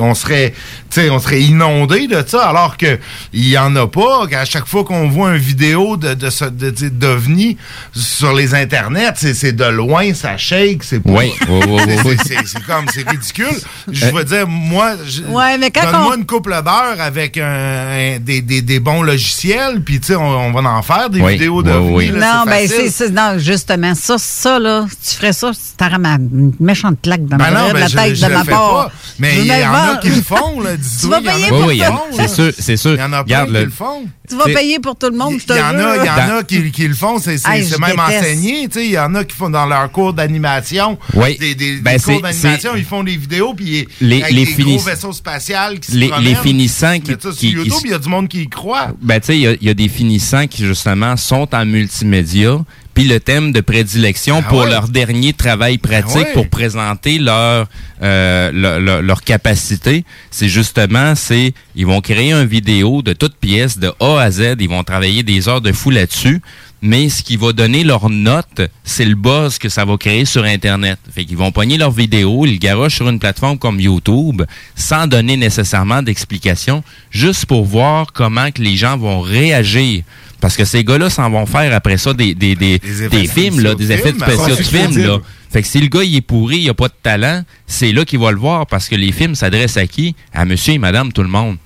on 0.00 0.14
serait, 0.14 0.52
tu 0.90 1.00
sais, 1.00 1.10
on 1.10 1.18
serait 1.18 1.42
inondé 1.42 2.06
de 2.06 2.22
ça, 2.26 2.48
alors 2.48 2.76
que 2.76 2.98
il 3.32 3.48
y 3.48 3.58
en 3.58 3.74
a 3.76 3.86
pas. 3.86 4.26
À 4.32 4.44
chaque 4.44 4.66
fois 4.66 4.84
qu'on 4.84 5.08
voit 5.08 5.32
une 5.32 5.36
vidéo 5.38 5.96
de, 5.96 6.14
de, 6.14 6.30
ce- 6.30 6.44
de, 6.46 6.70
de- 6.70 6.88
d'OVNI 6.88 7.58
sur 7.92 8.32
les 8.32 8.54
internets, 8.54 9.12
c'est, 9.16 9.52
de 9.54 9.64
loin, 9.64 10.14
ça 10.14 10.36
shake, 10.38 10.82
c'est 10.82 11.00
pas- 11.00 11.10
Oui, 11.10 11.32
oui, 11.48 11.60
oui, 11.68 11.94
oui, 12.04 12.16
c'est- 12.24 12.62
comme, 12.66 12.86
c'est 12.92 13.08
ridicule. 13.08 13.46
Je 13.90 14.06
Euh, 14.06 14.10
veux 14.12 14.24
dire, 14.24 14.46
moi, 14.48 14.92
je- 15.06 15.22
Ouais, 15.22 15.58
mais 15.58 15.70
quand 15.70 15.82
donne-moi 15.90 16.12
on- 16.14 16.18
une 16.18 16.26
couple 16.26 16.50
d'heures 16.50 17.00
avec 17.00 17.36
un, 17.36 17.44
un- 17.44 18.18
des, 18.18 18.40
des, 18.40 18.62
des 18.62 18.80
bons 18.80 19.02
logiciels, 19.02 19.82
puis 19.84 20.00
tu 20.00 20.08
sais, 20.08 20.16
on, 20.16 20.22
on 20.46 20.52
va 20.52 20.70
en 20.70 20.82
faire 20.82 21.10
des 21.10 21.20
Oui, 21.20 21.32
vidéos 21.32 21.62
de 21.62 21.72
oui. 21.72 22.10
Non, 22.10 22.44
ben 22.46 22.66
c'est 22.66 23.10
non, 23.10 23.38
justement 23.38 23.94
ça, 23.94 24.16
ça 24.18 24.58
là, 24.58 24.86
tu 25.06 25.16
ferais 25.16 25.32
ça, 25.32 25.49
t'aurais 25.76 25.98
ma 25.98 26.14
une 26.16 26.52
méchante 26.60 26.98
claque 27.02 27.26
dans 27.26 27.36
Ben 27.36 27.50
ma 27.50 27.60
non, 27.60 27.72
ben 27.72 27.80
la 27.80 27.88
je- 27.88 27.96
tête 27.96 28.14
je 28.16 28.22
de 28.22 28.26
le 28.30 28.34
ma 28.38 28.44
part. 28.44 28.72
pas. 28.86 28.92
Mais 29.18 29.38
il 29.40 29.46
y 29.46 29.52
en 29.66 29.72
a 29.74 29.96
qui 30.00 30.08
le 30.10 30.22
font, 30.22 30.60
là, 30.60 30.70
Tu 30.76 31.06
vas 31.08 31.18
il 31.20 31.26
y 31.26 31.28
en 31.28 31.30
a 31.30 31.34
payer 31.34 31.44
qui 31.44 31.50
pour 31.50 31.58
Oui, 31.60 31.64
oui, 31.68 31.74
il 31.74 31.78
y 31.78 31.80
ça. 31.80 31.92
en- 31.92 32.02
c'est 32.12 32.28
sûr, 32.28 32.52
c'est 32.58 32.76
sûr. 32.76 32.92
Il 32.94 33.00
y 33.00 33.02
en 33.02 33.12
a 33.12 33.24
plein 33.24 33.46
qui 33.46 33.52
le- 33.52 33.70
font. 33.70 34.04
Tu 34.28 34.36
vas 34.36 34.44
C'est- 34.46 34.54
payer 34.54 34.78
pour 34.78 34.96
tout 34.96 35.10
le 35.10 35.16
monde, 35.16 35.34
je 35.40 35.44
te 35.46 35.52
Il 35.52 35.58
y 35.58 35.60
en 35.60 35.64
a, 35.78 35.96
il 35.96 36.06
y 36.06 36.10
en 36.10 36.26
jure. 36.26 36.34
a 36.36 36.42
qui, 36.44 36.88
le 36.88 36.94
font, 36.94 37.18
c'est 37.18 37.36
c'est- 37.38 37.62
c'est 37.62 37.78
même 37.80 37.98
enseigné. 37.98 38.68
tu 38.68 38.78
sais, 38.78 38.86
Il 38.86 38.92
y 38.92 38.98
en 38.98 39.14
a 39.16 39.24
qui 39.24 39.34
font 39.36 39.50
dans 39.50 39.66
leur 39.66 39.90
cours 39.90 40.12
d'animation, 40.12 40.98
Oui. 41.14 41.36
des, 41.38 41.54
Ben, 41.80 41.94
cours 42.00 42.14
c'est- 42.14 42.20
d'animation, 42.22 42.70
c'est- 42.74 42.78
ils 42.78 42.84
font 42.84 43.02
des 43.02 43.16
vidéos, 43.16 43.54
puis 43.54 43.86
Les- 44.00 44.20
gros 44.58 44.78
vaisseaux 44.78 45.12
spatials 45.12 45.80
qui 45.80 45.92
se 45.92 45.96
les- 45.96 46.08
promènent. 46.08 46.28
les 46.28 46.34
finissants 46.36 46.98
qui- 47.00 47.10
ça 47.20 47.30
YouTube, 47.42 47.72
il 47.84 47.90
y 47.90 47.94
a 47.94 47.98
du 47.98 48.08
monde 48.08 48.28
qui 48.28 48.42
y 48.42 48.48
croit. 48.48 48.88
Ben, 49.02 49.20
tu 49.20 49.26
sais, 49.26 49.36
il 49.36 49.40
y 49.42 49.46
a- 49.48 49.52
il 49.60 49.66
y, 49.66 49.70
a 49.70 49.74
des 49.74 49.88
finissants 49.88 50.46
qui, 50.46 50.64
justement, 50.64 51.16
sont 51.16 51.48
en 51.52 51.64
multimédia. 51.66 52.58
Puis 53.00 53.08
le 53.08 53.18
thème 53.20 53.52
de 53.52 53.60
prédilection 53.62 54.42
Ah 54.44 54.48
pour 54.48 54.60
ouais? 54.60 54.70
leur 54.70 54.88
dernier 54.88 55.32
travail 55.32 55.78
pratique, 55.78 56.16
ouais? 56.16 56.32
pour 56.34 56.48
présenter 56.48 57.18
leur, 57.18 57.66
euh, 58.02 58.50
leur, 58.52 58.78
leur- 58.80 59.02
leur 59.02 59.22
capacité, 59.22 60.04
c'est 60.30 60.48
justement, 60.48 61.14
c'est 61.14 61.54
ils 61.74 61.86
vont 61.86 62.00
créer 62.02 62.32
une 62.32 62.46
vidéo 62.46 63.00
de 63.02 63.12
toute 63.14 63.36
pièce, 63.36 63.78
de 63.78 63.90
A 64.00 64.20
à 64.20 64.30
Z. 64.30 64.56
Ils 64.60 64.68
vont 64.68 64.84
travailler 64.84 65.22
des 65.22 65.48
heures 65.48 65.60
de 65.62 65.72
fou 65.72 65.90
là-dessus. 65.90 66.42
Mais 66.82 67.10
ce 67.10 67.22
qui 67.22 67.36
va 67.36 67.52
donner 67.52 67.84
leur 67.84 68.08
note, 68.08 68.62
c'est 68.84 69.04
le 69.04 69.14
buzz 69.14 69.58
que 69.58 69.68
ça 69.68 69.84
va 69.84 69.98
créer 69.98 70.24
sur 70.24 70.44
Internet. 70.44 70.98
Fait 71.14 71.26
qu'ils 71.26 71.36
vont 71.36 71.52
pogner 71.52 71.76
leur 71.76 71.90
vidéo, 71.90 72.46
ils 72.46 72.52
le 72.52 72.58
garochent 72.58 72.96
sur 72.96 73.08
une 73.10 73.18
plateforme 73.18 73.58
comme 73.58 73.78
YouTube, 73.80 74.42
sans 74.74 75.06
donner 75.06 75.36
nécessairement 75.36 76.02
d'explication, 76.02 76.82
juste 77.10 77.44
pour 77.44 77.66
voir 77.66 78.12
comment 78.14 78.50
que 78.50 78.62
les 78.62 78.76
gens 78.76 78.96
vont 78.96 79.20
réagir. 79.20 80.04
Parce 80.40 80.56
que 80.56 80.64
ces 80.64 80.84
gars-là 80.84 81.10
s'en 81.10 81.28
vont 81.30 81.46
faire 81.46 81.74
après 81.74 81.98
ça 81.98 82.12
des, 82.14 82.34
des, 82.34 82.54
des, 82.56 82.78
Des 82.78 83.26
films, 83.26 83.60
là, 83.60 83.74
des 83.74 83.86
de 83.86 83.92
effets 83.92 84.12
films, 84.12 84.20
spéciaux 84.20 84.56
de 84.56 84.62
films. 84.62 85.06
Là. 85.06 85.18
Fait 85.52 85.62
que 85.62 85.68
si 85.68 85.80
le 85.80 85.88
gars 85.88 86.02
il 86.02 86.16
est 86.16 86.20
pourri, 86.20 86.58
il 86.60 86.68
a 86.70 86.74
pas 86.74 86.88
de 86.88 86.94
talent, 87.02 87.42
c'est 87.66 87.92
là 87.92 88.04
qu'il 88.04 88.18
va 88.20 88.30
le 88.30 88.38
voir 88.38 88.66
parce 88.66 88.88
que 88.88 88.94
les 88.96 89.12
films 89.12 89.34
s'adressent 89.34 89.76
à 89.76 89.86
qui? 89.86 90.14
À 90.32 90.44
monsieur 90.44 90.74
et 90.74 90.78
madame 90.78 91.12
tout 91.12 91.22
le 91.22 91.28
monde. 91.28 91.56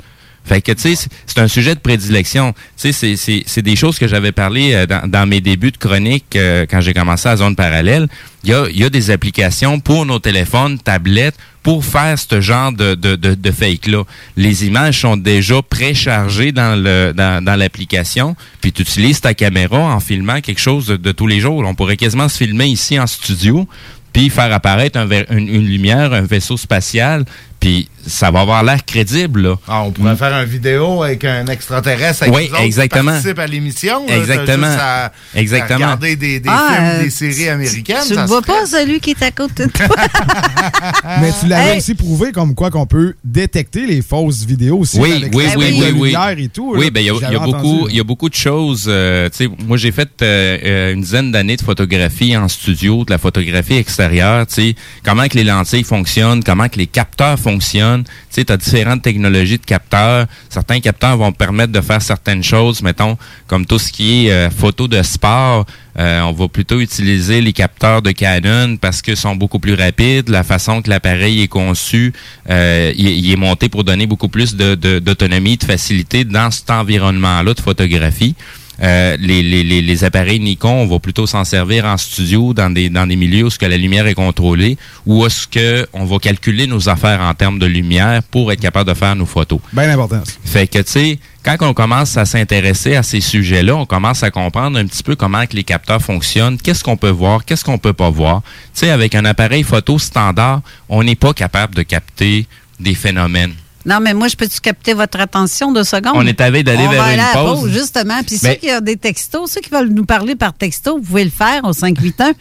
Fait 0.46 0.60
que, 0.60 0.72
tu 0.72 0.94
sais, 0.94 1.08
c'est- 1.26 1.38
un 1.38 1.48
sujet 1.48 1.74
de 1.74 1.80
prédilection. 1.80 2.52
Tu 2.52 2.58
sais, 2.76 2.92
c'est- 2.92 3.16
c'est 3.16 3.42
c'est 3.46 3.62
des 3.62 3.76
choses 3.76 3.98
que 3.98 4.06
j'avais 4.06 4.30
parlé 4.32 4.74
euh, 4.74 4.84
dans, 4.86 5.08
dans 5.08 5.26
mes 5.26 5.40
débuts 5.40 5.70
de 5.70 5.78
chronique 5.78 6.36
euh, 6.36 6.66
quand 6.70 6.82
j'ai 6.82 6.92
commencé 6.92 7.28
à 7.30 7.36
Zone 7.38 7.56
Parallèle. 7.56 8.08
Il 8.42 8.50
y 8.50 8.54
a, 8.54 8.66
il 8.68 8.78
y 8.78 8.84
a 8.84 8.90
des 8.90 9.10
applications 9.10 9.80
pour 9.80 10.04
nos 10.04 10.18
téléphones, 10.18 10.78
tablettes, 10.78 11.36
pour 11.64 11.82
faire 11.82 12.16
ce 12.18 12.42
genre 12.42 12.72
de, 12.72 12.94
de, 12.94 13.16
de, 13.16 13.50
fake-là. 13.50 14.04
Les 14.36 14.66
images 14.66 15.00
sont 15.00 15.16
déjà 15.16 15.62
préchargées 15.62 16.52
dans 16.52 17.56
l'application, 17.58 18.36
puis 18.60 18.70
tu 18.70 18.82
utilises 18.82 19.22
ta 19.22 19.32
caméra 19.32 19.78
en 19.78 19.98
filmant 19.98 20.42
quelque 20.42 20.60
chose 20.60 20.86
de, 20.86 21.12
tous 21.12 21.26
les 21.26 21.40
jours. 21.40 21.64
On 21.66 21.74
pourrait 21.74 21.96
quasiment 21.96 22.28
se 22.28 22.36
filmer 22.36 22.66
ici 22.66 23.00
en 23.00 23.06
studio, 23.06 23.66
puis 24.12 24.28
faire 24.28 24.52
apparaître 24.52 24.98
une 25.30 25.66
lumière, 25.66 26.12
un 26.12 26.20
vaisseau 26.20 26.58
spatial, 26.58 27.24
puis 27.64 27.88
ça 28.06 28.30
va 28.30 28.40
avoir 28.40 28.62
l'air 28.62 28.84
crédible. 28.84 29.40
Là. 29.40 29.56
Ah, 29.66 29.82
on 29.84 29.90
pourrait 29.90 30.16
faire 30.16 30.34
une 30.34 30.44
vidéo 30.46 31.02
avec 31.02 31.24
un 31.24 31.46
extraterrestre 31.46 32.24
avec 32.24 32.34
Oui, 32.34 32.50
exactement. 32.62 33.12
qui 33.12 33.16
participe 33.16 33.38
à 33.38 33.46
l'émission. 33.46 34.06
Exactement. 34.06 34.66
juste 34.66 34.78
à- 34.78 35.12
Exactement. 35.34 35.72
à 35.78 35.82
regarder 35.94 36.16
des, 36.16 36.40
des 36.40 36.48
Ah, 36.52 36.68
films, 36.74 36.84
euh, 36.86 37.02
des 37.04 37.10
séries 37.10 37.48
américaines. 37.48 38.02
Tu 38.06 38.14
se 38.14 38.20
vois 38.26 38.42
pas, 38.42 38.66
celui 38.66 39.00
qui 39.00 39.12
est 39.12 39.22
à 39.22 39.30
côté 39.30 39.64
de 39.64 39.70
toi? 39.70 39.86
Mais 41.22 41.30
tu 41.40 41.46
l'avais 41.46 41.70
Hey. 41.70 41.78
aussi 41.78 41.94
prouvé 41.94 42.30
comme 42.32 42.54
quoi 42.54 42.70
qu'on 42.70 42.84
peut 42.84 43.14
détecter 43.24 43.86
les 43.86 44.02
fausses 44.02 44.44
vidéos 44.44 44.80
aussi. 44.80 44.98
Oui, 44.98 45.12
avec 45.12 45.34
oui, 45.34 45.44
oui, 45.56 45.64
oui, 45.80 45.92
oui. 45.96 46.08
lumière 46.10 46.38
et 46.38 46.48
tout. 46.48 46.74
Oui, 46.76 46.90
ben 46.90 47.00
il 47.00 47.04
y 47.04 47.06
y 47.06 47.10
a 47.34 47.38
beaucoup, 47.38 47.54
entendu, 47.56 47.84
il 47.90 47.96
y 47.96 48.00
a 48.00 48.04
beaucoup 48.04 48.28
de 48.28 48.34
choses. 48.34 48.84
euh, 48.88 49.30
moi 49.66 49.78
j'ai 49.78 49.92
fait 49.92 50.10
euh, 50.20 50.92
une 50.92 51.00
dizaine 51.00 51.32
d'années 51.32 51.56
de 51.56 51.62
photographie 51.62 52.36
en 52.36 52.48
studio, 52.48 53.06
de 53.06 53.10
la 53.10 53.16
photographie 53.18 53.76
extérieure. 53.76 54.46
Tu 54.46 54.54
sais, 54.54 54.74
comment 55.02 55.26
que 55.26 55.36
les 55.38 55.44
lentilles 55.44 55.84
fonctionnent, 55.84 56.44
comment 56.44 56.68
que 56.68 56.76
les 56.76 56.86
capteurs 56.86 57.38
fonctionnent. 57.38 57.53
Tu 57.58 58.04
sais, 58.30 58.50
as 58.50 58.56
différentes 58.56 59.02
technologies 59.02 59.58
de 59.58 59.64
capteurs. 59.64 60.26
Certains 60.48 60.80
capteurs 60.80 61.16
vont 61.16 61.32
permettre 61.32 61.72
de 61.72 61.80
faire 61.80 62.02
certaines 62.02 62.42
choses, 62.42 62.82
mettons 62.82 63.16
comme 63.46 63.66
tout 63.66 63.78
ce 63.78 63.92
qui 63.92 64.26
est 64.26 64.32
euh, 64.32 64.50
photo 64.50 64.88
de 64.88 65.02
sport. 65.02 65.64
Euh, 65.96 66.22
on 66.22 66.32
va 66.32 66.48
plutôt 66.48 66.80
utiliser 66.80 67.40
les 67.40 67.52
capteurs 67.52 68.02
de 68.02 68.10
Canon 68.10 68.76
parce 68.78 69.00
qu'ils 69.00 69.16
sont 69.16 69.36
beaucoup 69.36 69.60
plus 69.60 69.74
rapides. 69.74 70.28
La 70.28 70.42
façon 70.42 70.82
que 70.82 70.90
l'appareil 70.90 71.42
est 71.42 71.48
conçu, 71.48 72.12
euh, 72.50 72.92
il, 72.96 73.30
est 73.30 73.36
monté 73.36 73.68
pour 73.68 73.84
donner 73.84 74.06
beaucoup 74.06 74.28
plus 74.28 74.56
de- 74.56 74.74
de- 74.74 74.98
d'autonomie, 74.98 75.56
de, 75.56 75.64
facilité 75.64 76.24
dans 76.24 76.50
cet 76.50 76.70
environnement-là 76.70 77.54
de 77.54 77.60
photographie. 77.60 78.34
Euh, 78.82 79.16
les, 79.20 79.42
les, 79.42 79.62
les, 79.62 79.82
les 79.82 80.04
appareils 80.04 80.40
Nikon, 80.40 80.82
on 80.82 80.86
va 80.86 80.98
plutôt 80.98 81.26
s'en 81.26 81.44
servir 81.44 81.84
en 81.84 81.96
studio, 81.96 82.54
dans 82.54 82.70
des, 82.70 82.90
dans 82.90 83.06
des 83.06 83.16
milieux 83.16 83.44
où 83.44 83.50
ce 83.50 83.58
que 83.58 83.66
la 83.66 83.76
lumière 83.76 84.06
est 84.06 84.14
contrôlée, 84.14 84.76
ou 85.06 85.24
est-ce 85.26 85.46
que 85.46 85.86
on 85.92 86.04
va 86.04 86.18
calculer 86.18 86.66
nos 86.66 86.88
affaires 86.88 87.20
en 87.20 87.34
termes 87.34 87.58
de 87.58 87.66
lumière 87.66 88.22
pour 88.22 88.50
être 88.52 88.60
capable 88.60 88.88
de 88.90 88.94
faire 88.94 89.14
nos 89.14 89.26
photos. 89.26 89.60
Bien 89.72 89.90
important. 89.90 90.22
Fait 90.44 90.66
que, 90.66 90.78
tu 90.78 90.90
sais, 90.90 91.18
quand 91.44 91.56
on 91.60 91.74
commence 91.74 92.16
à 92.16 92.24
s'intéresser 92.24 92.96
à 92.96 93.02
ces 93.02 93.20
sujets-là, 93.20 93.76
on 93.76 93.86
commence 93.86 94.22
à 94.22 94.30
comprendre 94.30 94.78
un 94.78 94.86
petit 94.86 95.02
peu 95.02 95.14
comment 95.14 95.46
que 95.46 95.54
les 95.54 95.64
capteurs 95.64 96.02
fonctionnent, 96.02 96.58
qu'est-ce 96.58 96.82
qu'on 96.82 96.96
peut 96.96 97.10
voir, 97.10 97.44
qu'est-ce 97.44 97.64
qu'on 97.64 97.78
peut 97.78 97.92
pas 97.92 98.10
voir. 98.10 98.42
Tu 98.74 98.80
sais, 98.80 98.90
avec 98.90 99.14
un 99.14 99.24
appareil 99.24 99.62
photo 99.62 99.98
standard, 99.98 100.62
on 100.88 101.04
n'est 101.04 101.16
pas 101.16 101.32
capable 101.32 101.74
de 101.74 101.82
capter 101.82 102.46
des 102.80 102.94
phénomènes. 102.94 103.54
Non, 103.86 104.00
mais 104.00 104.14
moi, 104.14 104.28
je 104.28 104.36
peux-tu 104.36 104.60
capter 104.60 104.94
votre 104.94 105.20
attention 105.20 105.72
deux 105.72 105.84
secondes? 105.84 106.14
On 106.14 106.26
est 106.26 106.40
à 106.40 106.50
veille 106.50 106.64
d'aller 106.64 106.88
vers 106.88 107.02
va 107.02 107.04
aller 107.04 107.14
une 107.14 107.20
à 107.20 107.34
la 107.34 107.42
pause. 107.44 107.70
justement. 107.70 108.22
Puis 108.26 108.38
Mais- 108.42 108.50
ceux 108.50 108.54
qui 108.56 108.72
ont 108.72 108.80
des 108.80 108.96
textos, 108.96 109.50
ceux 109.50 109.60
qui 109.60 109.70
veulent 109.70 109.88
nous 109.90 110.04
parler 110.06 110.34
par 110.36 110.54
texto, 110.54 110.96
vous 110.98 111.02
pouvez 111.04 111.24
le 111.24 111.30
faire 111.30 111.64
au 111.64 111.72
581 111.72 112.32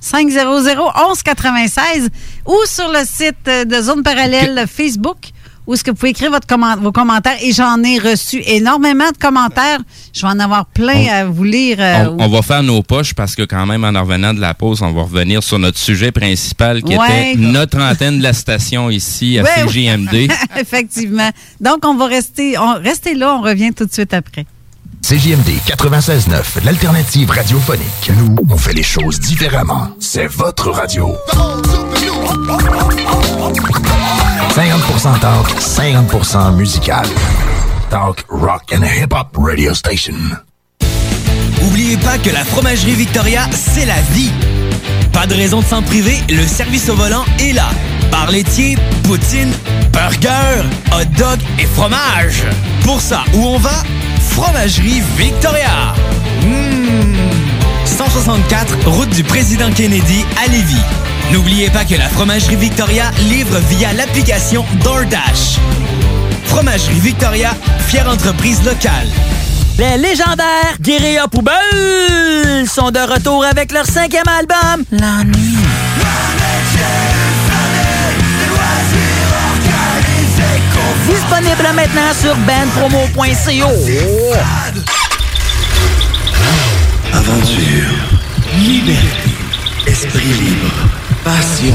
500 0.00 0.28
1196 0.28 2.08
ou 2.46 2.56
sur 2.66 2.88
le 2.88 3.04
site 3.04 3.36
euh, 3.48 3.64
de 3.64 3.80
Zone 3.80 4.02
Parallèle 4.02 4.64
Facebook 4.68 5.18
où 5.66 5.74
est-ce 5.74 5.84
que 5.84 5.90
vous 5.90 5.96
pouvez 5.96 6.10
écrire 6.10 6.30
votre 6.30 6.46
comment- 6.46 6.76
vos 6.76 6.90
commentaires. 6.92 7.36
Et 7.42 7.52
j'en 7.52 7.82
ai 7.84 7.98
reçu 7.98 8.42
énormément 8.46 9.10
de 9.10 9.16
commentaires. 9.16 9.78
Je 10.12 10.22
vais 10.22 10.28
en 10.32 10.38
avoir 10.40 10.66
plein 10.66 11.06
à 11.08 11.24
vous 11.24 11.44
lire. 11.44 11.76
euh, 11.78 12.06
On, 12.18 12.24
on 12.24 12.28
va 12.28 12.42
faire 12.42 12.62
nos 12.62 12.82
poches 12.82 13.14
parce 13.14 13.36
que 13.36 13.42
quand 13.42 13.64
même, 13.66 13.84
en 13.84 14.00
revenant 14.02 14.34
de 14.34 14.40
la 14.40 14.54
pause, 14.54 14.82
on 14.82 14.92
va 14.92 15.02
revenir 15.02 15.42
sur 15.42 15.58
notre 15.58 15.78
sujet 15.78 16.10
principal 16.12 16.82
qui 16.82 16.96
Ouais. 16.96 17.32
était 17.32 17.40
notre 17.40 17.78
antenne 17.80 18.18
de 18.18 18.22
la 18.22 18.32
station 18.32 18.90
ici 18.90 19.38
à 19.38 19.42
Ouais. 19.42 19.50
Effectivement. 20.60 21.30
Donc, 21.60 21.84
on 21.84 21.94
va 21.94 22.06
rester, 22.06 22.58
on, 22.58 22.74
restez 22.82 23.14
là, 23.14 23.34
on 23.36 23.42
revient 23.42 23.72
tout 23.72 23.84
de 23.86 23.92
suite 23.92 24.12
après. 24.14 24.46
CJMD 25.02 25.58
96.9, 25.66 26.64
l'alternative 26.64 27.30
radiophonique. 27.30 28.10
Nous, 28.16 28.36
on 28.48 28.56
fait 28.56 28.72
les 28.72 28.84
choses 28.84 29.18
différemment. 29.18 29.88
C'est 29.98 30.28
votre 30.28 30.70
radio. 30.70 31.16
50% 34.54 35.18
talk, 35.20 35.48
50% 35.58 36.54
musical. 36.54 37.04
Talk, 37.90 38.24
rock 38.28 38.72
and 38.72 38.84
hip-hop 38.84 39.36
radio 39.36 39.74
station. 39.74 40.14
Oubliez 41.66 41.96
pas 41.96 42.18
que 42.18 42.30
la 42.30 42.44
fromagerie 42.44 42.94
Victoria, 42.94 43.48
c'est 43.52 43.86
la 43.86 44.00
vie. 44.12 44.30
Pas 45.12 45.26
de 45.26 45.34
raison 45.34 45.60
de 45.60 45.66
s'en 45.66 45.82
priver, 45.82 46.16
le 46.28 46.46
service 46.46 46.88
au 46.88 46.94
volant 46.94 47.24
est 47.40 47.52
là. 47.52 47.68
Bar 48.10 48.30
laitier, 48.30 48.76
poutine, 49.02 49.52
burger, 49.92 50.62
hot 50.92 51.04
dog 51.18 51.40
et 51.58 51.66
fromage. 51.66 52.44
Pour 52.84 53.00
ça, 53.00 53.24
où 53.34 53.44
on 53.44 53.58
va? 53.58 53.82
Fromagerie 54.42 55.00
Victoria. 55.16 55.94
Mmh. 56.42 57.14
164, 57.84 58.88
route 58.88 59.08
du 59.10 59.22
président 59.22 59.70
Kennedy 59.70 60.24
à 60.44 60.48
Lévis. 60.48 60.82
N'oubliez 61.32 61.70
pas 61.70 61.84
que 61.84 61.94
la 61.94 62.08
fromagerie 62.08 62.56
Victoria 62.56 63.04
livre 63.28 63.56
via 63.70 63.92
l'application 63.92 64.64
DoorDash. 64.82 65.58
Fromagerie 66.46 66.98
Victoria, 66.98 67.52
fière 67.86 68.08
entreprise 68.08 68.64
locale. 68.64 69.06
Les 69.78 69.96
légendaires 69.96 70.76
Guérilla 70.80 71.28
Poubelle 71.28 72.66
sont 72.68 72.90
de 72.90 72.98
retour 72.98 73.44
avec 73.44 73.70
leur 73.70 73.86
cinquième 73.86 74.28
album, 74.28 74.84
La 74.90 75.22
Disponible 81.06 81.72
maintenant 81.74 82.12
sur 82.20 82.34
bandpromo.co. 82.36 83.68
Aventure, 87.12 87.92
liberté, 88.58 89.30
esprit 89.86 90.32
libre, 90.40 90.72
passion. 91.24 91.74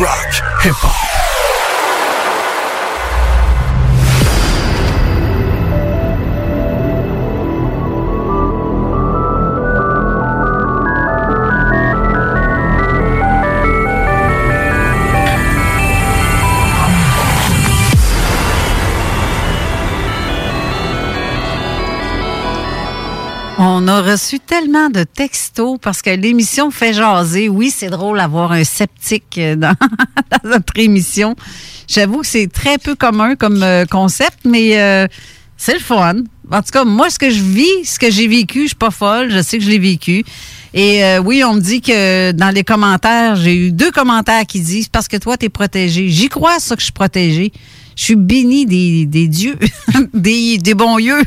Rock, 0.00 0.32
hip-hop. 0.62 1.29
On 23.62 23.86
a 23.88 24.00
reçu 24.00 24.40
tellement 24.40 24.88
de 24.88 25.04
textos 25.04 25.76
parce 25.82 26.00
que 26.00 26.08
l'émission 26.08 26.70
fait 26.70 26.94
jaser. 26.94 27.50
Oui, 27.50 27.70
c'est 27.70 27.90
drôle 27.90 28.16
d'avoir 28.16 28.52
un 28.52 28.64
sceptique 28.64 29.36
euh, 29.36 29.54
dans, 29.56 29.74
notre 30.44 30.78
émission. 30.78 31.36
J'avoue 31.86 32.22
que 32.22 32.26
c'est 32.26 32.50
très 32.50 32.78
peu 32.78 32.94
commun 32.94 33.36
comme 33.36 33.62
euh, 33.62 33.84
concept, 33.84 34.38
mais 34.46 34.80
euh, 34.80 35.06
c'est 35.58 35.74
le 35.74 35.78
fun. 35.78 36.22
En 36.50 36.62
tout 36.62 36.70
cas, 36.72 36.84
moi, 36.84 37.10
ce 37.10 37.18
que 37.18 37.28
je 37.28 37.42
vis, 37.42 37.84
ce 37.84 37.98
que 37.98 38.10
j'ai 38.10 38.28
vécu, 38.28 38.62
je 38.62 38.68
suis 38.68 38.76
pas 38.76 38.90
folle. 38.90 39.30
Je 39.30 39.42
sais 39.42 39.58
que 39.58 39.64
je 39.64 39.68
l'ai 39.68 39.78
vécu. 39.78 40.24
Et 40.72 41.02
oui, 41.18 41.44
on 41.44 41.54
me 41.54 41.60
dit 41.60 41.82
que 41.82 42.32
dans 42.32 42.48
les 42.48 42.64
commentaires, 42.64 43.36
j'ai 43.36 43.54
eu 43.54 43.72
deux 43.72 43.90
commentaires 43.90 44.46
qui 44.46 44.60
disent 44.60 44.88
parce 44.88 45.06
que 45.06 45.16
toi, 45.18 45.36
tu 45.36 45.46
es 45.46 45.48
protégé. 45.48 46.08
J'y 46.08 46.28
crois, 46.28 46.60
ça, 46.60 46.76
que 46.76 46.80
je 46.80 46.86
suis 46.86 46.92
protégé. 46.92 47.52
Je 47.96 48.04
suis 48.04 48.16
béni 48.16 48.66
des, 48.66 49.28
dieux, 49.28 49.58
des, 50.14 50.58
des 50.58 50.74
bons 50.74 50.98
yeux. 50.98 51.22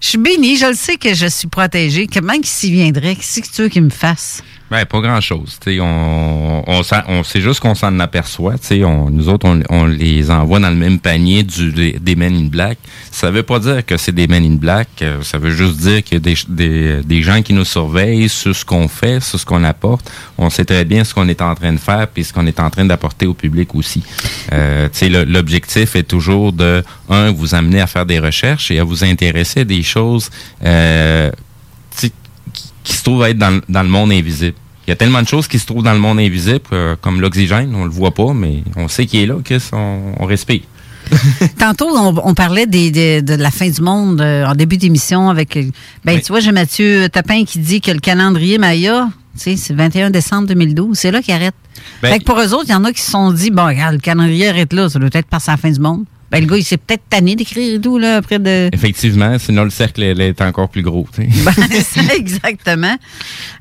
Je 0.00 0.08
suis 0.08 0.18
béni, 0.18 0.56
je 0.56 0.66
le 0.66 0.74
sais 0.74 0.96
que 0.96 1.14
je 1.14 1.26
suis 1.26 1.46
protégée. 1.46 2.08
Comment 2.12 2.34
qu'il 2.34 2.46
s'y 2.46 2.72
viendrait? 2.72 3.14
Qu'est-ce 3.14 3.40
que 3.40 3.54
tu 3.54 3.62
veux 3.62 3.68
qu'il 3.68 3.82
me 3.82 3.90
fasse? 3.90 4.42
Ben, 4.68 4.84
pas 4.84 5.00
grand-chose. 5.00 5.58
On, 5.80 6.62
on, 6.66 7.22
c'est 7.22 7.40
juste 7.40 7.60
qu'on 7.60 7.74
s'en 7.74 8.00
aperçoit. 8.00 8.54
On, 8.70 9.10
nous 9.10 9.28
autres, 9.28 9.46
on, 9.46 9.60
on 9.68 9.84
les 9.84 10.30
envoie 10.30 10.58
dans 10.58 10.70
le 10.70 10.76
même 10.76 10.98
panier 10.98 11.42
du, 11.44 11.72
des 11.72 12.16
Men 12.16 12.34
in 12.34 12.46
Black. 12.46 12.78
Ça 13.14 13.30
veut 13.30 13.42
pas 13.42 13.58
dire 13.58 13.84
que 13.84 13.98
c'est 13.98 14.10
des 14.12 14.26
Men 14.26 14.42
in 14.42 14.54
Black. 14.56 14.88
euh, 15.02 15.22
Ça 15.22 15.36
veut 15.38 15.50
juste 15.50 15.76
dire 15.76 16.02
qu'il 16.02 16.14
y 16.14 16.16
a 16.16 16.20
des, 16.20 16.34
des, 16.48 17.02
des 17.04 17.22
gens 17.22 17.42
qui 17.42 17.52
nous 17.52 17.66
surveillent 17.66 18.28
sur 18.30 18.56
ce 18.56 18.64
qu'on 18.64 18.88
fait, 18.88 19.20
sur 19.20 19.38
ce 19.38 19.44
qu'on 19.44 19.62
apporte. 19.64 20.10
On 20.38 20.48
sait 20.48 20.64
très 20.64 20.86
bien 20.86 21.04
ce 21.04 21.12
qu'on 21.12 21.28
est 21.28 21.42
en 21.42 21.54
train 21.54 21.74
de 21.74 21.78
faire 21.78 22.08
puis 22.08 22.24
ce 22.24 22.32
qu'on 22.32 22.46
est 22.46 22.58
en 22.58 22.70
train 22.70 22.86
d'apporter 22.86 23.26
au 23.26 23.34
public 23.34 23.74
aussi. 23.74 24.02
Euh, 24.52 24.88
L'objectif 25.28 25.94
est 25.94 26.04
toujours 26.04 26.54
de, 26.54 26.82
un, 27.10 27.30
vous 27.32 27.54
amener 27.54 27.82
à 27.82 27.86
faire 27.86 28.06
des 28.06 28.18
recherches 28.18 28.70
et 28.70 28.78
à 28.78 28.84
vous 28.84 29.04
intéresser 29.04 29.60
à 29.60 29.64
des 29.64 29.82
choses 29.82 30.30
euh, 30.64 31.30
qui, 31.96 32.10
qui 32.82 32.92
se 32.94 33.04
trouvent 33.04 33.24
être 33.24 33.38
dans, 33.38 33.60
dans 33.68 33.82
le 33.82 33.88
monde 33.90 34.10
invisible. 34.10 34.56
Il 34.86 34.90
y 34.90 34.92
a 34.92 34.96
tellement 34.96 35.22
de 35.22 35.28
choses 35.28 35.46
qui 35.46 35.58
se 35.58 35.66
trouvent 35.66 35.84
dans 35.84 35.92
le 35.92 36.00
monde 36.00 36.18
invisible, 36.18 36.62
euh, 36.72 36.96
comme 37.00 37.20
l'oxygène, 37.20 37.72
on 37.74 37.84
le 37.84 37.90
voit 37.90 38.12
pas, 38.14 38.32
mais 38.32 38.64
on 38.74 38.88
sait 38.88 39.06
qu'il 39.06 39.20
est 39.20 39.26
là, 39.26 39.36
Chris, 39.44 39.62
on, 39.72 40.14
on 40.18 40.24
respire. 40.24 40.62
Tantôt, 41.58 41.88
on, 41.96 42.14
on 42.24 42.34
parlait 42.34 42.66
des, 42.66 42.90
des- 42.90 43.22
de 43.22 43.34
la 43.34 43.50
fin 43.50 43.68
du 43.68 43.80
monde 43.82 44.20
euh, 44.20 44.46
en 44.46 44.54
début 44.54 44.76
d'émission 44.76 45.28
avec. 45.30 45.56
euh, 45.56 45.64
Ben, 46.04 46.20
tu 46.20 46.28
vois, 46.32 46.40
j'ai 46.40 46.52
Mathieu 46.52 47.08
Tapin 47.08 47.44
qui 47.44 47.58
dit 47.58 47.80
que 47.80 47.90
le 47.90 47.98
calendrier 48.00 48.58
Maya, 48.58 49.08
tu 49.34 49.40
sais, 49.40 49.56
c'est 49.56 49.72
le 49.72 49.78
21 49.78 50.10
décembre 50.10 50.48
2012. 50.48 50.96
C'est 50.98 51.10
là 51.10 51.22
qu'il 51.22 51.34
arrête. 51.34 51.54
Ben- 52.02 52.12
fait 52.12 52.18
que 52.20 52.24
pour 52.24 52.38
eux 52.40 52.52
autres, 52.54 52.66
il 52.68 52.72
y 52.72 52.74
en 52.74 52.84
a 52.84 52.92
qui 52.92 53.00
se 53.02 53.10
sont 53.10 53.32
dit, 53.32 53.50
bon, 53.50 53.66
regarde, 53.66 53.94
le 53.94 54.00
calendrier 54.00 54.48
arrête 54.48 54.72
là, 54.72 54.88
ça 54.88 54.98
doit 54.98 55.10
être 55.12 55.26
par 55.26 55.40
la 55.46 55.56
fin 55.56 55.70
du 55.70 55.80
monde. 55.80 56.04
Ben, 56.32 56.40
le 56.40 56.46
gars, 56.46 56.56
il 56.56 56.64
s'est 56.64 56.78
peut-être 56.78 57.02
tanné 57.10 57.36
d'écrire 57.36 57.74
et 57.76 57.80
tout, 57.80 57.98
là, 57.98 58.16
après 58.16 58.38
de. 58.38 58.70
Effectivement, 58.72 59.38
sinon 59.38 59.64
le 59.64 59.70
cercle 59.70 60.02
elle 60.02 60.20
est 60.20 60.40
encore 60.40 60.70
plus 60.70 60.80
gros. 60.82 61.06
tu 61.14 61.22
sais. 61.22 61.28
Ben, 61.44 61.52
c'est 61.82 62.16
exactement. 62.16 62.96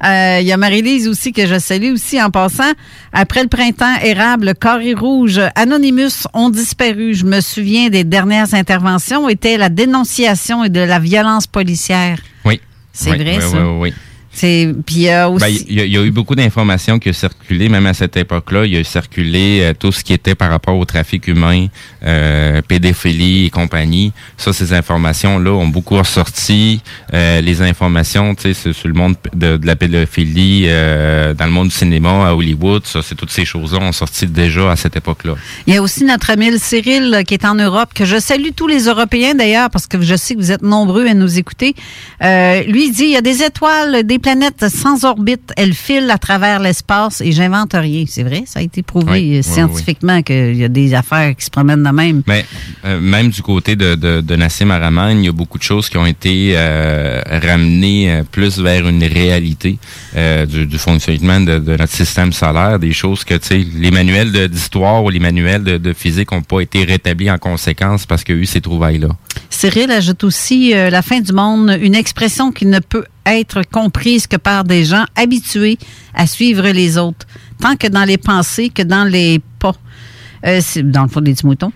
Euh, 0.06 0.38
Il 0.42 0.48
y 0.48 0.52
a 0.54 0.58
Marie-Lise 0.58 1.08
aussi 1.10 1.34
que 1.34 1.46
je 1.46 1.60
salue 1.60 1.92
aussi 1.92 2.22
en 2.22 2.30
passant. 2.32 2.72
Après 3.12 3.44
le 3.44 3.50
printemps 3.50 3.96
érable, 4.02 4.54
Carré 4.60 4.94
Rouge, 4.94 5.42
Anonymous 5.56 6.26
ont 6.34 6.50
disparu. 6.50 7.14
Je 7.14 7.26
me 7.26 7.42
souviens 7.42 7.90
des 7.90 8.06
dernières 8.06 8.54
interventions 8.54 9.28
étaient 9.28 9.58
la 9.58 9.70
dénonciation 9.70 10.64
et 10.64 10.70
de 10.70 10.80
la 10.80 11.00
violence 11.00 11.48
policière. 11.48 12.20
Oui. 12.46 12.62
C'est 12.94 13.12
Oui, 13.12 13.18
vrai, 13.18 13.36
oui, 13.36 13.42
ça? 13.42 13.58
Oui, 13.58 13.64
oui, 13.64 13.78
oui. 13.82 13.94
C'est 14.34 14.74
puis 14.86 14.96
il 14.96 15.02
y 15.02 15.10
a 15.10 15.30
aussi 15.30 15.44
Ben, 15.44 15.50
Il 15.68 15.76
y, 15.78 15.82
a- 15.82 15.86
il 15.86 15.92
y 15.92 15.98
a 15.98 16.04
eu 16.04 16.12
beaucoup 16.12 16.36
d'informations 16.36 17.00
qui 17.00 17.10
ont 17.10 17.14
circulé, 17.14 17.68
même 17.70 17.86
à 17.86 17.94
cette 17.94 18.16
époque-là. 18.16 18.66
Il 18.66 18.74
y 18.74 18.78
a 18.78 18.84
circulé 18.84 19.60
euh, 19.62 19.74
tout 19.78 19.92
ce 19.92 20.04
qui 20.04 20.14
était 20.14 20.36
par 20.36 20.50
rapport 20.50 20.78
au 20.78 20.86
trafic 20.86 21.28
humain, 21.28 21.68
euh, 22.06 22.62
pédophilie 22.68 23.46
et 23.46 23.50
compagnie. 23.50 24.14
Ça, 24.38 24.54
ces 24.54 24.74
informations-là 24.74 25.52
ont 25.52 25.68
beaucoup 25.68 25.98
ressorti. 25.98 26.82
Euh, 27.14 27.42
les 27.42 27.62
informations, 27.62 28.34
tu 28.36 28.54
sais, 28.54 28.74
sur, 28.74 28.88
le 28.88 28.94
monde 28.94 29.16
de, 29.34 29.58
de 29.58 29.68
la 29.68 29.76
pédophilie, 29.76 30.66
euh, 30.68 31.34
dans 31.34 31.46
le 31.46 31.52
monde 31.52 31.68
du 31.68 31.76
cinéma, 31.76 32.28
à 32.30 32.34
Hollywood, 32.36 32.86
ça, 32.86 33.02
c'est 33.02 33.16
toutes 33.16 33.32
ces 33.32 33.46
choses-là 33.46 33.80
ont 33.80 33.92
sorti 33.92 34.26
déjà 34.28 34.72
à 34.72 34.76
cette 34.76 34.96
époque-là. 34.96 35.36
Il 35.68 35.74
y 35.74 35.78
a 35.78 35.82
aussi 35.82 36.04
notre 36.06 36.30
ami 36.30 36.58
Cyril 36.58 37.24
qui 37.28 37.34
est 37.34 37.46
en 37.46 37.56
Europe, 37.56 37.90
que 37.94 38.06
je 38.06 38.18
salue 38.20 38.50
tous 38.56 38.68
les 38.68 38.86
Européens 38.86 39.36
d'ailleurs, 39.36 39.70
parce 39.70 39.88
que 39.88 40.02
je 40.02 40.16
sais 40.16 40.36
que 40.36 40.40
vous 40.40 40.52
êtes 40.52 40.62
nombreux 40.64 41.06
à 41.08 41.14
nous 41.14 41.38
écouter. 41.38 41.76
Euh, 42.24 42.64
lui 42.64 42.88
il 42.88 42.92
dit, 42.92 43.04
il 43.04 43.12
y 43.12 43.18
a 43.18 43.22
des 43.22 43.44
étoiles, 43.44 44.04
des 44.04 44.20
planètes 44.22 44.70
sans 44.70 45.04
orbite, 45.06 45.52
elles 45.58 45.74
filent 45.74 46.12
à 46.12 46.18
travers 46.18 46.60
l'espace 46.60 47.22
et 47.22 47.32
j'invente 47.32 47.74
rien. 47.74 48.06
C'est 48.08 48.24
vrai, 48.24 48.44
ça 48.46 48.60
a 48.60 48.62
été 48.62 48.84
prouvé 48.84 49.12
Oui, 49.12 49.32
oui, 49.38 49.44
scientifiquement 49.44 50.22
qu'il 50.22 50.56
y 50.56 50.64
a 50.64 50.70
des 50.70 50.94
affaires 50.94 51.36
qui 51.36 51.46
se 51.46 51.50
promènent 51.50 51.84
de 51.84 51.90
même. 51.90 52.22
Mais 52.28 52.46
euh, 52.86 53.00
même 53.00 53.30
du 53.30 53.42
côté 53.42 53.76
de, 53.76 53.96
de, 53.96 54.22
de 54.22 54.36
Nassim 54.36 54.72
Haramein, 54.72 55.12
il 55.12 55.26
y 55.26 55.28
a 55.28 55.32
beaucoup 55.32 55.58
de 55.58 55.64
choses 55.64 55.90
qui 55.90 55.98
ont 55.98 56.06
été 56.06 56.54
euh, 56.56 57.22
ramenées 57.26 58.12
euh, 58.12 58.24
plus 58.24 58.60
vers 58.60 58.88
une 58.88 59.04
réalité 59.04 59.78
euh, 60.16 60.46
du, 60.46 60.66
du 60.66 60.78
fonctionnement 60.78 61.40
de, 61.40 61.60
de 61.60 61.76
notre 61.76 61.94
système 61.94 62.32
solaire, 62.32 62.80
des 62.80 62.94
choses 62.94 63.24
que 63.24 63.34
tu 63.36 63.48
sais, 63.48 63.66
les 63.76 63.92
manuels 63.92 64.48
d'histoire 64.48 65.04
ou 65.04 65.10
les 65.10 65.20
manuels 65.20 65.64
de, 65.64 65.94
physique 65.94 66.32
n'ont 66.32 66.42
pas 66.42 66.62
été 66.62 66.84
rétablis 66.84 67.30
en 67.30 67.38
conséquence 67.38 68.06
parce 68.06 68.24
qu'il 68.24 68.36
y 68.36 68.38
a 68.38 68.42
eu 68.42 68.46
ces 68.46 68.62
trouvailles-là. 68.62 69.10
Cyril 69.50 69.92
ajoute 69.92 70.24
aussi 70.24 70.74
la 70.74 71.02
fin 71.02 71.20
du 71.20 71.34
monde, 71.34 71.78
une 71.82 71.96
expression 71.96 72.52
qui 72.52 72.66
ne 72.66 72.80
peut 72.80 73.06
être 73.26 73.62
comprise 73.72 74.28
que 74.28 74.38
par 74.38 74.64
des 74.64 74.84
gens 74.86 75.06
habitués 75.16 75.78
à 76.14 76.26
suivre 76.28 76.68
les 76.70 76.98
autres, 76.98 77.26
tant 77.60 77.76
que 77.76 77.88
dans 77.88 78.04
les 78.06 78.18
pensées 78.18 78.70
que 78.70 78.82
dans 78.84 79.04
les 79.04 79.40
pas. 79.60 79.74
Euh, 80.48 80.60
dans 80.84 81.04
le 81.04 81.08
fond 81.08 81.22
des 81.22 81.34
petits 81.34 81.46
moutons. 81.46 81.72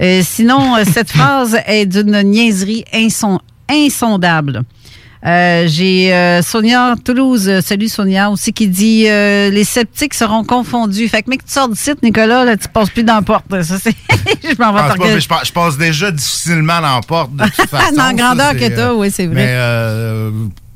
Euh, 0.00 0.20
sinon, 0.22 0.76
euh, 0.76 0.84
cette 0.92 1.10
phrase 1.10 1.56
est 1.66 1.86
d'une 1.86 2.20
niaiserie 2.22 2.84
inson- 2.92 3.40
insondable. 3.66 4.62
Euh, 5.24 5.64
J'ai 5.66 6.12
euh, 6.14 6.42
Sonia 6.42 6.94
Toulouse, 7.02 7.50
salut 7.64 7.88
Sonia, 7.88 8.30
aussi 8.30 8.52
qui 8.52 8.68
dit 8.68 9.04
euh, 9.08 9.48
les 9.50 9.64
sceptiques 9.64 10.12
seront 10.14 10.44
confondus. 10.44 11.08
Fait 11.08 11.22
que 11.22 11.30
mec, 11.30 11.44
tu 11.46 11.52
sors 11.52 11.68
du 11.68 11.76
site, 11.76 12.02
Nicolas, 12.02 12.44
là, 12.44 12.56
tu 12.58 12.68
passes 12.68 12.90
plus 12.90 13.04
dans 13.04 13.16
la 13.16 13.22
porte. 13.22 13.44
Ça, 13.62 13.78
c'est- 13.78 13.90
je 14.42 14.48
m'en 14.62 14.72
vais 14.72 14.78
par 14.80 14.96
pas, 14.96 15.04
mais 15.06 15.18
je, 15.20 15.28
passe, 15.28 15.48
je 15.48 15.52
passe 15.52 15.78
déjà 15.78 16.10
difficilement 16.10 16.80
dans 16.82 16.96
la 16.96 17.00
porte 17.00 17.34
de 17.36 17.44
toute 17.44 17.54
façon. 17.70 17.94
Dans 17.96 18.04
la 18.04 18.12
grandeur 18.12 18.52
ça, 18.52 18.54
que 18.54 18.68
t'as, 18.76 18.92
oui, 18.94 19.10
c'est 19.10 19.26
vrai. 19.26 19.34
Mais 19.34 19.54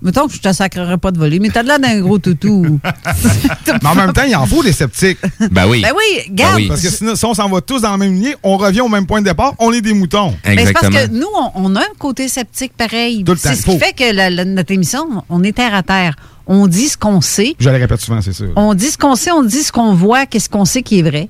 Mettons 0.05 0.29
que 0.29 0.35
je 0.35 0.39
te 0.41 0.53
sacrerais 0.53 0.99
pas 0.99 1.11
de 1.13 1.19
voler, 1.19 1.39
mais 1.41 1.49
t'as 1.49 1.63
de 1.63 1.69
l'air 1.69 1.81
d'un 1.81 1.99
gros 2.01 2.19
toutou. 2.19 2.79
Mais 3.83 3.89
en 3.89 3.95
même 3.95 4.13
temps, 4.13 4.23
il 4.29 4.37
en 4.37 4.45
faut 4.47 4.63
des 4.63 4.73
sceptiques. 4.73 5.19
Ben 5.51 5.67
oui. 5.67 5.81
Ben 5.83 5.93
oui, 5.97 6.31
garde. 6.31 6.61
Parce 6.69 6.83
que 6.83 6.91
sinon, 6.91 7.15
si 7.17 7.25
on 7.25 7.33
s'en 7.35 7.49
va 7.49 7.61
tous 7.63 7.81
dans 7.81 7.91
la 7.91 7.97
même 7.97 8.13
lignée, 8.15 8.35
on 8.43 8.57
revient 8.59 8.83
au 8.83 8.89
même 8.89 9.07
point 9.07 9.21
de 9.21 9.27
départ, 9.27 9.55
on 9.59 9.73
est 9.73 9.81
des 9.81 9.95
moutons. 9.95 10.37
Mais 10.47 10.67
c'est 10.67 10.73
parce 10.75 10.89
que 10.91 11.07
nous, 11.09 11.27
on, 11.35 11.51
on 11.55 11.75
a 11.77 11.81
un 11.81 11.95
côté 11.99 12.29
sceptique 12.29 12.75
pareil. 12.77 13.25
Tout 13.25 13.33
le 13.33 13.39
temps, 13.39 13.49
C'est 13.49 13.57
ce 13.57 13.67
qui 13.67 13.79
fait 13.79 13.93
que 13.95 14.15
la- 14.15 14.29
la- 14.31 14.45
notre 14.45 14.73
émission, 14.73 15.25
on 15.31 15.43
est 15.43 15.53
terre 15.53 15.75
à 15.75 15.83
terre. 15.83 16.15
On 16.47 16.67
dit 16.67 16.89
ce 16.89 16.99
qu'on 16.99 17.23
sait. 17.23 17.55
Je 17.59 17.71
le 17.71 17.77
répète 17.77 18.01
souvent, 18.03 18.21
c'est 18.21 18.35
sûr. 18.35 18.51
On 18.57 18.75
dit 18.75 18.91
ce 18.91 18.99
qu'on 18.99 19.15
sait, 19.15 19.31
on 19.33 19.43
dit 19.43 19.63
ce 19.63 19.73
qu'on 19.73 19.95
voit, 19.95 20.27
qu'est-ce 20.27 20.51
qu'on 20.51 20.67
sait 20.67 20.83
qui 20.83 20.99
est 20.99 21.03
vrai. 21.03 21.29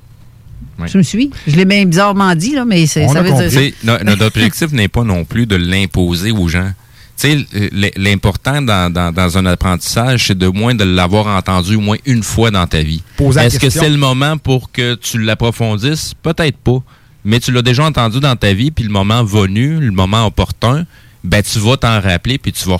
Tu 0.88 0.96
me 0.98 1.02
suis? 1.04 1.30
Je 1.46 1.54
l'ai 1.54 1.64
bien 1.64 1.84
bizarrement 1.84 2.34
dit, 2.34 2.56
là, 2.56 2.64
mais 2.64 2.86
c'est- 2.88 3.06
ça 3.06 3.22
veut 3.22 3.30
Tu 3.48 3.48
dire. 3.48 3.72
notre 4.04 4.24
objectif 4.26 4.72
n'est 4.72 4.88
pas 4.88 5.04
non 5.04 5.24
plus 5.24 5.46
de 5.46 5.54
l'imposer 5.54 6.32
aux 6.32 6.48
gens. 6.48 6.70
Tu 7.16 7.46
sais, 7.46 7.92
l'important 7.96 8.60
dans, 8.60 8.92
dans, 8.92 9.12
dans 9.12 9.38
un 9.38 9.46
apprentissage, 9.46 10.26
c'est 10.26 10.38
de 10.38 10.48
moins 10.48 10.74
de 10.74 10.84
l'avoir 10.84 11.26
entendu 11.28 11.76
au 11.76 11.80
moins 11.80 11.96
une 12.06 12.22
fois 12.22 12.50
dans 12.50 12.66
ta 12.66 12.82
vie. 12.82 13.02
Est-ce 13.38 13.58
que 13.58 13.70
c'est 13.70 13.88
le 13.88 13.96
moment 13.96 14.36
pour 14.36 14.72
que 14.72 14.94
tu 14.96 15.20
l'approfondisses? 15.20 16.14
Peut-être 16.22 16.58
pas. 16.58 16.82
Mais 17.24 17.40
tu 17.40 17.52
l'as 17.52 17.62
déjà 17.62 17.84
entendu 17.84 18.20
dans 18.20 18.36
ta 18.36 18.52
vie, 18.52 18.70
puis 18.70 18.84
le 18.84 18.90
moment 18.90 19.24
venu, 19.24 19.78
le 19.80 19.92
moment 19.92 20.26
opportun, 20.26 20.84
ben 21.22 21.42
tu 21.42 21.58
vas 21.58 21.78
t'en 21.78 22.00
rappeler, 22.02 22.36
puis 22.36 22.52
tu 22.52 22.68
vas, 22.68 22.78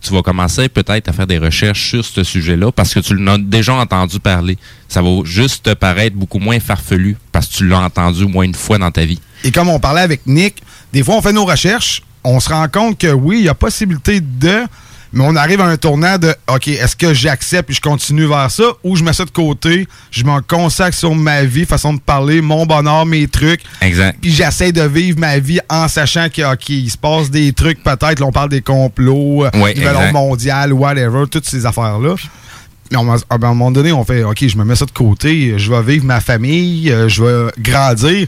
tu 0.00 0.12
vas 0.12 0.22
commencer 0.22 0.68
peut-être 0.68 1.08
à 1.08 1.12
faire 1.12 1.26
des 1.26 1.38
recherches 1.38 1.88
sur 1.88 2.04
ce 2.04 2.22
sujet-là, 2.22 2.70
parce 2.70 2.94
que 2.94 3.00
tu 3.00 3.16
l'as 3.16 3.38
déjà 3.38 3.74
entendu 3.74 4.20
parler. 4.20 4.58
Ça 4.88 5.02
va 5.02 5.10
juste 5.24 5.64
te 5.64 5.74
paraître 5.74 6.14
beaucoup 6.14 6.38
moins 6.38 6.60
farfelu, 6.60 7.16
parce 7.32 7.48
que 7.48 7.56
tu 7.56 7.66
l'as 7.66 7.80
entendu 7.80 8.24
au 8.24 8.28
moins 8.28 8.44
une 8.44 8.54
fois 8.54 8.78
dans 8.78 8.92
ta 8.92 9.04
vie. 9.04 9.18
Et 9.42 9.50
comme 9.50 9.68
on 9.68 9.80
parlait 9.80 10.02
avec 10.02 10.24
Nick, 10.26 10.62
des 10.92 11.02
fois, 11.02 11.16
on 11.16 11.22
fait 11.22 11.32
nos 11.32 11.44
recherches, 11.44 12.02
on 12.24 12.40
se 12.40 12.48
rend 12.48 12.68
compte 12.68 12.98
que 12.98 13.12
oui, 13.12 13.38
il 13.40 13.44
y 13.44 13.48
a 13.48 13.54
possibilité 13.54 14.20
de, 14.20 14.62
mais 15.12 15.24
on 15.26 15.34
arrive 15.34 15.60
à 15.60 15.64
un 15.64 15.76
tournant 15.76 16.18
de 16.18 16.32
OK, 16.54 16.68
est-ce 16.68 16.94
que 16.94 17.12
j'accepte 17.12 17.68
et 17.70 17.72
je 17.72 17.80
continue 17.80 18.26
vers 18.26 18.50
ça 18.50 18.64
ou 18.84 18.94
je 18.96 19.02
mets 19.02 19.12
ça 19.12 19.24
de 19.24 19.30
côté, 19.30 19.88
je 20.12 20.22
me 20.24 20.40
consacre 20.40 20.96
sur 20.96 21.14
ma 21.14 21.42
vie, 21.42 21.64
façon 21.66 21.94
de 21.94 22.00
parler, 22.00 22.40
mon 22.40 22.64
bonheur, 22.66 23.06
mes 23.06 23.26
trucs. 23.26 23.62
Exact. 23.80 24.18
Puis 24.20 24.30
j'essaie 24.30 24.70
de 24.70 24.82
vivre 24.82 25.18
ma 25.18 25.38
vie 25.38 25.58
en 25.68 25.88
sachant 25.88 26.28
qu'il 26.28 26.44
OK, 26.44 26.68
il 26.68 26.90
se 26.90 26.96
passe 26.98 27.30
des 27.30 27.52
trucs, 27.52 27.82
peut-être, 27.82 28.20
là, 28.20 28.26
on 28.26 28.32
parle 28.32 28.50
des 28.50 28.62
complots, 28.62 29.44
euh, 29.46 29.50
Ouais, 29.60 29.74
du 29.74 29.80
mondial, 30.12 30.72
whatever, 30.72 31.24
toutes 31.30 31.46
ces 31.48 31.66
affaires-là. 31.66 32.14
Mais 32.92 32.96
on- 32.98 33.12
à 33.12 33.18
un 33.30 33.38
moment 33.38 33.70
donné, 33.70 33.92
on 33.92 34.04
fait 34.04 34.22
OK, 34.24 34.46
je 34.46 34.56
me 34.56 34.64
mets 34.64 34.74
ça 34.76 34.84
de 34.84 34.90
côté, 34.90 35.54
je 35.58 35.72
vais 35.72 35.82
vivre 35.82 36.04
ma 36.04 36.20
famille, 36.20 36.90
euh, 36.90 37.08
je 37.08 37.22
vais 37.24 37.50
grandir 37.58 38.26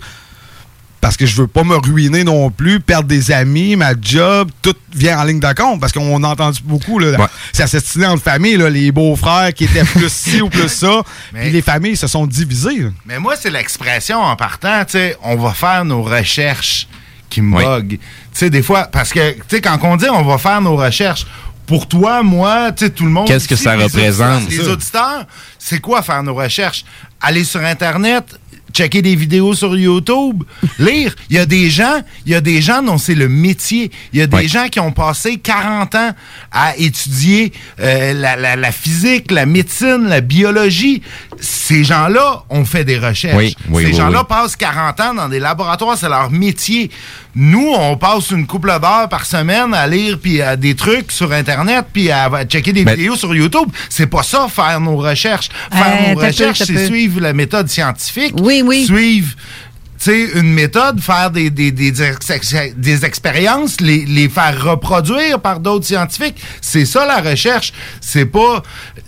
parce 1.02 1.16
que 1.18 1.26
je 1.26 1.34
veux 1.42 1.48
pas 1.48 1.64
me 1.64 1.74
ruiner 1.76 2.22
non 2.24 2.48
plus, 2.50 2.78
perdre 2.80 3.08
des 3.08 3.30
amis, 3.32 3.74
ma 3.76 3.90
job, 4.00 4.50
tout 4.62 4.74
vient 4.94 5.18
en 5.18 5.24
ligne 5.24 5.40
de 5.40 5.52
compte 5.52 5.80
parce 5.80 5.92
qu'on 5.92 6.22
a 6.24 6.28
entendu 6.28 6.60
beaucoup 6.64 6.98
là, 6.98 7.28
ça 7.52 7.66
s'est 7.66 8.06
en 8.06 8.16
famille 8.16 8.56
là, 8.56 8.70
les 8.70 8.92
beaux-frères 8.92 9.52
qui 9.52 9.64
étaient 9.64 9.82
plus 9.84 10.10
ci 10.10 10.40
ou 10.40 10.48
plus 10.48 10.68
ça, 10.68 11.02
puis 11.34 11.50
les 11.50 11.60
familles 11.60 11.96
se 11.96 12.06
sont 12.06 12.24
divisées. 12.26 12.78
là. 12.78 12.90
Mais 13.04 13.18
moi, 13.18 13.34
c'est 13.38 13.50
l'expression 13.50 14.20
en 14.22 14.36
partant, 14.36 14.84
tu 14.84 14.92
sais, 14.92 15.16
on 15.24 15.36
va 15.36 15.52
faire 15.52 15.84
nos 15.84 16.02
recherches 16.02 16.86
qui 17.28 17.40
me 17.42 17.56
bug. 17.62 17.88
Tu 17.90 17.98
sais, 18.32 18.48
des 18.50 18.62
fois, 18.62 18.84
parce 18.84 19.10
que, 19.10 19.32
tu 19.32 19.42
sais, 19.48 19.60
quand 19.60 19.78
on 19.82 19.96
dit 19.96 20.06
on 20.08 20.22
va 20.22 20.38
faire 20.38 20.60
nos 20.60 20.76
recherches, 20.76 21.26
pour 21.66 21.88
toi, 21.88 22.22
moi, 22.22 22.70
tu 22.72 22.84
sais, 22.84 22.90
tout 22.90 23.04
le 23.04 23.10
monde. 23.10 23.26
Qu'est-ce 23.26 23.48
que 23.48 23.56
ça 23.56 23.74
les 23.76 23.84
représente, 23.84 24.42
auditeurs- 24.44 24.58
Les 24.60 24.64
ça? 24.66 24.72
auditeurs, 24.72 25.26
c'est 25.58 25.80
quoi 25.80 26.02
faire 26.02 26.22
nos 26.22 26.34
recherches? 26.34 26.84
Aller 27.20 27.44
sur 27.44 27.60
Internet, 27.60 28.24
checker 28.72 29.02
des 29.02 29.14
vidéos 29.16 29.54
sur 29.54 29.76
YouTube, 29.76 30.42
lire. 30.78 31.14
Il 31.30 31.36
y 31.36 31.38
a 31.38 31.46
des 31.46 31.70
gens, 31.70 32.00
il 32.26 32.32
y 32.32 32.34
a 32.34 32.40
des 32.40 32.60
gens 32.62 32.82
dont 32.82 32.98
c'est 32.98 33.14
le 33.14 33.28
métier. 33.28 33.90
Il 34.12 34.18
y 34.18 34.22
a 34.22 34.26
des 34.26 34.48
gens 34.48 34.68
qui 34.68 34.80
ont 34.80 34.92
passé 34.92 35.36
40 35.38 35.94
ans 35.94 36.10
à 36.50 36.76
étudier 36.76 37.52
euh, 37.80 38.12
la, 38.14 38.36
la- 38.36 38.56
la 38.56 38.72
physique, 38.72 39.30
la 39.30 39.46
médecine, 39.46 40.06
la 40.08 40.20
biologie. 40.20 41.02
Ces 41.40 41.84
gens-là 41.84 42.44
ont 42.50 42.64
fait 42.64 42.84
des 42.84 42.98
recherches. 42.98 43.36
Oui, 43.36 43.54
oui, 43.70 43.82
Ces 43.84 43.90
oui, 43.90 43.96
gens-là 43.96 44.24
passent 44.24 44.56
40 44.56 45.00
ans 45.00 45.14
dans 45.14 45.28
des 45.28 45.38
laboratoires, 45.40 45.96
c'est 45.98 46.08
leur 46.08 46.30
métier. 46.30 46.90
Nous, 47.34 47.66
on 47.78 47.96
passe 47.96 48.30
une 48.30 48.46
couple 48.46 48.68
d'heures 48.68 49.08
par 49.08 49.24
semaine 49.24 49.72
à 49.72 49.86
lire 49.86 50.18
puis 50.22 50.42
à 50.42 50.54
des 50.56 50.74
trucs 50.74 51.10
sur 51.10 51.32
Internet 51.32 51.86
puis 51.90 52.10
à, 52.10 52.24
à 52.26 52.44
checker 52.44 52.74
des 52.74 52.84
Ben- 52.84 52.94
vidéos 52.94 53.16
sur 53.16 53.34
YouTube. 53.34 53.68
C'est 53.88 54.06
pas 54.06 54.22
ça, 54.22 54.48
faire 54.50 54.78
nos 54.80 54.96
recherches. 54.98 55.48
Faire 55.72 55.98
Euh, 56.10 56.14
nos 56.14 56.20
recherches, 56.20 56.62
c'est 56.64 56.86
suivre 56.86 57.20
la 57.20 57.32
méthode 57.32 57.68
scientifique. 57.68 58.34
Oui, 58.38 58.62
oui. 58.62 58.84
Suivre 58.84 59.34
sais, 60.04 60.28
une 60.34 60.52
méthode, 60.52 61.00
faire 61.00 61.30
des, 61.30 61.50
des, 61.50 61.70
des, 61.72 61.92
des 61.92 63.04
expériences, 63.04 63.80
les, 63.80 64.04
les 64.04 64.28
faire 64.28 64.62
reproduire 64.64 65.40
par 65.40 65.60
d'autres 65.60 65.86
scientifiques. 65.86 66.36
C'est 66.60 66.84
ça 66.84 67.06
la 67.06 67.20
recherche. 67.20 67.72
C'est 68.00 68.26
pas 68.26 68.62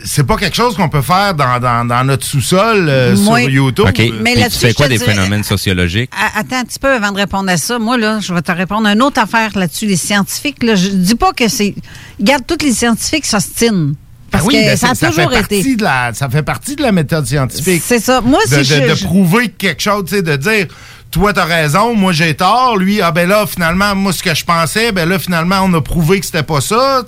c'est 0.04 0.24
pas 0.24 0.36
quelque 0.36 0.56
chose 0.56 0.76
qu'on 0.76 0.88
peut 0.88 1.02
faire 1.02 1.34
dans, 1.34 1.58
dans, 1.58 1.84
dans 1.86 2.04
notre 2.04 2.24
sous-sol 2.26 2.86
euh, 2.88 3.16
Oui. 3.16 3.42
sur 3.42 3.50
YouTube. 3.50 3.86
OK. 3.88 4.02
Mais 4.20 4.34
là-dessus, 4.34 4.60
tu 4.60 4.66
fais 4.66 4.74
quoi 4.74 4.88
des 4.88 4.98
dirais- 4.98 5.12
phénomènes 5.14 5.44
sociologiques? 5.44 6.10
A- 6.12 6.38
Attends 6.40 6.56
un 6.58 6.64
petit 6.64 6.78
peu 6.78 6.92
avant 6.92 7.10
de 7.12 7.16
répondre 7.16 7.48
à 7.50 7.56
ça. 7.56 7.78
Moi, 7.78 7.96
là, 7.96 8.20
je 8.20 8.32
vais 8.34 8.42
te 8.42 8.52
répondre 8.52 8.86
à 8.86 8.92
une 8.92 9.02
autre 9.02 9.20
affaire 9.20 9.50
là-dessus. 9.56 9.86
Les 9.86 9.96
scientifiques, 9.96 10.62
là, 10.62 10.74
je 10.74 10.88
dis 10.88 11.14
pas 11.14 11.32
que 11.32 11.48
c'est. 11.48 11.74
Regarde, 12.20 12.42
tous 12.46 12.64
les 12.64 12.72
scientifiques 12.72 13.26
s'ostinent. 13.26 13.94
Parce 14.34 14.44
Ben 14.44 14.48
oui, 14.48 14.54
que 14.62 14.66
ben 14.70 14.76
ça 14.76 14.90
a 14.90 14.94
toujours 15.10 15.32
fait 15.32 15.40
été. 15.58 15.76
de 15.76 15.82
la, 15.82 16.12
ça 16.14 16.28
fait 16.28 16.42
partie 16.42 16.76
de 16.76 16.82
la 16.82 16.92
méthode 16.92 17.26
scientifique. 17.26 17.82
C'est 17.84 18.00
ça. 18.00 18.20
Moi, 18.20 18.40
de, 18.44 18.50
si 18.50 18.56
de- 18.58 18.62
je- 18.64 18.88
de 18.90 18.94
je- 18.94 19.04
prouver 19.04 19.48
quelque 19.48 19.82
chose, 19.82 20.04
tu 20.08 20.16
sais, 20.16 20.22
de 20.22 20.36
dire, 20.36 20.66
toi, 21.10 21.32
t'as 21.32 21.44
raison, 21.44 21.94
moi, 21.94 22.12
j'ai 22.12 22.34
tort. 22.34 22.76
Lui, 22.76 23.00
ah 23.00 23.12
ben 23.12 23.28
là, 23.28 23.46
finalement, 23.46 23.94
moi, 23.94 24.12
ce 24.12 24.20
que 24.22 24.34
je 24.34 24.44
pensais, 24.44 24.90
ben 24.90 25.08
là, 25.08 25.18
finalement, 25.20 25.60
on 25.62 25.72
a 25.74 25.80
prouvé 25.80 26.18
que 26.18 26.26
c'était 26.26 26.42
pas 26.42 26.60
ça. 26.60 27.02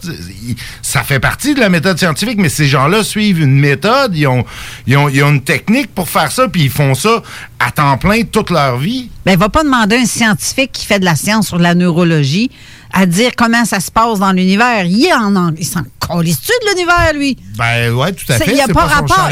Ça 0.82 1.02
fait 1.02 1.18
partie 1.18 1.54
de 1.54 1.60
la 1.60 1.68
méthode 1.68 1.98
scientifique, 1.98 2.38
mais 2.38 2.48
ces 2.48 2.66
gens-là 2.66 3.02
suivent 3.02 3.40
une 3.40 3.58
méthode, 3.58 4.16
ils 4.16 4.28
ont, 4.28 4.44
ils 4.86 4.96
ont, 4.96 5.08
ils 5.08 5.22
ont 5.24 5.30
une 5.30 5.42
technique 5.42 5.92
pour 5.92 6.08
faire 6.08 6.30
ça, 6.30 6.46
puis 6.48 6.62
ils 6.64 6.70
font 6.70 6.94
ça 6.94 7.20
à 7.58 7.70
temps 7.70 7.96
plein 7.98 8.22
toute 8.22 8.50
leur 8.50 8.76
vie. 8.78 9.10
Ben, 9.24 9.32
il 9.32 9.38
va 9.38 9.48
pas 9.48 9.64
demander 9.64 9.96
à 9.96 10.00
un 10.00 10.04
scientifique 10.06 10.72
qui 10.72 10.86
fait 10.86 10.98
de 11.00 11.04
la 11.04 11.16
science 11.16 11.48
sur 11.48 11.58
la 11.58 11.74
neurologie 11.74 12.50
à 12.92 13.06
dire 13.06 13.30
comment 13.36 13.64
ça 13.64 13.80
se 13.80 13.90
passe 13.90 14.18
dans 14.18 14.32
l'univers. 14.32 14.84
Il 14.84 15.10
en, 15.12 15.34
en 15.36 15.54
il 15.58 15.66
s'en 15.66 15.82
calisse 16.06 16.40
de 16.42 16.70
l'univers, 16.70 17.12
lui? 17.14 17.36
Ben 17.58 17.92
ouais, 17.92 18.12
tout 18.12 18.30
à 18.30 18.38
fait. 18.38 18.50
Il 18.50 18.54
n'y 18.54 18.60
a 18.60 18.68
pas, 18.68 18.82
son 18.88 19.06
champ 19.06 19.14
rapport. 19.14 19.30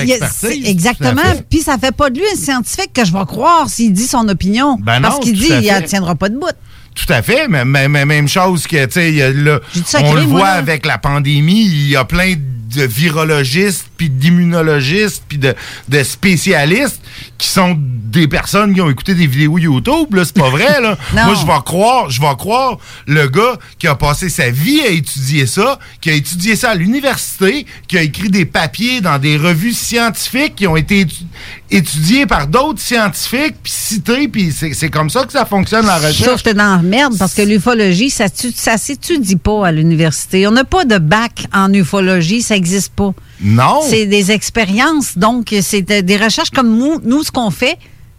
exactement. 0.65 1.23
Puis 1.49 1.61
ça 1.61 1.79
fait 1.79 1.93
pas 1.95 2.11
de 2.11 2.19
lui 2.19 2.27
un 2.33 2.37
scientifique 2.37 2.93
que 2.93 3.05
je 3.05 3.13
vais 3.13 3.25
croire 3.27 3.69
s'il 3.69 3.93
dit 3.93 4.07
son 4.07 4.29
opinion. 4.29 4.77
Ben 4.81 5.01
Parce 5.01 5.21
qu'il 5.21 5.35
dit 5.39 5.49
il 5.51 5.73
ne 5.73 5.81
tiendra 5.87 6.15
pas 6.15 6.29
de 6.29 6.37
bout. 6.39 6.47
Tout 6.95 7.13
à 7.13 7.23
fait, 7.23 7.49
mais, 7.49 7.65
mais- 7.65 7.89
mais 7.89 8.05
même 8.05 8.29
chose 8.29 8.67
que, 8.69 8.85
tu 8.87 8.93
sais, 8.93 10.01
on 10.01 10.15
le 10.15 10.23
voit 10.23 10.49
avec 10.51 10.87
la 10.87 10.97
pandémie, 10.97 11.65
il 11.67 11.89
y 11.91 11.97
a 11.97 12.05
plein 12.05 12.35
de 12.37 12.83
virologistes, 12.85 13.87
puis 14.05 14.11
d'immunologistes, 14.11 15.23
puis 15.29 15.39
de, 15.39 15.55
de 15.89 16.03
spécialistes 16.03 17.01
qui 17.39 17.49
sont 17.49 17.77
des 17.79 18.29
personnes 18.29 18.75
qui 18.75 18.81
ont 18.81 18.91
écouté 18.91 19.15
des 19.15 19.27
vidéos 19.27 19.59
YouTube, 19.59 20.15
là, 20.15 20.25
c'est 20.25 20.37
pas 20.39 20.51
vrai, 20.51 20.81
là. 20.81 20.97
Moi, 21.13 21.35
je 21.41 21.47
vais 21.47 21.53
croire, 21.65 22.11
je 22.11 22.21
vais 22.21 22.35
croire 22.39 22.79
le 23.07 23.27
gars 23.29 23.59
qui 23.79 23.87
a 23.89 23.95
passé 23.95 24.29
sa 24.29 24.51
vie 24.51 24.81
à 24.83 24.89
étudier 24.89 25.47
ça, 25.47 25.79
qui 26.01 26.11
a 26.11 26.13
étudié 26.13 26.55
ça 26.55 26.71
à 26.71 26.75
l'université, 26.75 27.67
qui 27.89 27.99
a 27.99 28.03
écrit 28.03 28.29
des 28.31 28.45
papiers 28.45 29.01
dans 29.01 29.19
des 29.19 29.37
revues 29.37 29.73
scientifiques 29.73 30.55
qui 30.57 30.67
ont 30.67 30.77
été 30.77 31.05
étu- 31.05 31.25
étudiés 31.71 32.27
par 32.27 32.47
d'autres 32.47 32.81
scientifiques, 32.81 33.57
puis 33.63 33.73
cités, 33.75 34.29
puis 34.29 34.53
c'est 34.53 34.91
comme 34.91 35.11
ça 35.11 35.25
que 35.25 35.33
ça 35.33 35.45
fonctionne, 35.47 35.87
la 35.87 35.97
recherche. 35.97 36.19
Sauf 36.23 36.39
que 36.43 36.51
t'es 36.51 36.55
dans 36.55 36.77
la 36.77 36.83
merde 36.83 37.17
parce 37.19 37.35
que 37.35 37.43
l'ufologie, 37.43 38.11
ça, 38.11 38.27
ça 38.55 38.77
s'étudie 38.77 39.37
pas 39.37 39.67
à 39.67 39.73
l'université. 39.73 40.47
On 40.47 40.53
n'a 40.53 40.65
pas 40.65 40.85
de 40.85 40.99
bac 40.99 41.47
en 41.53 41.73
ufologie, 41.73 42.43
ça 42.43 42.55
n'existe 42.55 42.93
pas. 42.93 43.13
C'est 43.89 44.07
des 44.07 44.31
expériences, 44.31 45.19
donc 45.19 45.55
c'est 45.61 45.83
de- 45.83 46.01
des 46.01 46.17
recherches 46.17 46.51
comme 46.51 46.77
nous, 46.77 47.23
ce 47.23 47.31
qu'on 47.31 47.51
fait. 47.51 47.77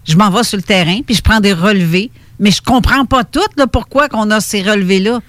Je 0.07 0.15
m'en 0.15 0.29
vais 0.29 0.43
sur 0.43 0.57
le 0.57 0.63
terrain, 0.63 0.99
puis 1.05 1.15
je 1.15 1.21
prends 1.21 1.39
des 1.39 1.53
relevés, 1.53 2.11
mais 2.39 2.51
je 2.51 2.61
comprends 2.61 3.05
pas 3.05 3.23
tout 3.23 3.39
là, 3.57 3.65
pourquoi 3.65 4.07
qu'on 4.07 4.29
a 4.29 4.39
ces 4.39 4.61
relevés-là. 4.61 5.19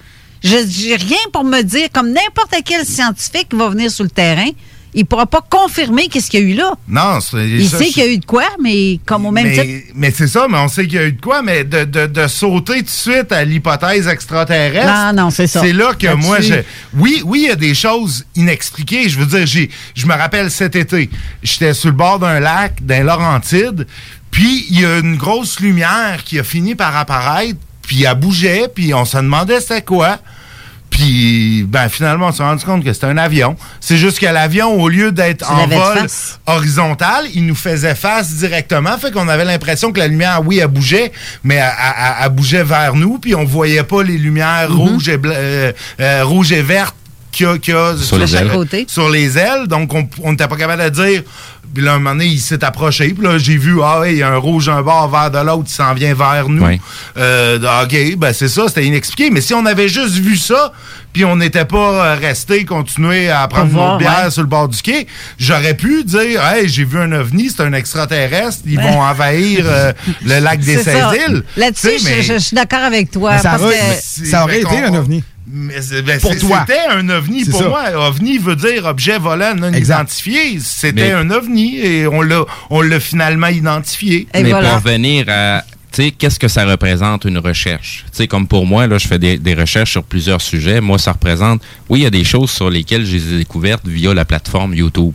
Je 0.43 0.57
j'ai 0.69 0.95
rien 0.95 1.17
pour 1.33 1.43
me 1.43 1.61
dire, 1.63 1.87
comme 1.91 2.09
n'importe 2.09 2.55
quel 2.63 2.85
scientifique 2.85 3.53
va 3.53 3.69
venir 3.69 3.89
sur 3.89 4.03
le 4.03 4.11
terrain, 4.11 4.49
il 4.97 5.05
pourra 5.05 5.25
pas 5.27 5.41
confirmer 5.47 6.07
qu'est-ce 6.07 6.29
qu'il 6.29 6.41
y 6.41 6.43
a 6.43 6.45
eu 6.47 6.53
là. 6.55 6.73
Non, 6.87 7.19
c'est 7.21 7.47
Il 7.47 7.69
ça, 7.69 7.77
sait 7.77 7.85
qu'il 7.85 8.03
y 8.03 8.05
a 8.05 8.09
eu 8.11 8.17
de 8.17 8.25
quoi, 8.25 8.43
mais 8.61 8.99
comme 9.05 9.25
au 9.27 9.31
même 9.31 9.45
mais, 9.47 9.53
titre. 9.53 9.91
mais 9.95 10.11
c'est 10.11 10.27
ça, 10.27 10.47
mais 10.49 10.57
on 10.57 10.67
sait 10.67 10.83
qu'il 10.87 10.95
y 10.95 10.97
a 10.97 11.05
eu 11.05 11.11
de 11.13 11.21
quoi, 11.21 11.41
mais 11.41 11.63
de, 11.63 11.83
de- 11.85 12.07
de 12.07 12.27
sauter 12.27 12.79
tout 12.79 12.83
de 12.85 12.89
suite 12.89 13.31
à 13.31 13.43
l'hypothèse 13.45 14.07
extraterrestre. 14.07 14.91
Non, 15.13 15.23
non, 15.25 15.29
c'est 15.29 15.47
ça. 15.47 15.61
C'est 15.61 15.71
là 15.73 15.93
que 15.93 16.13
moi, 16.15 16.41
je, 16.41 16.55
oui, 16.95 17.21
oui, 17.25 17.41
il 17.43 17.47
y 17.49 17.51
a 17.51 17.55
des 17.55 17.73
choses 17.75 18.25
inexpliquées. 18.35 19.07
Je 19.09 19.19
veux 19.19 19.25
dire, 19.27 19.45
j'ai, 19.45 19.69
je 19.95 20.05
me 20.07 20.13
rappelle 20.13 20.49
cet 20.51 20.75
été, 20.75 21.09
j'étais 21.43 21.73
sur 21.73 21.89
le 21.89 21.95
bord 21.95 22.19
d'un 22.19 22.39
lac, 22.39 22.83
d'un 22.85 23.03
Laurentide, 23.03 23.85
puis 24.31 24.65
il 24.69 24.81
y 24.81 24.85
a 24.85 24.97
une 24.99 25.15
grosse 25.15 25.59
lumière 25.59 26.23
qui 26.25 26.39
a 26.39 26.43
fini 26.43 26.75
par 26.75 26.95
apparaître, 26.97 27.59
puis 27.83 28.03
elle 28.03 28.15
bougeait, 28.15 28.67
puis 28.73 28.93
on 28.93 29.05
se 29.05 29.17
demandait 29.17 29.61
c'était 29.61 29.81
quoi. 29.83 30.17
Puis, 30.97 31.63
ben, 31.67 31.89
finalement, 31.89 32.29
on 32.29 32.31
s'est 32.31 32.41
rendu 32.41 32.65
compte 32.65 32.83
que 32.83 32.91
c'était 32.91 33.05
un 33.05 33.17
avion. 33.19 33.55
C'est 33.79 33.97
juste 33.97 34.17
que 34.17 34.25
l'avion, 34.25 34.73
au 34.81 34.89
lieu 34.89 35.11
d'être 35.11 35.47
en 35.51 35.67
vol 35.67 36.07
horizontal, 36.47 37.25
il 37.35 37.45
nous 37.45 37.53
faisait 37.53 37.93
face 37.93 38.31
directement. 38.33 38.97
Fait 38.97 39.11
qu'on 39.11 39.27
avait 39.27 39.45
l'impression 39.45 39.91
que 39.91 39.99
la 39.99 40.07
lumière, 40.07 40.41
oui, 40.43 40.57
elle 40.57 40.67
bougeait, 40.69 41.11
mais 41.43 41.55
elle, 41.55 41.69
elle- 41.77 42.13
elle 42.25 42.29
bougeait 42.31 42.63
vers 42.63 42.95
nous, 42.95 43.19
puis 43.19 43.35
on 43.35 43.45
voyait 43.45 43.83
pas 43.83 44.01
les 44.01 44.17
lumières 44.17 44.71
Mhm. 44.71 44.75
rouges, 44.75 45.09
et 45.09 45.19
euh, 45.23 45.71
euh, 45.99 46.23
rouges 46.25 46.51
et 46.51 46.63
vertes 46.63 46.95
qu'il 47.37 47.45
y 47.45 47.49
a, 47.49 47.57
qu'il 47.57 47.73
y 47.73 47.77
a 47.77 47.95
Sur 47.97 48.17
les 48.17 48.35
ailes. 48.35 48.49
côté. 48.51 48.85
Sur 48.89 49.09
les 49.09 49.37
ailes. 49.37 49.67
Donc, 49.67 49.93
on 50.23 50.31
n'était 50.31 50.47
pas 50.47 50.55
capable 50.57 50.83
de 50.83 50.89
dire. 50.89 51.23
Puis 51.73 51.83
là, 51.83 51.93
un 51.95 51.97
moment 51.99 52.11
donné, 52.11 52.27
il 52.27 52.39
s'est 52.39 52.63
approché. 52.63 53.09
Puis 53.13 53.27
là, 53.27 53.37
j'ai 53.37 53.57
vu, 53.57 53.79
ah, 53.83 54.03
il 54.07 54.15
y 54.17 54.23
a 54.23 54.29
un 54.29 54.37
rouge 54.37 54.67
d'un 54.67 54.81
bord, 54.81 55.09
vert 55.09 55.29
de 55.29 55.37
l'autre, 55.45 55.65
il 55.67 55.73
s'en 55.73 55.93
vient 55.93 56.13
vers 56.13 56.47
nous. 56.47 56.65
Oui. 56.65 56.79
Euh, 57.17 57.83
OK, 57.83 58.15
ben 58.17 58.31
c'est 58.33 58.47
ça, 58.47 58.63
c'était 58.69 58.85
inexpliqué. 58.85 59.29
Mais 59.31 59.41
si 59.41 59.53
on 59.53 59.65
avait 59.65 59.89
juste 59.89 60.13
vu 60.15 60.37
ça, 60.37 60.71
puis 61.11 61.25
on 61.25 61.35
n'était 61.35 61.65
pas 61.65 61.77
euh, 62.13 62.15
resté, 62.15 62.63
continuer 62.63 63.29
à 63.29 63.45
prendre 63.49 63.67
voir, 63.71 63.87
notre 63.93 63.99
bière 63.99 64.25
ouais. 64.25 64.31
sur 64.31 64.43
le 64.43 64.47
bord 64.47 64.69
du 64.69 64.81
quai, 64.81 65.07
j'aurais 65.37 65.73
pu 65.73 66.05
dire, 66.05 66.41
hey, 66.45 66.69
j'ai 66.69 66.85
vu 66.85 66.99
un 66.99 67.11
ovni, 67.11 67.49
c'est 67.49 67.61
un 67.63 67.73
extraterrestre, 67.73 68.59
ils 68.65 68.79
vont 68.79 69.01
envahir 69.01 69.65
euh, 69.67 69.91
le 70.25 70.39
lac 70.39 70.59
des 70.61 70.77
C'est 70.77 70.91
ça. 70.93 71.11
16 71.11 71.21
îles. 71.29 71.43
Là-dessus, 71.57 71.89
je, 71.99 72.21
je- 72.21 72.33
je 72.33 72.37
suis 72.39 72.55
d'accord 72.55 72.83
avec 72.83 73.11
toi. 73.11 73.33
Mais 73.33 73.41
ça 73.41 73.49
parce 73.51 73.63
aurait- 73.63 73.75
que- 73.75 74.21
mais 74.21 74.25
ça 74.29 74.43
aurait 74.43 74.61
été 74.61 74.77
un 74.77 74.93
ovni. 74.95 75.21
Ben, 75.49 76.19
Pour 76.19 76.33
c'est- 76.33 76.39
toi. 76.39 76.65
C'était 76.67 76.87
un 76.89 77.07
ovni 77.09 77.45
C'est 77.45 77.51
pour 77.51 77.61
ça. 77.61 77.69
moi. 77.69 77.83
OVNI 78.09 78.37
veut 78.37 78.57
dire 78.57 78.83
objet 78.85 79.17
volant 79.17 79.55
non 79.55 79.71
Exact. 79.71 79.95
identifié. 80.01 80.59
C'était 80.59 81.11
un 81.13 81.29
ovni 81.31 81.77
et 81.77 82.05
on 82.05 82.21
l'a, 82.21 82.43
on 82.69 82.81
l'a 82.81 82.99
finalement 82.99 83.47
identifié. 83.47 84.27
Mais 84.33 84.49
pour 84.51 84.59
revenir 84.59 85.25
à, 85.29 85.63
tu 85.93 86.03
sais, 86.03 86.11
qu'est-ce 86.11 86.37
que 86.37 86.49
ça 86.49 86.65
représente 86.65 87.23
une 87.23 87.37
recherche? 87.37 88.03
Tu 88.11 88.17
sais, 88.17 88.27
comme 88.27 88.45
pour 88.45 88.65
moi, 88.65 88.87
là, 88.87 88.97
je 88.97 89.07
fais 89.07 89.19
des, 89.19 89.37
des 89.37 89.53
recherches 89.53 89.91
sur 89.91 90.03
plusieurs 90.03 90.41
sujets. 90.41 90.81
Moi, 90.81 90.99
ça 90.99 91.13
représente, 91.13 91.61
oui, 91.87 91.99
il 91.99 92.03
y 92.03 92.07
a 92.07 92.09
des 92.11 92.25
choses 92.25 92.51
sur 92.51 92.69
lesquelles 92.69 93.05
je 93.05 93.13
les 93.15 93.33
ai 93.33 93.37
découvertes 93.37 93.87
via 93.87 94.13
la 94.13 94.25
plateforme 94.25 94.73
YouTube. 94.73 95.13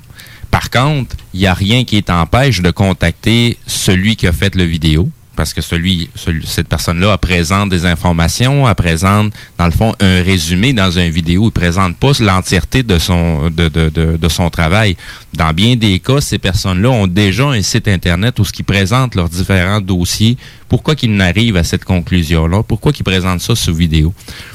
Par 0.51 0.71
contre, 0.71 1.15
il 1.35 1.41
n'y 1.41 1.47
a 1.47 1.55
rien 1.55 1.85
qui 1.85 2.03
t'empêche 2.03 2.61
de 2.63 2.71
contacter 2.71 3.59
celui 3.67 4.17
qui 4.17 4.27
a 4.27 4.33
fait 4.33 4.55
le 4.55 4.65
vidéo. 4.65 5.11
Parce 5.43 5.55
que 5.55 5.61
celui, 5.61 6.09
cette 6.45 6.69
personne-là 6.69 7.19
présente 7.19 7.69
des 7.69 7.85
informations, 7.85 8.69
elle 8.69 8.75
présente, 8.77 9.33
dans 9.59 9.65
le 9.65 9.73
fond, 9.73 9.93
un 9.99 10.23
résumé 10.23 10.73
dans 10.73 10.93
une 10.93 11.11
vidéo. 11.11 11.47
Il 11.47 11.51
présente 11.51 11.97
pas 11.97 12.13
l'entièreté 12.21 12.85
de 12.85 12.97
son, 12.97 13.51
de, 13.51 13.67
de, 13.69 13.89
de, 13.91 14.29
son 14.29 14.51
travail. 14.51 14.97
Dans 15.35 15.53
bien 15.53 15.75
des 15.75 15.99
cas, 15.99 16.21
ces 16.21 16.39
personnes-là 16.39 16.91
ont 16.91 17.09
déjà 17.09 17.47
un 17.47 17.61
site 17.61 17.89
Internet 17.89 18.39
où 18.39 18.45
ce 18.45 18.53
qu'ils 18.53 18.65
présentent 18.65 19.17
leurs 19.17 19.29
différents 19.29 19.81
dossiers. 19.81 20.37
Pourquoi 20.69 20.95
qu'ils 20.95 21.17
n'arrivent 21.17 21.57
à 21.57 21.65
cette 21.65 21.85
conclusion-là? 21.85 22.63
Pourquoi 22.63 22.93
qu'ils 22.93 23.03
présentent 23.03 23.41
ça 23.41 23.57
sous 23.57 23.75
vidéo? 23.75 24.15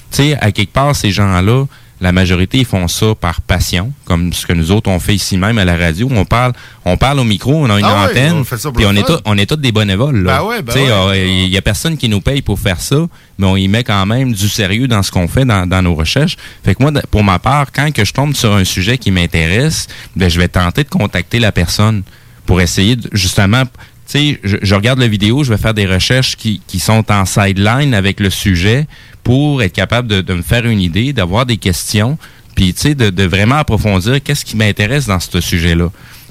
Tu 0.09 0.23
sais, 0.23 0.37
à 0.39 0.53
quelque 0.53 0.71
part, 0.71 0.95
ces 0.95 1.11
gens-là, 1.11 1.65
la 1.99 2.11
majorité, 2.11 2.59
ils 2.59 2.65
font 2.65 2.87
ça 2.87 3.15
par 3.19 3.41
passion, 3.41 3.91
comme 4.05 4.31
ce 4.31 4.45
que 4.45 4.53
nous 4.53 4.71
autres, 4.71 4.89
on 4.89 4.99
fait 4.99 5.15
ici 5.15 5.37
même 5.37 5.57
à 5.57 5.65
la 5.65 5.75
radio. 5.75 6.07
On 6.11 6.25
parle, 6.25 6.53
on 6.85 6.95
parle 6.95 7.19
au 7.19 7.23
micro, 7.23 7.55
on 7.55 7.69
a 7.69 7.79
une 7.79 7.85
Ah 7.85 8.07
antenne, 8.07 8.33
on 8.33 8.43
puis 8.71 8.83
le 8.83 8.89
on 8.89 8.95
est, 8.95 9.11
on 9.25 9.37
est 9.37 9.47
tous 9.47 9.55
des 9.55 9.71
bénévoles. 9.71 10.23
Là. 10.23 10.37
Ben 10.37 10.43
ouais, 10.45 10.61
ben 10.61 10.73
Tu 10.73 10.79
sais, 10.79 10.91
ouais. 10.91 11.27
il 11.27 11.49
y 11.49 11.57
a 11.57 11.61
personne 11.61 11.97
qui 11.97 12.07
nous 12.07 12.21
paye 12.21 12.41
pour 12.43 12.59
faire 12.59 12.79
ça, 12.79 13.07
mais 13.39 13.47
on 13.47 13.55
y 13.55 13.67
met 13.67 13.83
quand 13.83 14.05
même 14.05 14.31
du 14.31 14.47
sérieux 14.47 14.87
dans 14.87 15.01
ce 15.01 15.11
qu'on 15.11 15.27
fait 15.27 15.45
dans, 15.45 15.67
dans 15.67 15.81
nos 15.81 15.95
recherches. 15.95 16.37
Fait 16.63 16.75
que 16.75 16.83
moi, 16.83 16.91
pour 17.09 17.23
ma 17.23 17.39
part, 17.39 17.71
quand 17.71 17.91
que 17.91 18.05
je 18.05 18.13
tombe 18.13 18.35
sur 18.35 18.53
un 18.53 18.63
sujet 18.63 18.97
qui 18.97 19.09
m'intéresse, 19.09 19.87
ben, 20.15 20.29
je 20.29 20.39
vais 20.39 20.47
tenter 20.47 20.83
de 20.83 20.89
contacter 20.89 21.39
la 21.39 21.51
personne 21.51 22.03
pour 22.45 22.61
essayer 22.61 22.95
de, 22.95 23.09
justement, 23.11 23.63
sais, 24.11 24.39
je, 24.43 24.57
je 24.61 24.75
regarde 24.75 24.99
la 24.99 25.07
vidéo, 25.07 25.43
je 25.43 25.51
vais 25.51 25.57
faire 25.57 25.73
des 25.73 25.85
recherches 25.85 26.35
qui, 26.35 26.61
qui 26.67 26.79
sont 26.79 27.11
en 27.11 27.25
sideline 27.25 27.93
avec 27.93 28.19
le 28.19 28.29
sujet 28.29 28.87
pour 29.23 29.61
être 29.61 29.73
capable 29.73 30.07
de, 30.07 30.21
de 30.21 30.33
me 30.33 30.41
faire 30.41 30.65
une 30.65 30.81
idée, 30.81 31.13
d'avoir 31.13 31.45
des 31.45 31.57
questions, 31.57 32.17
puis 32.55 32.73
tu 32.73 32.81
sais, 32.81 32.95
de, 32.95 33.09
de 33.09 33.23
vraiment 33.23 33.55
approfondir 33.55 34.21
qu'est-ce 34.23 34.45
qui 34.45 34.55
m'intéresse 34.55 35.07
dans 35.07 35.19
ce 35.19 35.41
sujet-là 35.41 35.89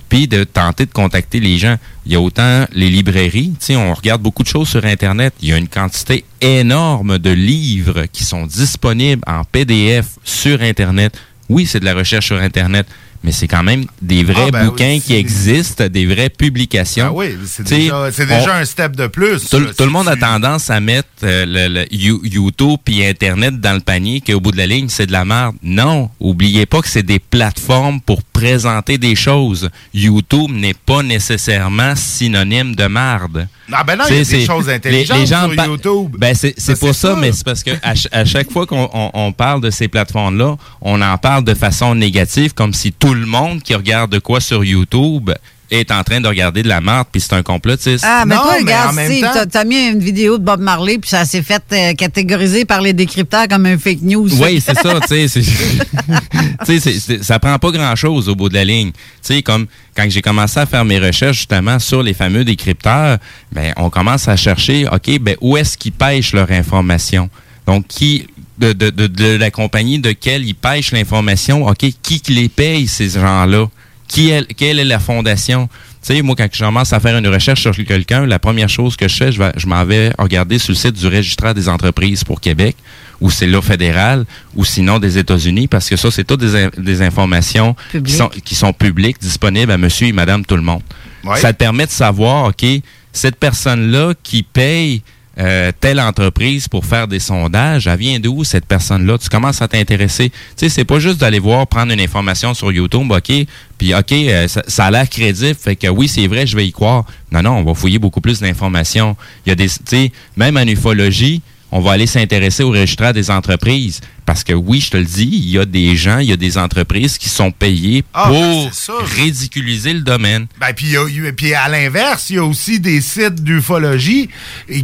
puis 0.09 0.29
de 0.29 0.45
tenter 0.45 0.87
de 0.87 0.93
contacter 0.93 1.41
les 1.41 1.59
gens. 1.59 1.77
Il 2.05 2.13
y 2.13 2.17
a 2.17 2.21
autant 2.21 2.67
les 2.73 2.91
librairies, 2.91 3.55
tu 3.59 3.67
sais, 3.67 3.77
on 3.77 3.93
regarde 3.93 4.23
beaucoup 4.23 4.43
de 4.43 4.49
choses 4.49 4.69
sur 4.69 4.85
Internet. 4.85 5.35
Il 5.43 5.49
y 5.49 5.53
a 5.53 5.57
une 5.57 5.69
quantité 5.69 6.25
énorme 6.41 7.19
de 7.19 7.31
livres 7.31 8.07
qui 8.13 8.25
sont 8.25 8.47
disponibles 8.47 9.23
en 9.27 9.45
PDF 9.45 10.07
sur 10.23 10.63
Internet. 10.63 11.19
Oui, 11.49 11.67
c'est 11.67 11.81
de 11.81 11.85
la 11.85 11.95
recherche 11.95 12.27
sur 12.27 12.41
Internet, 12.41 12.87
mais 13.27 13.33
c'est 13.33 13.49
quand 13.49 13.65
même 13.65 13.85
des 14.01 14.23
vrais 14.23 14.45
Ah, 14.47 14.51
ben 14.53 14.61
oui, 14.63 14.67
bouquins 14.71 14.99
qui 15.05 15.15
existent, 15.17 15.89
des 15.89 16.07
vraies 16.07 16.31
publications. 16.31 17.07
Ah 17.09 17.13
oui, 17.13 17.37
c'est 17.45 17.67
déjà, 17.67 18.01
on- 18.01 18.49
un 18.61 18.65
step 18.65 18.95
de 18.97 19.09
plus. 19.09 19.49
tout, 19.51 19.59
là. 19.59 19.67
tout 19.77 19.85
le 19.85 19.91
monde 19.91 20.07
a 20.09 20.15
tendance 20.17 20.71
à 20.71 20.79
mettre 20.81 21.09
euh, 21.25 21.45
le, 21.45 21.81
le 21.81 21.87
You- 21.95 22.21
YouTube 22.25 22.79
puis 22.85 23.05
Internet 23.05 23.61
dans 23.61 23.75
le 23.75 23.81
panier, 23.81 24.21
qu'au 24.25 24.39
bout 24.41 24.53
de 24.53 24.57
la 24.59 24.67
ligne, 24.69 24.89
c'est 24.89 25.07
de 25.07 25.13
la 25.13 25.25
merde. 25.25 25.57
Non, 25.63 26.09
oubliez 26.21 26.65
pas 26.67 26.81
que 26.81 26.89
c'est 26.89 27.03
des 27.03 27.19
plateformes 27.19 28.01
pour 28.01 28.23
présenter 28.23 28.97
des 28.97 29.17
choses. 29.17 29.69
YouTube 29.93 30.53
n'est 30.53 30.75
pas 30.75 31.03
nécessairement 31.03 31.95
synonyme 31.97 32.77
de 32.77 32.85
merde. 32.87 33.49
Ah 33.73 33.83
ben 33.83 33.97
non, 33.97 34.05
il 34.09 34.17
y 34.17 34.21
a 34.21 34.25
des 34.25 34.47
choses 34.47 34.69
intelligentes 34.69 35.19
les 35.19 35.27
gens 35.27 35.51
sur 35.51 35.65
YouTube. 35.67 36.15
Ben 36.19 36.35
c'est 36.37 36.55
Ça, 36.61 36.77
pour 36.77 36.95
ça, 36.95 37.15
ça. 37.15 37.17
mais 37.21 37.33
c'est 37.33 37.45
parce 37.45 37.65
que 37.65 37.73
à, 37.83 37.97
ch- 37.97 38.07
à 38.13 38.25
chaque 38.25 38.53
fois 38.53 38.65
qu'on 38.65 38.89
on- 38.93 39.11
on 39.13 39.33
parle 39.33 39.61
de 39.61 39.71
ces 39.71 39.89
plateformes-là, 39.89 40.57
on 40.81 41.03
en 41.03 41.19
parle 41.19 41.43
de 41.43 41.53
façon 41.55 41.97
négative, 41.97 42.55
comme 42.55 42.73
si 42.73 42.93
tout 42.93 43.16
le 43.17 43.27
monde 43.27 43.63
qui 43.63 43.75
regarde 43.75 44.11
de 44.13 44.19
quoi 44.19 44.41
sur 44.41 44.65
YouTube 44.65 45.31
est 45.69 45.91
en 45.91 46.05
train 46.05 46.21
de 46.21 46.29
regarder 46.29 46.63
de 46.63 46.69
la 46.69 46.81
merde, 46.81 47.09
puis 47.11 47.21
c'est 47.21 47.33
un 47.33 47.43
complotiste. 47.43 48.05
Ah, 48.07 48.23
mais 48.25 48.37
Non, 48.37 48.43
toi, 48.43 48.53
mais 48.53 48.59
regarde, 48.61 48.91
en 48.91 48.93
même 48.93 49.11
Steve, 49.11 49.25
temps- 49.25 49.33
t'as- 49.35 49.47
t'as 49.47 49.65
mis 49.65 49.89
une 49.89 49.99
vidéo 49.99 50.39
de 50.39 50.45
Bob 50.45 50.61
Marley, 50.61 50.99
puis 50.99 51.11
ça 51.11 51.25
s'est 51.25 51.43
fait 51.43 51.61
euh, 51.73 51.93
catégoriser 51.95 52.65
par 52.65 52.81
les 52.81 52.93
décrypteurs 52.93 53.49
comme 53.49 53.67
un 53.67 53.77
fake 53.77 54.03
news. 54.03 54.29
Oui, 54.41 54.63
c'est 54.65 54.79
ça, 54.79 55.01
tu 55.09 55.29
sais. 55.29 55.43
ça 57.23 57.39
prend 57.39 57.59
pas 57.59 57.71
grand-chose 57.73 58.29
au 58.29 58.35
bout 58.37 58.49
de 58.49 58.55
la 58.55 58.65
ligne. 58.65 58.93
Tu 58.93 58.99
sais, 59.23 59.43
comme 59.43 59.67
quand 59.97 60.07
j'ai 60.09 60.23
commencé 60.23 60.61
à 60.61 60.67
faire 60.67 60.85
mes 60.85 60.99
recherches 60.99 61.39
justement 61.39 61.79
sur 61.79 62.03
les 62.03 62.15
fameux 62.15 62.45
décrypteurs, 62.45 63.19
ben, 63.53 63.73
on 63.77 63.91
commence 63.91 64.29
à 64.29 64.37
chercher, 64.37 64.87
OK, 64.87 65.19
ben, 65.21 65.37
où 65.41 65.57
est-ce 65.57 65.77
qu'ils 65.77 65.93
pêchent 65.93 66.33
leur 66.33 66.51
information? 66.51 67.29
Donc, 67.67 67.87
qui, 67.89 68.29
de, 68.59 68.73
de, 68.73 68.91
de, 68.91 69.07
de 69.07 69.37
la 69.37 69.51
compagnie 69.51 69.99
de 69.99 70.13
quelle 70.13 70.45
ils 70.45 70.55
pêchent 70.55 70.93
l'information, 70.93 71.67
OK, 71.67 71.79
qui 72.03 72.21
qui 72.21 72.33
les 72.33 72.49
paye, 72.49 72.87
ces 72.89 73.11
gens-là? 73.11 73.67
Qui 74.09 74.31
est, 74.31 74.47
quelle 74.55 74.79
est 74.79 74.85
la 74.85 75.01
fondation? 75.01 75.69
Tu 76.01 76.15
sais, 76.15 76.23
moi, 76.23 76.37
quand 76.39 76.47
je 76.53 76.65
commence 76.65 76.93
à 76.93 77.01
faire 77.01 77.17
une 77.19 77.27
recherche 77.27 77.63
sur 77.63 77.75
quelqu'un, 77.85 78.25
la 78.25 78.39
première 78.39 78.69
chose 78.69 78.95
que 78.97 79.09
je 79.09 79.17
fais, 79.17 79.33
je, 79.33 79.39
vais- 79.41 79.51
je 79.57 79.67
m'en 79.67 79.85
vais 79.85 80.13
regarder 80.17 80.59
sur 80.61 80.71
le 80.71 80.77
site 80.77 80.93
du 80.93 81.09
registraire 81.09 81.55
des 81.55 81.69
entreprises 81.69 82.23
pour 82.23 82.41
Québec, 82.41 82.77
ou 83.21 83.31
c'est 83.31 83.49
là 83.49 83.61
fédéral, 83.61 84.25
ou 84.55 84.65
sinon 84.65 85.01
des 85.01 85.19
États-Unis, 85.19 85.67
parce 85.67 85.89
que 85.89 85.97
ça, 85.97 86.13
c'est 86.13 86.23
toutes 86.23 86.39
des, 86.41 86.55
in- 86.55 86.71
des 86.79 87.03
informations 87.03 87.75
qui 87.91 88.13
sont, 88.13 88.29
qui 88.29 88.55
sont 88.55 88.73
publiques, 88.73 89.17
disponibles 89.21 89.73
à 89.73 89.79
monsieur 89.79 90.07
et 90.07 90.13
madame 90.13 90.45
tout 90.47 90.57
le 90.57 90.63
monde. 90.63 90.83
Ouais. 91.25 91.41
Ça 91.41 91.53
te 91.53 91.59
permet 91.59 91.87
de 91.87 91.91
savoir, 91.91 92.45
OK, 92.51 92.65
cette 93.13 93.37
personne-là 93.37 94.13
qui 94.23 94.45
paye 94.45 95.03
euh, 95.39 95.71
telle 95.79 96.01
entreprise 96.01 96.67
pour 96.67 96.87
faire 96.87 97.09
des 97.09 97.19
sondages, 97.19 97.87
elle 97.87 97.99
vient 97.99 98.19
d'où 98.19 98.43
cette 98.45 98.65
personne-là? 98.65 99.19
Tu 99.19 99.29
commences 99.29 99.61
à 99.61 99.69
t'intéresser. 99.69 100.31
Tu 100.31 100.37
sais, 100.57 100.69
c'est 100.69 100.85
pas 100.85 100.99
juste 100.99 101.19
d'aller 101.19 101.39
voir, 101.39 101.67
prendre 101.67 101.93
une 101.93 102.01
information 102.01 102.55
sur 102.55 102.73
YouTube, 102.73 103.11
OK, 103.11 103.33
puis 103.77 103.95
OK, 103.95 104.13
euh, 104.13 104.49
ça, 104.49 104.63
ça 104.67 104.87
a 104.87 104.91
l'air 104.91 105.09
crédible, 105.09 105.55
fait 105.55 105.77
que 105.77 105.89
oui, 105.89 106.09
c'est 106.09 106.27
vrai, 106.27 106.47
je 106.47 106.57
vais 106.57 106.67
y 106.67 106.73
croire. 106.73 107.05
Non, 107.31 107.43
non, 107.43 107.59
on 107.59 107.65
va 107.65 107.75
fouiller 107.75 107.99
beaucoup 107.99 108.21
plus 108.21 108.41
d'informations. 108.41 109.17
Il 109.45 109.51
y 109.51 109.53
a 109.53 109.55
des, 109.55 109.69
tu 109.69 109.77
sais, 109.85 110.13
même 110.37 110.57
en 110.57 110.63
ufologie, 110.63 111.43
on 111.71 111.81
va 111.81 111.93
aller 111.93 112.07
s'intéresser 112.07 112.63
au 112.63 112.71
registraire 112.71 113.13
des 113.13 113.31
entreprises. 113.31 114.01
Parce 114.27 114.43
que 114.43 114.53
oui, 114.53 114.81
je 114.81 114.91
te 114.91 114.97
le 114.97 115.05
dis, 115.05 115.29
il 115.33 115.51
y 115.51 115.59
a 115.59 115.65
des 115.65 115.95
gens, 115.97 116.19
il 116.19 116.29
y 116.29 116.33
a 116.33 116.37
des 116.37 116.59
entreprises 116.59 117.17
qui 117.17 117.29
sont 117.29 117.53
payées 117.53 118.05
Ah, 118.13 118.29
ben, 118.29 118.69
pour 118.87 118.99
ridiculiser 119.01 119.93
le 119.93 120.01
domaine. 120.01 120.47
Ben, 120.61 120.73
puis, 120.75 121.55
à 121.55 121.69
l'inverse, 121.69 122.29
il 122.31 122.37
y 122.37 122.39
a 122.41 122.45
aussi 122.45 122.81
des 122.81 123.01
sites 123.01 123.43
d'ufologie 123.45 124.29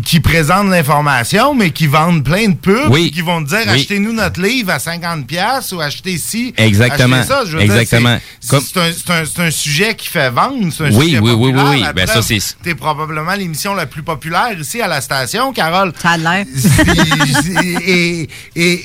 qui 0.04 0.20
présentent 0.20 0.68
l'information, 0.70 1.54
mais 1.54 1.70
qui 1.70 1.88
vendent 1.88 2.24
plein 2.24 2.48
de 2.50 2.54
pubs, 2.54 2.88
Oui. 2.90 3.10
qui 3.10 3.20
vont 3.20 3.42
te 3.42 3.48
dire 3.48 3.58
Oui. 3.66 3.72
achetez-nous 3.80 4.12
notre 4.12 4.40
livre 4.40 4.70
à 4.70 4.78
50$ 4.78 5.24
piastres 5.26 5.74
ou 5.76 5.80
achetez 5.80 6.18
ci. 6.18 6.54
Exactement. 6.56 7.16
achetez 7.16 7.28
ça. 7.28 7.42
Je 7.44 7.56
veux 7.56 7.64
dire, 7.64 7.74
Exactement. 7.76 8.18
c'est- 8.40 8.56
un, 8.56 8.60
c'est 8.60 9.10
un- 9.10 9.24
c'est 9.24 9.42
un 9.42 9.50
sujet 9.50 9.94
qui 9.96 10.06
fait 10.08 10.30
vendre. 10.30 10.68
C'est 10.72 10.84
un 10.84 10.92
Oui, 10.92 11.06
sujet 11.06 11.18
oui, 11.18 11.32
oui, 11.32 11.52
populaire. 11.52 11.70
oui, 11.72 11.82
oui. 11.84 11.92
Ben, 11.96 12.06
ça, 12.06 12.22
c'est- 12.22 12.56
T'es 12.62 12.74
probablement 12.76 13.34
l'émission 13.34 13.74
la 13.74 13.86
plus 13.86 14.02
populaire 14.04 14.56
ici 14.60 14.80
à 14.80 14.86
la 14.86 15.00
station, 15.00 15.52
Carole. 15.52 15.92
Ça 16.00 16.10
a 16.10 16.16
l'air. 16.18 16.46
et, 17.84 18.28
et- 18.56 18.74
et 18.76 18.82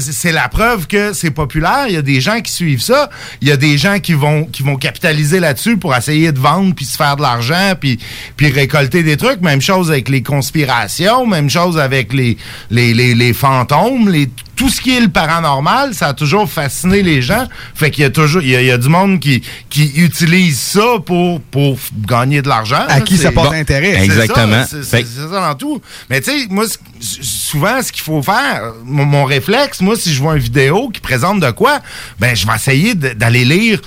c'est 0.00 0.32
la 0.32 0.48
preuve 0.48 0.86
que 0.86 1.12
c'est 1.12 1.30
populaire. 1.30 1.86
Il 1.88 1.94
y 1.94 1.98
a 1.98 2.02
des 2.02 2.20
gens 2.20 2.40
qui 2.40 2.52
suivent 2.52 2.82
ça. 2.82 3.10
Il 3.40 3.48
y 3.48 3.52
a 3.52 3.56
des 3.56 3.78
gens 3.78 3.98
qui 3.98 4.12
vont 4.12 4.46
capitaliser 4.80 5.40
là-dessus 5.40 5.76
pour 5.76 5.94
essayer 5.94 6.32
de 6.32 6.38
vendre 6.38 6.74
puis 6.74 6.84
se 6.84 6.96
faire 6.96 7.16
de 7.16 7.22
l'argent 7.22 7.72
puis 7.78 7.98
récolter 8.40 9.02
des 9.02 9.16
trucs. 9.16 9.40
Même 9.40 9.60
chose 9.60 9.90
avec 9.90 10.08
les 10.08 10.22
conspirations. 10.22 11.26
Même 11.26 11.50
chose 11.50 11.78
avec 11.78 12.12
les 12.12 12.36
les, 12.70 12.94
les, 13.14 13.32
fantômes. 13.32 14.10
Tout 14.56 14.68
ce 14.70 14.80
qui 14.80 14.96
est 14.96 15.00
le 15.00 15.08
paranormal, 15.08 15.94
ça 15.94 16.08
a 16.08 16.14
toujours 16.14 16.50
fasciné 16.50 17.02
les 17.02 17.20
gens. 17.22 17.46
Fait 17.74 17.90
qu'il 17.90 18.02
y 18.02 18.06
a 18.06 18.10
toujours, 18.10 18.40
il 18.42 18.48
y 18.48 18.56
a, 18.56 18.60
il 18.62 18.66
y 18.66 18.70
a 18.70 18.78
du 18.78 18.88
monde 18.88 19.20
qui, 19.20 19.42
qui 19.68 19.92
utilise 19.96 20.58
ça 20.58 20.96
pour, 21.04 21.40
pour 21.42 21.76
gagner 22.06 22.40
de 22.42 22.48
l'argent. 22.48 22.84
À 22.88 22.98
là. 22.98 23.00
qui 23.02 23.16
ça 23.18 23.28
C'est- 23.28 23.34
porte 23.34 23.52
intérêt. 23.54 23.92
C'est 23.98 24.04
Exactement. 24.04 24.62
ça, 24.64 24.68
C'est 24.70 24.82
c'est- 24.82 25.06
c'est 25.06 25.28
ça 25.30 25.40
dans 25.40 25.54
tout. 25.54 25.80
Mais 26.10 26.20
tu 26.22 26.30
sais, 26.30 26.46
moi, 26.48 26.64
souvent, 27.00 27.82
ce 27.82 27.92
qu'il 27.92 28.02
faut 28.02 28.22
faire, 28.22 28.72
mon, 28.84 29.04
mon 29.04 29.24
réflexe, 29.24 29.80
moi, 29.80 29.94
si 29.96 30.12
je 30.12 30.20
vois 30.20 30.34
une 30.36 30.42
vidéo 30.42 30.88
qui 30.88 31.00
présente 31.00 31.40
de 31.40 31.50
quoi, 31.50 31.80
ben, 32.18 32.34
je 32.34 32.46
vais 32.46 32.54
essayer 32.54 32.94
d'aller 32.94 33.44
lire 33.44 33.80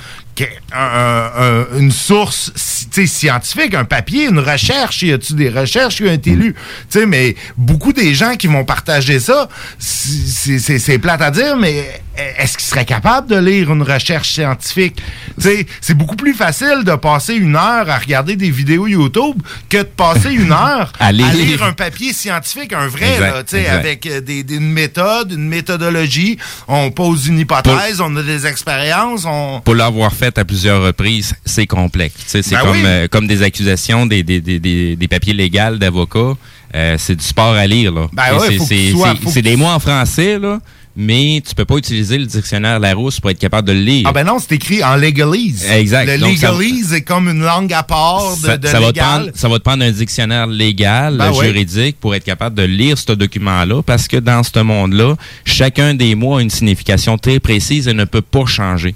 une 1.78 1.92
source 1.92 2.52
scientifique, 2.56 3.74
un 3.74 3.86
papier, 3.86 4.26
une 4.26 4.40
recherche. 4.40 5.02
Y 5.04 5.14
a-tu 5.14 5.34
des 5.34 5.50
recherches 5.50 5.96
qui 5.98 6.04
ont 6.04 6.12
été 6.14 6.32
lues? 6.32 6.54
Tu 6.90 7.00
sais, 7.00 7.06
mais 7.06 7.36
beaucoup 7.58 7.94
des 7.94 8.14
gens 8.14 8.36
qui 8.36 8.48
vont 8.48 8.66
partager 8.66 9.20
ça, 9.20 9.48
c'est- 9.80 11.00
plate 11.00 11.22
à 11.22 11.32
dire, 11.32 11.56
mais 11.58 12.02
est-ce 12.38 12.58
qu'ils 12.58 12.68
seraient 12.68 12.86
capables 12.86 13.28
de 13.30 13.38
lire 13.38 13.72
une 13.72 13.84
recherche 13.84 14.30
scientifique? 14.34 14.98
Tu 15.38 15.44
sais, 15.44 15.66
c'est 15.82 15.94
beaucoup 15.94 16.16
plus 16.18 16.34
facile 16.34 16.84
de 16.84 16.96
passer 16.96 17.36
une 17.36 17.56
heure 17.56 17.90
à 17.90 17.98
regarder 17.98 18.36
des 18.36 18.50
vidéos 18.52 18.88
YouTube 18.88 19.42
que 19.70 19.78
de 19.78 19.84
passer 19.84 20.32
une 20.34 20.52
heure 20.52 20.92
À 21.00 21.08
à 21.08 21.12
lire. 21.12 21.64
un 21.64 21.74
papier 21.74 22.12
scientifique, 22.14 22.74
un 22.74 22.88
vrai, 22.88 23.14
Exact, 23.14 23.52
là, 23.54 23.74
avec 23.74 24.06
euh, 24.06 24.20
des, 24.22 24.44
des- 24.44 24.56
une 24.56 24.72
méthode, 24.72 25.32
une 25.32 25.48
méthodologie. 25.48 26.38
On 26.68 26.92
pose 26.92 27.28
une 27.28 27.40
hypothèse, 27.40 28.02
on 28.02 28.16
a 28.18 28.24
des 28.24 28.46
expériences, 28.46 29.24
on... 29.26 29.62
Pour 29.64 29.76
l'avoir 29.76 30.14
fait 30.14 30.29
à 30.38 30.46
plusieurs 30.46 30.82
reprises, 30.84 31.34
c'est 31.46 31.66
complexe. 31.68 32.16
C'est 32.28 32.48
Ben 32.52 32.60
comme, 32.62 32.72
oui. 32.78 32.84
euh, 32.86 33.08
comme 33.10 33.28
des 33.28 33.42
accusations, 33.42 34.06
des, 34.06 34.24
des, 34.24 34.42
des, 34.42 34.60
des, 34.60 34.96
des 34.96 35.08
papiers 35.08 35.34
légaux 35.34 35.78
d'avocats. 35.78 36.34
Euh, 36.76 36.96
c'est 37.00 37.16
du 37.16 37.24
sport 37.26 37.54
à 37.56 37.66
lire. 37.66 37.92
Là. 37.92 38.08
Ben 38.14 38.38
ouais, 38.38 38.60
c'est- 38.60 39.42
des 39.42 39.56
mots 39.56 39.66
en 39.66 39.80
français, 39.80 40.38
là, 40.38 40.60
mais 40.96 41.42
tu 41.48 41.56
peux 41.56 41.66
pas 41.66 41.78
utiliser 41.78 42.20
le 42.20 42.26
dictionnaire 42.28 42.80
Larousse 42.80 43.20
pour 43.20 43.32
être 43.32 43.40
capable 43.40 43.68
de 43.68 43.74
le 43.74 43.80
lire. 43.80 44.06
Ah 44.08 44.12
ben 44.12 44.24
non, 44.24 44.38
c'est 44.38 44.54
écrit 44.54 44.84
en 44.84 44.96
legalese. 44.96 45.66
Exact. 45.72 46.06
Le 46.06 46.20
Donc, 46.20 46.38
ça- 46.38 46.52
legalese 46.52 46.94
est 46.94 47.02
comme 47.02 47.28
une 47.28 47.42
langue 47.42 47.74
à 47.74 47.82
part 47.82 48.36
de, 48.38 48.46
ça, 48.46 48.58
de 48.58 48.68
ça 48.68 48.74
va 48.80 48.88
te 48.92 48.94
légal. 48.94 49.06
prendre, 49.08 49.30
ça 49.34 49.50
va 49.50 49.58
te 49.58 49.64
prendre 49.64 49.84
un 49.84 49.90
dictionnaire 49.92 50.46
légal, 50.46 51.18
Ben 51.18 51.32
ouais. 51.32 51.46
juridique, 51.48 51.98
pour 52.00 52.14
être 52.14 52.24
capable 52.24 52.56
de 52.56 52.64
lire 52.64 52.98
ce 53.00 53.14
document-là, 53.14 53.82
parce 53.82 54.08
que 54.08 54.18
dans 54.18 54.44
ce 54.44 54.60
monde-là, 54.60 55.16
chacun 55.46 55.96
des 55.96 56.14
mots 56.14 56.38
a 56.38 56.42
une 56.44 56.52
signification 56.52 57.18
très 57.18 57.40
précise 57.40 57.88
et 57.88 57.94
ne 57.96 58.06
peut 58.06 58.22
pas 58.22 58.46
changer. 58.46 58.94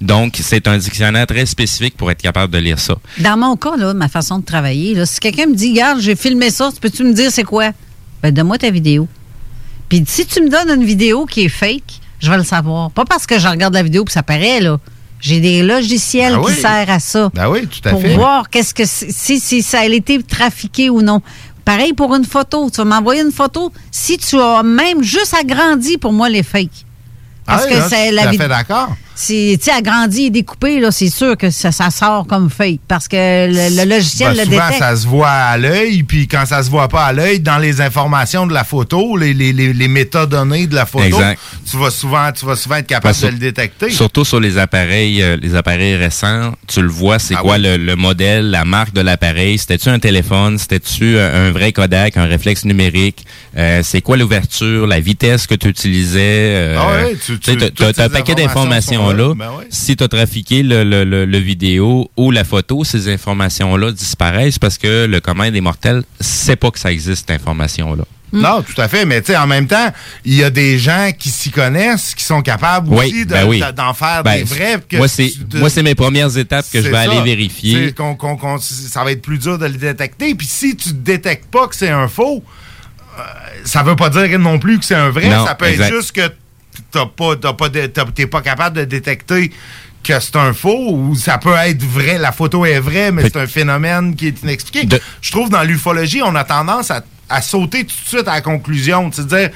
Donc, 0.00 0.38
c'est 0.42 0.68
un 0.68 0.76
dictionnaire 0.76 1.26
très 1.26 1.46
spécifique 1.46 1.96
pour 1.96 2.10
être 2.10 2.20
capable 2.20 2.52
de 2.52 2.58
lire 2.58 2.78
ça. 2.78 2.96
Dans 3.18 3.36
mon 3.38 3.56
cas, 3.56 3.76
là, 3.76 3.94
ma 3.94 4.08
façon 4.08 4.38
de 4.40 4.44
travailler, 4.44 4.94
là, 4.94 5.06
si 5.06 5.20
quelqu'un 5.20 5.46
me 5.46 5.54
dit, 5.54 5.70
regarde, 5.70 6.00
j'ai 6.00 6.16
filmé 6.16 6.50
ça, 6.50 6.70
peux-tu 6.80 7.02
me 7.04 7.12
dire 7.14 7.30
c'est 7.30 7.44
quoi? 7.44 7.70
Ben, 8.22 8.32
donne-moi 8.32 8.58
ta 8.58 8.70
vidéo. 8.70 9.08
Puis 9.88 10.04
si 10.06 10.26
tu 10.26 10.42
me 10.42 10.48
donnes 10.50 10.80
une 10.80 10.84
vidéo 10.86 11.24
qui 11.26 11.42
est 11.44 11.48
fake, 11.48 12.00
je 12.18 12.30
vais 12.30 12.36
le 12.36 12.44
savoir. 12.44 12.90
Pas 12.90 13.04
parce 13.04 13.26
que 13.26 13.38
je 13.38 13.46
regarde 13.48 13.72
la 13.74 13.82
vidéo 13.82 14.04
que 14.04 14.12
ça 14.12 14.22
paraît, 14.22 14.60
là. 14.60 14.78
J'ai 15.18 15.40
des 15.40 15.62
logiciels 15.62 16.34
Ben 16.34 16.40
oui. 16.44 16.54
qui 16.54 16.60
servent 16.60 16.90
à 16.90 16.98
ça. 17.00 17.30
Ben 17.34 17.48
oui, 17.48 17.66
tout 17.66 17.86
à 17.88 17.92
pour 17.92 18.02
fait. 18.02 18.14
voir 18.14 18.50
qu'est-ce 18.50 18.74
que 18.74 18.82
si, 18.84 19.40
si 19.40 19.62
ça 19.62 19.80
a 19.80 19.84
été 19.86 20.22
trafiqué 20.22 20.90
ou 20.90 21.00
non. 21.00 21.22
Pareil 21.64 21.94
pour 21.94 22.14
une 22.14 22.24
photo. 22.26 22.68
Tu 22.70 22.76
vas 22.76 22.84
m'envoyer 22.84 23.22
une 23.22 23.32
photo. 23.32 23.72
Si 23.90 24.18
tu 24.18 24.38
as 24.38 24.62
même 24.62 25.02
juste 25.02 25.32
agrandi 25.34 25.96
pour 25.96 26.12
moi 26.12 26.28
les 26.28 26.42
fakes. 26.42 26.84
Parce 27.46 27.64
Ah 27.64 27.66
oui, 27.68 27.74
que 27.80 27.88
c'est 27.88 28.12
la 28.12 28.22
tout 28.22 28.28
à 28.28 28.32
vid- 28.32 28.38
fait 28.42 28.48
d'accord. 28.48 28.94
Si 29.18 29.56
tu 29.58 29.64
sais, 29.64 29.70
agrandi 29.72 30.26
et 30.26 30.30
découpé, 30.30 30.78
là, 30.78 30.90
c'est 30.90 31.08
sûr 31.08 31.38
que 31.38 31.48
ça, 31.50 31.72
ça 31.72 31.90
sort 31.90 32.26
comme 32.26 32.50
fake. 32.50 32.80
Parce 32.86 33.08
que 33.08 33.16
le, 33.16 33.74
le 33.82 33.88
logiciel 33.88 34.32
Ben, 34.34 34.38
le 34.38 34.44
souvent, 34.44 34.56
détecte. 34.66 34.78
ça 34.78 34.94
se 34.96 35.06
voit 35.06 35.30
à 35.30 35.56
l'œil, 35.56 36.02
puis 36.02 36.28
quand 36.28 36.44
ça 36.44 36.62
se 36.62 36.68
voit 36.70 36.88
pas 36.88 37.06
à 37.06 37.12
l'œil, 37.14 37.40
dans 37.40 37.56
les 37.56 37.80
informations 37.80 38.46
de 38.46 38.52
la 38.52 38.62
photo, 38.62 39.16
les, 39.16 39.32
les, 39.32 39.54
les, 39.54 39.72
les 39.72 39.88
métadonnées 39.88 40.66
de 40.66 40.74
la 40.74 40.84
photo, 40.84 41.04
Exact. 41.06 41.40
tu 41.70 41.78
vas 41.78 41.90
souvent, 41.90 42.30
tu 42.30 42.44
vas 42.44 42.56
souvent 42.56 42.76
être 42.76 42.86
capable 42.86 43.18
de 43.18 43.26
le 43.28 43.38
détecter. 43.38 43.88
Surtout 43.90 44.24
sur 44.26 44.38
les 44.38 44.58
appareils, 44.58 45.22
euh, 45.22 45.38
les 45.40 45.54
appareils 45.54 45.96
récents, 45.96 46.52
tu 46.66 46.82
le 46.82 46.88
vois, 46.88 47.18
c'est 47.18 47.34
Ah 47.36 47.40
quoi 47.42 47.56
oui. 47.56 47.62
le, 47.62 47.78
le 47.78 47.96
modèle, 47.96 48.50
la 48.50 48.66
marque 48.66 48.92
de 48.92 49.00
l'appareil? 49.00 49.56
C'était-tu 49.56 49.88
un 49.88 49.98
téléphone? 49.98 50.58
C'était-tu 50.58 51.18
un, 51.18 51.46
un 51.46 51.50
vrai 51.52 51.72
Kodak, 51.72 52.18
un 52.18 52.26
réflexe 52.26 52.66
numérique? 52.66 53.24
Euh, 53.56 53.80
c'est 53.82 54.02
quoi 54.02 54.18
l'ouverture, 54.18 54.86
la 54.86 55.00
vitesse 55.00 55.46
que 55.46 55.54
tu 55.54 55.68
utilisais? 55.68 56.20
euh, 56.20 56.76
Ah 56.78 56.86
ouais, 57.06 57.14
tu- 57.24 57.38
tu 57.38 57.50
sais, 57.50 57.56
tu- 57.56 57.58
t'as- 57.58 57.70
toutes 57.86 57.96
t'as 57.96 58.04
un 58.04 58.08
paquet 58.10 58.32
informations 58.32 58.44
d'informations 58.44 59.05
là. 59.12 59.34
Ben 59.34 59.50
ouais. 59.58 59.66
Si 59.70 59.96
tu 59.96 60.04
as 60.04 60.08
trafiqué 60.08 60.62
le, 60.62 60.84
le, 60.84 61.04
le, 61.04 61.24
le 61.24 61.38
vidéo 61.38 62.10
ou 62.16 62.30
la 62.30 62.44
photo, 62.44 62.84
ces 62.84 63.12
informations-là 63.12 63.92
disparaissent 63.92 64.58
parce 64.58 64.78
que 64.78 65.06
le 65.06 65.20
commun 65.20 65.50
des 65.50 65.60
mortels 65.60 66.02
sait 66.20 66.56
pas 66.56 66.70
que 66.70 66.78
ça 66.78 66.92
existe, 66.92 67.28
cette 67.28 67.30
information-là. 67.40 68.04
Non, 68.32 68.60
tout 68.62 68.78
à 68.80 68.88
fait. 68.88 69.04
Mais 69.06 69.22
tu 69.22 69.28
sais, 69.28 69.36
en 69.38 69.46
même 69.46 69.66
temps, 69.68 69.90
il 70.24 70.34
y 70.34 70.42
a 70.44 70.50
des 70.50 70.78
gens 70.78 71.10
qui 71.16 71.30
s'y 71.30 71.50
connaissent, 71.50 72.14
qui 72.14 72.24
sont 72.24 72.42
capables 72.42 72.88
Oui, 72.90 73.06
aussi 73.06 73.24
de- 73.24 73.30
ben 73.30 73.46
oui. 73.46 73.60
de- 73.60 73.70
d'en 73.70 73.94
faire 73.94 74.22
Ben, 74.24 74.38
des 74.38 74.42
vrais. 74.44 74.78
que 74.86 74.96
moi, 74.96 75.70
c'est 75.70 75.82
mes 75.82 75.94
premières 75.94 76.36
étapes 76.36 76.66
que 76.70 76.82
je 76.82 76.88
vais 76.88 76.92
ça. 76.92 77.00
aller 77.12 77.20
vérifier. 77.22 77.94
ça 78.84 79.04
va 79.04 79.12
être 79.12 79.22
plus 79.22 79.38
dur 79.38 79.58
de 79.58 79.66
le 79.66 79.74
détecter. 79.74 80.34
Puis 80.34 80.46
si 80.46 80.76
tu 80.76 80.88
ne 80.90 80.94
détectes 80.94 81.46
pas 81.50 81.66
que 81.68 81.76
c'est 81.76 81.88
un 81.88 82.08
faux, 82.08 82.42
euh, 83.18 83.22
ça 83.64 83.82
veut 83.82 83.96
pas 83.96 84.10
dire 84.10 84.38
non 84.38 84.58
plus 84.58 84.78
que 84.78 84.84
c'est 84.84 84.94
un 84.94 85.10
vrai. 85.10 85.28
Non, 85.28 85.46
ça 85.46 85.54
peut 85.54 85.66
exact. 85.66 85.86
être 85.88 85.94
juste 85.94 86.12
que 86.12 86.28
t'as 86.90 87.06
pas, 87.06 87.36
t'as 87.36 87.52
pas, 87.52 87.68
de- 87.68 87.86
t'as- 87.86 88.04
t'es 88.14 88.26
pas 88.26 88.42
capable 88.42 88.76
de 88.78 88.84
détecter 88.84 89.50
que 90.02 90.20
c'est 90.20 90.36
un 90.36 90.52
faux 90.52 90.92
ou 90.92 91.14
ça 91.16 91.38
peut 91.38 91.54
être 91.56 91.82
vrai, 91.82 92.16
la 92.18 92.30
photo 92.32 92.64
est 92.64 92.78
vraie, 92.78 93.10
mais 93.10 93.22
c'est 93.24 93.36
un 93.36 93.46
phénomène 93.46 94.14
qui 94.14 94.28
est 94.28 94.42
inexpliqué. 94.42 94.88
Je 95.20 95.30
trouve 95.32 95.50
dans 95.50 95.62
l'ufologie, 95.64 96.22
on 96.22 96.34
a 96.36 96.44
tendance 96.44 96.90
à, 96.92 97.02
à 97.28 97.42
sauter 97.42 97.84
tout 97.84 97.94
de 98.04 98.08
suite 98.08 98.28
à 98.28 98.34
la 98.34 98.40
conclusion, 98.40 99.08
de 99.08 99.14
se 99.14 99.22
dire 99.22 99.50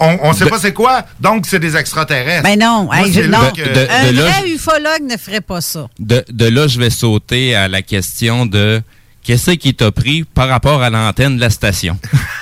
on, 0.00 0.28
ne 0.30 0.34
sait 0.34 0.44
De- 0.46 0.50
pas 0.50 0.58
c'est 0.58 0.72
quoi, 0.74 1.04
donc 1.20 1.46
c'est 1.46 1.60
des 1.60 1.76
extraterrestres. 1.76 2.42
Ben 2.42 2.58
non, 2.58 2.84
Moi, 2.84 3.06
hey, 3.06 3.12
c'est 3.14 3.22
je- 3.22 3.30
là 3.30 3.38
non. 3.38 3.50
que- 3.52 3.62
De- 3.62 3.88
un 3.88 4.10
de 4.12 4.16
là, 4.18 4.28
vrai 4.30 4.50
ufologue 4.50 5.02
ne 5.08 5.16
ferait 5.16 5.40
pas 5.40 5.60
ça. 5.60 5.86
de, 6.00 6.24
de 6.28 6.46
là, 6.46 6.66
je 6.66 6.80
vais 6.80 6.90
sauter 6.90 7.54
à 7.54 7.68
la 7.68 7.80
question 7.80 8.44
de 8.46 8.82
qu'est-ce 9.22 9.52
qui 9.52 9.72
t'a 9.74 9.92
pris 9.92 10.24
par 10.24 10.48
rapport 10.48 10.82
à 10.82 10.90
l'antenne 10.90 11.36
de 11.36 11.40
la 11.40 11.50
station? 11.50 11.96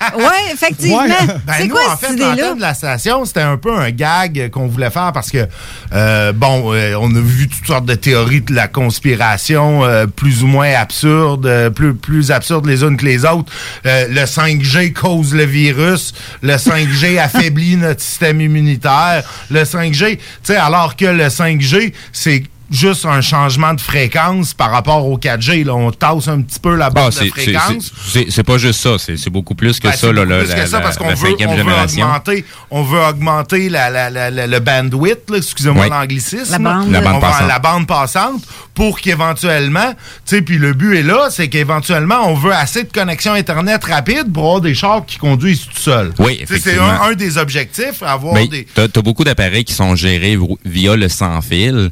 Oui, 0.16 0.52
effectivement. 0.52 1.04
Ben 1.46 1.54
c'est 1.58 1.68
quoi 1.68 1.92
en 1.92 1.96
cette 1.96 2.10
fait, 2.10 2.16
l'antenne 2.16 2.56
de 2.56 2.60
la 2.60 2.74
station, 2.74 3.24
c'était 3.24 3.40
un 3.40 3.56
peu 3.56 3.74
un 3.74 3.90
gag 3.90 4.50
qu'on 4.50 4.66
voulait 4.66 4.90
faire 4.90 5.12
parce 5.12 5.30
que, 5.30 5.46
euh, 5.92 6.32
bon, 6.32 6.72
euh, 6.72 6.94
on 6.98 7.14
a 7.14 7.20
vu 7.20 7.48
toutes 7.48 7.66
sortes 7.66 7.84
de 7.84 7.94
théories 7.94 8.40
de 8.40 8.54
la 8.54 8.68
conspiration 8.68 9.84
euh, 9.84 10.06
plus 10.06 10.42
ou 10.42 10.46
moins 10.46 10.72
absurdes, 10.72 11.46
euh, 11.46 11.70
plus, 11.70 11.94
plus 11.94 12.30
absurdes 12.30 12.66
les 12.66 12.82
unes 12.82 12.96
que 12.96 13.04
les 13.04 13.24
autres. 13.24 13.52
Euh, 13.86 14.06
le 14.08 14.22
5G 14.22 14.92
cause 14.92 15.34
le 15.34 15.44
virus, 15.44 16.14
le 16.42 16.54
5G 16.54 17.18
affaiblit 17.22 17.76
notre 17.76 18.00
système 18.00 18.40
immunitaire, 18.40 19.22
le 19.50 19.62
5G, 19.64 20.16
tu 20.16 20.22
sais, 20.42 20.56
alors 20.56 20.96
que 20.96 21.06
le 21.06 21.26
5G, 21.26 21.92
c'est 22.12 22.44
juste 22.70 23.04
un 23.04 23.20
changement 23.20 23.74
de 23.74 23.80
fréquence 23.80 24.54
par 24.54 24.70
rapport 24.70 25.06
au 25.06 25.18
4G. 25.18 25.64
Là. 25.64 25.74
On 25.74 25.90
tasse 25.90 26.28
un 26.28 26.40
petit 26.40 26.60
peu 26.60 26.76
la 26.76 26.86
Ah, 26.86 26.90
bande 26.90 27.06
de 27.10 27.14
c'est- 27.14 27.24
c'est- 27.34 27.52
fréquence. 27.52 27.92
c'est- 28.30 28.42
pas 28.42 28.58
juste 28.58 28.80
ça, 28.80 28.96
c'est 28.98 29.30
beaucoup 29.30 29.54
plus 29.54 29.78
que 29.80 29.88
Ben, 29.88 29.94
ça, 29.94 30.12
là, 30.12 30.24
plus 30.24 30.48
la- 30.48 30.54
que 30.54 30.66
ça, 30.66 30.80
parce 30.80 30.96
qu'on 30.96 31.12
veut, 31.14 31.34
on 31.46 31.54
veut 31.56 31.72
augmenter, 31.74 32.44
on 32.70 32.82
veut 32.82 33.00
augmenter 33.00 33.68
la, 33.68 33.90
la, 33.90 34.08
la, 34.10 34.30
la- 34.30 34.46
le 34.46 34.58
bandwidth, 34.60 35.30
excusez-moi 35.36 35.84
Oui. 35.84 35.90
l'anglicisme. 35.90 36.52
La 36.52 36.58
bande. 36.58 36.90
La 36.90 37.00
bande 37.00 37.16
On 37.16 37.18
va- 37.18 37.28
passante. 37.28 37.48
la 37.48 37.58
bande 37.58 37.86
passante 37.86 38.42
pour 38.74 39.00
qu'éventuellement, 39.00 39.92
tu 40.26 40.36
sais, 40.36 40.42
puis 40.42 40.58
le 40.58 40.72
but 40.72 40.96
est 40.96 41.02
là, 41.02 41.28
c'est 41.30 41.48
qu'éventuellement, 41.48 42.26
on 42.28 42.34
veut 42.34 42.54
assez 42.54 42.84
de 42.84 42.92
connexion 42.92 43.32
Internet 43.34 43.84
rapide 43.84 44.32
pour 44.32 44.44
avoir 44.44 44.60
des 44.60 44.74
chars 44.74 45.04
qui 45.06 45.18
conduisent 45.18 45.66
tout 45.66 45.76
seuls. 45.80 46.12
Oui, 46.18 46.44
C'est 46.46 46.78
un, 46.78 47.02
un 47.02 47.12
des 47.14 47.36
objectifs, 47.38 48.02
avoir 48.02 48.34
Mais 48.34 48.46
des... 48.48 48.66
t'as 48.74 48.84
as 48.84 49.02
beaucoup 49.02 49.24
d'appareils 49.24 49.64
qui 49.64 49.74
sont 49.74 49.94
gérés 49.96 50.38
via 50.64 50.96
le 50.96 51.08
sans 51.08 51.40
fil 51.42 51.90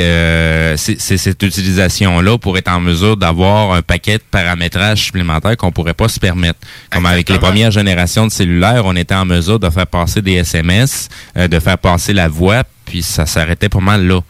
euh, 0.00 0.76
cette 0.76 1.42
utilisation-là 1.42 2.38
pour 2.38 2.58
être 2.58 2.68
en 2.68 2.80
mesure 2.80 3.16
d'avoir 3.16 3.72
un 3.72 3.82
paquet 3.82 4.18
de 4.18 4.22
paramétrages 4.30 5.02
supplémentaires 5.02 5.56
qu'on 5.56 5.72
pourrait 5.72 5.94
pas 5.94 6.08
se 6.08 6.20
permettre. 6.20 6.58
Comme 6.90 7.06
avec 7.06 7.28
les 7.28 7.38
premières 7.38 7.70
générations 7.70 8.26
de 8.26 8.32
cellulaires, 8.32 8.82
on 8.84 8.96
était 8.96 9.14
en 9.14 9.24
mesure 9.24 9.58
de 9.58 9.70
faire 9.70 9.86
passer 9.86 10.22
des 10.22 10.34
SMS, 10.34 11.08
euh, 11.36 11.48
de 11.48 11.58
faire 11.58 11.78
passer 11.78 12.12
la 12.12 12.28
voix, 12.28 12.62
puis 12.84 13.02
ça 13.02 13.26
s'arrêtait 13.26 13.68
pas 13.68 13.80
mal 13.80 14.06
là. 14.06 14.20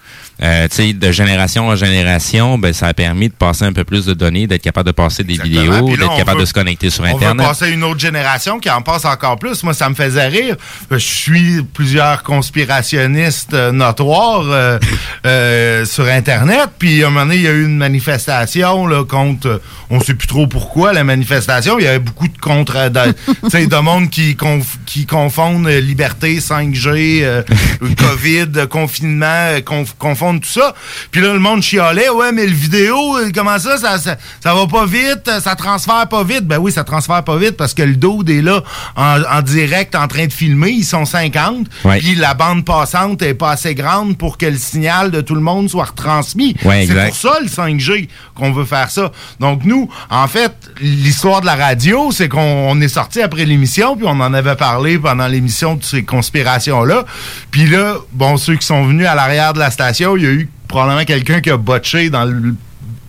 Euh, 0.42 0.66
de 0.68 1.12
génération 1.12 1.68
en 1.68 1.76
génération, 1.76 2.58
ben, 2.58 2.72
ça 2.72 2.88
a 2.88 2.92
permis 2.94 3.28
de 3.28 3.34
passer 3.34 3.64
un 3.64 3.72
peu 3.72 3.84
plus 3.84 4.04
de 4.04 4.14
données, 4.14 4.46
d'être 4.48 4.62
capable 4.62 4.88
de 4.88 4.92
passer 4.92 5.22
des 5.22 5.34
Exactement. 5.34 5.86
vidéos, 5.86 5.96
d'être 5.96 6.16
capable 6.16 6.38
veut- 6.38 6.42
de 6.42 6.48
se 6.48 6.52
connecter 6.52 6.90
sur 6.90 7.04
On 7.04 7.06
veut 7.06 7.14
Internet. 7.14 7.46
passer 7.46 7.70
une 7.70 7.84
autre 7.84 8.00
génération 8.00 8.58
qui 8.58 8.68
en 8.68 8.82
passe 8.82 9.04
encore 9.04 9.38
plus. 9.38 9.62
Moi, 9.62 9.74
ça 9.74 9.88
me 9.88 9.94
faisait 9.94 10.26
rire. 10.26 10.56
Je 10.90 10.96
suis 10.98 11.62
plusieurs 11.62 12.22
conspirationnistes 12.24 13.54
euh, 13.54 13.72
notoires 13.72 14.42
euh, 14.46 14.78
euh, 15.26 15.84
sur 15.84 16.04
Internet. 16.06 16.68
Puis, 16.78 17.02
à 17.04 17.06
un 17.06 17.10
moment 17.10 17.26
donné, 17.26 17.36
il 17.36 17.42
y 17.42 17.48
a 17.48 17.52
eu 17.52 17.64
une 17.64 17.76
manifestation 17.76 18.86
là, 18.86 19.04
contre... 19.04 19.46
euh, 19.48 19.62
on 19.90 20.00
sait 20.00 20.14
plus 20.14 20.26
trop 20.28 20.46
pourquoi, 20.46 20.92
la 20.92 21.04
manifestation. 21.04 21.78
Il 21.78 21.84
y 21.84 21.88
avait 21.88 21.98
beaucoup 22.00 22.26
de 22.28 22.38
contre... 22.38 22.88
de, 22.88 23.66
de 23.66 23.76
monde 23.80 24.10
qui, 24.10 24.32
conf- 24.34 24.78
qui 24.94 25.06
confondent 25.06 25.66
euh, 25.66 25.80
liberté, 25.80 26.38
5G, 26.38 27.24
euh, 27.24 27.42
COVID, 27.98 28.68
confinement, 28.70 29.26
euh, 29.26 29.58
conf- 29.60 29.94
confondent 29.98 30.40
tout 30.40 30.48
ça. 30.48 30.72
Puis 31.10 31.20
là, 31.20 31.32
le 31.32 31.40
monde 31.40 31.62
chialait. 31.64 32.08
Ouais, 32.10 32.30
mais 32.30 32.46
le 32.46 32.52
vidéo, 32.52 32.96
comment 33.34 33.58
ça, 33.58 33.76
ça, 33.76 33.98
ça, 33.98 34.16
ça 34.40 34.54
va 34.54 34.68
pas 34.68 34.86
vite, 34.86 35.28
ça 35.42 35.56
transfère 35.56 36.06
pas 36.08 36.22
vite. 36.22 36.42
Ben 36.46 36.58
oui, 36.58 36.70
ça 36.70 36.84
transfère 36.84 37.24
pas 37.24 37.36
vite 37.38 37.56
parce 37.56 37.74
que 37.74 37.82
le 37.82 37.96
dude 37.96 38.30
est 38.30 38.40
là 38.40 38.62
en, 38.94 39.20
en 39.20 39.42
direct 39.42 39.96
en 39.96 40.06
train 40.06 40.26
de 40.26 40.32
filmer. 40.32 40.70
Ils 40.70 40.84
sont 40.84 41.04
50. 41.04 41.66
Ouais. 41.84 41.98
Puis 41.98 42.14
la 42.14 42.34
bande 42.34 42.64
passante 42.64 43.20
est 43.22 43.34
pas 43.34 43.50
assez 43.50 43.74
grande 43.74 44.16
pour 44.16 44.38
que 44.38 44.46
le 44.46 44.58
signal 44.58 45.10
de 45.10 45.20
tout 45.22 45.34
le 45.34 45.40
monde 45.40 45.68
soit 45.68 45.86
retransmis. 45.86 46.54
Ouais, 46.64 46.86
C'est 46.86 47.06
pour 47.06 47.16
ça 47.16 47.38
le 47.42 47.48
5G 47.48 48.08
qu'on 48.36 48.52
veut 48.52 48.64
faire 48.64 48.92
ça. 48.92 49.10
Donc 49.40 49.64
nous, 49.64 49.88
en 50.08 50.28
fait, 50.28 50.52
l'histoire 50.80 51.40
de 51.40 51.46
la 51.46 51.56
radio, 51.56 52.12
c'est 52.12 52.28
qu'on 52.28 52.44
on 52.70 52.80
est 52.80 52.86
sorti 52.88 53.20
après 53.22 53.44
l'émission, 53.44 53.96
puis 53.96 54.06
on 54.06 54.20
en 54.20 54.32
avait 54.32 54.54
parlé 54.54 54.83
pendant 54.98 55.26
l'émission 55.26 55.74
de 55.74 55.84
ces 55.84 56.04
conspirations-là. 56.04 57.04
Puis 57.50 57.66
là, 57.66 57.96
bon, 58.12 58.36
ceux 58.36 58.56
qui 58.56 58.66
sont 58.66 58.84
venus 58.84 59.06
à 59.06 59.14
l'arrière 59.14 59.52
de 59.52 59.58
la 59.58 59.70
station, 59.70 60.16
il 60.16 60.22
y 60.22 60.26
a 60.26 60.30
eu 60.30 60.48
probablement 60.68 61.04
quelqu'un 61.04 61.40
qui 61.40 61.50
a 61.50 61.56
botché 61.56 62.10
dans 62.10 62.24
le 62.24 62.54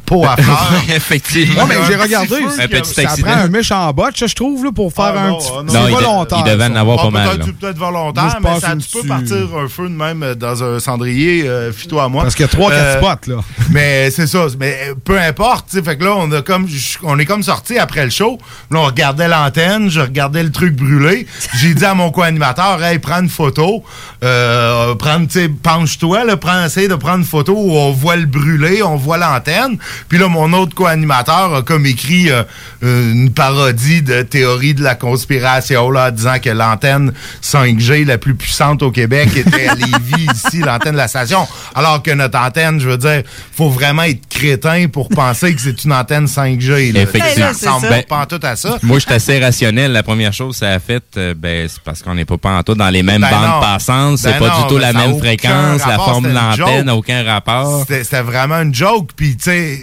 pot 0.05 0.23
à 0.25 0.35
fleurs. 0.41 0.73
Effectivement. 0.95 1.63
Ouais, 1.63 1.69
mais 1.69 1.75
j'ai 1.87 1.95
regardé. 1.95 2.27
petit 2.27 2.43
feu 2.43 2.61
Un 2.63 2.67
petit 2.67 2.93
Ça 2.93 3.01
accident. 3.01 3.27
prend 3.31 3.37
un 3.41 3.47
méchant 3.47 3.91
botch, 3.93 4.23
je 4.25 4.33
trouve, 4.35 4.63
là, 4.65 4.71
pour 4.73 4.93
faire 4.93 5.13
Ah, 5.15 5.19
un 5.21 5.29
non, 5.29 5.37
petit. 5.37 5.47
ah, 5.51 5.63
non. 5.63 5.65
C'est 5.67 5.79
Non, 5.79 5.87
il 5.87 5.89
de- 5.89 5.95
volontaire. 5.95 6.43
il 6.45 6.51
devait 6.51 6.65
en 6.65 6.75
avoir 6.75 6.97
Ah, 6.99 7.03
pas 7.03 7.09
mal. 7.11 7.39
peut-être, 7.39 7.77
volontaire, 7.77 8.37
mais 8.41 8.59
ça 8.59 8.75
tu 8.75 9.01
peux 9.01 9.07
partir 9.07 9.35
un 9.57 9.67
feu 9.67 9.83
de 9.89 9.93
même 9.95 10.23
euh, 10.23 10.35
dans 10.35 10.63
un 10.63 10.79
cendrier, 10.79 11.47
euh, 11.47 11.71
fito 11.73 11.99
à 11.99 12.07
moi. 12.09 12.23
Parce 12.23 12.35
qu'il 12.35 12.43
y 12.45 12.49
a 12.49 12.51
trois, 12.51 12.69
quatre 12.71 12.81
Euh, 12.81 12.99
spots, 13.01 13.31
là. 13.31 13.37
Mais 13.71 14.11
c'est 14.11 14.27
ça. 14.27 14.45
Mais 14.59 14.77
peu 15.03 15.19
importe. 15.19 15.67
tu 15.69 15.77
sais, 15.77 15.83
Fait 15.83 15.97
que 15.97 16.03
là, 16.03 16.13
on 16.17 16.31
a 16.31 16.41
comme 16.41 16.67
je- 16.67 16.97
on 17.03 17.17
est 17.19 17.25
comme 17.25 17.43
sorti 17.43 17.77
après 17.77 18.03
le 18.05 18.09
show. 18.11 18.37
Là, 18.71 18.79
on 18.79 18.85
regardait 18.85 19.27
l'antenne, 19.27 19.89
je 19.89 20.01
regardais 20.01 20.43
le 20.43 20.51
truc 20.51 20.75
brûlé. 20.75 21.25
J'ai 21.59 21.73
dit 21.73 21.85
à 21.85 21.93
mon 21.93 22.11
co-animateur, 22.11 22.83
hey, 22.83 22.99
prends 22.99 23.21
une 23.21 23.29
photo. 23.29 23.83
Euh, 24.23 24.95
prends, 24.95 25.19
tu 25.25 25.39
sais, 25.39 25.49
penche-toi, 25.49 26.23
là, 26.23 26.37
prends, 26.37 26.65
essaye 26.65 26.87
de 26.87 26.95
prendre 26.95 27.17
une 27.19 27.23
photo 27.25 27.53
où 27.55 27.71
on 27.73 27.91
voit 27.91 28.15
le 28.15 28.25
brûlé, 28.25 28.81
on 28.83 28.95
voit 28.95 29.17
l'antenne. 29.17 29.77
Puis 30.09 30.17
là, 30.17 30.27
mon 30.27 30.51
autre 30.53 30.75
co-animateur 30.75 31.53
a 31.55 31.61
comme 31.61 31.85
écrit 31.85 32.29
euh, 32.29 32.43
euh, 32.83 33.11
une 33.11 33.31
parodie 33.31 34.01
de 34.01 34.21
théorie 34.21 34.73
de 34.73 34.83
la 34.83 34.95
conspiration, 34.95 35.89
là, 35.91 36.11
disant 36.11 36.39
que 36.41 36.49
l'antenne 36.49 37.13
5G 37.41 38.05
la 38.05 38.17
plus 38.17 38.35
puissante 38.35 38.83
au 38.83 38.91
Québec 38.91 39.29
était 39.35 39.67
à 39.67 39.75
Lévis, 39.75 40.27
ici, 40.33 40.59
l'antenne 40.59 40.93
de 40.93 40.97
la 40.97 41.07
station. 41.07 41.47
Alors 41.73 42.01
que 42.03 42.11
notre 42.11 42.37
antenne, 42.39 42.79
je 42.79 42.89
veux 42.89 42.97
dire, 42.97 43.23
faut 43.55 43.69
vraiment 43.69 44.03
être 44.03 44.27
crétin 44.29 44.87
pour 44.87 45.09
penser 45.09 45.53
que 45.55 45.61
c'est 45.61 45.83
une 45.83 45.93
antenne 45.93 46.25
5G. 46.25 46.93
Là. 46.93 47.01
Effectivement. 47.01 47.53
Ça 47.53 47.71
ressemble 47.71 47.89
Ben, 47.89 48.03
pas 48.03 48.17
en 48.17 48.25
tout 48.25 48.39
à 48.43 48.55
ça. 48.55 48.77
Moi, 48.83 48.99
je 48.99 49.05
suis 49.05 49.13
assez 49.13 49.39
rationnel. 49.39 49.91
La 49.91 50.03
première 50.03 50.33
chose 50.33 50.53
que 50.53 50.59
ça 50.65 50.71
a 50.71 50.79
fait, 50.79 51.03
euh, 51.17 51.33
ben, 51.35 51.67
c'est 51.67 51.81
parce 51.81 52.01
qu'on 52.01 52.15
n'est 52.15 52.25
pas 52.25 52.37
pantoute 52.37 52.77
dans 52.77 52.89
les 52.89 53.03
mêmes 53.03 53.21
Ben 53.21 53.29
bandes 53.29 53.49
non. 53.49 53.61
passantes. 53.61 54.17
C'est 54.17 54.33
Ben 54.33 54.39
pas 54.39 54.47
non, 54.49 54.61
du 54.61 54.67
tout 54.67 54.77
la 54.77 54.93
même 54.93 55.17
fréquence. 55.17 55.81
La 55.87 55.95
forme 55.95 56.25
de 56.25 56.33
l'antenne 56.33 56.85
n'a 56.85 56.95
aucun 56.95 57.23
rapport. 57.23 57.81
C'était 57.81 58.03
c'était 58.03 58.21
vraiment 58.21 58.61
une 58.61 58.73
joke. 58.73 59.09
Puis, 59.15 59.35
tu 59.37 59.45
sais, 59.45 59.79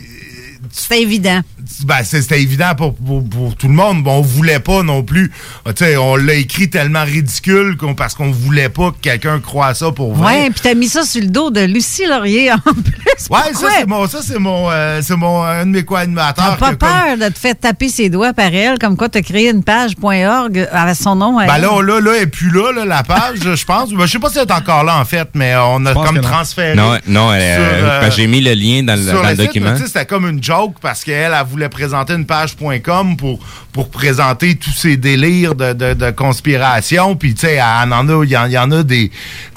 C'était 0.73 1.03
évident. 1.03 1.43
Ben, 1.85 2.03
c'était 2.05 2.41
évident 2.41 2.75
pour, 2.77 2.95
pour, 2.95 3.29
pour 3.29 3.57
tout 3.57 3.69
le 3.69 3.75
monde. 3.75 4.03
Bon, 4.03 4.19
on 4.19 4.23
voulait 4.23 4.61
pas 4.61 4.83
non 4.83 5.03
plus. 5.03 5.31
Ah, 5.65 5.73
Tu 5.73 5.85
sais, 5.85 5.97
on 5.97 6.17
l'a 6.17 6.35
écrit 6.35 6.71
tellement 6.71 7.05
ridicule 7.05 7.77
qu'on- 7.77 7.95
parce 7.95 8.15
qu'on 8.15 8.31
voulait 8.31 8.69
pas 8.69 8.91
que 8.91 8.97
quelqu'un 9.01 9.41
croie 9.41 9.75
ça 9.75 9.93
pour 9.93 10.15
vrai. 10.15 10.35
Ouais, 10.45 10.51
puis 10.51 10.61
t'as 10.63 10.75
mis 10.75 10.89
ça 10.89 11.05
sur 11.05 11.21
le 11.21 11.29
dos 11.29 11.51
de 11.51 11.61
Lucie 11.61 12.07
Laurier 12.07 12.53
en 12.53 12.59
plus. 12.59 13.29
Ouais, 13.31 13.53
ça, 13.55 13.67
c'est 13.79 13.87
mon, 13.87 14.07
ça, 14.07 14.19
c'est 14.23 14.39
mon, 14.39 14.71
euh, 14.71 15.01
c'est 15.03 15.17
mon, 15.17 15.43
un 15.43 15.65
de 15.67 15.71
mes 15.71 15.79
T'as 15.83 15.85
co-animateurs. 15.87 16.57
pas 16.57 16.67
a 16.67 16.69
comme- 16.71 16.79
peur 16.79 17.17
de 17.29 17.33
te 17.33 17.39
faire 17.39 17.55
taper 17.59 17.89
ses 17.89 18.09
doigts 18.11 18.33
par 18.33 18.53
elle, 18.55 18.79
comme 18.79 18.97
quoi 18.97 19.09
t'as 19.09 19.23
créé 19.23 19.51
une 19.51 19.63
page 19.65 19.93
.org 20.03 20.69
avec 20.73 20.97
son 20.97 21.15
nom. 21.17 21.39
à 21.39 21.47
Ben 21.47 21.55
elle? 21.57 21.63
là, 21.63 21.81
là, 21.83 22.01
là, 22.01 22.13
elle 22.17 22.23
est 22.23 22.27
plus 22.27 22.51
là, 22.51 22.73
là, 22.73 22.85
la 22.85 23.03
page, 23.03 23.39
je 23.43 23.65
pense. 23.65 23.91
Ben, 23.93 24.07
je 24.07 24.13
sais 24.13 24.19
pas 24.19 24.31
si 24.31 24.39
elle 24.39 24.47
est 24.49 24.53
encore 24.53 24.85
là, 24.85 24.99
en 24.99 25.05
fait, 25.05 25.29
mais 25.35 25.55
on 25.57 25.85
a 25.87 25.95
comme 25.95 26.21
transféré. 26.21 26.75
Non, 26.75 26.97
non, 27.07 27.33
elle, 27.33 27.55
sur, 27.55 27.63
euh, 27.65 28.01
euh, 28.03 28.11
j'ai 28.11 28.27
mis 28.27 28.41
le 28.41 28.53
lien 28.55 28.83
dans 28.83 28.95
le, 28.97 29.03
sur 29.03 29.15
dans 29.23 29.29
le 29.29 29.37
site, 29.37 29.47
document. 29.47 29.75
C'était 29.77 30.07
comme 30.07 30.29
une 30.29 30.43
joke 30.43 30.77
parce 30.81 31.05
qu'elle, 31.05 31.33
elle 31.35 31.47
voulait 31.53 31.69
présenter 31.69 32.15
une 32.15 32.27
page.com 32.27 33.17
pour, 33.17 33.39
pour 33.73 33.91
présenter 33.91 34.57
tous 34.57 34.73
ces 34.73 34.97
délires 34.97 35.55
de, 35.55 35.73
de, 35.73 35.95
de 35.95 36.11
conspiration. 36.11 37.15
Puis, 37.17 37.35
tu 37.35 37.43
sais, 37.47 37.55
elle 37.55 37.93
en 37.93 38.09
a, 38.09 38.25
il 38.25 38.31
y, 38.31 38.33
y 38.55 38.59
en 38.59 38.71
a 38.73 38.83
des. 38.83 39.09
Tu 39.11 39.17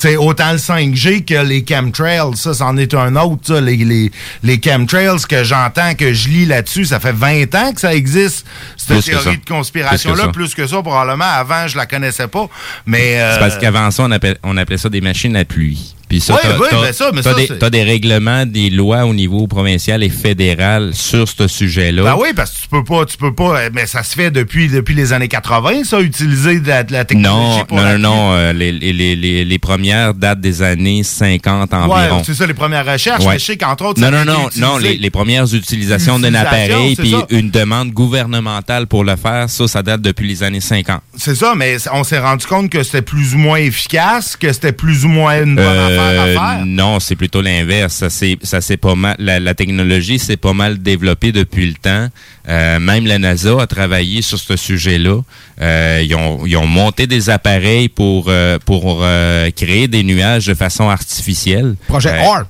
sais, 0.09 0.17
autant 0.17 0.51
le 0.51 0.57
5G 0.57 1.25
que 1.25 1.43
les 1.43 1.65
chemtrails. 1.67 2.35
Ça, 2.35 2.53
c'en 2.53 2.77
est 2.77 2.93
un 2.93 3.15
autre, 3.15 3.41
ça. 3.47 3.61
Les, 3.61 3.77
les, 3.77 4.11
les 4.43 4.61
chemtrails 4.63 5.21
que 5.27 5.43
j'entends, 5.43 5.93
que 5.95 6.13
je 6.13 6.29
lis 6.29 6.45
là-dessus, 6.45 6.85
ça 6.85 6.99
fait 6.99 7.13
20 7.13 7.55
ans 7.55 7.73
que 7.73 7.79
ça 7.81 7.93
existe, 7.95 8.45
cette 8.77 8.97
Plus 8.97 9.05
théorie 9.05 9.37
de 9.37 9.45
conspiration-là. 9.45 10.27
Plus 10.27 10.27
que 10.27 10.27
ça. 10.27 10.31
Plus 10.31 10.55
que 10.55 10.67
ça, 10.67 10.81
probablement. 10.81 11.25
Avant, 11.25 11.67
je 11.67 11.77
la 11.77 11.85
connaissais 11.85 12.27
pas. 12.27 12.47
Mais. 12.85 13.19
euh, 13.19 13.33
C'est 13.33 13.39
parce 13.39 13.57
qu'avant 13.57 13.89
ça, 13.91 14.03
on 14.03 14.11
appelait, 14.11 14.37
on 14.43 14.55
appelait 14.57 14.77
ça 14.77 14.89
des 14.89 15.01
machines 15.01 15.35
à 15.35 15.45
pluie. 15.45 15.95
Puis 16.07 16.19
ça, 16.21 16.33
Ouais, 16.35 16.39
t'as, 16.43 16.57
ouais, 16.59 16.67
t'as- 16.69 16.81
ben 16.81 16.93
ça, 16.93 17.11
mais 17.13 17.21
t'as 17.21 17.31
ça, 17.31 17.35
des, 17.37 17.47
t'as 17.47 17.69
des 17.69 17.83
règlements, 17.83 18.45
des 18.45 18.69
lois 18.69 19.05
au 19.05 19.13
niveau 19.13 19.47
provincial 19.47 20.03
et 20.03 20.09
fédéral 20.09 20.91
sur 20.93 21.27
ce 21.27 21.47
sujet-là. 21.47 22.03
Ben 22.03 22.15
oui, 22.19 22.29
parce 22.35 22.51
que 22.51 22.61
tu 22.61 22.67
peux 22.67 22.83
pas, 22.83 23.05
tu 23.05 23.17
peux 23.17 23.33
pas, 23.33 23.59
euh, 23.59 23.69
mais 23.73 23.87
ça 23.87 24.03
se 24.03 24.13
fait 24.15 24.29
depuis, 24.31 24.67
depuis 24.67 24.93
les 24.93 25.13
années 25.13 25.27
80, 25.27 25.83
ça, 25.83 25.99
utiliser 26.01 26.59
de 26.59 26.67
la, 26.67 26.83
de 26.83 26.91
la 26.93 27.05
technologie 27.05 27.59
Non, 27.59 27.65
pour 27.65 27.77
non, 27.77 27.83
non, 27.83 27.97
non. 27.97 28.33
euh, 28.33 28.53
les, 28.53 28.71
les, 28.71 28.93
les, 28.93 29.43
les, 29.45 29.59
premières 29.59 30.13
datent 30.13 30.41
des 30.41 30.61
années 30.61 31.01
50 31.03 31.71
Ouais, 31.71 31.77
environ. 31.79 32.21
c'est 32.23 32.33
ça, 32.35 32.45
les 32.45 32.53
premières 32.53 32.85
recherches, 32.85 33.23
Ouais. 33.25 33.33
mais 33.33 33.39
je 33.39 33.45
sais 33.45 33.57
qu'entre 33.57 33.85
autres, 33.85 33.99
Non, 34.01 34.11
non, 34.11 34.25
non, 34.25 34.49
non, 34.57 34.77
les, 34.77 34.97
les 34.97 35.09
premières 35.09 35.51
utilisations 35.53 36.19
d'un 36.19 36.33
appareil 36.35 36.95
puis 36.95 37.15
une 37.31 37.49
demande 37.49 37.89
gouvernementale 37.91 38.87
pour 38.87 39.03
le 39.03 39.15
faire, 39.15 39.49
ça, 39.49 39.67
ça 39.67 39.81
date 39.83 40.01
depuis 40.01 40.27
les 40.27 40.43
années 40.43 40.61
50. 40.61 41.01
C'est 41.17 41.35
ça, 41.35 41.53
mais 41.55 41.77
on 41.93 42.03
s'est 42.03 42.19
rendu 42.19 42.45
compte 42.45 42.69
que 42.69 42.83
c'était 42.83 43.01
plus 43.01 43.33
ou 43.33 43.37
moins 43.37 43.57
efficace, 43.57 44.35
que 44.35 44.51
c'était 44.53 44.71
plus 44.71 45.05
ou 45.05 45.09
moins 45.09 45.41
une 45.41 45.55
bonne 45.55 45.65
affaire 45.99 46.21
à 46.21 46.25
Euh, 46.25 46.33
faire. 46.57 46.65
Non, 46.65 46.99
c'est 46.99 47.15
plutôt 47.15 47.41
l'inverse. 47.41 47.93
Ça 47.93 48.09
c'est 48.09 48.37
ça 48.43 48.61
c'est 48.61 48.77
pas 48.77 48.95
mal. 48.95 49.15
La, 49.19 49.39
la 49.39 49.53
technologie 49.53 50.19
s'est 50.19 50.37
pas 50.37 50.53
mal 50.53 50.77
développée 50.81 51.31
depuis 51.31 51.67
le 51.67 51.73
temps. 51.73 52.09
Euh, 52.47 52.79
même 52.79 53.05
la 53.07 53.17
NASA 53.19 53.61
a 53.61 53.67
travaillé 53.67 54.21
sur 54.21 54.37
ce 54.39 54.55
sujet-là. 54.55 55.21
Euh, 55.61 56.01
ils, 56.05 56.15
ont, 56.15 56.45
ils 56.45 56.55
ont 56.57 56.67
monté 56.67 57.07
des 57.07 57.29
appareils 57.29 57.89
pour 57.89 58.25
euh, 58.27 58.59
pour 58.65 58.99
euh, 59.01 59.49
créer 59.51 59.87
des 59.87 60.03
nuages 60.03 60.45
de 60.47 60.53
façon 60.53 60.89
artificielle. 60.89 61.75
Projet 61.87 62.09
Euh, 62.09 62.21
HARP. 62.21 62.47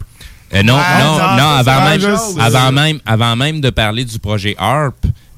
euh, 0.53 0.63
non, 0.63 0.75
Ah, 0.77 1.03
non, 1.03 1.43
non, 1.43 1.49
avant 1.57 1.89
même, 1.89 2.17
avant 2.39 2.71
même, 2.71 2.99
avant 3.05 3.35
même 3.35 3.61
de 3.61 3.69
parler 3.69 4.05
du 4.05 4.19
projet 4.19 4.55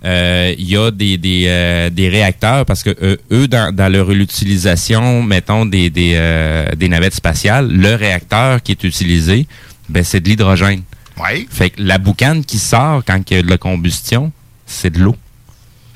HARP, 0.03 0.05
euh, 0.05 0.55
il 0.57 0.69
y 0.69 0.77
a 0.77 0.91
des, 0.91 1.17
des, 1.17 1.45
euh, 1.47 1.89
des 1.89 2.09
réacteurs 2.09 2.65
parce 2.65 2.83
que 2.83 2.95
euh, 3.01 3.17
eux, 3.31 3.47
dans, 3.47 3.73
dans 3.73 3.91
leur 3.91 4.11
utilisation, 4.11 5.23
mettons 5.23 5.65
des, 5.65 5.89
des, 5.89 6.13
euh, 6.15 6.69
des 6.75 6.89
navettes 6.89 7.15
spatiales, 7.15 7.69
le 7.69 7.95
réacteur 7.95 8.61
qui 8.61 8.71
est 8.73 8.83
utilisé, 8.83 9.47
ben, 9.89 10.03
c'est 10.03 10.19
de 10.19 10.29
l'hydrogène. 10.29 10.83
Oui. 11.19 11.47
Fait 11.49 11.71
que 11.71 11.81
la 11.81 11.97
boucane 11.97 12.45
qui 12.45 12.59
sort 12.59 13.03
quand 13.05 13.19
il 13.31 13.37
y 13.37 13.39
a 13.39 13.43
de 13.43 13.49
la 13.49 13.57
combustion, 13.57 14.31
c'est 14.65 14.91
de 14.91 14.99
l'eau. 14.99 15.15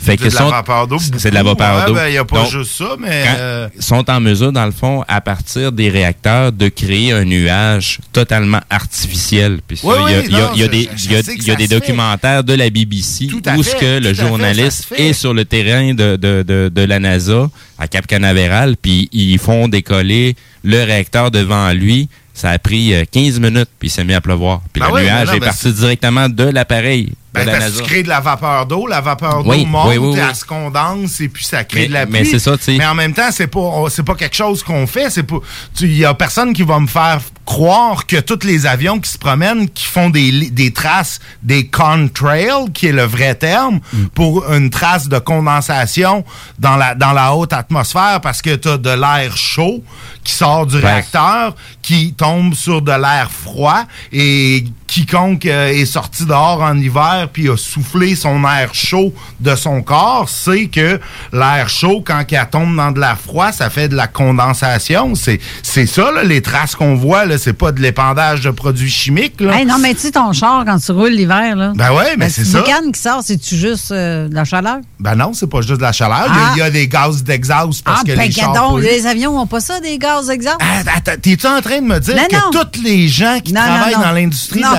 Fait 0.04 0.18
que 0.18 0.24
C'est 0.24 0.30
de 0.30 0.34
la 0.36 0.40
sont- 0.42 0.50
vapeur 0.50 0.88
d'eau, 0.88 0.98
C'est 1.18 1.30
de 1.30 1.36
la 1.36 1.44
vapeur 1.44 1.76
Ouais, 1.82 1.86
d'eau. 1.86 1.94
ben, 1.94 2.08
y 2.08 2.18
a 2.18 2.26
pas 2.26 2.42
Donc, 2.42 2.50
juste 2.52 2.72
ça, 2.72 2.96
mais, 3.00 3.24
euh, 3.38 3.68
sont 3.80 4.10
en 4.10 4.20
mesure, 4.20 4.52
dans 4.52 4.66
le 4.66 4.72
fond, 4.72 5.04
à 5.08 5.22
partir 5.22 5.72
des 5.72 5.90
réacteurs, 5.90 6.52
de 6.52 6.70
créer 6.70 7.12
un 7.12 7.24
nuage 7.24 8.00
totalement 8.12 8.62
artificiel. 8.70 9.60
Puis 9.68 9.78
ça, 9.78 9.88
Oui, 9.88 9.94
il 10.08 10.12
y 10.12 10.16
a, 10.16 10.20
oui, 10.20 10.26
il 10.28 10.32
y 10.32 10.36
a- 10.36 10.40
non, 10.42 10.50
il 10.56 10.60
y 10.60 10.64
a 10.64 10.66
je- 10.66 10.72
des, 10.72 10.90
je 10.98 11.06
il 11.06 11.12
y 11.12 11.16
a- 11.16 11.24
sais 11.24 11.36
que 11.36 11.42
il 11.42 11.48
y 11.48 11.52
a 11.52 11.54
ça 11.54 11.58
des 11.58 11.64
se 11.66 11.70
fait. 11.70 11.76
documentaires 11.80 12.44
de 12.44 12.54
la 12.54 12.70
BBC 12.70 13.28
Tout 13.28 13.42
où 13.50 13.64
ce 13.64 13.76
que 13.76 14.00
le 14.00 14.14
journaliste 14.14 14.86
fait. 14.86 15.10
est 15.10 15.14
sur 15.14 15.34
le 15.34 15.46
terrain 15.46 15.94
de, 15.94 16.16
de, 16.16 16.44
de, 16.48 16.72
de 16.74 16.82
la 16.82 17.00
NASA 17.00 17.50
à 17.78 17.88
Cap 17.88 18.08
Canaveral, 18.08 18.78
puis 18.82 19.08
ils 19.12 19.38
font 19.40 19.68
décoller 19.68 20.36
le 20.64 20.84
réacteur 20.84 21.32
devant 21.32 21.72
lui. 21.74 22.10
Ça 22.34 22.50
a 22.52 22.58
pris 22.60 22.94
euh, 22.94 23.04
15 23.12 23.40
minutes, 23.40 23.70
puis 23.78 23.90
il 23.90 23.92
s'est 23.92 24.04
mis 24.04 24.14
à 24.14 24.22
pleuvoir. 24.22 24.62
Puis 24.74 24.80
Ben 24.82 24.88
le 24.88 24.94
oui, 24.94 25.02
nuage 25.04 25.28
non, 25.28 25.34
est 25.34 25.40
ben 25.40 25.46
parti 25.48 25.72
directement 25.74 26.28
de 26.30 26.44
l'appareil 26.46 27.10
Ben, 27.34 27.46
de 27.46 27.52
la 27.52 27.60
NASA. 27.60 27.78
tu 27.82 27.84
crées 27.88 28.04
de 28.04 28.10
la 28.10 28.20
vapeur 28.20 28.66
d'eau, 28.66 28.88
la 28.88 29.00
vapeur 29.00 29.42
d'eau 29.44 29.52
Oui, 29.52 29.66
monte, 29.66 29.96
oui, 29.98 30.18
elle 30.20 30.36
se 30.36 30.44
condense 30.44 31.22
et 31.22 31.30
puis 31.30 31.46
ça 31.46 31.64
crée 31.64 31.82
Mais- 31.84 31.88
de 31.88 31.94
la 31.94 32.06
pluie. 32.06 32.12
mais 32.20 32.26
c'est 32.26 32.40
ça, 32.40 32.58
tu 32.58 32.64
sais. 32.66 32.78
Mais 32.78 32.86
en 32.86 32.94
même 32.96 33.14
temps, 33.14 33.30
c'est 33.32 33.48
pas 33.48 33.86
c'est 33.90 34.04
pas 34.04 34.16
quelque 34.16 34.36
chose 34.36 34.64
qu'on 34.64 34.86
fait, 34.86 35.10
c'est 35.10 35.24
pas 35.24 35.38
il 35.80 35.96
y 35.98 36.04
a 36.04 36.14
personne 36.14 36.52
qui 36.54 36.64
va 36.64 36.78
me 36.80 36.88
faire 36.88 37.22
croire 37.46 38.06
que 38.06 38.18
tous 38.20 38.46
les 38.46 38.66
avions 38.66 39.00
qui 39.00 39.10
se 39.10 39.18
promènent 39.18 39.70
qui 39.70 39.86
font 39.86 40.10
des 40.10 40.50
des 40.52 40.72
traces 40.74 41.20
des 41.42 41.68
contrails 41.68 42.72
qui 42.74 42.88
est 42.88 42.92
le 42.92 43.04
vrai 43.04 43.36
terme 43.36 43.80
Mm. 43.94 44.06
pour 44.14 44.52
une 44.52 44.70
trace 44.70 45.08
de 45.08 45.18
condensation 45.20 46.24
dans 46.60 46.76
la 46.76 46.96
dans 46.96 47.14
la 47.14 47.34
haute 47.34 47.54
atmosphère 47.54 48.20
parce 48.22 48.42
que 48.42 48.56
tu 48.56 48.68
as 48.70 48.78
de 48.78 48.90
l'air 48.90 49.36
chaud 49.38 49.84
qui 50.24 50.34
sort 50.34 50.66
du 50.66 50.78
réacteur 50.78 51.56
qui 51.82 52.14
tombe 52.14 52.54
sur 52.54 52.82
de 52.82 52.92
l'air 52.92 53.32
froid 53.32 53.84
et 54.12 54.66
quiconque 54.92 55.46
euh, 55.46 55.70
est 55.70 55.86
sorti 55.86 56.26
dehors 56.26 56.62
en 56.62 56.78
hiver 56.78 57.30
puis 57.32 57.50
a 57.50 57.56
soufflé 57.56 58.14
son 58.14 58.44
air 58.44 58.74
chaud 58.74 59.14
de 59.40 59.56
son 59.56 59.82
corps 59.82 60.28
sait 60.28 60.66
que 60.66 61.00
l'air 61.32 61.70
chaud 61.70 62.04
quand 62.06 62.22
il 62.30 62.48
tombe 62.52 62.76
dans 62.76 62.92
de 62.92 63.00
l'air 63.00 63.18
froid 63.18 63.54
ça 63.54 63.70
fait 63.70 63.88
de 63.88 63.96
la 63.96 64.08
condensation 64.08 65.16
c'est 65.16 65.40
c'est 65.64 65.86
ça 65.86 66.12
là, 66.12 66.24
les 66.24 66.42
traces 66.42 66.76
qu'on 66.76 66.96
voit 66.96 67.24
là 67.24 67.38
c'est 67.38 67.54
pas 67.54 67.72
de 67.72 67.80
l'épandage 67.80 68.42
de 68.42 68.52
produits 68.52 68.90
chimiques 68.90 69.40
là. 69.40 69.58
Hey, 69.58 69.66
non, 69.66 69.78
mais 69.80 69.94
tu 69.94 70.02
sais, 70.02 70.12
ton 70.12 70.34
char, 70.34 70.66
quand 70.66 70.78
tu 70.78 70.92
roules 70.92 71.12
l'hiver, 71.12 71.56
là. 71.56 71.72
Ben 71.76 71.94
ouais, 71.94 72.16
mais 72.18 72.30
c'est 72.30 72.44
ça. 72.44 72.60
Le 72.60 72.92
qui 72.92 73.00
sort, 73.00 73.22
c'est-tu 73.24 73.56
juste 73.56 73.92
euh, 73.92 74.28
de 74.28 74.36
la 74.36 74.44
chaleur? 74.44 74.80
ben 75.00 75.16
non 75.16 75.32
c'est 75.34 75.48
pas 75.48 75.62
juste 75.62 75.78
de 75.78 75.82
la 75.82 75.92
chaleur 75.94 76.26
il 76.28 76.36
y 76.36 76.40
a- 76.40 76.48
Ah. 76.48 76.52
il 76.56 76.60
y, 76.60 76.62
a 76.64 76.70
des 76.70 76.88
gaz 76.88 77.24
d'exhaust 77.24 77.84
parce 77.84 78.02
ah, 78.02 78.08
que 78.08 78.16
ben, 78.16 78.26
les 78.28 78.32
chars 78.32 78.54
donc, 78.54 78.72
polluent. 78.72 78.84
les 78.86 79.08
avions 79.08 79.34
n'ont 79.38 79.48
pas 79.48 79.62
ça, 79.62 79.80
des 79.80 79.98
gaz 79.98 80.30
exhaust? 80.30 80.58
Attends, 80.60 81.14
t'es-tu 81.22 81.48
en 81.48 81.62
train 81.62 81.80
de 81.80 81.86
me 81.86 82.00
dire 82.00 82.16
Non, 82.16 82.52
que 82.52 82.66
tous 82.66 82.82
les 82.84 83.08
gens 83.08 83.40
qui 83.44 83.54
Non, 83.54 83.62
travaillent 83.62 83.96
non. 83.96 84.02
dans 84.02 84.12
l'industrie 84.12 84.60
de 84.60 84.66
Non. 84.66 84.74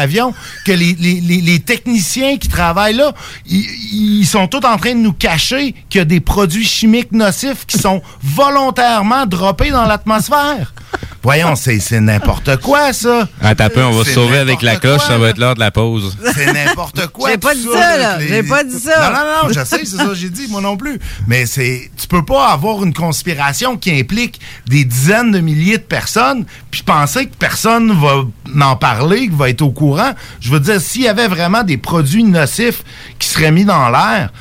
Que 0.64 0.72
les, 0.72 0.94
les- 0.94 1.60
techniciens 1.60 2.36
qui 2.38 2.48
travaillent 2.48 2.94
là, 2.96 3.12
ils 3.46 4.26
sont 4.26 4.46
tous 4.48 4.64
en 4.66 4.76
train 4.76 4.94
de 4.94 5.00
nous 5.00 5.12
cacher 5.12 5.74
qu'il 5.88 5.98
y 5.98 6.02
a 6.02 6.04
des 6.04 6.20
produits 6.20 6.64
chimiques 6.66 7.12
nocifs 7.12 7.66
qui 7.66 7.78
sont 7.78 8.02
volontairement 8.22 9.26
droppés 9.26 9.70
dans 9.70 9.84
l'atmosphère? 9.84 10.74
Voyons, 11.22 11.54
c'est 11.54 11.78
c'est 11.78 12.00
n'importe 12.00 12.56
quoi, 12.56 12.92
ça. 12.92 13.28
Attends 13.40 13.64
un 13.64 13.68
peu, 13.68 13.84
on 13.84 13.92
va 13.92 14.04
se 14.04 14.10
sauver 14.10 14.38
avec 14.38 14.60
la 14.60 14.74
cloche, 14.74 14.98
quoi, 14.98 15.06
ça 15.06 15.18
va 15.18 15.28
être 15.28 15.38
l'heure 15.38 15.54
de 15.54 15.60
la 15.60 15.70
pause. 15.70 16.16
C'est 16.34 16.52
n'importe 16.52 17.06
quoi. 17.12 17.30
J'ai 17.30 17.38
pas 17.38 17.54
dit 17.54 17.62
ça, 17.72 17.96
là. 17.96 18.18
J'ai 18.18 18.42
pas 18.42 18.64
dit 18.64 18.78
ça. 18.78 19.10
Non, 19.10 19.18
non, 19.18 19.42
non, 19.44 19.48
je 19.50 19.64
sais, 19.64 19.84
c'est 19.84 19.96
ça 19.96 20.06
que 20.06 20.14
j'ai 20.14 20.30
dit, 20.30 20.48
moi 20.48 20.60
non 20.60 20.76
plus. 20.76 20.98
Mais 21.28 21.46
c'est, 21.46 21.90
tu 21.96 22.08
peux 22.08 22.24
pas 22.24 22.48
avoir 22.48 22.82
une 22.82 22.92
conspiration 22.92 23.76
qui 23.76 23.96
implique 23.96 24.40
des 24.66 24.84
dizaines 24.84 25.30
de 25.30 25.38
milliers 25.38 25.78
de 25.78 25.82
personnes, 25.82 26.44
puis 26.72 26.82
penser 26.82 27.26
que 27.26 27.36
personne 27.36 27.92
va 27.92 28.24
en 28.66 28.76
parler, 28.76 29.28
que 29.28 29.34
va 29.34 29.48
être 29.48 29.62
au 29.62 29.70
courant. 29.70 30.14
Je 30.40 30.50
veux 30.50 30.60
dire, 30.60 30.80
s'il 30.80 31.02
y 31.02 31.08
avait 31.08 31.28
vraiment 31.28 31.62
des 31.62 31.76
produits 31.76 32.24
nocifs 32.24 32.82
qui 33.20 33.28
seraient 33.28 33.52
mis 33.52 33.64
dans 33.64 33.90
l'air, 33.90 34.32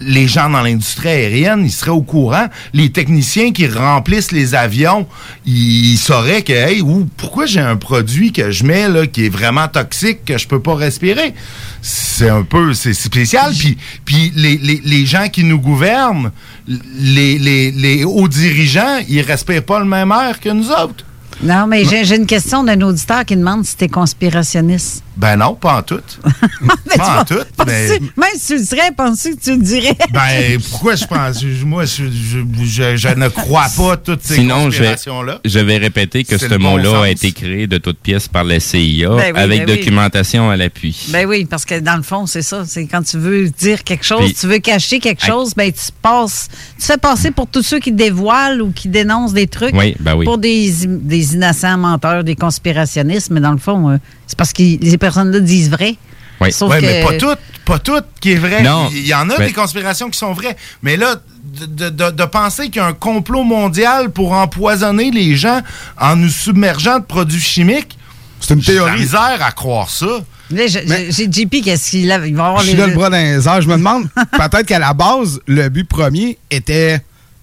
les 0.00 0.26
gens 0.28 0.48
dans 0.50 0.62
l'industrie 0.62 1.08
aérienne, 1.08 1.62
ils 1.64 1.70
seraient 1.72 1.90
au 1.90 2.02
courant. 2.02 2.46
Les 2.72 2.90
techniciens 2.90 3.52
qui 3.52 3.66
remplissent 3.66 4.32
les 4.32 4.54
avions, 4.54 5.06
ils 5.46 5.96
sauraient 5.98 6.42
que, 6.42 6.52
hey, 6.52 6.80
ou 6.80 7.06
pourquoi 7.16 7.46
j'ai 7.46 7.60
un 7.60 7.76
produit 7.76 8.32
que 8.32 8.50
je 8.50 8.64
mets 8.64 8.88
là 8.88 9.06
qui 9.06 9.26
est 9.26 9.28
vraiment 9.28 9.68
toxique 9.68 10.24
que 10.24 10.38
je 10.38 10.48
peux 10.48 10.60
pas 10.60 10.74
respirer? 10.74 11.34
C'est 11.82 12.28
un 12.28 12.42
peu, 12.42 12.74
c'est 12.74 12.94
spécial. 12.94 13.52
Puis, 13.58 13.76
puis 14.04 14.32
les, 14.34 14.56
les- 14.58 14.80
les 14.84 15.06
gens 15.06 15.28
qui 15.28 15.44
nous 15.44 15.58
gouvernent, 15.58 16.30
les, 16.68 17.38
les, 17.38 17.70
les 17.70 18.04
hauts 18.04 18.28
dirigeants, 18.28 18.98
ils 19.08 19.22
respirent 19.22 19.64
pas 19.64 19.78
le 19.80 19.86
même 19.86 20.12
air 20.12 20.40
que 20.40 20.48
nous 20.50 20.70
autres. 20.70 21.04
Non, 21.42 21.66
mais 21.66 21.84
j'ai 21.84 22.16
une 22.16 22.26
question 22.26 22.62
d'un 22.64 22.80
auditeur 22.82 23.24
qui 23.24 23.34
demande 23.36 23.64
si 23.64 23.74
t'es 23.76 23.88
conspirationniste. 23.88 25.02
Ben 25.16 25.36
non, 25.36 25.54
pas 25.54 25.78
en 25.78 25.82
tout. 25.82 26.00
pas 26.96 27.20
en 27.20 27.24
tout. 27.24 27.34
mais- 27.66 27.88
Même 28.16 28.30
si 28.38 28.46
tu 28.54 28.58
le 28.58 28.64
serais, 28.64 28.90
penses-tu 28.96 29.36
que 29.36 29.40
tu 29.42 29.50
le 29.52 29.58
dirais? 29.62 29.96
Ben, 30.12 30.58
pourquoi 30.70 30.94
je 30.94 31.04
pense? 31.04 31.42
Moi, 31.64 31.84
je, 31.84 32.04
je- 32.04 32.64
je- 32.64 32.96
je 32.96 33.08
ne 33.08 33.28
crois 33.28 33.66
pas 33.76 33.96
toutes 33.98 34.22
ces 34.22 34.36
Sinon, 34.36 34.70
je 34.70 34.82
vais, 34.82 34.90
conspirations-là. 34.92 35.40
je 35.44 35.58
vais 35.58 35.76
répéter 35.76 36.24
que 36.24 36.38
ce 36.38 36.46
bon 36.54 36.70
mot-là 36.70 37.02
a 37.02 37.08
été 37.10 37.32
créé 37.32 37.66
de 37.66 37.76
toutes 37.78 37.98
pièces 37.98 38.28
par 38.28 38.44
la 38.44 38.60
CIA 38.60 39.08
Ben 39.10 39.32
oui, 39.34 39.40
avec 39.40 39.66
ben 39.66 39.70
oui. 39.70 39.76
documentation 39.76 40.48
à 40.50 40.56
l'appui. 40.56 41.06
Ben 41.08 41.26
oui, 41.26 41.44
parce 41.44 41.64
que 41.66 41.78
dans 41.80 41.96
le 41.96 42.02
fond, 42.02 42.24
c'est 42.26 42.42
ça. 42.42 42.64
C'est 42.66 42.86
quand 42.86 43.02
tu 43.02 43.18
veux 43.18 43.50
dire 43.50 43.84
quelque 43.84 44.04
chose, 44.04 44.24
Puis- 44.24 44.34
tu 44.34 44.46
veux 44.46 44.58
cacher 44.58 45.00
quelque 45.00 45.24
chose, 45.24 45.52
ben 45.54 45.70
tu 45.70 45.80
passes, 46.00 46.48
tu 46.78 46.86
fais 46.86 46.96
passer 46.98 47.30
pour 47.30 47.46
tous 47.46 47.62
ceux 47.62 47.78
qui 47.80 47.92
dévoilent 47.92 48.62
ou 48.62 48.70
qui 48.72 48.88
dénoncent 48.88 49.34
des 49.34 49.46
trucs 49.48 49.74
Oui, 49.74 49.96
ben 50.00 50.14
oui. 50.14 50.24
pour 50.24 50.38
des, 50.38 50.70
des 50.86 51.29
innocents 51.32 51.76
menteurs, 51.78 52.24
des 52.24 52.36
conspirationnistes, 52.36 53.30
mais 53.30 53.40
dans 53.40 53.52
le 53.52 53.58
fond, 53.58 53.90
euh, 53.90 53.96
c'est 54.26 54.36
parce 54.38 54.52
que 54.52 54.62
les 54.62 54.98
personnes-là 54.98 55.40
disent 55.40 55.70
vrai. 55.70 55.96
Oui. 56.40 56.52
Sauf 56.52 56.70
Ouais, 56.70 56.80
que- 56.80 56.86
mais 56.86 57.04
pas 57.04 57.16
tout, 57.18 57.40
pas 57.66 57.78
tout 57.78 58.00
qui 58.20 58.32
est 58.32 58.36
vrai. 58.36 58.62
Non. 58.62 58.88
Il 58.92 59.06
y 59.06 59.14
en 59.14 59.28
a 59.28 59.36
des 59.38 59.52
conspirations 59.52 60.08
qui 60.08 60.18
sont 60.18 60.32
vraies. 60.32 60.56
Mais 60.82 60.96
là, 60.96 61.16
de, 61.44 61.66
de- 61.66 61.90
de- 61.90 62.10
de 62.10 62.24
penser 62.24 62.64
qu'il 62.70 62.76
y 62.76 62.78
a 62.80 62.86
un 62.86 62.92
complot 62.94 63.42
mondial 63.44 64.10
pour 64.10 64.32
empoisonner 64.32 65.10
les 65.10 65.36
gens 65.36 65.60
en 66.00 66.16
nous 66.16 66.30
submergeant 66.30 66.98
de 66.98 67.04
produits 67.04 67.40
chimiques, 67.40 67.98
c'est 68.40 68.54
une 68.54 68.62
J'ai 68.62 68.72
théorie. 68.74 69.00
misère 69.00 69.38
à 69.42 69.52
croire 69.52 69.90
ça. 69.90 70.06
Là, 70.50 70.66
j'ai 70.66 70.84
j'ai 71.12 71.30
JP, 71.30 71.62
qu'est-ce 71.62 71.90
qu'il 71.90 72.08
va 72.08 72.14
avoir 72.16 72.58
Je 72.60 72.68
suis 72.68 72.72
les- 72.72 72.80
là 72.80 72.86
le 72.88 72.94
bras 72.94 73.10
dans 73.10 73.16
les 73.18 73.46
airs. 73.46 73.60
Je 73.60 73.68
me 73.68 73.76
demande, 73.76 74.08
peut-être 74.32 74.62
qu'à 74.66 74.78
la 74.78 74.94
base, 74.94 75.40
le 75.46 75.68
but 75.68 75.86
premier 75.86 76.38
était 76.50 77.00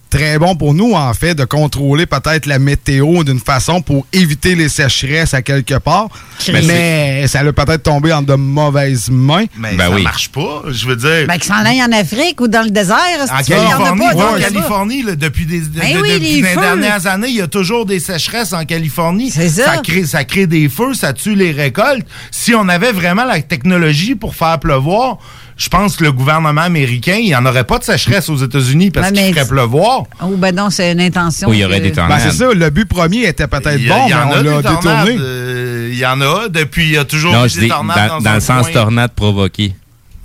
très 0.09 0.37
bon 0.39 0.55
pour 0.55 0.73
nous, 0.73 0.93
en 0.93 1.13
fait, 1.13 1.35
de 1.35 1.43
contrôler 1.45 2.05
peut-être 2.05 2.45
la 2.45 2.59
météo 2.59 3.23
d'une 3.23 3.39
façon 3.39 3.81
pour 3.81 4.05
éviter 4.13 4.55
les 4.55 4.69
sécheresses 4.69 5.33
à 5.33 5.41
quelque 5.41 5.77
part. 5.79 6.07
Mais 6.51 6.61
Mais, 6.61 7.27
ça 7.27 7.39
allait 7.39 7.51
peut-être 7.53 7.83
tomber 7.83 8.13
en 8.13 8.21
de 8.21 8.33
mauvaises 8.35 9.09
mains. 9.09 9.45
Mais 9.57 9.73
Ben 9.75 9.89
ça 9.89 9.95
oui. 9.95 10.03
marche 10.03 10.29
pas. 10.29 10.63
Je 10.69 10.87
veux 10.87 10.95
dire. 10.95 11.27
Ben, 11.27 11.33
qu'ils 11.35 11.43
s'en 11.45 11.65
aillent 11.65 11.83
en 11.83 11.91
Afrique 11.91 12.39
ou 12.41 12.47
dans 12.47 12.63
le 12.63 12.69
désert. 12.69 12.97
En 13.31 13.37
si 13.39 13.45
tu 13.45 13.53
veux, 13.53 13.59
il 13.59 13.69
y 13.69 13.73
en 13.73 13.81
a 13.83 13.89
Californie, 13.89 13.99
pas, 14.07 14.15
ouais, 14.15 14.23
en 14.23 14.31
là-bas. 14.35 14.39
Californie 14.49 15.03
là, 15.03 15.15
depuis, 15.15 15.45
des, 15.45 15.59
de- 15.61 15.79
Ben 15.79 15.93
de- 15.95 16.01
oui, 16.01 16.13
depuis 16.13 16.41
les 16.41 16.55
dernières 16.55 17.07
années, 17.07 17.27
il 17.29 17.35
y 17.35 17.41
a 17.41 17.47
toujours 17.47 17.85
des 17.85 17.99
sécheresses 17.99 18.53
en 18.53 18.65
Californie. 18.65 19.31
C'est 19.31 19.49
ça. 19.49 19.77
crée, 19.83 20.05
ça 20.05 20.23
crée 20.23 20.47
des 20.47 20.69
feux, 20.69 20.93
ça 20.93 21.13
tue 21.13 21.35
les 21.35 21.51
récoltes. 21.51 22.05
Si 22.31 22.53
on 22.55 22.67
avait 22.69 22.91
vraiment 22.91 23.25
la 23.25 23.41
technologie 23.41 24.15
pour 24.15 24.35
faire 24.35 24.59
pleuvoir, 24.59 25.17
je 25.57 25.69
pense 25.69 25.95
que 25.95 26.03
le 26.03 26.11
gouvernement 26.11 26.61
américain, 26.61 27.15
il 27.19 27.25
n'y 27.25 27.35
en 27.35 27.45
aurait 27.45 27.63
pas 27.63 27.79
de 27.79 27.83
sécheresse 27.83 28.29
aux 28.29 28.37
États-Unis 28.37 28.91
parce 28.91 29.11
qu'il 29.11 29.33
ferait 29.33 29.47
pleuvoir. 29.47 30.03
Oh, 30.21 30.27
ben 30.37 30.55
non, 30.55 30.69
c'est 30.69 30.91
une 30.91 31.01
intention. 31.01 31.49
Oui, 31.49 31.57
il 31.57 31.59
y 31.61 31.65
aurait 31.65 31.79
que- 31.79 31.83
des 31.85 31.89
Ben, 31.89 31.95
tornades. 32.07 32.21
c'est 32.21 32.31
ça, 32.31 32.53
le 32.53 32.69
but 32.69 32.87
premier 32.87 33.25
était 33.25 33.47
peut-être 33.47 33.79
y, 33.81 33.87
bon, 33.87 33.95
il 34.05 34.11
y 34.11 34.13
mais 34.13 34.19
en 34.21 34.27
on 34.29 34.31
a 34.31 34.35
l'a 34.35 34.41
des 34.43 34.63
tornades. 34.63 35.05
détourné. 35.07 35.17
euh, 35.19 35.89
Il 35.91 35.97
y 35.97 36.05
en 36.05 36.21
a. 36.21 36.47
Depuis, 36.49 36.83
il 36.85 36.91
y 36.91 36.97
a 36.97 37.05
toujours 37.05 37.33
non, 37.33 37.45
eu 37.45 37.49
je 37.49 37.55
des 37.55 37.61
dis 37.61 37.67
tornades 37.69 38.07
dans, 38.09 38.15
dans, 38.17 38.21
dans 38.21 38.29
un 38.29 38.33
le 38.35 38.39
sens 38.41 38.63
coin. 38.65 38.73
tornade 38.73 39.11
provoquée. 39.13 39.73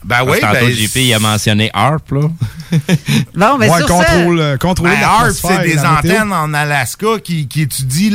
Ben 0.04 0.24
oui, 0.26 0.38
tantôt, 0.40 0.54
ben, 0.66 0.70
JP, 0.72 0.96
il 0.96 1.14
a 1.14 1.18
mentionné 1.18 1.70
HARP, 1.72 2.10
là. 2.12 2.20
Bon, 3.34 3.58
ben 3.58 3.70
Ouais, 3.70 3.78
sur 3.78 3.86
contrôle, 3.88 4.38
ça, 4.38 4.44
euh, 4.44 4.56
contrôler 4.56 4.92
Ben, 4.92 5.02
HARP, 5.02 5.30
c'est 5.32 5.62
des 5.62 5.78
antennes 5.84 6.32
en 6.32 6.52
Alaska 6.54 7.06
qui, 7.22 7.46
qui 7.46 7.62
étudient 7.62 8.10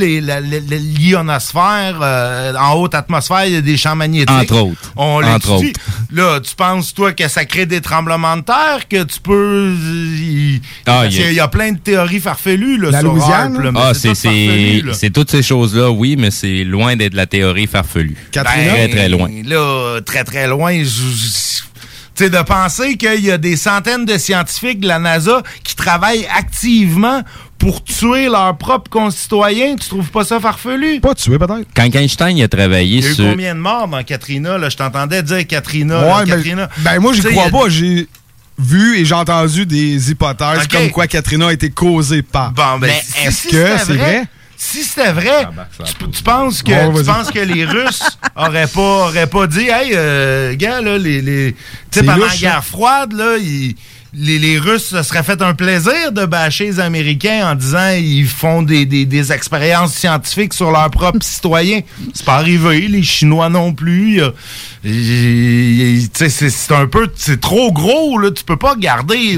l'ionosphère. 1.00 2.00
euh, 2.02 2.54
en 2.56 2.74
haute 2.74 2.96
atmosphère, 2.96 3.46
il 3.46 3.54
y 3.54 3.58
a 3.58 3.62
des 3.62 3.78
champs 3.78 3.96
magnétiques. 3.96 4.30
Entre 4.30 4.56
autres. 4.56 4.92
On 4.96 5.24
Entre 5.24 5.54
l'étudie. 5.60 5.74
Là, 6.12 6.40
tu 6.40 6.56
penses, 6.56 6.94
toi, 6.94 7.14
que 7.14 7.28
ça 7.28 7.46
crée 7.46 7.66
des 7.66 7.82
tremblements 7.82 8.38
de 8.38 8.42
terre, 8.44 8.88
que 8.90 9.04
tu 9.04 9.20
peux... 9.20 9.74
il- 9.76 10.62
Ah, 10.86 11.06
y 11.06 11.08
a- 11.08 11.10
qu'il 11.10 11.34
y, 11.34 11.40
a 11.40 11.48
plein 11.48 11.72
de 11.74 11.78
théories 11.80 12.20
farfelues 12.20 12.78
là, 12.78 12.92
La 12.92 13.00
sur 13.02 13.14
Louisiane, 13.14 13.54
HARP, 13.56 13.64
là, 13.64 13.72
mais 13.72 13.80
Ah, 13.82 13.94
c'est 14.94 15.10
toutes 15.12 15.32
ces 15.32 15.44
choses-là, 15.44 15.92
oui, 15.92 16.16
mais 16.18 16.32
c'est 16.32 16.64
loin 16.64 16.96
d'être 16.96 17.14
la 17.14 17.26
théorie 17.28 17.68
farfelue. 17.68 18.18
Katrina? 18.32 18.72
Très, 18.74 18.88
très 18.90 19.10
loin. 19.10 19.30
Ben, 19.30 19.48
Là, 19.48 20.00
très, 20.06 20.24
très 20.24 20.48
loin. 20.48 20.74
je- 20.84 20.86
je- 20.86 21.58
Tu 21.77 21.77
sais, 22.24 22.30
de 22.30 22.42
penser 22.42 22.98
qu'il 22.98 23.24
y 23.26 23.32
a 23.32 23.38
des 23.38 23.56
centaines 23.58 24.06
de 24.06 24.18
scientifiques 24.18 24.80
de 24.80 24.88
la 24.88 25.00
NASA 25.00 25.42
qui 25.64 25.76
travaillent 25.76 26.28
activement 26.36 27.22
pour 27.58 27.84
tuer 27.84 28.28
leurs 28.30 28.56
propres 28.58 28.90
concitoyens, 28.90 29.76
tu 29.76 29.90
trouves 29.90 30.10
pas 30.12 30.24
ça 30.24 30.40
farfelu? 30.40 31.00
Pas 31.00 31.16
tué, 31.16 31.38
peut-être. 31.40 31.68
Quand 31.76 31.94
Einstein 31.96 32.40
a 32.42 32.48
travaillé 32.48 32.98
Il 33.00 33.04
y 33.04 33.08
a 33.08 33.12
eu 33.12 33.14
sur... 33.16 33.30
combien 33.32 33.56
de 33.56 33.60
morts 33.60 33.88
dans 33.88 34.04
Katrina? 34.04 34.58
Là? 34.58 34.70
Je 34.70 34.78
t'entendais 34.78 35.24
dire 35.24 35.46
Katrina. 35.48 36.02
là, 36.02 36.18
Ouais, 36.20 36.26
Katrina. 36.28 36.70
ben 36.80 37.00
moi, 37.00 37.14
j'y 37.14 37.22
crois 37.24 37.46
a- 37.46 37.50
pas. 37.50 37.70
J'ai 37.70 38.08
vu 38.60 38.98
et 39.00 39.06
j'ai 39.06 39.14
entendu 39.16 39.66
des 39.66 40.12
hypothèses 40.12 40.68
comme 40.72 40.90
quoi 40.92 41.08
Katrina 41.08 41.48
a 41.48 41.54
été 41.54 41.70
causée 41.70 42.22
par. 42.22 42.52
Bon, 42.52 42.78
ben, 42.80 42.92
est-ce 43.24 43.42
si 43.44 43.48
que 43.50 43.66
c'est 43.78 43.94
vrai? 43.94 44.24
Si 44.60 44.84
c'était 44.84 45.12
vrai, 45.12 45.46
tu, 46.00 46.10
tu 46.10 46.24
penses 46.24 46.64
que, 46.64 46.72
Bon, 46.72 46.98
tu 46.98 47.06
penses 47.06 47.30
que 47.32 47.40
les 47.40 47.64
Russes 47.66 48.18
auraient 48.36 48.66
pas, 48.68 48.82
auraient 49.08 49.28
pas 49.28 49.46
dit, 49.46 49.68
hey, 49.70 49.92
euh, 49.94 50.56
gars, 50.56 50.82
là, 50.82 50.98
les, 50.98 51.22
les, 51.22 51.54
tu 51.54 51.60
sais, 51.92 52.00
C'est 52.00 52.04
pendant 52.04 52.18
louche, 52.26 52.32
la 52.34 52.38
guerre 52.40 52.66
froide, 52.66 53.14
là, 53.14 53.38
ils- 53.38 53.76
les, 54.20 54.58
Russes 54.58 54.88
se 54.88 55.04
seraient 55.04 55.24
fait 55.24 55.42
un 55.42 55.54
plaisir 55.54 56.12
de 56.12 56.26
bâcher 56.26 56.66
les 56.66 56.80
Américains 56.80 57.52
en 57.52 57.56
disant 57.56 57.90
ils 57.92 58.28
font 58.28 58.64
des, 58.64 58.86
des- 58.86 59.32
expériences 59.32 59.94
scientifiques 59.94 60.54
sur 60.54 60.72
leurs 60.72 60.90
propres 60.90 61.24
citoyens. 61.24 61.82
C'est 62.14 62.26
pas 62.26 62.36
arrivé, 62.36 62.88
les 62.88 63.04
Chinois 63.04 63.50
non 63.50 63.74
plus. 63.74 64.22
C'est 64.84 66.72
un 66.72 66.88
peu, 66.88 67.12
c'est 67.16 67.42
trop 67.42 67.72
gros, 67.72 68.18
là. 68.18 68.32
Tu 68.32 68.44
peux 68.44 68.58
pas 68.58 68.76
garder 68.76 69.38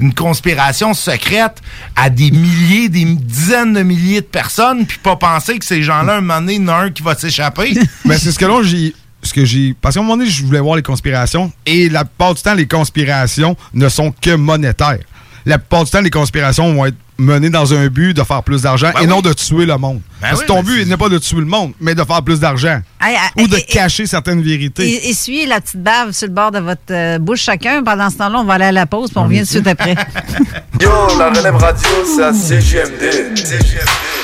une, 0.00 0.14
conspiration 0.14 0.94
secrète 0.94 1.60
à 1.96 2.10
des 2.10 2.30
milliers, 2.30 2.88
des 2.88 3.04
dizaines 3.04 3.74
de 3.74 3.82
milliers 3.82 4.20
de 4.20 4.26
personnes, 4.26 4.86
puis 4.86 4.98
pas 4.98 5.16
penser 5.16 5.58
que 5.58 5.64
ces 5.64 5.82
gens-là, 5.82 6.16
un 6.16 6.20
moment 6.20 6.40
donné, 6.40 6.54
il 6.54 6.64
y 6.64 6.70
en 6.70 6.74
un 6.74 6.90
qui 6.90 7.02
va 7.02 7.14
s'échapper. 7.14 7.74
Mais 8.04 8.18
c'est 8.18 8.32
ce 8.32 8.38
que 8.38 8.46
j'ai. 8.62 8.94
Ce 9.24 9.32
que 9.34 9.44
j'ai. 9.44 9.74
Parce 9.80 9.94
qu'à 9.94 10.00
un 10.00 10.04
moment 10.04 10.16
donné, 10.16 10.28
je 10.30 10.44
voulais 10.44 10.60
voir 10.60 10.76
les 10.76 10.82
conspirations. 10.82 11.50
Et 11.66 11.88
la 11.88 12.04
plupart 12.04 12.34
du 12.34 12.42
temps, 12.42 12.54
les 12.54 12.66
conspirations 12.68 13.56
ne 13.72 13.88
sont 13.88 14.12
que 14.20 14.36
monétaires. 14.36 14.98
La 15.46 15.58
plupart 15.58 15.84
du 15.84 15.90
temps, 15.90 16.00
les 16.00 16.10
conspirations 16.10 16.72
vont 16.74 16.86
être 16.86 16.94
menées 17.16 17.50
dans 17.50 17.72
un 17.72 17.86
but 17.88 18.12
de 18.14 18.22
faire 18.24 18.42
plus 18.42 18.62
d'argent 18.62 18.90
Ben 18.92 19.00
et 19.00 19.02
oui. 19.04 19.08
non 19.08 19.20
de 19.20 19.32
tuer 19.32 19.66
le 19.66 19.76
monde. 19.78 20.00
Ben 20.20 20.28
Parce 20.30 20.40
oui, 20.40 20.46
que 20.46 20.52
ton 20.52 20.62
ben 20.62 20.64
but 20.74 20.86
n'est 20.88 20.96
pas 20.96 21.08
de 21.08 21.18
tuer 21.18 21.38
le 21.38 21.44
monde, 21.44 21.72
mais 21.80 21.94
de 21.94 22.02
faire 22.02 22.22
plus 22.22 22.40
d'argent. 22.40 22.80
Ah, 23.00 23.08
Ou 23.38 23.46
de 23.46 23.56
et- 23.56 23.62
cacher 23.62 24.06
certaines 24.06 24.42
vérités. 24.42 25.08
Essuyez 25.08 25.46
la 25.46 25.60
petite 25.60 25.82
bave 25.82 26.10
sur 26.12 26.26
le 26.28 26.32
bord 26.34 26.50
de 26.50 26.58
votre 26.58 26.80
euh, 26.90 27.18
bouche 27.18 27.42
chacun. 27.42 27.82
Pendant 27.84 28.10
ce 28.10 28.16
temps-là, 28.16 28.38
on 28.40 28.44
va 28.44 28.54
aller 28.54 28.64
à 28.64 28.72
la 28.72 28.86
pause, 28.86 29.10
puis 29.10 29.18
on 29.18 29.24
revient 29.24 29.38
tout 29.40 29.44
de 29.44 29.48
suite 29.50 29.66
après. 29.68 29.94
Yo, 30.80 30.90
la 31.18 31.30
relève 31.30 31.56
radio, 31.56 31.88
c'est 32.16 32.22
à 32.24 32.32
CGMD. 32.32 34.23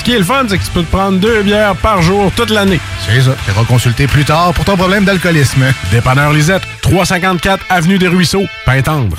Ce 0.00 0.04
qui 0.04 0.12
est 0.12 0.18
le 0.18 0.24
fun, 0.24 0.46
c'est 0.48 0.56
que 0.56 0.64
tu 0.64 0.70
peux 0.70 0.82
te 0.82 0.90
prendre 0.90 1.18
deux 1.18 1.42
bières 1.42 1.76
par 1.76 2.00
jour 2.00 2.32
toute 2.34 2.48
l'année. 2.48 2.80
C'est 3.06 3.20
ça. 3.20 3.32
Tu 3.44 3.52
consulter 3.66 4.06
plus 4.06 4.24
tard 4.24 4.54
pour 4.54 4.64
ton 4.64 4.74
problème 4.74 5.04
d'alcoolisme. 5.04 5.62
Dépanneur 5.92 6.32
Lisette, 6.32 6.62
354 6.80 7.66
Avenue 7.68 7.98
des 7.98 8.08
Ruisseaux, 8.08 8.46
Pintendre. 8.64 9.18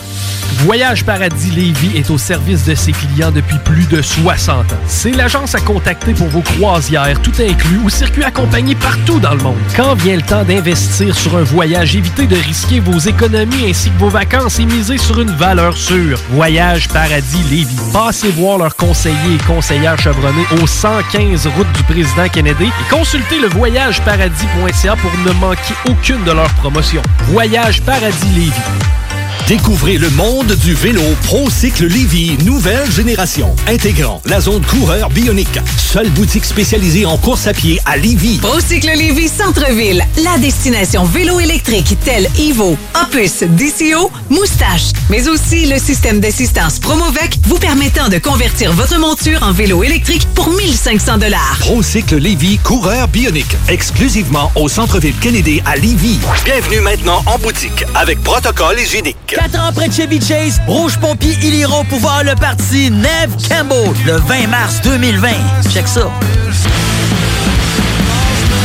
Voyage 0.63 1.05
Paradis 1.05 1.49
Lévis 1.49 1.97
est 1.97 2.11
au 2.11 2.19
service 2.19 2.65
de 2.65 2.75
ses 2.75 2.91
clients 2.91 3.31
depuis 3.31 3.57
plus 3.59 3.87
de 3.87 4.01
60 4.01 4.71
ans. 4.71 4.75
C'est 4.85 5.11
l'agence 5.11 5.55
à 5.55 5.59
contacter 5.59 6.13
pour 6.13 6.27
vos 6.27 6.41
croisières, 6.41 7.19
tout 7.21 7.33
inclus, 7.39 7.79
ou 7.83 7.89
circuits 7.89 8.23
accompagnés 8.23 8.75
partout 8.75 9.19
dans 9.19 9.33
le 9.33 9.41
monde. 9.41 9.57
Quand 9.75 9.95
vient 9.95 10.15
le 10.15 10.21
temps 10.21 10.43
d'investir 10.43 11.15
sur 11.15 11.35
un 11.35 11.43
voyage, 11.43 11.95
évitez 11.95 12.27
de 12.27 12.35
risquer 12.35 12.79
vos 12.79 12.99
économies 12.99 13.71
ainsi 13.71 13.89
que 13.89 13.97
vos 13.97 14.09
vacances 14.09 14.59
et 14.59 14.65
misez 14.65 14.99
sur 14.99 15.19
une 15.19 15.31
valeur 15.31 15.75
sûre. 15.75 16.19
Voyage 16.29 16.89
Paradis 16.89 17.43
Lévis. 17.49 17.79
Passez 17.91 18.29
voir 18.29 18.59
leurs 18.59 18.75
conseillers 18.75 19.35
et 19.35 19.43
conseillères 19.47 19.99
chevronnés 19.99 20.45
au 20.61 20.67
115 20.71 21.47
route 21.47 21.71
du 21.73 21.83
président 21.83 22.27
Kennedy 22.27 22.65
et 22.65 22.89
consultez 22.89 23.39
le 23.39 23.47
voyageparadis.ca 23.49 24.95
pour 24.95 25.11
ne 25.25 25.31
manquer 25.39 25.73
aucune 25.89 26.23
de 26.23 26.31
leurs 26.31 26.53
promotions. 26.55 27.03
Voyage 27.27 27.81
Paradis 27.81 28.25
Lévis. 28.33 29.00
Découvrez 29.47 29.97
le 29.97 30.09
monde 30.11 30.53
du 30.55 30.73
vélo 30.73 31.01
ProCycle 31.25 31.85
Lévy, 31.87 32.37
nouvelle 32.45 32.89
génération, 32.89 33.53
intégrant 33.67 34.21
la 34.25 34.39
zone 34.39 34.63
coureur 34.65 35.09
bionique. 35.09 35.59
Seule 35.77 36.09
boutique 36.09 36.45
spécialisée 36.45 37.05
en 37.05 37.17
course 37.17 37.47
à 37.47 37.53
pied 37.53 37.79
à 37.85 37.97
Lévy. 37.97 38.37
Procycle 38.37 38.91
Lévis 38.95 39.27
Centre-Ville, 39.29 40.05
la 40.23 40.37
destination 40.37 41.03
vélo 41.03 41.39
électrique 41.39 41.97
telle 42.05 42.29
Evo, 42.39 42.77
Opus, 43.01 43.43
DCO, 43.43 44.09
Moustache, 44.29 44.91
mais 45.09 45.27
aussi 45.27 45.65
le 45.65 45.79
système 45.79 46.19
d'assistance 46.21 46.79
Promovec 46.79 47.37
vous 47.43 47.57
permettant 47.57 48.07
de 48.07 48.19
convertir 48.19 48.71
votre 48.71 48.97
monture 48.99 49.43
en 49.43 49.51
vélo 49.51 49.83
électrique 49.83 50.27
pour 50.33 50.49
1500 50.49 51.17
dollars. 51.17 51.57
ProCycle 51.59 52.17
Lévy, 52.17 52.57
coureur 52.59 53.07
bionique, 53.09 53.57
exclusivement 53.67 54.51
au 54.55 54.69
centre-ville 54.69 55.15
Kennedy 55.19 55.61
à 55.65 55.75
Lévy. 55.75 56.19
Bienvenue 56.45 56.79
maintenant 56.79 57.21
en 57.25 57.37
boutique 57.37 57.83
avec 57.95 58.21
protocole 58.23 58.79
hygiénique. 58.79 59.30
Quatre 59.33 59.59
ans 59.59 59.71
près 59.73 59.87
de 59.87 59.93
Chevy 59.93 60.19
Chase, 60.19 60.59
Rouge 60.67 60.97
Pompier, 60.99 61.33
ils 61.41 61.55
iront 61.55 61.85
pouvoir 61.85 62.23
le 62.23 62.35
parti 62.35 62.91
Neve 62.91 63.35
Campbell 63.47 63.93
le 64.05 64.17
20 64.17 64.47
mars 64.47 64.81
2020. 64.81 65.29
Check 65.69 65.87
ça. 65.87 66.11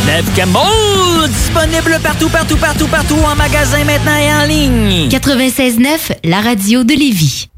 Neve 0.06 0.28
Campbell, 0.36 1.28
disponible 1.28 1.98
partout, 2.02 2.28
partout, 2.28 2.56
partout, 2.56 2.88
partout, 2.88 3.18
en 3.30 3.36
magasin 3.36 3.84
maintenant 3.84 4.16
et 4.16 4.32
en 4.32 4.46
ligne. 4.46 5.08
96.9, 5.08 6.16
la 6.24 6.40
radio 6.40 6.82
de 6.82 6.94
Lévis. 6.94 7.48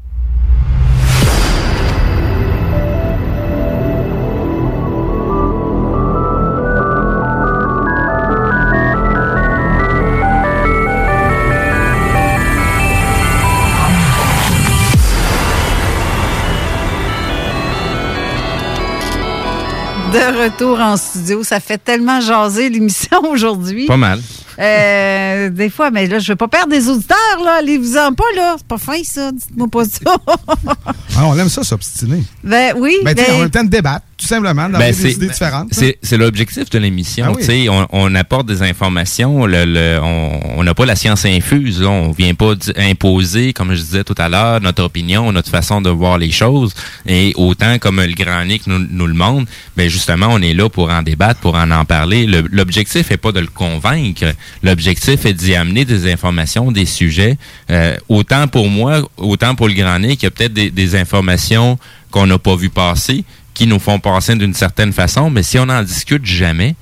Retour 20.43 20.79
en 20.79 20.97
studio. 20.97 21.43
Ça 21.43 21.59
fait 21.59 21.77
tellement 21.77 22.19
jaser 22.21 22.69
l'émission 22.69 23.19
aujourd'hui. 23.31 23.85
Pas 23.85 23.97
mal. 23.97 24.19
Euh, 24.59 25.49
des 25.49 25.69
fois, 25.69 25.89
mais 25.89 26.05
là, 26.07 26.19
je 26.19 26.31
veux 26.31 26.35
pas 26.35 26.47
perdre 26.49 26.69
des 26.71 26.89
auditeurs, 26.89 27.17
là. 27.43 27.57
Allez-vous-en 27.59 28.13
pas, 28.13 28.23
là. 28.35 28.55
C'est 28.57 28.67
pas 28.67 28.77
fin, 28.77 29.01
ça. 29.03 29.31
Dites-moi 29.31 29.67
pas 29.67 29.85
ça. 29.85 29.99
Ah, 31.17 31.25
on 31.25 31.37
aime 31.37 31.49
ça, 31.49 31.63
s'obstiner. 31.65 32.23
ben 32.43 32.73
oui. 32.77 32.95
Ben, 33.03 33.13
ben- 33.13 33.25
en 33.35 33.39
même 33.39 33.49
temps 33.49 33.63
de 33.63 33.69
débattre, 33.69 34.05
tout 34.19 34.27
simplement, 34.27 34.63
d'avoir 34.63 34.81
Ben, 34.81 34.93
des 34.93 35.11
idées 35.13 35.27
différentes. 35.29 35.69
C'est, 35.71 35.97
c'est 36.03 36.17
l'objectif 36.17 36.69
de 36.69 36.77
l'émission. 36.77 37.27
Ah 37.29 37.41
oui. 37.47 37.69
On, 37.69 37.87
on 37.91 38.13
apporte 38.15 38.47
des 38.47 38.61
informations. 38.61 39.45
Le, 39.45 39.63
le- 39.63 39.99
on 40.03 40.61
n'a 40.63 40.73
pas 40.73 40.85
la 40.85 40.95
science 40.97 41.25
infuse. 41.25 41.81
Là. 41.81 41.87
On 41.89 42.11
vient 42.11 42.33
pas 42.33 42.53
imposer, 42.75 43.53
comme 43.53 43.73
je 43.73 43.81
disais 43.81 44.03
tout 44.03 44.15
à 44.17 44.27
l'heure, 44.27 44.59
notre 44.61 44.83
opinion, 44.83 45.31
notre 45.31 45.49
façon 45.49 45.79
de 45.81 45.89
voir 45.89 46.17
les 46.17 46.31
choses. 46.31 46.73
Et 47.07 47.33
autant 47.37 47.77
comme 47.79 48.01
le 48.01 48.13
grand 48.13 48.43
Nick 48.45 48.67
nous, 48.67 48.79
nous 48.91 49.07
le 49.07 49.13
montre, 49.13 49.49
ben 49.77 49.89
justement, 49.89 50.27
on 50.29 50.41
est 50.41 50.53
là 50.53 50.67
pour 50.69 50.89
en 50.89 51.01
débattre, 51.01 51.39
pour 51.39 51.55
en 51.55 51.71
en 51.71 51.85
parler. 51.85 52.25
Le- 52.25 52.47
l'objectif 52.51 53.11
est 53.11 53.17
pas 53.17 53.31
de 53.31 53.39
le 53.39 53.47
convaincre. 53.47 54.25
L'objectif 54.63 55.25
est 55.25 55.33
d'y 55.33 55.55
amener 55.55 55.85
des 55.85 56.11
informations, 56.11 56.71
des 56.71 56.85
sujets. 56.85 57.37
Euh, 57.71 57.95
autant 58.09 58.47
pour 58.47 58.67
moi, 58.69 59.01
autant 59.17 59.55
pour 59.55 59.67
le 59.69 59.73
grand 59.75 59.97
Nick, 59.99 60.21
il 60.23 60.25
y 60.25 60.27
a 60.27 60.31
peut-être 60.31 60.53
des, 60.53 60.69
des 60.71 60.95
informations 60.95 61.79
qu'on 62.11 62.25
n'a 62.25 62.39
pas 62.39 62.55
vu 62.55 62.69
passer, 62.69 63.23
qui 63.59 63.67
nous 63.67 63.79
font 63.79 63.99
passer 63.99 64.37
d'une 64.37 64.53
certaine 64.53 64.93
façon, 64.93 65.29
mais 65.29 65.43
si 65.43 65.59
on 65.59 65.65
n'en 65.65 65.83
discute 65.83 66.25
jamais, 66.25 66.75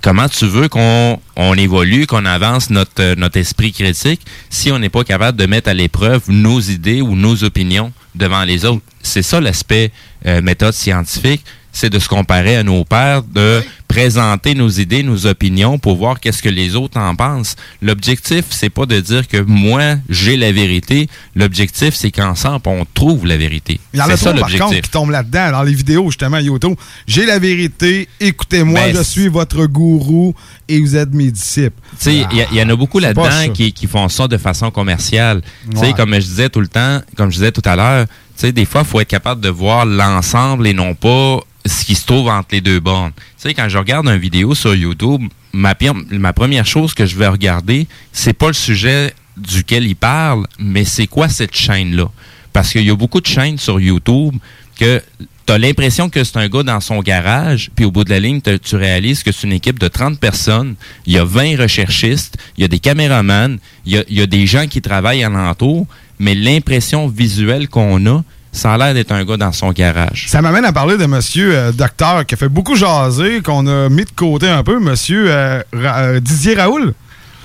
comment 0.00 0.26
tu 0.26 0.46
veux 0.46 0.68
qu'on 0.68 1.20
on 1.36 1.54
évolue, 1.54 2.06
qu'on 2.06 2.24
avance 2.24 2.70
notre, 2.70 3.02
euh, 3.02 3.14
notre 3.14 3.36
esprit 3.36 3.72
critique 3.72 4.22
si 4.48 4.72
on 4.72 4.78
n'est 4.78 4.88
pas 4.88 5.04
capable 5.04 5.36
de 5.36 5.44
mettre 5.44 5.68
à 5.68 5.74
l'épreuve 5.74 6.22
nos 6.28 6.60
idées 6.60 7.02
ou 7.02 7.14
nos 7.14 7.44
opinions 7.44 7.92
devant 8.14 8.42
les 8.44 8.64
autres? 8.64 8.80
C'est 9.02 9.20
ça 9.20 9.38
l'aspect 9.38 9.92
euh, 10.24 10.40
méthode 10.40 10.72
scientifique, 10.72 11.44
c'est 11.74 11.90
de 11.90 11.98
se 11.98 12.08
comparer 12.08 12.56
à 12.56 12.62
nos 12.62 12.84
pairs, 12.84 13.22
de 13.24 13.62
présenter 13.88 14.54
nos 14.54 14.68
idées, 14.68 15.02
nos 15.02 15.26
opinions 15.26 15.78
pour 15.78 15.96
voir 15.96 16.18
qu'est-ce 16.20 16.42
que 16.42 16.48
les 16.48 16.76
autres 16.76 16.98
en 16.98 17.14
pensent. 17.14 17.56
L'objectif, 17.82 18.46
c'est 18.50 18.70
pas 18.70 18.86
de 18.86 18.98
dire 19.00 19.28
que 19.28 19.36
moi, 19.38 19.96
j'ai 20.08 20.36
la 20.36 20.52
vérité. 20.52 21.08
L'objectif, 21.34 21.94
c'est 21.94 22.10
qu'ensemble, 22.10 22.62
on 22.66 22.86
trouve 22.94 23.26
la 23.26 23.36
vérité. 23.36 23.80
Il 23.92 23.98
y 23.98 24.02
en 24.02 24.08
a 24.08 24.16
ça 24.16 24.32
trop, 24.32 24.40
par 24.40 24.50
contre, 24.50 24.80
qui 24.80 24.90
tombent 24.90 25.10
là-dedans, 25.10 25.50
dans 25.50 25.62
les 25.64 25.74
vidéos, 25.74 26.06
justement, 26.06 26.38
YouTube. 26.38 26.74
J'ai 27.06 27.26
la 27.26 27.38
vérité, 27.38 28.08
écoutez-moi, 28.20 28.80
Ben, 28.80 28.96
je 28.96 29.02
suis 29.02 29.28
votre 29.28 29.66
gourou 29.66 30.34
et 30.68 30.80
vous 30.80 30.96
êtes 30.96 31.12
mes 31.12 31.30
disciples. 31.30 31.80
Tu 31.98 32.04
sais, 32.04 32.26
il 32.50 32.56
y 32.56 32.62
en 32.62 32.68
a 32.70 32.76
beaucoup 32.76 33.00
ça. 33.00 33.08
là-dedans 33.08 33.52
qui, 33.52 33.72
qui 33.72 33.86
font 33.86 34.08
ça 34.08 34.28
de 34.28 34.38
façon 34.38 34.70
commerciale. 34.70 35.42
Tu 35.70 35.78
sais, 35.78 35.92
comme 35.92 36.14
je 36.14 36.20
disais 36.20 36.48
tout 36.48 36.60
le 36.60 36.68
temps, 36.68 37.00
comme 37.16 37.30
je 37.30 37.36
disais 37.36 37.52
tout 37.52 37.62
à 37.64 37.74
l'heure, 37.76 38.06
tu 38.06 38.12
sais, 38.36 38.52
des 38.52 38.64
fois, 38.64 38.82
il 38.82 38.86
faut 38.86 39.00
être 39.00 39.08
capable 39.08 39.40
de 39.40 39.48
voir 39.48 39.86
l'ensemble 39.86 40.66
et 40.66 40.72
non 40.72 40.94
pas 40.94 41.40
ce 41.66 41.84
qui 41.84 41.94
se 41.94 42.06
trouve 42.06 42.28
entre 42.28 42.48
les 42.52 42.60
deux 42.60 42.80
bornes. 42.80 43.12
Tu 43.16 43.22
sais, 43.48 43.54
quand 43.54 43.68
je 43.68 43.78
regarde 43.78 44.06
une 44.06 44.18
vidéo 44.18 44.54
sur 44.54 44.74
YouTube, 44.74 45.22
ma, 45.52 45.74
première 45.74 46.66
chose 46.66 46.94
que 46.94 47.06
je 47.06 47.16
vais 47.16 47.28
regarder, 47.28 47.86
c'est 48.12 48.32
pas 48.32 48.48
le 48.48 48.54
sujet 48.54 49.14
duquel 49.36 49.86
il 49.86 49.96
parle, 49.96 50.46
mais 50.58 50.84
c'est 50.84 51.06
quoi 51.06 51.28
cette 51.28 51.56
chaîne-là? 51.56 52.10
Parce 52.52 52.70
qu'il 52.70 52.84
y 52.84 52.90
a 52.90 52.94
beaucoup 52.94 53.20
de 53.20 53.26
chaînes 53.26 53.58
sur 53.58 53.80
YouTube 53.80 54.34
que 54.78 55.02
tu 55.46 55.52
as 55.52 55.58
l'impression 55.58 56.08
que 56.08 56.22
c'est 56.24 56.36
un 56.38 56.48
gars 56.48 56.62
dans 56.62 56.80
son 56.80 57.00
garage, 57.00 57.70
puis 57.74 57.84
au 57.84 57.90
bout 57.90 58.04
de 58.04 58.10
la 58.10 58.20
ligne, 58.20 58.40
tu 58.40 58.76
réalises 58.76 59.22
que 59.22 59.32
c'est 59.32 59.46
une 59.46 59.52
équipe 59.52 59.78
de 59.78 59.88
30 59.88 60.18
personnes, 60.18 60.74
il 61.06 61.14
y 61.14 61.18
a 61.18 61.24
20 61.24 61.60
recherchistes, 61.60 62.36
il 62.56 62.62
y 62.62 62.64
a 62.64 62.68
des 62.68 62.78
caméramans, 62.78 63.58
il 63.84 63.92
y 63.92 63.98
a, 63.98 64.04
il 64.08 64.18
y 64.18 64.22
a 64.22 64.26
des 64.26 64.46
gens 64.46 64.66
qui 64.66 64.80
travaillent 64.80 65.24
alentour, 65.24 65.86
mais 66.18 66.34
l'impression 66.34 67.08
visuelle 67.08 67.68
qu'on 67.68 68.06
a, 68.06 68.24
ça 68.54 68.72
a 68.72 68.78
l'air 68.78 68.94
d'être 68.94 69.12
un 69.12 69.24
gars 69.24 69.36
dans 69.36 69.52
son 69.52 69.70
garage. 69.72 70.26
Ça 70.28 70.40
m'amène 70.40 70.64
à 70.64 70.72
parler 70.72 70.96
de 70.96 71.04
monsieur 71.06 71.54
euh, 71.54 71.72
docteur 71.72 72.24
qui 72.24 72.34
a 72.34 72.36
fait 72.38 72.48
beaucoup 72.48 72.76
jaser, 72.76 73.42
qu'on 73.42 73.66
a 73.66 73.88
mis 73.90 74.04
de 74.04 74.10
côté 74.16 74.48
un 74.48 74.62
peu, 74.62 74.78
monsieur 74.80 75.26
euh, 75.28 75.60
Ra- 75.72 75.98
euh, 75.98 76.20
Didier 76.20 76.54
Raoul. 76.54 76.94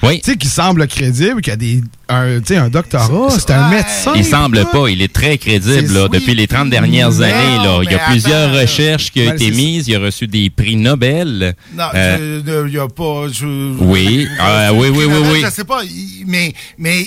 Oui. 0.02 0.22
Tu 0.24 0.32
sais, 0.32 0.38
qui 0.38 0.48
semble 0.48 0.88
crédible, 0.88 1.42
qui 1.42 1.52
a 1.52 1.58
des, 1.58 1.82
un, 2.08 2.40
tu 2.40 2.46
sais, 2.54 2.56
un 2.56 2.70
doctorat, 2.70 3.32
c'est 3.32 3.52
un 3.52 3.68
médecin. 3.70 4.14
Il 4.16 4.24
semble 4.24 4.64
pas, 4.72 4.88
il 4.88 5.02
est 5.02 5.12
très 5.12 5.38
crédible. 5.38 5.92
Là. 5.94 6.08
Depuis 6.08 6.34
les 6.36 6.48
30 6.48 6.70
dernières 6.70 7.10
Non, 7.12 7.22
années, 7.22 7.58
là, 7.66 7.80
il 7.84 7.92
y 7.92 7.96
a 7.96 8.00
plusieurs 8.10 8.50
attends, 8.52 8.62
recherches 8.62 9.12
qui 9.12 9.24
ont 9.24 9.26
ben, 9.26 9.36
été 9.36 9.52
mises. 9.52 9.90
Il 9.90 9.96
a 9.98 10.00
reçu 10.00 10.26
des 10.28 10.50
prix 10.50 10.78
Nobel. 10.78 11.54
Non, 11.76 11.84
Euh, 11.94 12.42
je- 12.46 12.68
il 12.68 12.72
n'y 12.72 12.78
a 12.80 12.88
pas. 12.88 13.26
je- 13.30 13.74
Oui, 13.84 14.26
ah, 14.40 14.72
oui, 14.74 14.88
oui, 14.88 15.04
oui, 15.06 15.18
oui. 15.34 15.42
Je 15.44 15.50
sais 15.52 15.66
pas, 15.66 15.82
mais, 16.26 16.54
mais 16.78 17.06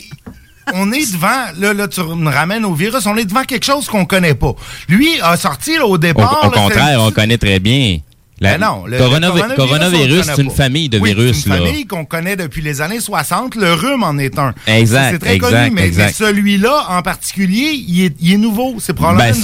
on 0.74 0.92
est 0.92 1.12
devant. 1.12 1.46
Là, 1.58 1.72
là, 1.72 1.88
tu 1.88 2.00
me 2.02 2.30
ramènes 2.30 2.64
au 2.64 2.74
virus. 2.74 3.06
On 3.06 3.16
est 3.16 3.24
devant 3.24 3.44
quelque 3.44 3.64
chose 3.64 3.88
qu'on 3.88 4.04
connaît 4.04 4.34
pas. 4.34 4.54
Lui 4.88 5.20
a 5.20 5.36
sorti 5.36 5.76
là, 5.76 5.86
au 5.86 5.98
départ. 5.98 6.40
au 6.42 6.50
là, 6.50 6.62
contraire, 6.62 7.00
on 7.02 7.10
connaît 7.10 7.38
très 7.38 7.58
bien. 7.58 7.98
La- 8.42 8.58
non, 8.58 8.84
le- 8.86 8.98
coronavi- 8.98 9.48
le 9.48 9.54
coronavirus, 9.56 10.26
c'est 10.34 10.42
une 10.42 10.50
famille 10.50 10.88
de 10.88 10.98
Oui, 10.98 11.10
virus. 11.14 11.42
C'est 11.42 11.48
une 11.50 11.56
là. 11.56 11.66
famille 11.66 11.86
qu'on 11.86 12.04
connaît 12.04 12.36
depuis 12.36 12.60
les 12.62 12.80
années 12.80 13.00
60. 13.00 13.54
Le 13.54 13.72
rhume 13.74 14.02
en 14.02 14.18
est 14.18 14.38
un. 14.38 14.52
Exact, 14.66 15.12
C'est 15.12 15.18
très 15.18 15.34
exact, 15.36 15.68
connu, 15.70 15.70
mais, 15.96 16.12
celui-là 16.12 16.86
en 16.90 17.02
particulier, 17.02 17.72
il 17.86 18.04
est, 18.06 18.14
il 18.20 18.34
est 18.34 18.36
nouveau. 18.38 18.76
C'est 18.78 18.92
probablement 18.94 19.28
Ben, 19.28 19.34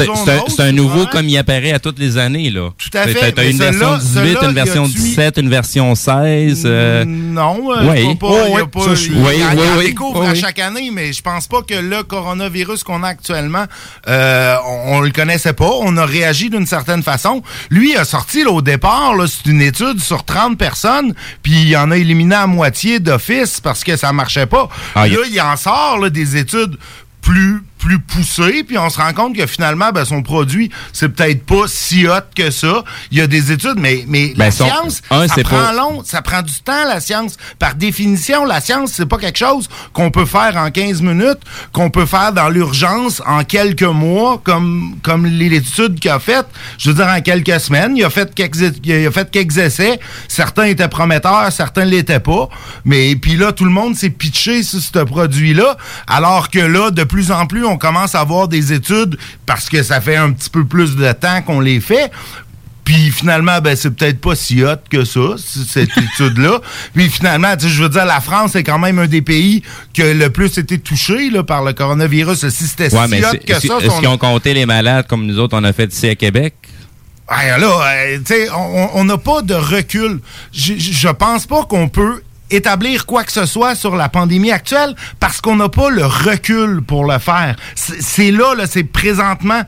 c'est 0.48 0.62
un, 0.62 0.72
nouveau 0.72 1.06
comme 1.06 1.28
il 1.28 1.36
apparaît 1.38 1.72
à 1.72 1.78
toutes 1.78 1.98
les 1.98 2.16
années. 2.18 2.50
Là. 2.50 2.70
Tout 2.76 2.96
à 2.96 3.06
fait, 3.06 3.32
T'as 3.32 3.42
mais 3.42 3.50
une 3.52 3.58
version 3.58 3.96
18, 3.98 4.14
celui-là, 4.14 4.40
une 4.48 4.54
version 4.54 4.84
a-tu- 4.84 4.92
17, 4.92 5.38
une 5.38 5.50
version 5.50 5.94
16. 5.94 6.62
euh, 6.66 7.04
Non, 7.06 7.70
euh, 7.72 7.90
Oui. 7.90 8.14
pas, 8.16 8.26
Oh, 8.30 8.38
il 8.46 8.52
y 8.52 8.56
a 8.56 8.62
oui, 8.62 8.68
pas- 8.70 8.80
ça, 8.80 8.90
il 8.94 9.12
Oui, 9.16 9.32
il 9.36 9.80
il 9.80 9.86
découvre 9.88 10.22
à 10.24 10.34
chaque 10.34 10.58
année, 10.58 10.90
mais 10.92 11.12
je 11.12 11.22
pense 11.22 11.46
pas 11.46 11.62
que 11.62 11.74
le 11.74 12.02
coronavirus 12.02 12.82
qu'on 12.84 13.02
a 13.02 13.08
actuellement, 13.08 13.64
euh, 14.08 14.56
on, 14.66 14.96
on 14.96 15.00
le 15.00 15.10
connaissait 15.10 15.52
pas. 15.52 15.70
On 15.80 15.96
a 15.96 16.04
réagi 16.04 16.50
d'une 16.50 16.66
certaine 16.66 17.02
façon. 17.02 17.42
Lui 17.70 17.96
a 17.96 18.04
sorti 18.04 18.44
là, 18.44 18.50
au 18.50 18.62
départ, 18.62 18.87
c'est 19.26 19.50
une 19.50 19.62
étude 19.62 20.00
sur 20.00 20.24
30 20.24 20.58
personnes, 20.58 21.14
puis 21.42 21.62
il 21.62 21.76
en 21.76 21.90
a 21.90 21.96
éliminé 21.96 22.34
à 22.34 22.46
moitié 22.46 23.00
d'office 23.00 23.60
parce 23.60 23.84
que 23.84 23.96
ça 23.96 24.12
marchait 24.12 24.46
pas. 24.46 24.68
Ah, 24.94 25.06
là, 25.06 25.18
il 25.30 25.40
en 25.40 25.56
sort 25.56 25.98
là, 25.98 26.10
des 26.10 26.36
études 26.36 26.76
plus 27.20 27.62
plus 27.78 27.98
poussées, 27.98 28.64
puis 28.66 28.76
on 28.78 28.90
se 28.90 28.98
rend 28.98 29.12
compte 29.12 29.36
que 29.36 29.46
finalement, 29.46 29.90
ben, 29.92 30.04
son 30.04 30.22
produit, 30.22 30.70
c'est 30.92 31.08
peut-être 31.08 31.44
pas 31.46 31.64
si 31.66 32.06
hot 32.06 32.12
que 32.34 32.50
ça. 32.50 32.84
Il 33.10 33.18
y 33.18 33.20
a 33.20 33.26
des 33.26 33.52
études, 33.52 33.76
mais, 33.78 34.04
mais 34.08 34.28
Ben, 34.28 34.38
la 34.46 34.50
son- 34.50 34.64
science, 34.66 35.02
un, 35.10 35.28
ça 35.28 35.42
prend 35.42 35.56
pas- 35.56 35.72
long, 35.72 36.02
ça 36.04 36.22
prend 36.22 36.42
du 36.42 36.52
temps, 36.60 36.84
la 36.86 37.00
science. 37.00 37.36
Par 37.58 37.74
définition, 37.74 38.44
la 38.44 38.60
science, 38.60 38.92
c'est 38.94 39.06
pas 39.06 39.18
quelque 39.18 39.38
chose 39.38 39.68
qu'on 39.92 40.10
peut 40.10 40.26
faire 40.26 40.56
en 40.56 40.70
15 40.70 41.02
minutes, 41.02 41.38
qu'on 41.72 41.90
peut 41.90 42.06
faire 42.06 42.32
dans 42.32 42.48
l'urgence 42.48 43.22
en 43.26 43.44
quelques 43.44 43.82
mois, 43.82 44.40
comme, 44.42 44.96
comme 45.02 45.26
l'étude 45.26 45.98
qu'il 46.00 46.10
a 46.10 46.18
faite. 46.18 46.46
Je 46.78 46.90
veux 46.90 46.96
dire, 46.96 47.06
en 47.08 47.20
quelques 47.20 47.60
semaines. 47.60 47.96
Il 47.96 48.04
a 48.04 48.10
fait 48.10 48.34
quelques, 48.34 48.56
il 48.84 49.06
a 49.06 49.10
fait 49.10 49.30
quelques 49.30 49.56
essais. 49.58 49.98
Certains 50.26 50.64
étaient 50.64 50.88
prometteurs, 50.88 51.50
certains 51.52 51.84
ne 51.84 51.90
l'étaient 51.90 52.20
pas. 52.20 52.48
Mais 52.84 53.14
puis 53.16 53.36
là, 53.36 53.52
tout 53.52 53.64
le 53.64 53.70
monde 53.70 53.94
s'est 53.96 54.10
pitché 54.10 54.62
sur 54.62 54.80
ce 54.80 54.98
produit-là. 55.04 55.76
Alors 56.06 56.50
que 56.50 56.58
là, 56.58 56.90
de 56.90 57.04
plus 57.04 57.30
en 57.30 57.46
plus, 57.46 57.64
on 57.68 57.78
commence 57.78 58.14
à 58.14 58.20
avoir 58.20 58.48
des 58.48 58.72
études 58.72 59.16
parce 59.46 59.68
que 59.68 59.82
ça 59.82 60.00
fait 60.00 60.16
un 60.16 60.32
petit 60.32 60.50
peu 60.50 60.64
plus 60.64 60.96
de 60.96 61.12
temps 61.12 61.42
qu'on 61.42 61.60
les 61.60 61.80
fait. 61.80 62.10
Puis 62.88 63.10
finalement, 63.10 63.60
ben, 63.60 63.76
c'est 63.76 63.90
peut-être 63.90 64.18
pas 64.18 64.34
si 64.34 64.64
hot 64.64 64.76
que 64.90 65.04
ça, 65.04 65.34
cette 65.36 65.90
étude-là. 65.98 66.58
Puis 66.94 67.10
finalement, 67.10 67.54
tu 67.54 67.66
sais, 67.66 67.68
je 67.68 67.82
veux 67.82 67.90
dire, 67.90 68.06
la 68.06 68.22
France 68.22 68.56
est 68.56 68.64
quand 68.64 68.78
même 68.78 68.98
un 68.98 69.06
des 69.06 69.20
pays 69.20 69.62
qui 69.92 70.00
a 70.00 70.14
le 70.14 70.30
plus 70.30 70.56
été 70.56 70.78
touché 70.78 71.28
là, 71.28 71.42
par 71.42 71.62
le 71.62 71.74
coronavirus. 71.74 72.48
Si 72.48 72.66
c'était 72.66 72.84
ouais, 72.94 73.08
si 73.08 73.22
hot 73.22 73.38
que 73.46 73.60
ça, 73.60 73.78
est-ce 73.82 73.98
qu'ils 73.98 74.08
ont 74.08 74.16
compté 74.16 74.54
les 74.54 74.64
malades 74.64 75.06
comme 75.06 75.26
nous 75.26 75.38
autres, 75.38 75.54
on 75.58 75.64
a 75.64 75.72
fait 75.74 75.92
ici 75.92 76.08
à 76.08 76.14
Québec? 76.14 76.54
Ouais, 77.30 77.60
là, 77.60 77.94
euh, 78.06 78.46
on 78.94 79.04
n'a 79.04 79.18
pas 79.18 79.42
de 79.42 79.52
recul. 79.52 80.20
Je 80.50 81.08
pense 81.10 81.46
pas 81.46 81.64
qu'on 81.64 81.90
peut 81.90 82.22
établir 82.50 83.06
quoi 83.06 83.24
que 83.24 83.32
ce 83.32 83.46
soit 83.46 83.74
sur 83.74 83.96
la 83.96 84.08
pandémie 84.08 84.50
actuelle 84.50 84.94
parce 85.20 85.40
qu'on 85.40 85.56
n'a 85.56 85.68
pas 85.68 85.90
le 85.90 86.04
recul 86.04 86.82
pour 86.82 87.04
le 87.04 87.18
faire. 87.18 87.56
C'est 87.74 88.30
là, 88.30 88.54
là 88.54 88.66
c'est 88.66 88.84
présentement 88.84 89.62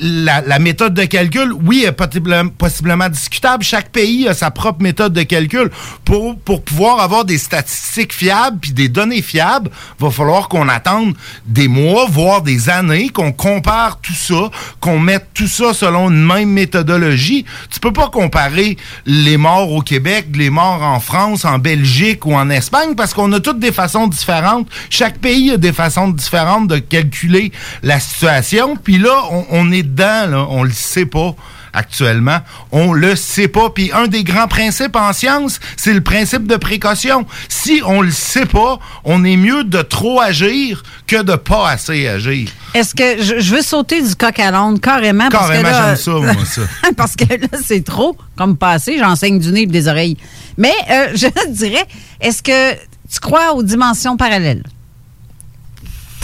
la, 0.00 0.40
la 0.42 0.58
méthode 0.58 0.94
de 0.94 1.04
calcul, 1.04 1.52
oui, 1.52 1.84
est 1.86 1.92
possiblement, 1.92 3.08
discutable. 3.08 3.64
Chaque 3.64 3.90
pays 3.90 4.28
a 4.28 4.34
sa 4.34 4.50
propre 4.50 4.82
méthode 4.82 5.12
de 5.12 5.22
calcul. 5.22 5.70
Pour, 6.04 6.38
pour 6.38 6.62
pouvoir 6.62 7.00
avoir 7.00 7.24
des 7.24 7.38
statistiques 7.38 8.12
fiables 8.12 8.58
puis 8.60 8.72
des 8.72 8.88
données 8.88 9.22
fiables, 9.22 9.70
va 9.98 10.10
falloir 10.10 10.48
qu'on 10.48 10.68
attende 10.68 11.14
des 11.46 11.68
mois, 11.68 12.06
voire 12.08 12.42
des 12.42 12.68
années, 12.68 13.08
qu'on 13.08 13.32
compare 13.32 14.00
tout 14.00 14.14
ça, 14.14 14.50
qu'on 14.80 14.98
mette 14.98 15.28
tout 15.34 15.48
ça 15.48 15.74
selon 15.74 16.10
une 16.10 16.24
même 16.24 16.50
méthodologie. 16.50 17.44
Tu 17.70 17.80
peux 17.80 17.92
pas 17.92 18.08
comparer 18.08 18.76
les 19.06 19.36
morts 19.36 19.72
au 19.72 19.80
Québec, 19.80 20.26
les 20.34 20.50
morts 20.50 20.82
en 20.82 21.00
France, 21.00 21.44
en 21.44 21.58
Belgique 21.58 22.26
ou 22.26 22.34
en 22.34 22.50
Espagne 22.50 22.94
parce 22.96 23.14
qu'on 23.14 23.32
a 23.32 23.40
toutes 23.40 23.58
des 23.58 23.72
façons 23.72 24.06
différentes. 24.06 24.68
Chaque 24.90 25.18
pays 25.18 25.52
a 25.52 25.56
des 25.56 25.72
façons 25.72 26.08
différentes 26.08 26.68
de 26.68 26.78
calculer 26.78 27.52
la 27.82 28.00
situation. 28.00 28.76
Puis 28.76 28.98
là, 28.98 29.22
on, 29.30 29.46
on 29.50 29.72
est 29.72 29.87
dedans, 29.88 30.26
là, 30.26 30.46
on 30.50 30.62
le 30.62 30.72
sait 30.72 31.06
pas 31.06 31.34
actuellement. 31.72 32.38
On 32.72 32.92
le 32.92 33.16
sait 33.16 33.48
pas. 33.48 33.70
Puis 33.70 33.90
un 33.92 34.06
des 34.06 34.24
grands 34.24 34.48
principes 34.48 34.96
en 34.96 35.12
science, 35.12 35.60
c'est 35.76 35.94
le 35.94 36.00
principe 36.00 36.46
de 36.46 36.56
précaution. 36.56 37.26
Si 37.48 37.82
on 37.84 38.02
le 38.02 38.10
sait 38.10 38.46
pas, 38.46 38.78
on 39.04 39.24
est 39.24 39.36
mieux 39.36 39.64
de 39.64 39.82
trop 39.82 40.20
agir 40.20 40.82
que 41.06 41.22
de 41.22 41.36
pas 41.36 41.70
assez 41.70 42.08
agir. 42.08 42.50
Est-ce 42.74 42.94
que 42.94 43.22
je, 43.22 43.40
je 43.40 43.54
veux 43.54 43.62
sauter 43.62 44.02
du 44.02 44.14
coq 44.14 44.38
à 44.38 44.50
l'onde 44.50 44.80
carrément? 44.80 45.28
Carrément, 45.28 45.62
parce 45.62 45.72
que 45.72 45.76
là, 45.76 45.86
j'aime 45.88 45.96
ça, 45.96 46.10
moi, 46.10 46.44
ça. 46.44 46.62
parce 46.96 47.16
que 47.16 47.24
là, 47.24 47.58
c'est 47.62 47.84
trop. 47.84 48.16
Comme 48.36 48.56
passé, 48.56 48.98
j'enseigne 48.98 49.38
du 49.38 49.52
nez 49.52 49.62
et 49.62 49.66
des 49.66 49.88
oreilles. 49.88 50.16
Mais 50.56 50.74
euh, 50.90 51.08
je 51.14 51.48
dirais, 51.50 51.86
est-ce 52.20 52.42
que 52.42 52.74
tu 52.74 53.20
crois 53.20 53.54
aux 53.54 53.62
dimensions 53.62 54.16
parallèles? 54.16 54.62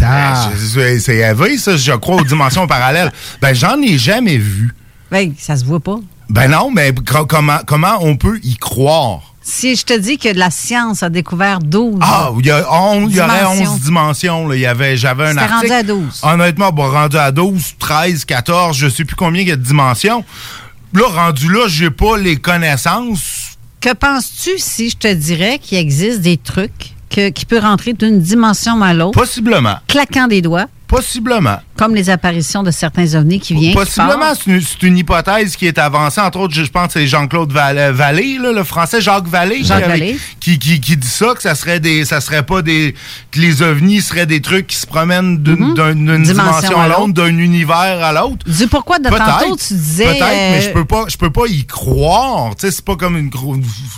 Ben, 0.05 0.51
je- 0.55 0.81
je- 0.81 0.99
C'est 0.99 1.17
élevé, 1.17 1.59
ça, 1.59 1.77
je 1.77 1.93
crois, 1.93 2.17
aux 2.17 2.25
dimensions 2.25 2.67
parallèles. 2.67 3.13
Ben, 3.41 3.55
j'en 3.55 3.81
ai 3.83 3.99
jamais 3.99 4.37
vu. 4.37 4.75
Ben, 5.11 5.33
ça 5.39 5.57
se 5.57 5.65
voit 5.65 5.81
pas. 5.81 5.97
Ben 6.31 6.49
non, 6.51 6.71
mais 6.71 6.93
co- 6.95 7.27
comment, 7.27 7.59
comment 7.67 7.99
on 8.01 8.17
peut 8.17 8.41
y 8.43 8.57
croire? 8.57 9.21
Si 9.43 9.77
je 9.77 9.85
te 9.85 9.93
dis 9.99 10.17
que 10.17 10.31
la 10.31 10.51
science 10.51 11.03
a 11.03 11.11
découvert 11.11 11.59
12. 11.59 11.99
Ah, 12.01 12.31
il 12.39 12.47
y, 12.47 12.51
a 12.51 12.65
on- 12.73 13.07
il 13.09 13.15
y 13.15 13.21
aurait 13.21 13.41
Dimensions. 13.41 13.73
11 13.73 13.81
dimensions. 13.81 14.49
là. 14.49 14.55
Il 14.57 14.61
y 14.63 14.67
avait, 14.67 14.97
j'avais 14.97 15.25
un 15.29 15.37
article. 15.37 15.53
rendu 15.55 15.73
à 15.73 15.83
12. 15.83 16.21
Honnêtement, 16.23 16.71
bon, 16.73 16.91
rendu 16.91 17.19
à 17.19 17.31
12, 17.31 17.75
13, 17.79 18.25
14, 18.25 18.75
je 18.79 18.89
sais 18.89 19.05
plus 19.05 19.17
combien 19.17 19.43
il 19.43 19.49
y 19.49 19.53
a 19.53 19.57
de 19.57 19.63
dimensions. 19.63 20.25
Là, 20.95 21.03
rendu 21.09 21.53
là, 21.53 21.67
j'ai 21.69 21.91
pas 21.91 22.17
les 22.17 22.37
connaissances. 22.37 23.59
Que 23.83 23.93
penses-tu 23.93 24.53
si 24.57 24.89
je 24.89 24.97
te 24.97 25.13
dirais 25.13 25.59
qu'il 25.61 25.77
existe 25.77 26.23
des 26.23 26.39
trucs 26.39 26.94
que- 27.11 27.31
qui 27.31 27.45
peuvent 27.47 27.63
rentrer 27.63 27.93
d'une 27.93 28.21
dimension 28.21 28.81
à 28.83 28.95
l'autre? 28.95 29.19
Possiblement. 29.19 29.77
Claquant 29.89 30.27
des 30.27 30.43
doigts. 30.43 30.67
Possiblement. 30.95 31.59
Comme 31.77 31.97
les 31.97 32.09
apparitions 32.09 32.63
de 32.63 32.71
certains 32.71 33.17
ovnis 33.17 33.41
qui 33.41 33.53
viennent. 33.55 33.75
Possiblement, 33.75 34.33
c'est 34.35 34.87
une, 34.87 34.97
hypothèse 34.97 35.57
qui 35.57 35.67
est 35.67 35.77
avancée. 35.79 36.21
Entre 36.21 36.39
autres, 36.39 36.55
je 36.55 36.63
pense 36.71 36.87
que 36.89 36.93
c'est 37.01 37.07
Jean-Claude 37.09 37.51
Val- 37.51 37.91
Vallée, 37.93 38.39
là, 38.39 38.53
le 38.53 38.63
français 38.63 39.01
Jacques 39.01 39.27
Vallée, 39.27 39.65
Jacques 39.65 39.83
qui, 39.83 39.89
Vallée. 39.89 40.19
qui, 40.39 40.59
qui- 40.61 40.81
qui 40.81 40.97
dit 40.97 41.07
ça, 41.09 41.35
que 41.35 41.43
ça 41.43 41.57
serait 41.57 41.81
des, 41.81 42.05
ça 42.05 42.21
serait 42.21 42.45
pas 42.47 42.63
des, 42.63 42.95
que 43.33 43.41
les 43.41 43.61
ovnis 43.63 44.03
seraient 44.03 44.27
des 44.27 44.41
trucs 44.41 44.69
qui 44.69 44.77
se 44.77 44.87
promènent 44.87 45.39
d'une 45.39 45.75
d'un- 45.75 45.95
d'une 45.95 46.05
Mhm. 46.19 46.23
Dimension 46.23 46.61
dimension 46.61 46.81
à 46.81 46.87
l'autre, 46.89 47.13
d'un 47.13 47.39
univers 47.39 47.77
à 48.05 48.13
l'autre. 48.13 48.47
Dis 48.47 48.69
pourquoi 48.69 49.01
de 49.01 49.09
tantôt 49.09 49.57
tu 49.57 49.75
disais. 49.75 50.05
Peut-être, 50.05 50.21
mais 50.21 50.59
euh, 50.59 50.61
je 50.61 50.71
peux 50.71 50.85
pas, 50.85 51.07
je 51.09 51.17
peux 51.17 51.31
pas 51.31 51.47
y 51.49 51.65
croire. 51.67 52.55
Tu 52.55 52.67
sais, 52.67 52.71
c'est 52.71 52.85
pas 52.85 52.95
comme 52.95 53.17
une 53.17 53.31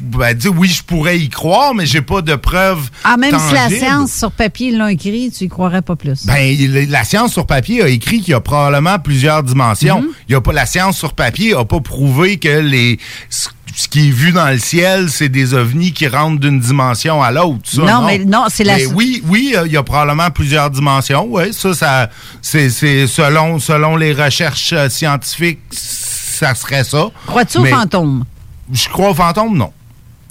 ben, 0.02 0.32
dis, 0.32 0.48
oui, 0.48 0.68
je 0.68 0.82
pourrais 0.82 1.18
y 1.18 1.28
croire, 1.28 1.74
mais 1.74 1.84
j'ai 1.84 2.00
pas 2.00 2.22
de 2.22 2.34
preuves. 2.36 2.88
Ah, 3.04 3.18
même 3.18 3.38
si 3.38 3.52
la 3.54 3.68
science 3.68 4.12
sur 4.12 4.32
papier 4.32 4.70
l'a 4.70 4.90
écrit, 4.92 5.30
tu 5.36 5.44
y 5.44 5.48
croirais 5.48 5.82
pas 5.82 5.94
plus. 5.96 6.24
Ben, 6.24 6.38
il- 6.38 6.85
la 6.88 7.04
science 7.04 7.32
sur 7.32 7.46
papier 7.46 7.82
a 7.82 7.88
écrit 7.88 8.20
qu'il 8.20 8.30
y 8.32 8.34
a 8.34 8.40
probablement 8.40 8.98
plusieurs 8.98 9.42
dimensions. 9.42 10.00
Mhm. 10.02 10.08
Il 10.28 10.32
y 10.32 10.34
a 10.34 10.40
pas, 10.40 10.52
la 10.52 10.66
science 10.66 10.96
sur 10.96 11.12
papier 11.12 11.54
a 11.54 11.64
pas 11.64 11.80
prouvé 11.80 12.38
que 12.38 12.48
les, 12.60 12.98
ce 13.30 13.88
qui 13.88 14.08
est 14.08 14.10
vu 14.10 14.32
dans 14.32 14.48
le 14.48 14.58
ciel, 14.58 15.10
c'est 15.10 15.28
des 15.28 15.52
ovnis 15.52 15.92
qui 15.92 16.08
rentrent 16.08 16.40
d'une 16.40 16.58
dimension 16.60 17.22
à 17.22 17.30
l'autre. 17.30 17.60
Non, 17.78 18.06
mais 18.06 18.18
non, 18.24 18.44
c'est 18.48 18.64
la- 18.64 18.76
Mais 18.76 18.86
oui, 18.86 19.22
oui, 19.26 19.54
euh, 19.54 19.66
il 19.66 19.72
y 19.72 19.76
a 19.76 19.82
probablement 19.82 20.30
plusieurs 20.30 20.70
dimensions. 20.70 21.26
Oui, 21.28 21.52
ça, 21.52 21.74
ça, 21.74 22.10
c'est, 22.40 22.70
selon, 22.70 23.58
selon 23.58 23.96
les 23.96 24.12
recherches 24.14 24.72
euh, 24.72 24.88
scientifiques, 24.88 25.60
ça 25.70 26.54
serait 26.54 26.84
ça. 26.84 27.08
Crois-tu 27.26 27.58
aux 27.58 27.64
fantômes? 27.66 28.24
Je 28.72 28.88
crois 28.88 29.10
aux 29.10 29.14
fantômes, 29.14 29.56
non. 29.56 29.72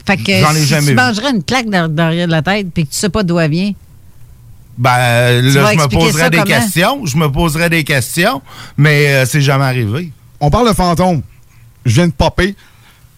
Fait 0.07 0.17
que 0.17 0.31
J'en 0.39 0.51
ai 0.53 0.59
si 0.59 0.65
jamais 0.67 0.87
tu 0.89 0.93
mangerais 0.95 1.31
une 1.31 1.43
claque 1.43 1.67
derrière 1.69 2.27
de 2.27 2.31
la 2.31 2.41
tête 2.41 2.67
puis 2.73 2.85
que 2.85 2.91
tu 2.91 2.97
sais 2.97 3.09
pas 3.09 3.23
d'où 3.23 3.39
elle 3.39 3.49
vient, 3.51 3.71
Ben, 4.77 5.41
Tu 5.41 5.51
là, 5.55 5.71
je 5.73 5.77
me 5.77 5.87
poserais 5.87 6.29
des 6.29 6.37
comment? 6.37 6.49
questions. 6.49 7.05
Je 7.05 7.17
me 7.17 7.31
poserais 7.31 7.69
des 7.69 7.83
questions, 7.83 8.41
mais 8.77 9.07
euh, 9.07 9.25
c'est 9.25 9.41
jamais 9.41 9.63
arrivé. 9.65 10.11
On 10.39 10.49
parle 10.49 10.67
de 10.69 10.73
fantômes. 10.73 11.21
Je 11.85 11.95
viens 11.95 12.07
de 12.07 12.11
popper. 12.13 12.55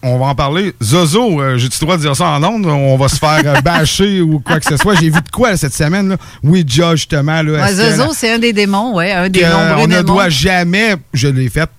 On 0.04 0.20
va 0.20 0.28
en 0.28 0.36
parler. 0.36 0.74
Zozo, 0.82 1.42
euh, 1.42 1.58
j'ai-tu 1.58 1.78
le 1.82 1.86
droit 1.86 1.98
de 1.98 2.02
dire 2.04 2.16
ça 2.16 2.26
en 2.28 2.44
ondes? 2.44 2.68
On 2.68 2.96
va 2.98 3.08
se 3.08 3.16
faire 3.16 3.42
euh, 3.44 3.62
bâcher 3.64 4.22
ou 4.22 4.40
quoi 4.40 4.60
que 4.60 4.66
ce 4.66 4.78
soit. 4.78 4.94
J'ai 4.96 5.10
vu 5.10 5.20
de 5.22 5.32
quoi 5.32 5.50
là, 5.52 5.58
cette 5.58 5.74
semaine? 5.74 6.10
Là? 6.10 6.18
Ouija, 6.44 6.96
justement. 6.96 7.42
Là, 7.42 7.64
Ouais, 7.64 7.74
Zozo, 7.74 8.14
c'est 8.14 8.32
un 8.32 8.38
des 8.38 8.54
démons, 8.54 8.94
ouais, 8.96 9.12
un 9.12 9.28
des 9.28 9.42
nombreux 9.44 9.84
on 9.84 9.88
ne 9.88 10.02
doit 10.04 10.30
jamais, 10.30 10.96
je 11.14 11.28
l'ai 11.28 11.50
fait, 11.50 11.70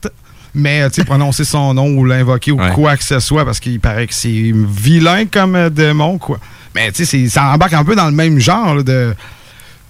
mais 0.53 0.91
tu 0.91 1.05
prononcer 1.05 1.45
son 1.45 1.73
nom 1.75 1.87
ou 1.91 2.05
l'invoquer 2.05 2.51
ou 2.51 2.59
quoi 2.75 2.97
que 2.97 3.05
ce 3.05 3.21
soit 3.21 3.45
parce 3.45 3.61
qu'il 3.61 3.79
paraît 3.79 4.09
que 4.09 4.15
c'est 4.15 4.53
vilain 4.53 5.27
comme 5.27 5.71
démon, 5.71 6.19
quoi. 6.19 6.39
Mais 6.75 6.91
tu 6.91 7.07
sais, 7.07 7.29
ça 7.29 7.45
embarque 7.53 7.73
un 7.75 7.85
peu 7.85 7.95
dans 7.95 8.07
le 8.07 8.13
même 8.13 8.41
genre 8.41 8.75
là, 8.75 8.83
de. 8.83 9.15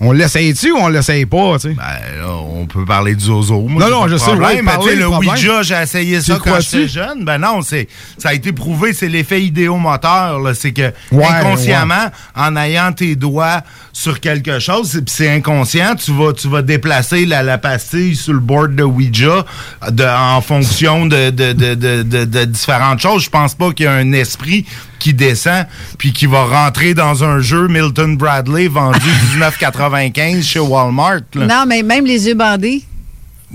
On 0.01 0.13
l'essaye-tu 0.13 0.71
ou 0.71 0.77
on 0.79 0.87
l'essaye 0.89 1.27
pas, 1.27 1.55
tu 1.59 1.71
sais? 1.71 1.75
Ben, 1.75 2.21
là, 2.23 2.33
on 2.33 2.67
peut 2.67 2.85
parler 2.85 3.17
du 3.17 3.25
zozo. 3.25 3.63
Moi, 3.63 3.83
Non, 3.83 3.91
non, 4.03 4.09
je 4.09 4.17
sais, 4.17 4.31
oui, 4.31 4.39
mais 4.57 4.63
parler, 4.63 4.85
tu 4.85 4.91
sais, 4.91 4.97
le. 4.97 5.09
Ouija, 5.09 5.63
j'ai 5.63 5.75
essayé 5.83 6.21
ça 6.21 6.39
quand 6.43 6.61
j'étais 6.61 6.87
jeune. 6.87 7.25
Ben 7.25 7.39
non, 7.39 7.63
c'est 7.63 7.89
ça 8.17 8.29
a 8.29 8.35
été 8.35 8.53
prouvé, 8.53 8.93
c'est 8.93 9.09
l'effet 9.09 9.43
idéomoteur. 9.43 10.39
là. 10.39 10.55
C'est 10.55 10.71
que 10.73 10.93
Ouais, 11.11 11.25
inconsciemment, 11.27 12.11
en 12.37 12.55
ayant 12.57 12.93
tes 12.93 13.17
doigts 13.17 13.63
sur 13.93 14.21
quelque 14.21 14.61
chose, 14.61 14.91
c'est- 14.93 15.03
puis 15.03 15.13
c'est 15.17 15.31
inconscient, 15.31 15.97
tu 15.97 16.13
vas, 16.13 16.33
tu 16.33 16.49
vas 16.49 16.63
déplacer 16.63 17.27
la, 17.27 17.43
la 17.43 17.59
pastille 17.59 18.15
sur 18.15 18.35
le 18.35 18.39
board 18.41 18.77
de 18.77 18.85
Ouija 18.85 19.45
de- 19.91 20.05
en 20.05 20.41
fonction 20.41 21.07
de, 21.07 21.31
de, 21.31 21.53
de, 21.53 21.75
de, 21.75 22.03
de- 22.05 22.25
de 22.25 22.45
différentes 22.45 23.01
choses. 23.01 23.25
Je 23.25 23.31
pense 23.31 23.55
pas 23.57 23.73
qu'il 23.73 23.87
y 23.87 23.89
a 23.89 23.93
un 23.95 24.13
esprit 24.13 24.65
qui 24.99 25.15
descend 25.15 25.67
puis 25.99 26.13
qui 26.13 26.27
va 26.27 26.45
rentrer 26.45 26.95
dans 26.95 27.25
un 27.25 27.41
jeu 27.41 27.69
Milton 27.69 28.17
Bradley 28.17 28.69
vendu 28.69 28.99
1995 29.33 30.45
chez 30.45 30.59
Walmart. 30.61 31.21
là. 31.35 31.47
Non, 31.47 31.65
mais 31.67 31.83
même 31.83 32.05
les 32.07 32.27
yeux 32.27 32.35
bandés. 32.35 32.83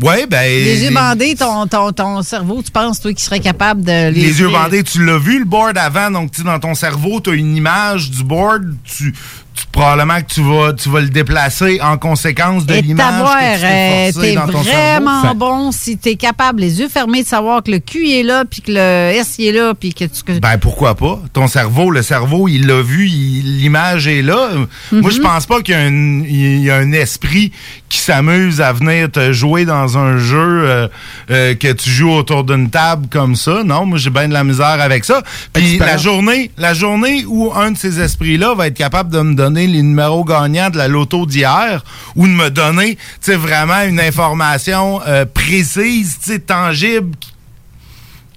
Ouais, 0.01 0.25
ben. 0.25 0.41
Les 0.43 0.85
yeux 0.85 0.91
bandés, 0.91 1.35
ton, 1.35 1.67
ton, 1.67 1.91
ton 1.91 2.23
cerveau, 2.23 2.63
tu 2.63 2.71
penses, 2.71 2.99
toi, 2.99 3.13
qui 3.13 3.23
serait 3.23 3.39
capable 3.39 3.83
de 3.83 4.09
les. 4.09 4.21
Les 4.21 4.39
yeux 4.39 4.49
bandés, 4.49 4.81
tu 4.83 5.05
l'as 5.05 5.19
vu 5.19 5.37
le 5.37 5.45
board 5.45 5.77
avant, 5.77 6.09
donc 6.09 6.31
tu 6.31 6.41
dans 6.43 6.59
ton 6.59 6.73
cerveau, 6.73 7.19
tu 7.21 7.29
as 7.29 7.33
une 7.33 7.55
image 7.55 8.09
du 8.09 8.23
board, 8.23 8.63
tu, 8.83 9.13
tu- 9.53 9.65
probablement 9.71 10.19
que 10.21 10.33
tu 10.33 10.41
vas, 10.41 10.73
tu 10.73 10.89
vas 10.89 11.01
le 11.01 11.09
déplacer 11.09 11.79
en 11.81 11.97
conséquence 11.97 12.65
de 12.65 12.75
l'image 12.75 13.23
que 13.23 13.53
tu 13.55 13.59
t'es 13.61 13.65
euh, 13.65 14.11
forcé 14.13 14.29
t'es 14.29 14.35
dans 14.35 14.47
ton 14.47 14.61
vraiment 14.61 15.21
cerveau. 15.21 15.37
bon 15.39 15.71
si 15.71 15.97
t'es 15.97 16.15
capable, 16.15 16.61
les 16.61 16.79
yeux 16.79 16.89
fermés, 16.89 17.23
de 17.23 17.27
savoir 17.27 17.63
que 17.63 17.71
le 17.71 17.79
Q 17.79 18.09
est 18.11 18.23
là, 18.23 18.43
puis 18.49 18.61
que 18.61 18.71
le 18.71 18.77
S 19.15 19.35
est 19.39 19.51
là, 19.51 19.73
puis 19.73 19.93
que 19.93 20.05
tu. 20.05 20.39
Ben 20.39 20.57
pourquoi 20.59 20.95
pas? 20.95 21.19
Ton 21.33 21.47
cerveau, 21.47 21.89
le 21.91 22.01
cerveau, 22.01 22.47
il 22.47 22.67
l'a 22.67 22.81
vu, 22.81 23.05
l'image 23.05 24.07
est 24.07 24.21
là. 24.21 24.49
Moi, 24.91 25.11
je 25.11 25.17
Mhm. 25.17 25.23
pense 25.23 25.45
pas 25.45 25.61
qu'il 25.61 25.73
y, 25.75 25.77
a 25.77 25.81
un- 25.81 26.23
il 26.23 26.63
y 26.63 26.69
a 26.71 26.77
un 26.77 26.91
esprit 26.91 27.51
qui 27.89 27.99
s'amuse 27.99 28.61
à 28.61 28.73
venir 28.73 29.11
te 29.11 29.31
jouer 29.33 29.65
dans 29.65 29.97
un 29.97 30.17
jeu 30.17 30.37
euh, 30.39 30.87
euh, 31.29 31.53
que 31.55 31.71
tu 31.73 31.89
joues 31.89 32.11
autour 32.11 32.43
d'une 32.43 32.69
table 32.69 33.07
comme 33.09 33.35
ça. 33.35 33.63
Non, 33.63 33.85
moi 33.85 33.97
j'ai 33.97 34.09
bien 34.09 34.27
de 34.27 34.33
la 34.33 34.43
misère 34.43 34.79
avec 34.81 35.05
ça. 35.05 35.21
Puis 35.53 35.77
la 35.77 35.97
journée, 35.97 36.49
la 36.57 36.73
journée 36.73 37.23
où 37.27 37.51
un 37.53 37.71
de 37.71 37.77
ces 37.77 37.99
esprits-là 37.99 38.55
va 38.55 38.67
être 38.67 38.77
capable 38.77 39.11
de 39.11 39.21
me 39.21 39.35
donner 39.43 39.67
les 39.67 39.81
numéros 39.81 40.23
gagnants 40.23 40.69
de 40.69 40.77
la 40.77 40.87
loto 40.87 41.25
d'hier 41.25 41.83
ou 42.15 42.27
de 42.27 42.31
me 42.31 42.49
donner, 42.49 42.97
vraiment 43.27 43.81
une 43.81 43.99
information 43.99 45.01
euh, 45.05 45.25
précise, 45.25 46.17
tangible, 46.47 47.17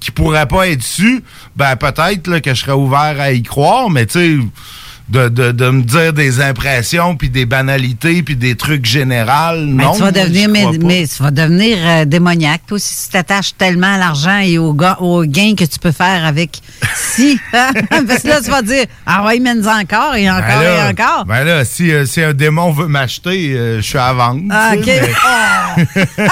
qui 0.01 0.11
pourrait 0.11 0.47
pas 0.47 0.69
être 0.69 0.83
su, 0.83 1.23
ben 1.55 1.77
peut-être 1.77 2.41
que 2.41 2.55
je 2.55 2.61
serais 2.61 2.73
ouvert 2.73 3.20
à 3.20 3.31
y 3.31 3.43
croire, 3.43 3.89
mais 3.89 4.07
tu 4.07 4.12
sais, 4.12 4.47
de, 5.09 5.28
de, 5.28 5.53
de 5.53 5.70
me 5.70 5.83
dire 5.83 6.12
des 6.12 6.41
impressions, 6.41 7.16
puis 7.16 7.28
des 7.31 7.47
banalités, 7.47 8.23
puis 8.23 8.35
des 8.37 8.57
trucs 8.57 8.85
généraux, 8.87 9.27
Ben, 9.27 9.65
non. 9.66 9.93
tu 9.93 10.01
vas 10.01 10.11
moi, 10.11 10.12
devenir, 10.12 10.49
mais, 10.49 11.07
tu 11.07 11.23
vas 11.23 11.31
devenir 11.31 11.78
euh, 11.85 12.05
démoniaque, 12.05 12.62
toi, 12.66 12.78
si 12.78 13.05
tu 13.07 13.12
t'attaches 13.12 13.57
tellement 13.57 13.95
à 13.95 13.99
l'argent 13.99 14.39
et 14.39 14.59
au, 14.59 14.77
au 15.01 15.24
gain 15.24 15.55
que 15.57 15.65
tu 15.65 15.78
peux 15.78 15.93
faire 15.93 16.24
avec. 16.24 16.61
Si. 16.97 17.39
Parce 17.53 18.23
que 18.23 18.28
là, 18.28 18.41
tu 18.45 18.51
vas 18.51 18.61
dire, 18.62 18.85
ah 19.07 19.24
ouais, 19.24 19.39
mène-en 19.39 19.81
encore 19.81 20.15
et 20.16 20.28
encore 20.31 20.43
Ben 20.47 20.62
là, 20.62 20.87
et 20.87 20.91
encore. 20.93 21.24
Ben 21.24 21.45
là, 21.45 21.65
si, 21.65 21.91
euh, 21.91 22.05
si 22.05 22.20
un 22.23 22.35
démon 22.35 22.73
veut 22.73 22.89
m'acheter, 22.89 23.53
euh, 23.55 23.77
je 23.78 23.83
suis 23.87 23.97
à 23.99 24.12
vendre. 24.12 24.43
Ah, 24.51 24.73
OK. 24.77 24.85
mais- 24.87 25.01
Ah, 25.24 25.77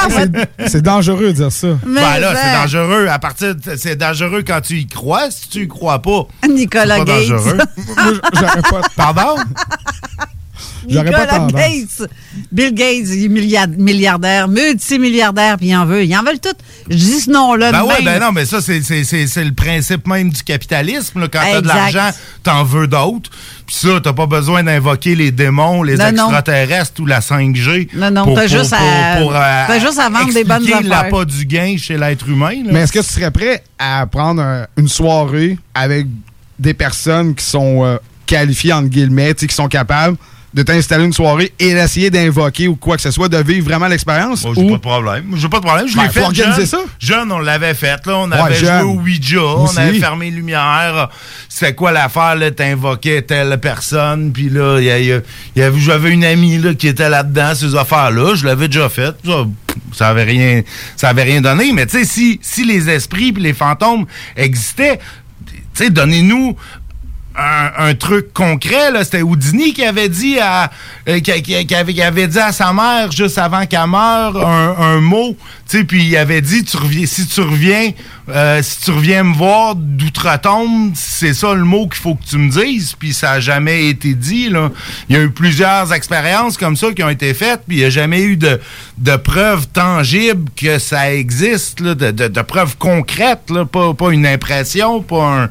ouais. 0.08 0.66
C'est 0.66 0.82
dangereux 0.82 1.28
de 1.28 1.32
dire 1.32 1.52
ça. 1.52 1.68
Mais 1.86 2.00
Ben 2.02 2.18
là, 2.18 2.34
c'est 2.34 2.42
ben. 2.42 2.60
dangereux. 2.62 3.06
À 3.08 3.18
partir 3.18 3.54
de- 3.54 3.76
c'est 3.76 3.96
dangereux 3.96 4.42
quand 4.46 4.60
tu 4.60 4.74
y 4.76 4.86
crois. 4.86 5.30
Si 5.30 5.48
tu 5.48 5.62
y 5.62 5.68
crois 5.68 6.00
pas, 6.02 6.26
Nicolas 6.48 6.96
c'est 6.98 7.04
pas 7.04 7.12
Gates. 7.20 7.28
dangereux. 7.28 7.58
J'aurais 8.34 8.62
pas. 8.70 8.80
Pardon? 8.96 9.36
J'aurais 10.86 11.10
pas 11.10 11.26
tendance. 11.26 11.52
Gates. 11.52 12.10
Bill 12.52 12.74
Gates, 12.74 13.08
il 13.08 13.24
est 13.24 13.28
milliard- 13.28 13.68
milliardaire, 13.68 14.48
multimilliardaire, 14.48 15.56
puis 15.56 15.68
ils 15.68 15.76
en 15.76 15.86
veut. 15.86 16.04
Ils 16.04 16.14
en 16.14 16.22
veulent 16.22 16.38
tout. 16.40 16.54
Je 16.90 16.94
dis 16.96 17.20
ce 17.20 17.30
nom-là. 17.30 17.72
Ben 17.72 17.86
même. 17.86 18.04
ben 18.04 18.20
non, 18.20 18.32
mais 18.32 18.44
ça, 18.44 18.60
c'est- 18.60 18.82
c'est 18.82 19.02
c'est- 19.02 19.26
c'est 19.26 19.44
le 19.44 19.54
principe 19.54 20.06
même 20.06 20.28
du 20.28 20.42
capitalisme. 20.42 21.20
là. 21.20 21.28
Quand 21.28 21.40
t'as 21.42 21.60
de 21.62 21.68
l'argent, 21.68 22.10
t'en 22.42 22.64
veux 22.64 22.86
d'autres. 22.86 23.30
Puis 23.66 23.76
ça, 23.76 23.98
t'as 24.02 24.12
pas 24.12 24.26
besoin 24.26 24.62
d'invoquer 24.62 25.14
les 25.14 25.30
démons, 25.32 25.82
les 25.82 25.96
Non, 25.96 26.12
non. 26.12 26.24
extraterrestres 26.26 27.00
ou 27.00 27.06
la 27.06 27.20
5G. 27.22 27.88
Non, 27.94 28.10
non, 28.10 28.34
t'as 28.34 28.46
juste 28.46 28.70
pour- 28.70 29.34
à- 29.34 29.62
euh, 29.62 29.64
t'as 29.66 29.78
juste 29.80 29.98
à 29.98 30.10
vendre 30.10 30.34
des 30.34 30.44
bonnes 30.44 30.64
affaires. 30.64 30.82
l'appât 30.82 31.24
du 31.24 31.46
gain 31.46 31.76
chez 31.78 31.96
l'être 31.96 32.28
humain. 32.28 32.62
là. 32.62 32.72
Mais 32.72 32.80
est-ce 32.80 32.92
que 32.92 32.98
tu 33.00 33.06
serais 33.10 33.30
prêt 33.30 33.64
à 33.78 34.06
prendre 34.06 34.42
un- 34.42 34.66
une 34.76 34.88
soirée 34.88 35.56
avec 35.74 36.06
des 36.58 36.74
personnes 36.74 37.34
qui 37.34 37.44
sont 37.44 37.84
euh, 37.84 37.96
qualifiées, 38.26 38.72
entre 38.72 38.88
guillemets, 38.88 39.34
qui 39.34 39.54
sont 39.54 39.68
capables 39.68 40.16
de 40.52 40.62
t'installer 40.62 41.04
une 41.04 41.12
soirée 41.12 41.52
et 41.58 41.74
d'essayer 41.74 42.10
d'invoquer 42.10 42.68
ou 42.68 42.76
quoi 42.76 42.94
que 42.94 43.02
ce 43.02 43.10
soit, 43.10 43.28
de 43.28 43.38
vivre 43.38 43.64
vraiment 43.66 43.88
l'expérience? 43.88 44.44
Moi, 44.44 44.52
j'ai 44.54 44.62
ou- 44.62 44.68
pas 44.68 44.74
de 44.76 44.80
problème. 44.80 45.24
J'ai 45.34 45.48
pas 45.48 45.58
de 45.58 45.64
problème. 45.64 45.88
Je 45.88 45.96
Ben, 45.96 46.04
l'ai 46.04 46.08
fait 46.10 46.20
organiser 46.22 46.58
jeune. 46.58 46.66
ça. 46.66 46.78
Jeune, 47.00 47.32
on 47.32 47.40
l'avait 47.40 47.74
fait. 47.74 48.06
Là. 48.06 48.18
On 48.18 48.30
Ouais, 48.30 48.38
avait 48.38 48.54
jeune. 48.54 48.82
joué 48.82 48.88
au 48.88 49.00
Ouija. 49.00 49.42
Aussi. 49.42 49.74
On 49.76 49.80
avait 49.80 49.98
fermé 49.98 50.26
les 50.26 50.36
lumières. 50.36 51.08
C'est 51.48 51.74
quoi 51.74 51.90
l'affaire? 51.90 52.36
T'invoquais 52.56 53.22
telle 53.22 53.58
personne. 53.58 54.30
Puis 54.32 54.48
là, 54.48 54.78
y 54.80 54.90
a- 54.92 55.00
y 55.00 55.10
y 55.56 55.80
j'avais 55.80 56.10
une 56.12 56.24
amie 56.24 56.58
là, 56.58 56.72
qui 56.74 56.86
était 56.86 57.08
là-dedans, 57.10 57.52
ces 57.56 57.74
affaires-là. 57.74 58.36
Je 58.36 58.44
l'avais 58.46 58.68
déjà 58.68 58.88
fait. 58.88 59.12
Ça, 59.24 59.44
ça 59.92 60.08
avait 60.10 60.22
rien, 60.22 60.62
ça 60.94 61.08
avait 61.08 61.24
rien 61.24 61.40
donné. 61.40 61.72
Mais 61.72 61.86
tu 61.86 61.98
sais, 61.98 62.04
si, 62.04 62.38
si 62.40 62.64
les 62.64 62.88
esprits 62.90 63.32
puis 63.32 63.42
les 63.42 63.54
fantômes 63.54 64.06
existaient, 64.36 65.00
tu 65.48 65.54
sais, 65.74 65.90
donnez-nous 65.90 66.56
un, 67.36 67.88
un 67.88 67.94
truc 67.94 68.32
concret. 68.32 68.90
C'était 69.02 69.22
Houdini 69.22 69.72
qui 69.72 69.84
avait 69.84 70.08
dit 70.08 70.38
à 70.38 70.70
euh, 71.08 71.20
qui, 71.20 71.32
avait, 71.32 71.92
qui 71.94 72.02
avait 72.02 72.26
dit 72.28 72.38
à 72.38 72.52
sa 72.52 72.72
mère 72.72 73.10
juste 73.12 73.38
avant 73.38 73.66
qu'elle 73.66 73.86
meure 73.88 74.46
un, 74.46 74.76
un 74.78 75.00
mot. 75.00 75.36
Puis 75.88 76.04
il 76.04 76.16
avait 76.16 76.40
dit 76.42 76.62
tu 76.64 76.76
reviens, 76.76 77.06
si 77.06 77.26
tu 77.26 77.40
reviens, 77.40 77.90
euh, 78.28 78.62
si 78.62 78.82
tu 78.82 78.90
reviens 78.92 79.24
me 79.24 79.34
voir 79.34 79.74
d'outre-tombe, 79.74 80.92
c'est 80.94 81.34
ça 81.34 81.52
le 81.54 81.64
mot 81.64 81.88
qu'il 81.88 82.00
faut 82.00 82.14
que 82.14 82.24
tu 82.24 82.38
me 82.38 82.48
dises. 82.50 82.94
Puis 82.98 83.12
ça 83.12 83.32
a 83.32 83.40
jamais 83.40 83.88
été 83.88 84.14
dit. 84.14 84.50
Là. 84.50 84.70
Il 85.08 85.16
y 85.16 85.18
a 85.18 85.22
eu 85.22 85.30
plusieurs 85.30 85.92
expériences 85.92 86.56
comme 86.56 86.76
ça 86.76 86.92
qui 86.92 87.02
ont 87.02 87.08
été 87.08 87.34
faites, 87.34 87.62
puis 87.66 87.78
il 87.78 87.80
n'y 87.80 87.86
a 87.86 87.90
jamais 87.90 88.22
eu 88.22 88.36
de, 88.36 88.60
de 88.98 89.16
preuves 89.16 89.66
tangibles 89.72 90.48
que 90.54 90.78
ça 90.78 91.12
existe, 91.12 91.80
là, 91.80 91.94
de, 91.94 92.10
de- 92.12 92.28
de 92.28 92.42
preuves 92.42 92.76
concrètes, 92.78 93.50
là, 93.50 93.64
pas, 93.64 93.94
pas 93.94 94.10
une 94.12 94.26
impression, 94.26 95.02
pas 95.02 95.42
un. 95.42 95.50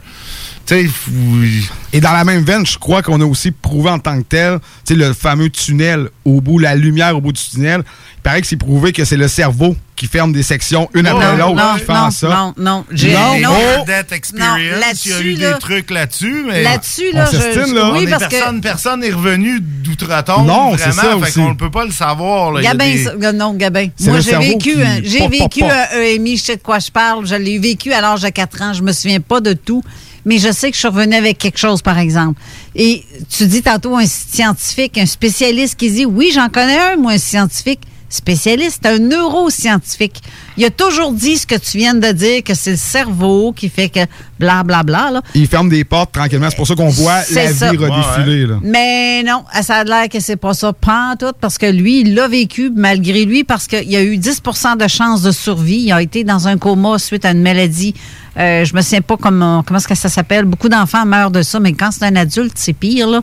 Et 0.71 1.99
dans 2.01 2.11
la 2.13 2.23
même 2.23 2.43
veine, 2.43 2.65
je 2.65 2.77
crois 2.77 3.01
qu'on 3.01 3.19
a 3.21 3.25
aussi 3.25 3.51
prouvé 3.51 3.89
en 3.89 3.99
tant 3.99 4.17
que 4.17 4.23
tel, 4.23 4.59
tu 4.85 4.93
sais, 4.93 4.95
le 4.95 5.13
fameux 5.13 5.49
tunnel 5.49 6.09
au 6.25 6.41
bout, 6.41 6.57
la 6.57 6.75
lumière 6.75 7.15
au 7.17 7.21
bout 7.21 7.31
du 7.33 7.41
tunnel. 7.41 7.83
Il 8.17 8.21
paraît 8.23 8.41
que 8.41 8.47
c'est 8.47 8.55
prouvé 8.55 8.93
que 8.93 9.03
c'est 9.03 9.17
le 9.17 9.27
cerveau 9.27 9.75
qui 9.95 10.07
ferme 10.07 10.31
des 10.33 10.41
sections 10.41 10.89
une 10.93 11.05
après 11.05 11.37
l'autre 11.37 11.75
qui 11.77 11.85
fait 11.85 11.91
en 11.91 12.05
non, 12.05 12.11
sorte. 12.11 12.33
non, 12.33 12.53
non. 12.57 12.85
J'ai- 12.91 13.13
Non, 13.13 13.39
non. 13.39 13.49
oh, 13.51 13.85
Experience, 14.11 14.57
il 14.59 14.65
y 14.65 14.71
a 14.71 14.77
eu 14.77 14.79
là-dessus, 14.79 15.33
des 15.35 15.41
là- 15.43 15.53
trucs 15.59 15.91
là-dessus, 15.91 16.43
mais 16.47 16.63
Là-dessus, 16.63 17.11
là, 17.13 17.25
on 17.27 17.31
je- 17.31 17.37
s'estime, 17.41 17.65
je- 17.67 17.75
là. 17.75 17.91
oui, 17.93 17.99
On 17.99 18.07
est 18.07 18.09
parce 18.09 18.23
que- 18.25 18.29
personne, 18.31 18.61
personne 18.61 18.99
n'est 19.01 19.11
revenu 19.11 19.59
d'outre-tombe, 19.59 20.47
Non, 20.47 20.77
c'est 20.77 20.91
ça 20.91 21.01
fait 21.03 21.13
aussi. 21.13 21.33
qu'on 21.33 21.49
ne 21.49 21.55
peut 21.55 21.69
pas 21.71 21.85
le 21.85 21.91
savoir. 21.91 22.53
là. 22.53 22.61
Gabin, 22.61 22.85
des- 22.91 23.03
ça- 23.03 23.33
non, 23.33 23.53
Gabin. 23.53 23.87
C'est 23.97 24.09
Moi, 24.09 24.19
j'ai 24.21 24.35
vécu, 24.37 24.73
qui- 24.75 24.81
un, 24.81 25.01
j'ai 25.03 25.27
vécu 25.27 25.59
pop. 25.59 25.71
un 25.71 25.99
EMI, 26.01 26.37
je 26.37 26.43
sais 26.43 26.55
de 26.55 26.61
quoi 26.63 26.79
je 26.79 26.89
parle. 26.89 27.27
Je 27.27 27.35
l'ai 27.35 27.59
vécu 27.59 27.91
à 27.93 28.01
l'âge 28.01 28.21
de 28.21 28.29
4 28.29 28.61
ans. 28.61 28.73
Je 28.73 28.81
me 28.81 28.91
souviens 28.93 29.19
pas 29.19 29.41
de 29.41 29.53
tout. 29.53 29.83
Mais 30.25 30.37
je 30.37 30.51
sais 30.51 30.69
que 30.69 30.75
je 30.75 30.79
suis 30.79 30.87
revenue 30.87 31.15
avec 31.15 31.37
quelque 31.37 31.57
chose, 31.57 31.81
par 31.81 31.97
exemple. 31.97 32.39
Et 32.75 33.03
tu 33.29 33.45
dis 33.47 33.61
tantôt 33.61 33.95
un 33.97 34.05
scientifique, 34.05 34.97
un 34.97 35.05
spécialiste 35.05 35.75
qui 35.75 35.91
dit 35.91 36.05
Oui, 36.05 36.31
j'en 36.33 36.49
connais 36.49 36.79
un, 36.79 36.95
moi, 36.95 37.13
un 37.13 37.17
scientifique. 37.17 37.81
Spécialiste, 38.13 38.85
un 38.85 38.99
neuroscientifique. 38.99 40.21
Il 40.55 40.63
a 40.65 40.69
toujours 40.69 41.13
dit 41.13 41.37
ce 41.37 41.47
que 41.47 41.55
tu 41.55 41.79
viens 41.79 41.95
de 41.95 42.11
dire, 42.11 42.43
que 42.43 42.53
c'est 42.53 42.71
le 42.71 42.77
cerveau 42.77 43.53
qui 43.53 43.69
fait 43.69 43.89
que 43.89 44.01
blablabla. 44.39 44.83
Bla, 44.83 44.83
bla, 44.83 45.11
là. 45.11 45.21
Il 45.33 45.47
ferme 45.47 45.67
des 45.67 45.83
portes 45.83 46.11
tranquillement. 46.11 46.47
C'est 46.51 46.55
pour 46.55 46.67
ça 46.67 46.75
qu'on 46.75 46.89
voit 46.89 47.21
la 47.31 47.51
ça. 47.53 47.71
vie 47.71 47.77
redéfiler. 47.77 48.45
là. 48.45 48.59
Mais 48.61 49.23
non, 49.23 49.43
ça 49.63 49.77
a 49.77 49.83
l'air 49.83 50.09
que 50.09 50.19
c'est 50.19 50.35
pas 50.35 50.53
ça, 50.53 50.73
pas 50.73 51.13
en 51.13 51.15
tout, 51.15 51.33
parce 51.41 51.57
que 51.57 51.65
lui, 51.65 52.01
il 52.01 52.13
l'a 52.13 52.27
vécu 52.27 52.71
malgré 52.75 53.25
lui, 53.25 53.43
parce 53.43 53.65
qu'il 53.67 53.89
y 53.89 53.95
a 53.95 54.03
eu 54.03 54.17
10% 54.17 54.77
de 54.77 54.87
chances 54.87 55.23
de 55.23 55.31
survie. 55.31 55.81
Il 55.85 55.91
a 55.91 55.99
été 56.01 56.23
dans 56.23 56.47
un 56.47 56.57
coma 56.59 56.99
suite 56.99 57.25
à 57.25 57.31
une 57.31 57.41
maladie. 57.41 57.95
Euh, 58.37 58.63
je 58.65 58.75
me 58.75 58.81
souviens 58.81 59.01
pas 59.01 59.17
comment, 59.17 59.63
comment 59.63 59.79
est-ce 59.79 59.87
que 59.87 59.95
ça 59.95 60.09
s'appelle. 60.09 60.45
Beaucoup 60.45 60.69
d'enfants 60.69 61.05
meurent 61.05 61.31
de 61.31 61.41
ça, 61.41 61.59
mais 61.59 61.73
quand 61.73 61.89
c'est 61.91 62.05
un 62.05 62.15
adulte, 62.15 62.53
c'est 62.55 62.73
pire, 62.73 63.07
là. 63.07 63.21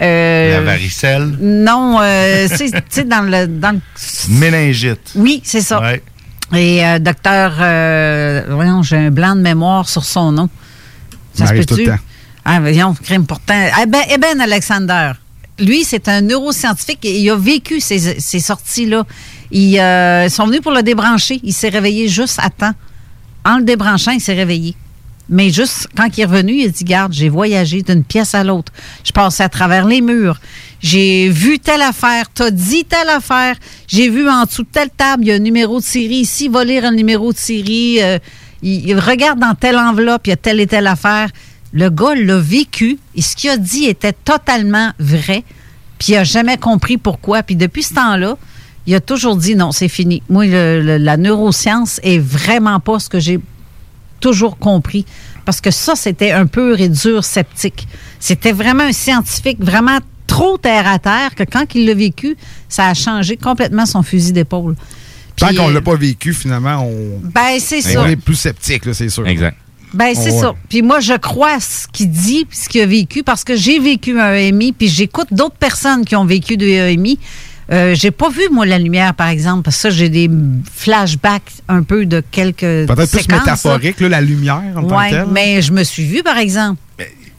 Euh, 0.00 0.52
La 0.54 0.60
varicelle, 0.62 1.36
non, 1.40 1.98
euh, 2.00 2.48
c'est- 2.54 2.70
tu 2.70 2.80
sais, 2.88 3.04
dans 3.04 3.22
le, 3.22 3.46
dans 3.46 3.72
le 3.72 3.80
méningite. 4.38 5.12
oui, 5.14 5.40
c'est 5.44 5.60
ça. 5.60 5.80
Ouais. 5.80 6.02
Et 6.54 6.84
euh, 6.84 6.98
docteur, 6.98 7.54
euh, 7.60 8.42
voyons, 8.50 8.82
j'ai 8.82 8.96
un 8.96 9.10
blanc 9.10 9.34
de 9.36 9.40
mémoire 9.40 9.88
sur 9.88 10.04
son 10.04 10.32
nom. 10.32 10.48
Ça 11.34 11.46
temps. 11.46 11.96
Ah, 12.44 12.60
voyons, 12.60 12.94
crime 12.94 13.26
pourtant. 13.26 13.54
Eh 13.82 13.86
ben, 13.86 14.02
eh 14.10 14.18
ben, 14.18 14.40
Alexander. 14.40 15.12
Lui, 15.58 15.84
c'est 15.84 16.08
un 16.08 16.20
neuroscientifique 16.22 17.04
et 17.04 17.18
il 17.20 17.30
a 17.30 17.36
vécu 17.36 17.80
ces, 17.80 18.20
ces 18.20 18.40
sorties-là. 18.40 19.04
Ils 19.50 20.30
sont 20.30 20.46
venus 20.46 20.60
pour 20.60 20.72
le 20.72 20.82
débrancher. 20.82 21.40
Il 21.42 21.52
s'est 21.52 21.68
réveillé 21.68 22.08
juste 22.08 22.38
à 22.42 22.50
temps. 22.50 22.72
En 23.44 23.58
le 23.58 23.64
débranchant, 23.64 24.10
il 24.12 24.20
s'est 24.20 24.34
réveillé. 24.34 24.74
Mais 25.28 25.50
juste, 25.50 25.88
quand 25.96 26.08
il 26.16 26.20
est 26.20 26.24
revenu, 26.24 26.54
il 26.54 26.66
a 26.66 26.68
dit, 26.68 26.84
garde, 26.84 27.12
j'ai 27.12 27.28
voyagé 27.28 27.82
d'une 27.82 28.04
pièce 28.04 28.34
à 28.34 28.44
l'autre. 28.44 28.72
Je 29.04 29.12
passais 29.12 29.42
à 29.42 29.48
travers 29.48 29.86
les 29.86 30.00
murs. 30.00 30.40
J'ai 30.80 31.28
vu 31.28 31.58
telle 31.58 31.82
affaire. 31.82 32.26
T'as 32.34 32.50
dit 32.50 32.84
telle 32.84 33.08
affaire. 33.08 33.56
J'ai 33.86 34.08
vu 34.10 34.28
en 34.28 34.44
dessous 34.44 34.62
de 34.62 34.68
telle 34.68 34.90
table, 34.90 35.24
il 35.24 35.28
y 35.28 35.32
a 35.32 35.36
un 35.36 35.38
numéro 35.38 35.78
de 35.78 35.84
série 35.84 36.16
ici. 36.16 36.48
Va 36.48 36.64
lire 36.64 36.84
un 36.84 36.92
numéro 36.92 37.32
de 37.32 37.38
série. 37.38 38.02
Euh, 38.02 38.18
il, 38.62 38.88
il 38.88 38.98
regarde 38.98 39.38
dans 39.38 39.54
telle 39.54 39.78
enveloppe, 39.78 40.26
il 40.26 40.30
y 40.30 40.32
a 40.32 40.36
telle 40.36 40.60
et 40.60 40.66
telle 40.66 40.86
affaire. 40.86 41.30
Le 41.72 41.88
gars 41.88 42.14
l'a 42.14 42.38
vécu 42.38 42.98
et 43.14 43.22
ce 43.22 43.34
qu'il 43.34 43.50
a 43.50 43.56
dit 43.56 43.84
était 43.84 44.12
totalement 44.12 44.90
vrai. 44.98 45.44
Puis 45.98 46.12
il 46.12 46.16
n'a 46.16 46.24
jamais 46.24 46.58
compris 46.58 46.98
pourquoi. 46.98 47.42
Puis 47.42 47.56
depuis 47.56 47.84
ce 47.84 47.94
temps-là, 47.94 48.36
il 48.86 48.94
a 48.94 49.00
toujours 49.00 49.36
dit 49.36 49.54
non, 49.54 49.72
c'est 49.72 49.88
fini. 49.88 50.22
Moi, 50.28 50.46
la 50.46 51.16
neuroscience 51.16 52.00
est 52.02 52.18
vraiment 52.18 52.80
pas 52.80 52.98
ce 52.98 53.08
que 53.08 53.20
j'ai 53.20 53.38
toujours 54.22 54.56
compris. 54.56 55.04
Parce 55.44 55.60
que 55.60 55.70
ça, 55.70 55.94
c'était 55.96 56.30
un 56.30 56.46
pur 56.46 56.80
et 56.80 56.88
dur 56.88 57.24
sceptique. 57.24 57.86
C'était 58.20 58.52
vraiment 58.52 58.84
un 58.84 58.92
scientifique 58.92 59.58
vraiment 59.60 59.98
trop 60.26 60.56
terre 60.56 60.86
à 60.86 60.98
terre 60.98 61.34
que 61.34 61.42
quand 61.42 61.74
il 61.74 61.84
l'a 61.86 61.94
vécu, 61.94 62.36
ça 62.68 62.86
a 62.86 62.94
changé 62.94 63.36
complètement 63.36 63.84
son 63.84 64.02
fusil 64.02 64.32
d'épaule. 64.32 64.76
Tant 65.36 65.48
Puis, 65.48 65.56
qu'on 65.56 65.68
euh, 65.68 65.72
l'a 65.74 65.80
pas 65.80 65.96
vécu, 65.96 66.32
finalement, 66.32 66.86
on, 66.86 67.18
Ben, 67.34 67.58
c'est 67.58 67.78
on 67.98 68.02
ça. 68.04 68.10
est 68.10 68.16
plus 68.16 68.36
sceptique, 68.36 68.84
là, 68.86 68.94
c'est 68.94 69.08
sûr. 69.08 69.26
Exact. 69.26 69.56
Ben, 69.92 70.14
c'est 70.14 70.30
Oh, 70.30 70.34
ouais. 70.34 70.40
ça. 70.40 70.54
Puis 70.70 70.80
moi, 70.80 71.00
je 71.00 71.14
crois 71.14 71.56
à 71.56 71.60
ce 71.60 71.86
qu'il 71.88 72.10
dit, 72.10 72.46
puis 72.48 72.56
ce 72.56 72.68
qu'il 72.68 72.80
a 72.80 72.86
vécu, 72.86 73.22
parce 73.22 73.44
que 73.44 73.56
j'ai 73.56 73.78
vécu 73.78 74.18
un 74.18 74.32
EMI, 74.34 74.72
puis 74.72 74.88
j'écoute 74.88 75.28
d'autres 75.32 75.56
personnes 75.56 76.04
qui 76.04 76.16
ont 76.16 76.24
vécu 76.24 76.56
de 76.56 76.66
EMI. 76.66 77.18
Euh, 77.72 77.94
j'ai 77.94 78.10
pas 78.10 78.28
vu, 78.28 78.42
moi, 78.50 78.66
la 78.66 78.78
lumière, 78.78 79.14
par 79.14 79.28
exemple, 79.28 79.62
parce 79.62 79.76
que 79.76 79.82
ça, 79.82 79.90
j'ai 79.90 80.08
des 80.08 80.28
flashbacks 80.74 81.50
un 81.68 81.82
peu 81.82 82.04
de 82.06 82.22
quelques 82.30 82.60
Peut-être 82.60 83.10
plus 83.10 83.28
métaphorique, 83.28 84.00
là, 84.00 84.08
la 84.08 84.20
lumière 84.20 84.62
en 84.76 84.82
tant 84.82 84.96
que 85.06 85.10
telle. 85.10 85.26
mais 85.32 85.62
je 85.62 85.72
me 85.72 85.82
suis 85.82 86.04
vue, 86.04 86.22
par 86.22 86.38
exemple. 86.38 86.80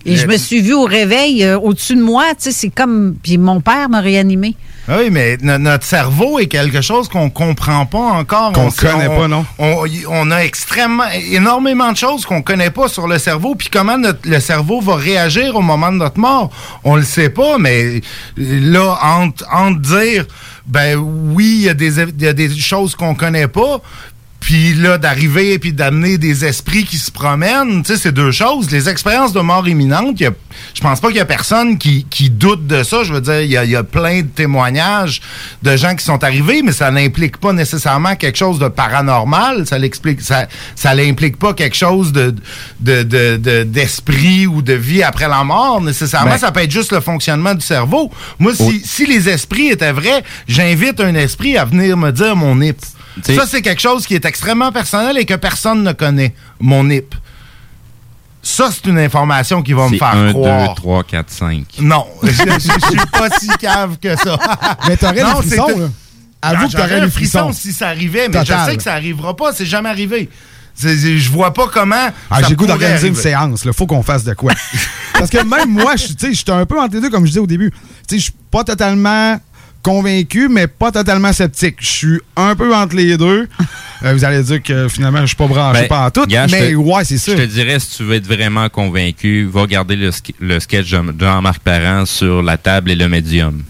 Et 0.06 0.12
le- 0.12 0.18
je 0.18 0.28
me 0.28 0.36
suis 0.38 0.62
vue 0.62 0.74
au 0.74 0.84
réveil 0.86 1.44
euh, 1.44 1.58
au-dessus 1.58 1.96
de 1.96 2.02
moi, 2.02 2.26
tu 2.32 2.36
sais, 2.46 2.52
c'est 2.52 2.70
comme... 2.70 3.16
Puis 3.24 3.38
mon 3.38 3.62
père 3.62 3.88
m'a 3.90 4.02
réanimé. 4.02 4.56
Ah 4.88 4.98
Oui, 5.00 5.10
mais 5.10 5.38
no- 5.42 5.58
notre 5.58 5.86
cerveau 5.86 6.40
est 6.40 6.48
quelque 6.48 6.82
chose 6.82 7.08
qu'on 7.08 7.30
comprend 7.30 7.86
pas 7.86 7.98
encore. 8.00 8.52
Qu'on 8.52 8.70
connaît 8.70 9.08
on- 9.08 9.16
pas, 9.18 9.28
non? 9.30 9.46
On, 9.58 10.30
a 10.32 10.44
extrêmement, 10.44 11.06
énormément 11.32 11.92
de 11.94 11.98
choses 11.98 12.26
qu'on 12.26 12.42
connaît 12.42 12.70
pas 12.70 12.90
sur 12.90 13.08
le 13.08 13.18
cerveau. 13.18 13.56
Puis 13.56 13.70
comment 13.72 13.98
notre- 13.98 14.28
le 14.28 14.42
cerveau 14.42 14.82
va 14.82 14.96
réagir 14.96 15.56
au 15.56 15.62
moment 15.62 15.90
de 15.92 15.98
notre 15.98 16.20
mort, 16.20 16.50
on 16.84 16.98
le 16.98 17.04
sait 17.04 17.30
pas. 17.30 17.58
Mais 17.58 18.02
là, 18.36 18.98
entre, 19.02 19.46
entre 19.54 19.80
dire, 19.80 20.26
ben 20.66 20.98
oui, 20.98 21.46
il 21.60 21.62
y, 21.62 21.70
a 21.70 21.74
des- 21.74 22.00
il 22.02 22.22
y 22.22 22.28
a 22.28 22.34
des 22.34 22.54
choses 22.54 22.96
qu'on 22.96 23.16
connaît 23.16 23.48
pas. 23.48 23.80
Puis 24.44 24.74
là, 24.74 24.98
d'arriver 24.98 25.54
et 25.54 25.60
puis 25.60 25.72
d'amener 25.72 26.18
des 26.18 26.44
esprits 26.44 26.84
qui 26.84 26.98
se 26.98 27.10
promènent, 27.12 27.82
tu 27.82 27.94
sais, 27.94 27.98
c'est 27.98 28.12
deux 28.12 28.32
choses. 28.32 28.70
Les 28.72 28.90
expériences 28.90 29.32
de 29.32 29.40
mort 29.40 29.66
imminente, 29.70 30.18
il 30.20 30.24
y 30.24 30.26
a- 30.28 30.34
je 30.74 30.82
pense 30.82 31.00
pas 31.00 31.08
qu'il 31.08 31.16
y 31.18 31.22
a 31.22 31.26
personne 31.26 31.78
qui, 31.78 32.06
qui 32.10 32.30
doute 32.30 32.68
de 32.68 32.84
ça. 32.84 33.04
Je 33.04 33.14
veux 33.14 33.22
dire, 33.22 33.40
il 33.42 33.50
y, 33.52 33.56
a, 33.56 33.64
il 33.64 33.72
y 33.72 33.76
a 33.78 33.84
plein 33.86 34.18
de 34.22 34.28
témoignages 34.28 35.22
de 35.64 35.78
gens 35.78 35.96
qui 35.96 36.04
sont 36.04 36.22
arrivés, 36.26 36.62
mais 36.62 36.74
ça 36.74 36.92
n'implique 36.92 37.38
pas 37.38 37.54
nécessairement 37.54 38.16
quelque 38.18 38.38
chose 38.38 38.60
de 38.60 38.68
paranormal. 38.68 39.66
Ça 39.66 39.78
l'explique, 39.80 40.20
ça, 40.20 40.48
ça 40.76 40.94
n'implique 40.94 41.38
pas 41.38 41.54
quelque 41.54 41.78
chose 41.78 42.12
de, 42.12 42.36
de, 42.82 43.04
de- 43.04 43.38
de- 43.38 43.64
d'esprit 43.64 44.46
ou 44.46 44.62
de 44.62 44.74
vie 44.74 45.04
après 45.04 45.30
la 45.30 45.46
mort. 45.46 45.80
Nécessairement, 45.82 46.32
Ben- 46.32 46.38
ça 46.38 46.52
peut 46.52 46.62
être 46.64 46.72
juste 46.72 46.92
le 46.92 47.00
fonctionnement 47.00 47.54
du 47.56 47.62
cerveau. 47.66 48.12
Moi, 48.40 48.54
si, 48.54 48.82
si 48.84 49.06
les 49.06 49.30
esprits 49.30 49.68
étaient 49.70 49.94
vrais, 49.94 50.22
j'invite 50.50 51.00
un 51.00 51.16
esprit 51.16 51.58
à 51.58 51.64
venir 51.64 51.96
me 51.96 52.12
dire 52.12 52.36
mon. 52.36 52.60
T'sais- 53.22 53.36
Ça, 53.36 53.46
c'est 53.46 53.62
quelque 53.62 53.82
chose 53.82 54.06
qui 54.08 54.16
est 54.16 54.26
extrêmement 54.26 54.72
personnel 54.72 55.18
et 55.18 55.26
que 55.26 55.36
personne 55.36 55.84
ne 55.84 55.92
connaît. 55.92 56.34
Mon 56.60 56.84
NIP. 56.84 57.14
Ça, 58.42 58.70
c'est 58.72 58.90
une 58.90 59.00
information 59.00 59.62
qui 59.62 59.72
va 59.74 59.88
me 59.88 59.98
faire 59.98 60.08
1, 60.16 60.26
2, 60.28 60.32
croire. 60.34 60.76
3, 60.76 61.04
4, 61.06 61.30
5. 61.30 61.66
Non, 61.80 62.06
je, 62.24 62.30
je- 62.32 62.34
je 62.36 62.88
suis 62.88 63.06
pas 63.12 63.30
si 63.40 63.48
cave 63.60 63.98
que 64.02 64.16
ça. 64.18 64.38
Mais 64.88 64.98
t'aurais 64.98 65.14
des 65.16 65.22
frissons, 65.22 65.68
là. 65.80 65.90
Avoue 66.42 66.64
Non, 66.64 66.68
que 66.68 66.72
t'aurais 66.74 66.88
j'aurais 66.90 67.00
des 67.02 67.06
un 67.08 67.10
frisson 67.10 67.44
frissons. 67.46 67.54
si 67.62 67.72
ça 67.72 67.88
arrivait, 67.88 68.28
mais 68.28 68.40
Total. 68.40 68.66
je 68.66 68.72
sais 68.72 68.78
que 68.78 68.84
ça 68.84 68.94
arrivera 68.96 69.34
pas. 69.34 69.54
C'est 69.54 69.66
jamais 69.66 69.88
arrivé. 69.88 70.30
Je 70.78 71.30
vois 71.30 71.54
pas 71.54 71.68
comment. 71.72 72.10
Ah, 72.30 72.42
j'ai 72.46 72.56
goût 72.56 72.66
d'organiser 72.66 73.08
une 73.08 73.16
séance. 73.16 73.62
Il 73.64 73.72
faut 73.72 73.88
qu'on 73.88 74.04
fasse 74.04 74.26
de 74.26 74.34
quoi. 74.34 74.52
Parce 75.14 75.30
que 75.30 75.38
même 75.42 75.70
moi, 75.70 75.94
je 75.96 76.04
suis 76.08 76.16
tu 76.18 76.26
sais, 76.28 76.34
j'étais 76.34 76.52
un 76.52 76.66
peu 76.66 76.78
entre 76.82 76.96
les 76.96 77.02
deux, 77.02 77.10
comme 77.10 77.24
je 77.24 77.30
disais 77.30 77.40
au 77.40 77.48
début. 77.48 77.72
Tu 77.72 77.78
sais, 78.10 78.18
Je 78.18 78.24
suis 78.24 78.34
pas 78.52 78.66
totalement 78.66 79.40
convaincu, 79.84 80.48
mais 80.50 80.66
pas 80.68 80.92
totalement 80.92 81.32
sceptique. 81.34 81.76
Je 81.82 81.86
suis 81.88 82.20
un 82.36 82.56
peu 82.56 82.74
entre 82.76 82.96
les 82.96 83.18
deux. 83.18 83.48
Euh, 84.06 84.12
vous 84.12 84.26
allez 84.26 84.44
dire 84.44 84.62
que 84.62 84.90
finalement, 84.90 85.22
je 85.22 85.28
suis 85.28 85.36
pas 85.38 85.48
branché 85.48 85.80
Ben, 85.84 85.88
pas 85.88 86.08
en 86.08 86.12
tout. 86.12 86.26
mais 86.28 86.46
te- 86.72 86.76
ouais, 86.76 87.06
c'est 87.06 87.18
ça. 87.18 87.32
Je 87.32 87.38
te 87.38 87.46
dirais, 87.46 87.80
si 87.80 87.96
tu 87.96 88.04
veux 88.04 88.16
être 88.16 88.28
vraiment 88.28 88.68
convaincu, 88.68 89.46
va 89.50 89.62
regarder 89.62 89.96
le, 89.96 90.10
sk- 90.10 90.34
le 90.42 90.60
sketch 90.60 90.92
de 90.92 91.14
Jean-Marc 91.18 91.60
Parent 91.60 92.06
sur 92.06 92.44
la 92.44 92.58
table 92.58 92.92
et 92.92 92.96
le 92.96 93.08
médium. 93.08 93.64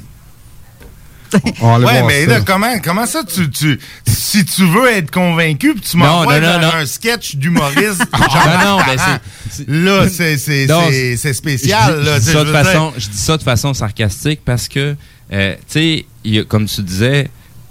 On 1.62 1.68
va 1.68 1.76
aller 1.76 1.86
Ouais, 1.86 2.04
mais 2.08 2.26
ça. 2.26 2.32
là, 2.32 2.42
comment, 2.42 2.80
comment 2.84 3.06
ça, 3.06 3.22
tu, 3.24 3.48
tu, 3.50 3.80
si 4.08 4.46
tu 4.46 4.66
veux 4.66 4.88
être 4.92 5.12
convaincu, 5.12 5.74
puis 5.74 5.82
tu 5.82 5.98
Non, 5.98 6.06
m'envoies 6.06 6.40
non, 6.40 6.54
non, 6.54 6.62
non. 6.62 6.74
un 6.78 6.86
sketch 6.88 7.36
d'humoriste, 7.36 8.02
Ah, 8.12 8.28
genre, 8.32 8.66
non, 8.66 8.84
ben, 8.86 9.20
c'est- 9.52 9.68
là, 9.68 10.10
c'est, 10.10 10.38
c'est, 10.38 10.66
Non, 10.68 10.82
c'est, 10.90 11.18
c'est 11.18 11.34
spécial, 11.34 12.00
je, 12.02 12.06
là, 12.10 12.16
je 12.16 12.20
dis 12.22 12.26
tu 12.26 12.32
sais, 12.32 12.38
ça 12.38 12.44
de 12.44 12.52
façon, 12.52 12.94
je 12.98 13.08
dis 13.10 13.18
ça 13.18 13.38
de 13.38 13.44
façon 13.44 13.74
sarcastique 13.76 14.42
parce 14.46 14.68
que, 14.68 14.96
euh, 15.32 15.56
tu 15.72 16.06
sais, 16.26 16.46
comme 16.48 16.66
tu 16.66 16.82
disais, 16.82 17.28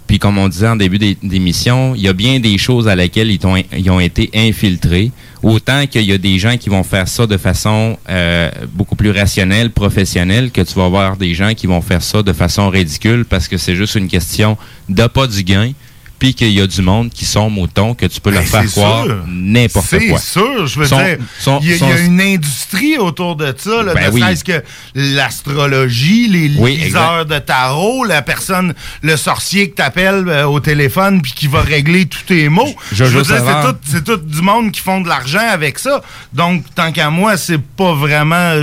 puis 0.07 0.19
comme 0.19 0.37
on 0.37 0.49
disait 0.49 0.67
en 0.67 0.75
début 0.75 0.99
d'é- 0.99 1.17
d'émission, 1.23 1.95
il 1.95 2.01
y 2.01 2.07
a 2.07 2.13
bien 2.13 2.39
des 2.39 2.57
choses 2.57 2.87
à 2.87 2.95
laquelle 2.95 3.31
ils 3.31 3.45
ont, 3.47 3.55
ils 3.55 3.89
ont 3.89 3.99
été 3.99 4.29
infiltrés. 4.35 5.11
Autant 5.41 5.87
qu'il 5.87 6.03
y 6.03 6.13
a 6.13 6.17
des 6.17 6.39
gens 6.39 6.57
qui 6.57 6.69
vont 6.69 6.83
faire 6.83 7.07
ça 7.07 7.25
de 7.27 7.35
façon 7.37 7.97
euh, 8.09 8.49
beaucoup 8.73 8.95
plus 8.95 9.11
rationnelle, 9.11 9.71
professionnelle, 9.71 10.51
que 10.51 10.61
tu 10.61 10.73
vas 10.75 10.85
avoir 10.85 11.17
des 11.17 11.33
gens 11.33 11.53
qui 11.53 11.67
vont 11.67 11.81
faire 11.81 12.01
ça 12.01 12.21
de 12.23 12.31
façon 12.33 12.69
ridicule 12.69 13.25
parce 13.25 13.47
que 13.47 13.57
c'est 13.57 13.75
juste 13.75 13.95
une 13.95 14.07
question 14.07 14.57
de 14.89 15.05
pas 15.07 15.27
du 15.27 15.43
gain, 15.43 15.71
puis 16.19 16.33
qu'il 16.33 16.51
y 16.51 16.61
a 16.61 16.67
du 16.67 16.81
monde 16.81 17.09
qui 17.09 17.25
sont 17.25 17.49
moutons, 17.49 17.93
que 17.95 18.05
tu 18.05 18.21
peux 18.21 18.29
leur 18.31 18.43
Ben, 18.43 18.47
faire 18.47 18.61
c'est 18.63 18.71
croire 18.79 19.05
n'importe 19.27 19.87
C'est 19.89 20.07
quoi. 20.07 20.19
sûr, 20.19 20.67
je 20.67 20.79
veux 20.79 20.85
dire. 20.87 21.17
il, 21.61 21.69
y 21.77 21.83
a, 21.83 21.99
y 22.01 22.05
une 22.05 22.21
industrie 22.21 22.97
autour 22.97 23.35
de 23.35 23.53
ça, 23.57 23.83
là, 23.83 23.93
Ben 23.93 24.05
ne 24.07 24.11
oui. 24.11 24.21
serait-ce 24.21 24.43
que 24.43 24.63
l'astrologie, 24.95 26.27
les 26.29 26.51
Oui, 26.57 26.77
liseurs 26.77 27.25
de 27.25 27.39
tarot, 27.39 28.03
la 28.05 28.21
personne, 28.21 28.73
le 29.01 29.17
sorcier 29.17 29.69
que 29.69 29.75
t'appelles 29.75 30.27
euh, 30.27 30.45
au 30.47 30.59
téléphone 30.59 31.21
puis 31.21 31.33
qui 31.33 31.47
va 31.47 31.61
régler 31.61 32.05
tous 32.05 32.23
tes 32.23 32.49
mots. 32.49 32.73
Je- 32.91 33.03
Je 33.05 33.17
veux 33.17 33.23
dire, 33.23 33.43
c'est 33.45 33.67
tout, 33.71 33.77
c'est 33.83 34.03
tout 34.03 34.17
du 34.17 34.41
monde 34.41 34.71
qui 34.71 34.79
font 34.81 35.01
de 35.01 35.07
l'argent 35.09 35.45
avec 35.51 35.79
ça. 35.79 36.01
Donc, 36.33 36.63
tant 36.75 36.91
qu'à 36.91 37.09
moi, 37.09 37.37
c'est 37.37 37.61
pas 37.61 37.93
vraiment... 37.93 38.53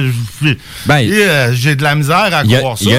Ben, 0.87 1.09
euh, 1.11 1.53
J'ai 1.53 1.75
de 1.77 1.83
la 1.83 1.95
misère 1.95 2.31
à 2.35 2.43
croire 2.45 2.79
ça. 2.79 2.85
y 2.85 2.93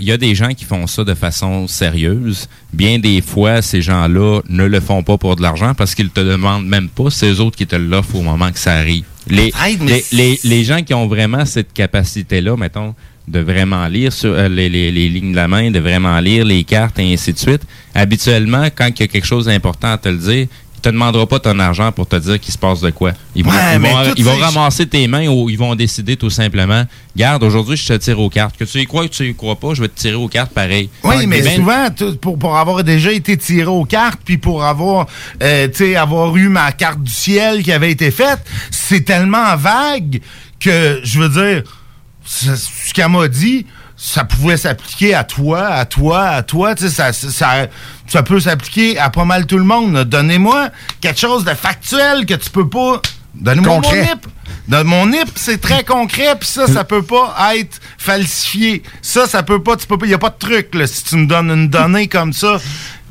il 0.00 0.02
y 0.02 0.12
a 0.12 0.16
des 0.16 0.34
gens 0.34 0.52
qui 0.54 0.64
font 0.64 0.86
ça 0.86 1.04
de 1.04 1.14
façon 1.14 1.66
sérieuse. 1.68 2.48
Bien 2.72 2.98
des 2.98 3.20
fois, 3.20 3.62
ces 3.62 3.82
gens-là 3.82 4.40
ne 4.48 4.64
le 4.64 4.80
font 4.80 5.02
pas 5.02 5.18
pour 5.18 5.36
de 5.36 5.42
l'argent 5.42 5.74
parce 5.74 5.94
qu'ils 5.94 6.10
te 6.10 6.20
demandent 6.20 6.66
même 6.66 6.88
pas. 6.88 7.10
C'est 7.10 7.30
eux 7.30 7.40
autres 7.40 7.56
qui 7.56 7.66
te 7.66 7.76
l'offrent 7.76 8.16
au 8.16 8.22
moment 8.22 8.50
que 8.52 8.58
ça 8.58 8.74
arrive. 8.74 9.04
Les, 9.26 9.50
Peut-être, 9.50 9.80
mais 9.82 10.04
les, 10.12 10.16
les, 10.16 10.40
les 10.44 10.64
gens 10.64 10.82
qui 10.82 10.94
ont 10.94 11.06
vraiment 11.06 11.44
cette 11.44 11.72
capacité-là, 11.72 12.56
mettons, 12.56 12.94
de 13.28 13.40
vraiment 13.40 13.86
lire 13.86 14.12
sur 14.12 14.32
euh, 14.32 14.48
les, 14.48 14.68
les, 14.68 14.90
les 14.90 15.08
lignes 15.08 15.32
de 15.32 15.36
la 15.36 15.48
main, 15.48 15.70
de 15.70 15.78
vraiment 15.78 16.18
lire 16.20 16.44
les 16.44 16.64
cartes 16.64 16.98
et 16.98 17.12
ainsi 17.12 17.32
de 17.32 17.38
suite, 17.38 17.62
habituellement, 17.94 18.66
quand 18.74 18.88
il 18.88 19.00
y 19.00 19.02
a 19.04 19.08
quelque 19.08 19.26
chose 19.26 19.46
d'important 19.46 19.92
à 19.92 19.98
te 19.98 20.08
le 20.08 20.16
dire, 20.18 20.46
te 20.80 20.88
demandera 20.88 21.26
pas 21.26 21.38
ton 21.38 21.58
argent 21.58 21.92
pour 21.92 22.06
te 22.06 22.16
dire 22.16 22.40
qu'il 22.40 22.52
se 22.52 22.58
passe 22.58 22.80
de 22.80 22.90
quoi. 22.90 23.12
Ils 23.34 23.44
vont, 23.44 23.50
Ouais, 23.50 23.76
ils 24.16 24.24
vont, 24.24 24.34
ils 24.36 24.42
ramasser 24.42 24.86
tes 24.86 25.06
mains 25.08 25.28
ou 25.28 25.50
ils 25.50 25.58
vont 25.58 25.74
décider 25.74 26.16
tout 26.16 26.30
simplement, 26.30 26.84
garde, 27.16 27.42
aujourd'hui, 27.42 27.76
je 27.76 27.86
te 27.86 27.92
tire 27.94 28.18
aux 28.18 28.30
cartes. 28.30 28.56
Que 28.56 28.64
tu 28.64 28.78
y 28.78 28.86
crois 28.86 29.04
ou 29.04 29.08
que 29.08 29.14
tu 29.14 29.28
y 29.28 29.34
crois 29.34 29.56
pas, 29.56 29.74
je 29.74 29.82
vais 29.82 29.88
te 29.88 29.98
tirer 29.98 30.14
aux 30.14 30.28
cartes 30.28 30.52
pareil. 30.52 30.90
Oui, 31.04 31.26
mais 31.26 31.42
ben, 31.42 31.56
souvent, 31.56 31.88
pour, 32.20 32.38
pour 32.38 32.56
avoir 32.56 32.82
déjà 32.84 33.12
été 33.12 33.36
tiré 33.36 33.66
aux 33.66 33.84
cartes, 33.84 34.20
puis 34.24 34.38
pour 34.38 34.64
avoir, 34.64 35.06
euh, 35.42 35.68
avoir 35.96 36.36
eu 36.36 36.48
ma 36.48 36.72
carte 36.72 37.02
du 37.02 37.12
ciel 37.12 37.62
qui 37.62 37.72
avait 37.72 37.90
été 37.90 38.10
faite, 38.10 38.40
c'est 38.70 39.04
tellement 39.04 39.56
vague 39.56 40.20
que, 40.58 41.00
je 41.02 41.20
veux 41.20 41.28
dire, 41.28 41.62
ce 42.24 42.92
qu'elle 42.92 43.08
m'a 43.08 43.28
dit, 43.28 43.66
ça 44.02 44.24
pouvait 44.24 44.56
s'appliquer 44.56 45.14
à 45.14 45.24
toi, 45.24 45.66
à 45.66 45.84
toi, 45.84 46.22
à 46.28 46.42
toi, 46.42 46.74
tu 46.74 46.84
sais, 46.84 46.90
ça, 46.90 47.12
ça, 47.12 47.66
ça 48.06 48.22
peut 48.22 48.40
s'appliquer 48.40 48.98
à 48.98 49.10
pas 49.10 49.26
mal 49.26 49.44
tout 49.44 49.58
le 49.58 49.64
monde. 49.64 50.04
Donnez-moi 50.04 50.70
quelque 51.02 51.20
chose 51.20 51.44
de 51.44 51.52
factuel 51.52 52.24
que 52.24 52.32
tu 52.32 52.48
peux 52.48 52.66
pas... 52.66 53.02
Donnez-moi 53.34 53.80
mon. 53.80 53.92
NIP. 53.92 54.26
Dans 54.68 54.84
mon 54.84 55.06
NIP, 55.06 55.28
c'est 55.34 55.60
très 55.60 55.84
concret, 55.84 56.34
puis 56.40 56.48
ça, 56.48 56.66
ça 56.66 56.82
peut 56.82 57.02
pas 57.02 57.36
être 57.54 57.78
falsifié. 57.98 58.82
Ça, 59.02 59.26
ça 59.26 59.42
peut 59.42 59.62
pas, 59.62 59.76
tu 59.76 59.86
peux 59.86 59.98
pas, 59.98 60.06
y 60.06 60.14
a 60.14 60.18
pas 60.18 60.30
de 60.30 60.38
truc, 60.38 60.74
là, 60.74 60.86
si 60.86 61.04
tu 61.04 61.16
me 61.16 61.26
donnes 61.26 61.50
une 61.50 61.68
donnée 61.68 62.08
comme 62.08 62.32
ça. 62.32 62.56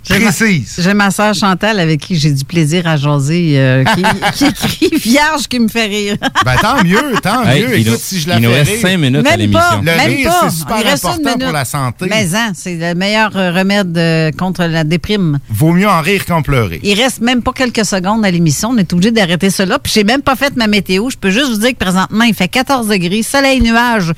J'ai 0.09 0.19
ma- 0.19 0.31
Précise. 0.31 0.75
J'ai 0.79 0.93
ma 0.93 1.11
soeur 1.11 1.33
Chantal 1.33 1.79
avec 1.79 1.99
qui 2.01 2.15
j'ai 2.17 2.31
du 2.31 2.43
plaisir 2.43 2.87
à 2.87 2.97
jaser, 2.97 3.53
euh, 3.59 3.83
qui, 3.83 4.03
qui 4.33 4.45
écrit 4.45 4.97
Vierge 4.99 5.47
qui 5.47 5.59
me 5.59 5.67
fait 5.67 5.85
rire. 5.85 6.15
Ben, 6.43 6.55
tant 6.61 6.83
mieux, 6.83 7.13
tant 7.21 7.43
Hey, 7.45 7.61
mieux. 7.63 7.77
il 7.77 7.81
Écoute, 7.81 7.93
nous- 7.93 7.99
si 8.01 8.19
je 8.19 8.27
la 8.29 8.37
il 8.37 8.41
nous 8.43 8.49
fais 8.49 8.59
reste 8.59 8.71
rire- 8.71 8.81
cinq 8.81 8.97
minutes 8.97 9.19
à 9.25 9.29
Même 9.29 9.39
l'émission. 9.39 9.59
pas, 9.61 9.75
Le 9.77 9.83
même 9.83 9.99
rire, 10.15 10.29
pas. 10.29 10.49
c'est 10.49 10.57
super 10.57 10.77
Il 10.81 10.87
important 10.87 11.39
pour 11.39 11.51
la 11.51 11.65
santé. 11.65 12.05
Mais 12.09 12.35
hein, 12.35 12.51
c'est 12.55 12.75
le 12.75 12.95
meilleur 12.95 13.35
euh, 13.37 13.51
remède 13.51 13.97
euh, 13.97 14.31
contre 14.31 14.63
la 14.65 14.83
déprime. 14.83 15.39
Vaut 15.49 15.71
mieux 15.73 15.87
en 15.87 16.01
rire 16.01 16.25
qu'en 16.25 16.41
pleurer. 16.41 16.79
Il 16.83 16.99
reste 16.99 17.21
même 17.21 17.41
pas 17.41 17.53
quelques 17.53 17.85
secondes 17.85 18.25
à 18.25 18.31
l'émission. 18.31 18.69
On 18.73 18.77
est 18.77 18.91
obligé 18.93 19.11
d'arrêter 19.11 19.49
cela. 19.49 19.77
Puis 19.79 19.91
j'ai 19.93 20.03
même 20.03 20.21
pas 20.21 20.35
fait 20.35 20.55
ma 20.55 20.67
météo. 20.67 21.09
Je 21.09 21.17
peux 21.17 21.29
juste 21.29 21.49
vous 21.51 21.57
dire 21.59 21.71
que 21.71 21.77
présentement, 21.77 22.23
il 22.23 22.33
fait 22.33 22.47
14 22.47 22.87
degrés, 22.87 23.21
soleil, 23.23 23.61
nuages. 23.61 24.13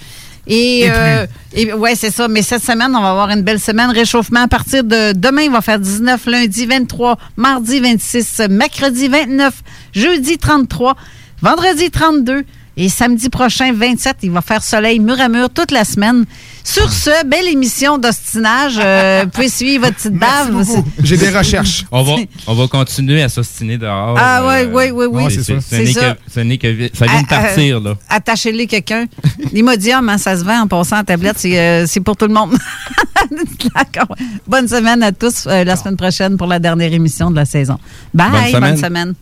Et, 0.48 0.82
Et 0.82 0.90
euh, 0.90 1.26
et 1.54 1.74
ouais, 1.74 1.96
c'est 1.96 2.12
ça. 2.12 2.28
Mais 2.28 2.42
cette 2.42 2.64
semaine, 2.64 2.96
on 2.96 3.02
va 3.02 3.12
avoir 3.12 3.30
une 3.30 3.42
belle 3.42 3.60
semaine. 3.60 3.90
Réchauffement 3.92 4.42
à 4.42 4.48
partir 4.48 4.84
de 4.84 5.14
demain, 5.14 5.44
il 5.44 5.52
va 5.52 5.62
faire 5.62 5.80
19, 5.80 6.26
lundi 6.28 6.66
23, 6.66 7.18
mardi 7.36 7.80
26, 7.80 8.42
mercredi 8.50 9.08
29, 9.08 9.54
jeudi 9.94 10.38
33, 10.38 10.96
vendredi 11.42 11.92
32. 11.92 12.46
Et 12.78 12.88
samedi 12.88 13.30
prochain, 13.30 13.74
27, 13.74 14.18
il 14.24 14.32
va 14.32 14.42
faire 14.42 14.64
soleil 14.64 15.00
mur 15.00 15.20
à 15.20 15.28
mur 15.28 15.50
toute 15.50 15.72
la 15.72 15.84
semaine. 15.84 16.26
Sur 16.64 16.92
ce, 16.92 17.26
belle 17.26 17.48
émission 17.48 17.98
d'ostinage. 17.98 18.76
Euh, 18.80 19.22
vous 19.26 19.30
pouvez 19.32 19.50
suivre 19.50 19.86
votre 19.86 19.98
petite 19.98 20.14
bave. 20.14 20.64
J'ai 21.04 21.18
des 21.18 21.30
recherches. 21.30 21.86
On 21.92 22.04
va, 22.04 22.14
on 22.48 22.54
va 22.54 22.68
continuer 22.68 23.22
à 23.24 23.30
s'ostiner 23.30 23.78
dehors. 23.78 24.16
Ah, 24.18 24.46
ouais, 24.46 24.66
euh, 24.66 24.72
oui, 24.72 24.92
oui, 24.92 25.06
oui. 25.10 25.24
c'est 25.30 25.44
ça. 25.44 25.60
Ce 25.60 25.76
n'est 25.76 25.92
ça. 25.92 26.14
que- 26.14 26.32
ce 26.34 26.40
n'est 26.42 26.58
que, 26.58 26.90
ça 26.94 27.06
vient 27.06 27.22
de 27.22 27.28
Ah, 27.30 27.36
partir, 27.42 27.78
euh, 27.78 27.82
là. 27.84 27.94
Attachez-les 28.10 28.68
quelqu'un. 28.68 29.06
L'imodium, 29.52 30.08
hein, 30.10 30.18
ça 30.18 30.38
se 30.38 30.44
vend 30.44 30.62
en 30.62 30.68
passant 30.68 30.98
à 30.98 31.04
tablette. 31.04 31.38
C'est 31.40 31.60
euh, 31.60 31.86
c'est 31.88 32.00
pour 32.02 32.16
tout 32.16 32.28
le 32.28 32.34
monde. 32.34 32.56
D'accord. 33.76 34.16
Bonne 34.48 34.68
semaine 34.68 35.04
à 35.04 35.12
tous. 35.12 35.48
euh, 35.48 35.64
la 35.64 35.76
semaine 35.76 35.98
prochaine 35.98 36.38
pour 36.38 36.48
la 36.48 36.60
dernière 36.60 36.94
émission 36.94 37.32
de 37.32 37.36
la 37.36 37.46
saison. 37.46 37.78
Bye. 38.14 38.30
Bonne 38.32 38.46
semaine. 38.52 38.62
Bonne 38.74 38.78
semaine. 38.84 39.14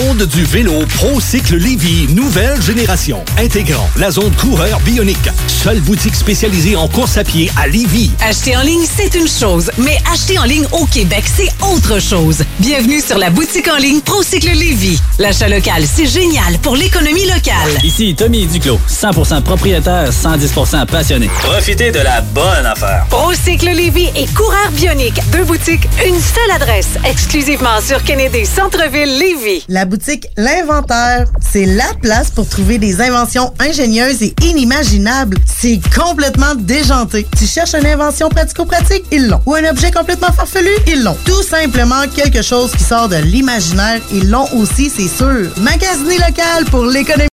Bye. 0.00 0.09
Monde 0.20 0.28
du 0.28 0.44
vélo 0.44 0.84
ProCycle 0.96 1.56
Lévy, 1.56 2.12
nouvelle 2.14 2.60
génération, 2.60 3.24
intégrant 3.38 3.88
la 3.96 4.10
zone 4.10 4.32
coureur 4.32 4.80
bionique. 4.80 5.28
Seule 5.46 5.80
boutique 5.80 6.14
spécialisée 6.14 6.76
en 6.76 6.88
course 6.88 7.16
à 7.16 7.24
pied 7.24 7.50
à 7.56 7.66
Lévy. 7.66 8.10
Acheter 8.20 8.56
en 8.56 8.62
ligne, 8.62 8.84
c'est 8.84 9.14
une 9.14 9.28
chose, 9.28 9.70
mais 9.78 9.98
acheter 10.12 10.38
en 10.38 10.44
ligne 10.44 10.66
au 10.72 10.84
Québec, 10.86 11.24
c'est 11.26 11.50
autre 11.64 12.00
chose. 12.00 12.42
Bienvenue 12.58 13.00
sur 13.00 13.18
la 13.18 13.30
boutique 13.30 13.68
en 13.68 13.76
ligne 13.76 14.00
ProCycle 14.00 14.50
Lévy. 14.50 14.98
L'achat 15.18 15.48
local, 15.48 15.84
c'est 15.86 16.06
génial 16.06 16.58
pour 16.62 16.76
l'économie 16.76 17.26
locale. 17.26 17.78
Ici 17.84 18.14
Tommy 18.14 18.46
Duclos, 18.46 18.80
100% 18.88 19.42
propriétaire, 19.42 20.10
110% 20.10 20.86
passionné. 20.86 21.28
Profitez 21.42 21.92
de 21.92 22.00
la 22.00 22.20
bonne 22.20 22.66
affaire. 22.66 23.06
ProCycle 23.10 23.70
Lévy 23.70 24.08
et 24.16 24.26
Coureur 24.34 24.70
Bionique, 24.72 25.20
deux 25.30 25.44
boutiques, 25.44 25.88
une 26.06 26.20
seule 26.20 26.50
adresse, 26.54 26.88
exclusivement 27.04 27.80
sur 27.86 28.02
Kennedy 28.02 28.44
Centre-ville 28.44 29.18
Lévis. 29.18 29.64
La 29.68 29.84
boutique 29.84 30.09
L'Inventaire, 30.36 31.26
c'est 31.40 31.66
la 31.66 31.92
place 32.02 32.30
pour 32.30 32.48
trouver 32.48 32.78
des 32.78 33.00
inventions 33.00 33.54
ingénieuses 33.60 34.22
et 34.22 34.34
inimaginables. 34.42 35.36
C'est 35.46 35.80
complètement 35.94 36.54
déjanté. 36.54 37.26
Tu 37.38 37.46
cherches 37.46 37.74
une 37.74 37.86
invention 37.86 38.28
pratico-pratique? 38.28 39.04
Ils 39.12 39.28
l'ont. 39.28 39.40
Ou 39.46 39.54
un 39.54 39.70
objet 39.70 39.90
complètement 39.90 40.32
farfelu? 40.32 40.70
Ils 40.86 41.02
l'ont. 41.04 41.16
Tout 41.24 41.42
simplement 41.42 42.08
quelque 42.14 42.42
chose 42.42 42.72
qui 42.72 42.82
sort 42.82 43.08
de 43.08 43.16
l'imaginaire. 43.16 44.00
Ils 44.12 44.28
l'ont 44.30 44.48
aussi, 44.54 44.90
c'est 44.90 45.08
sûr. 45.08 45.50
Magasiner 45.58 46.18
local 46.18 46.64
pour 46.70 46.84
l'économie. 46.84 47.28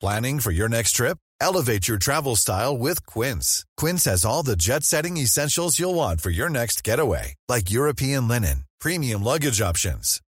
Planning 0.00 0.40
for 0.40 0.52
your 0.52 0.68
next 0.68 0.92
trip? 0.92 1.16
Elevate 1.40 1.86
your 1.88 1.98
travel 1.98 2.36
style 2.36 2.76
with 2.76 3.04
Quince. 3.06 3.64
Quince 3.76 4.04
has 4.04 4.24
all 4.24 4.42
the 4.42 4.56
jet 4.56 4.84
setting 4.84 5.16
essentials 5.16 5.78
you'll 5.78 5.94
want 5.94 6.20
for 6.20 6.30
your 6.30 6.48
next 6.48 6.82
getaway, 6.82 7.34
like 7.48 7.70
European 7.70 8.26
linen, 8.28 8.64
premium 8.80 9.22
luggage 9.22 9.60
options, 9.60 10.20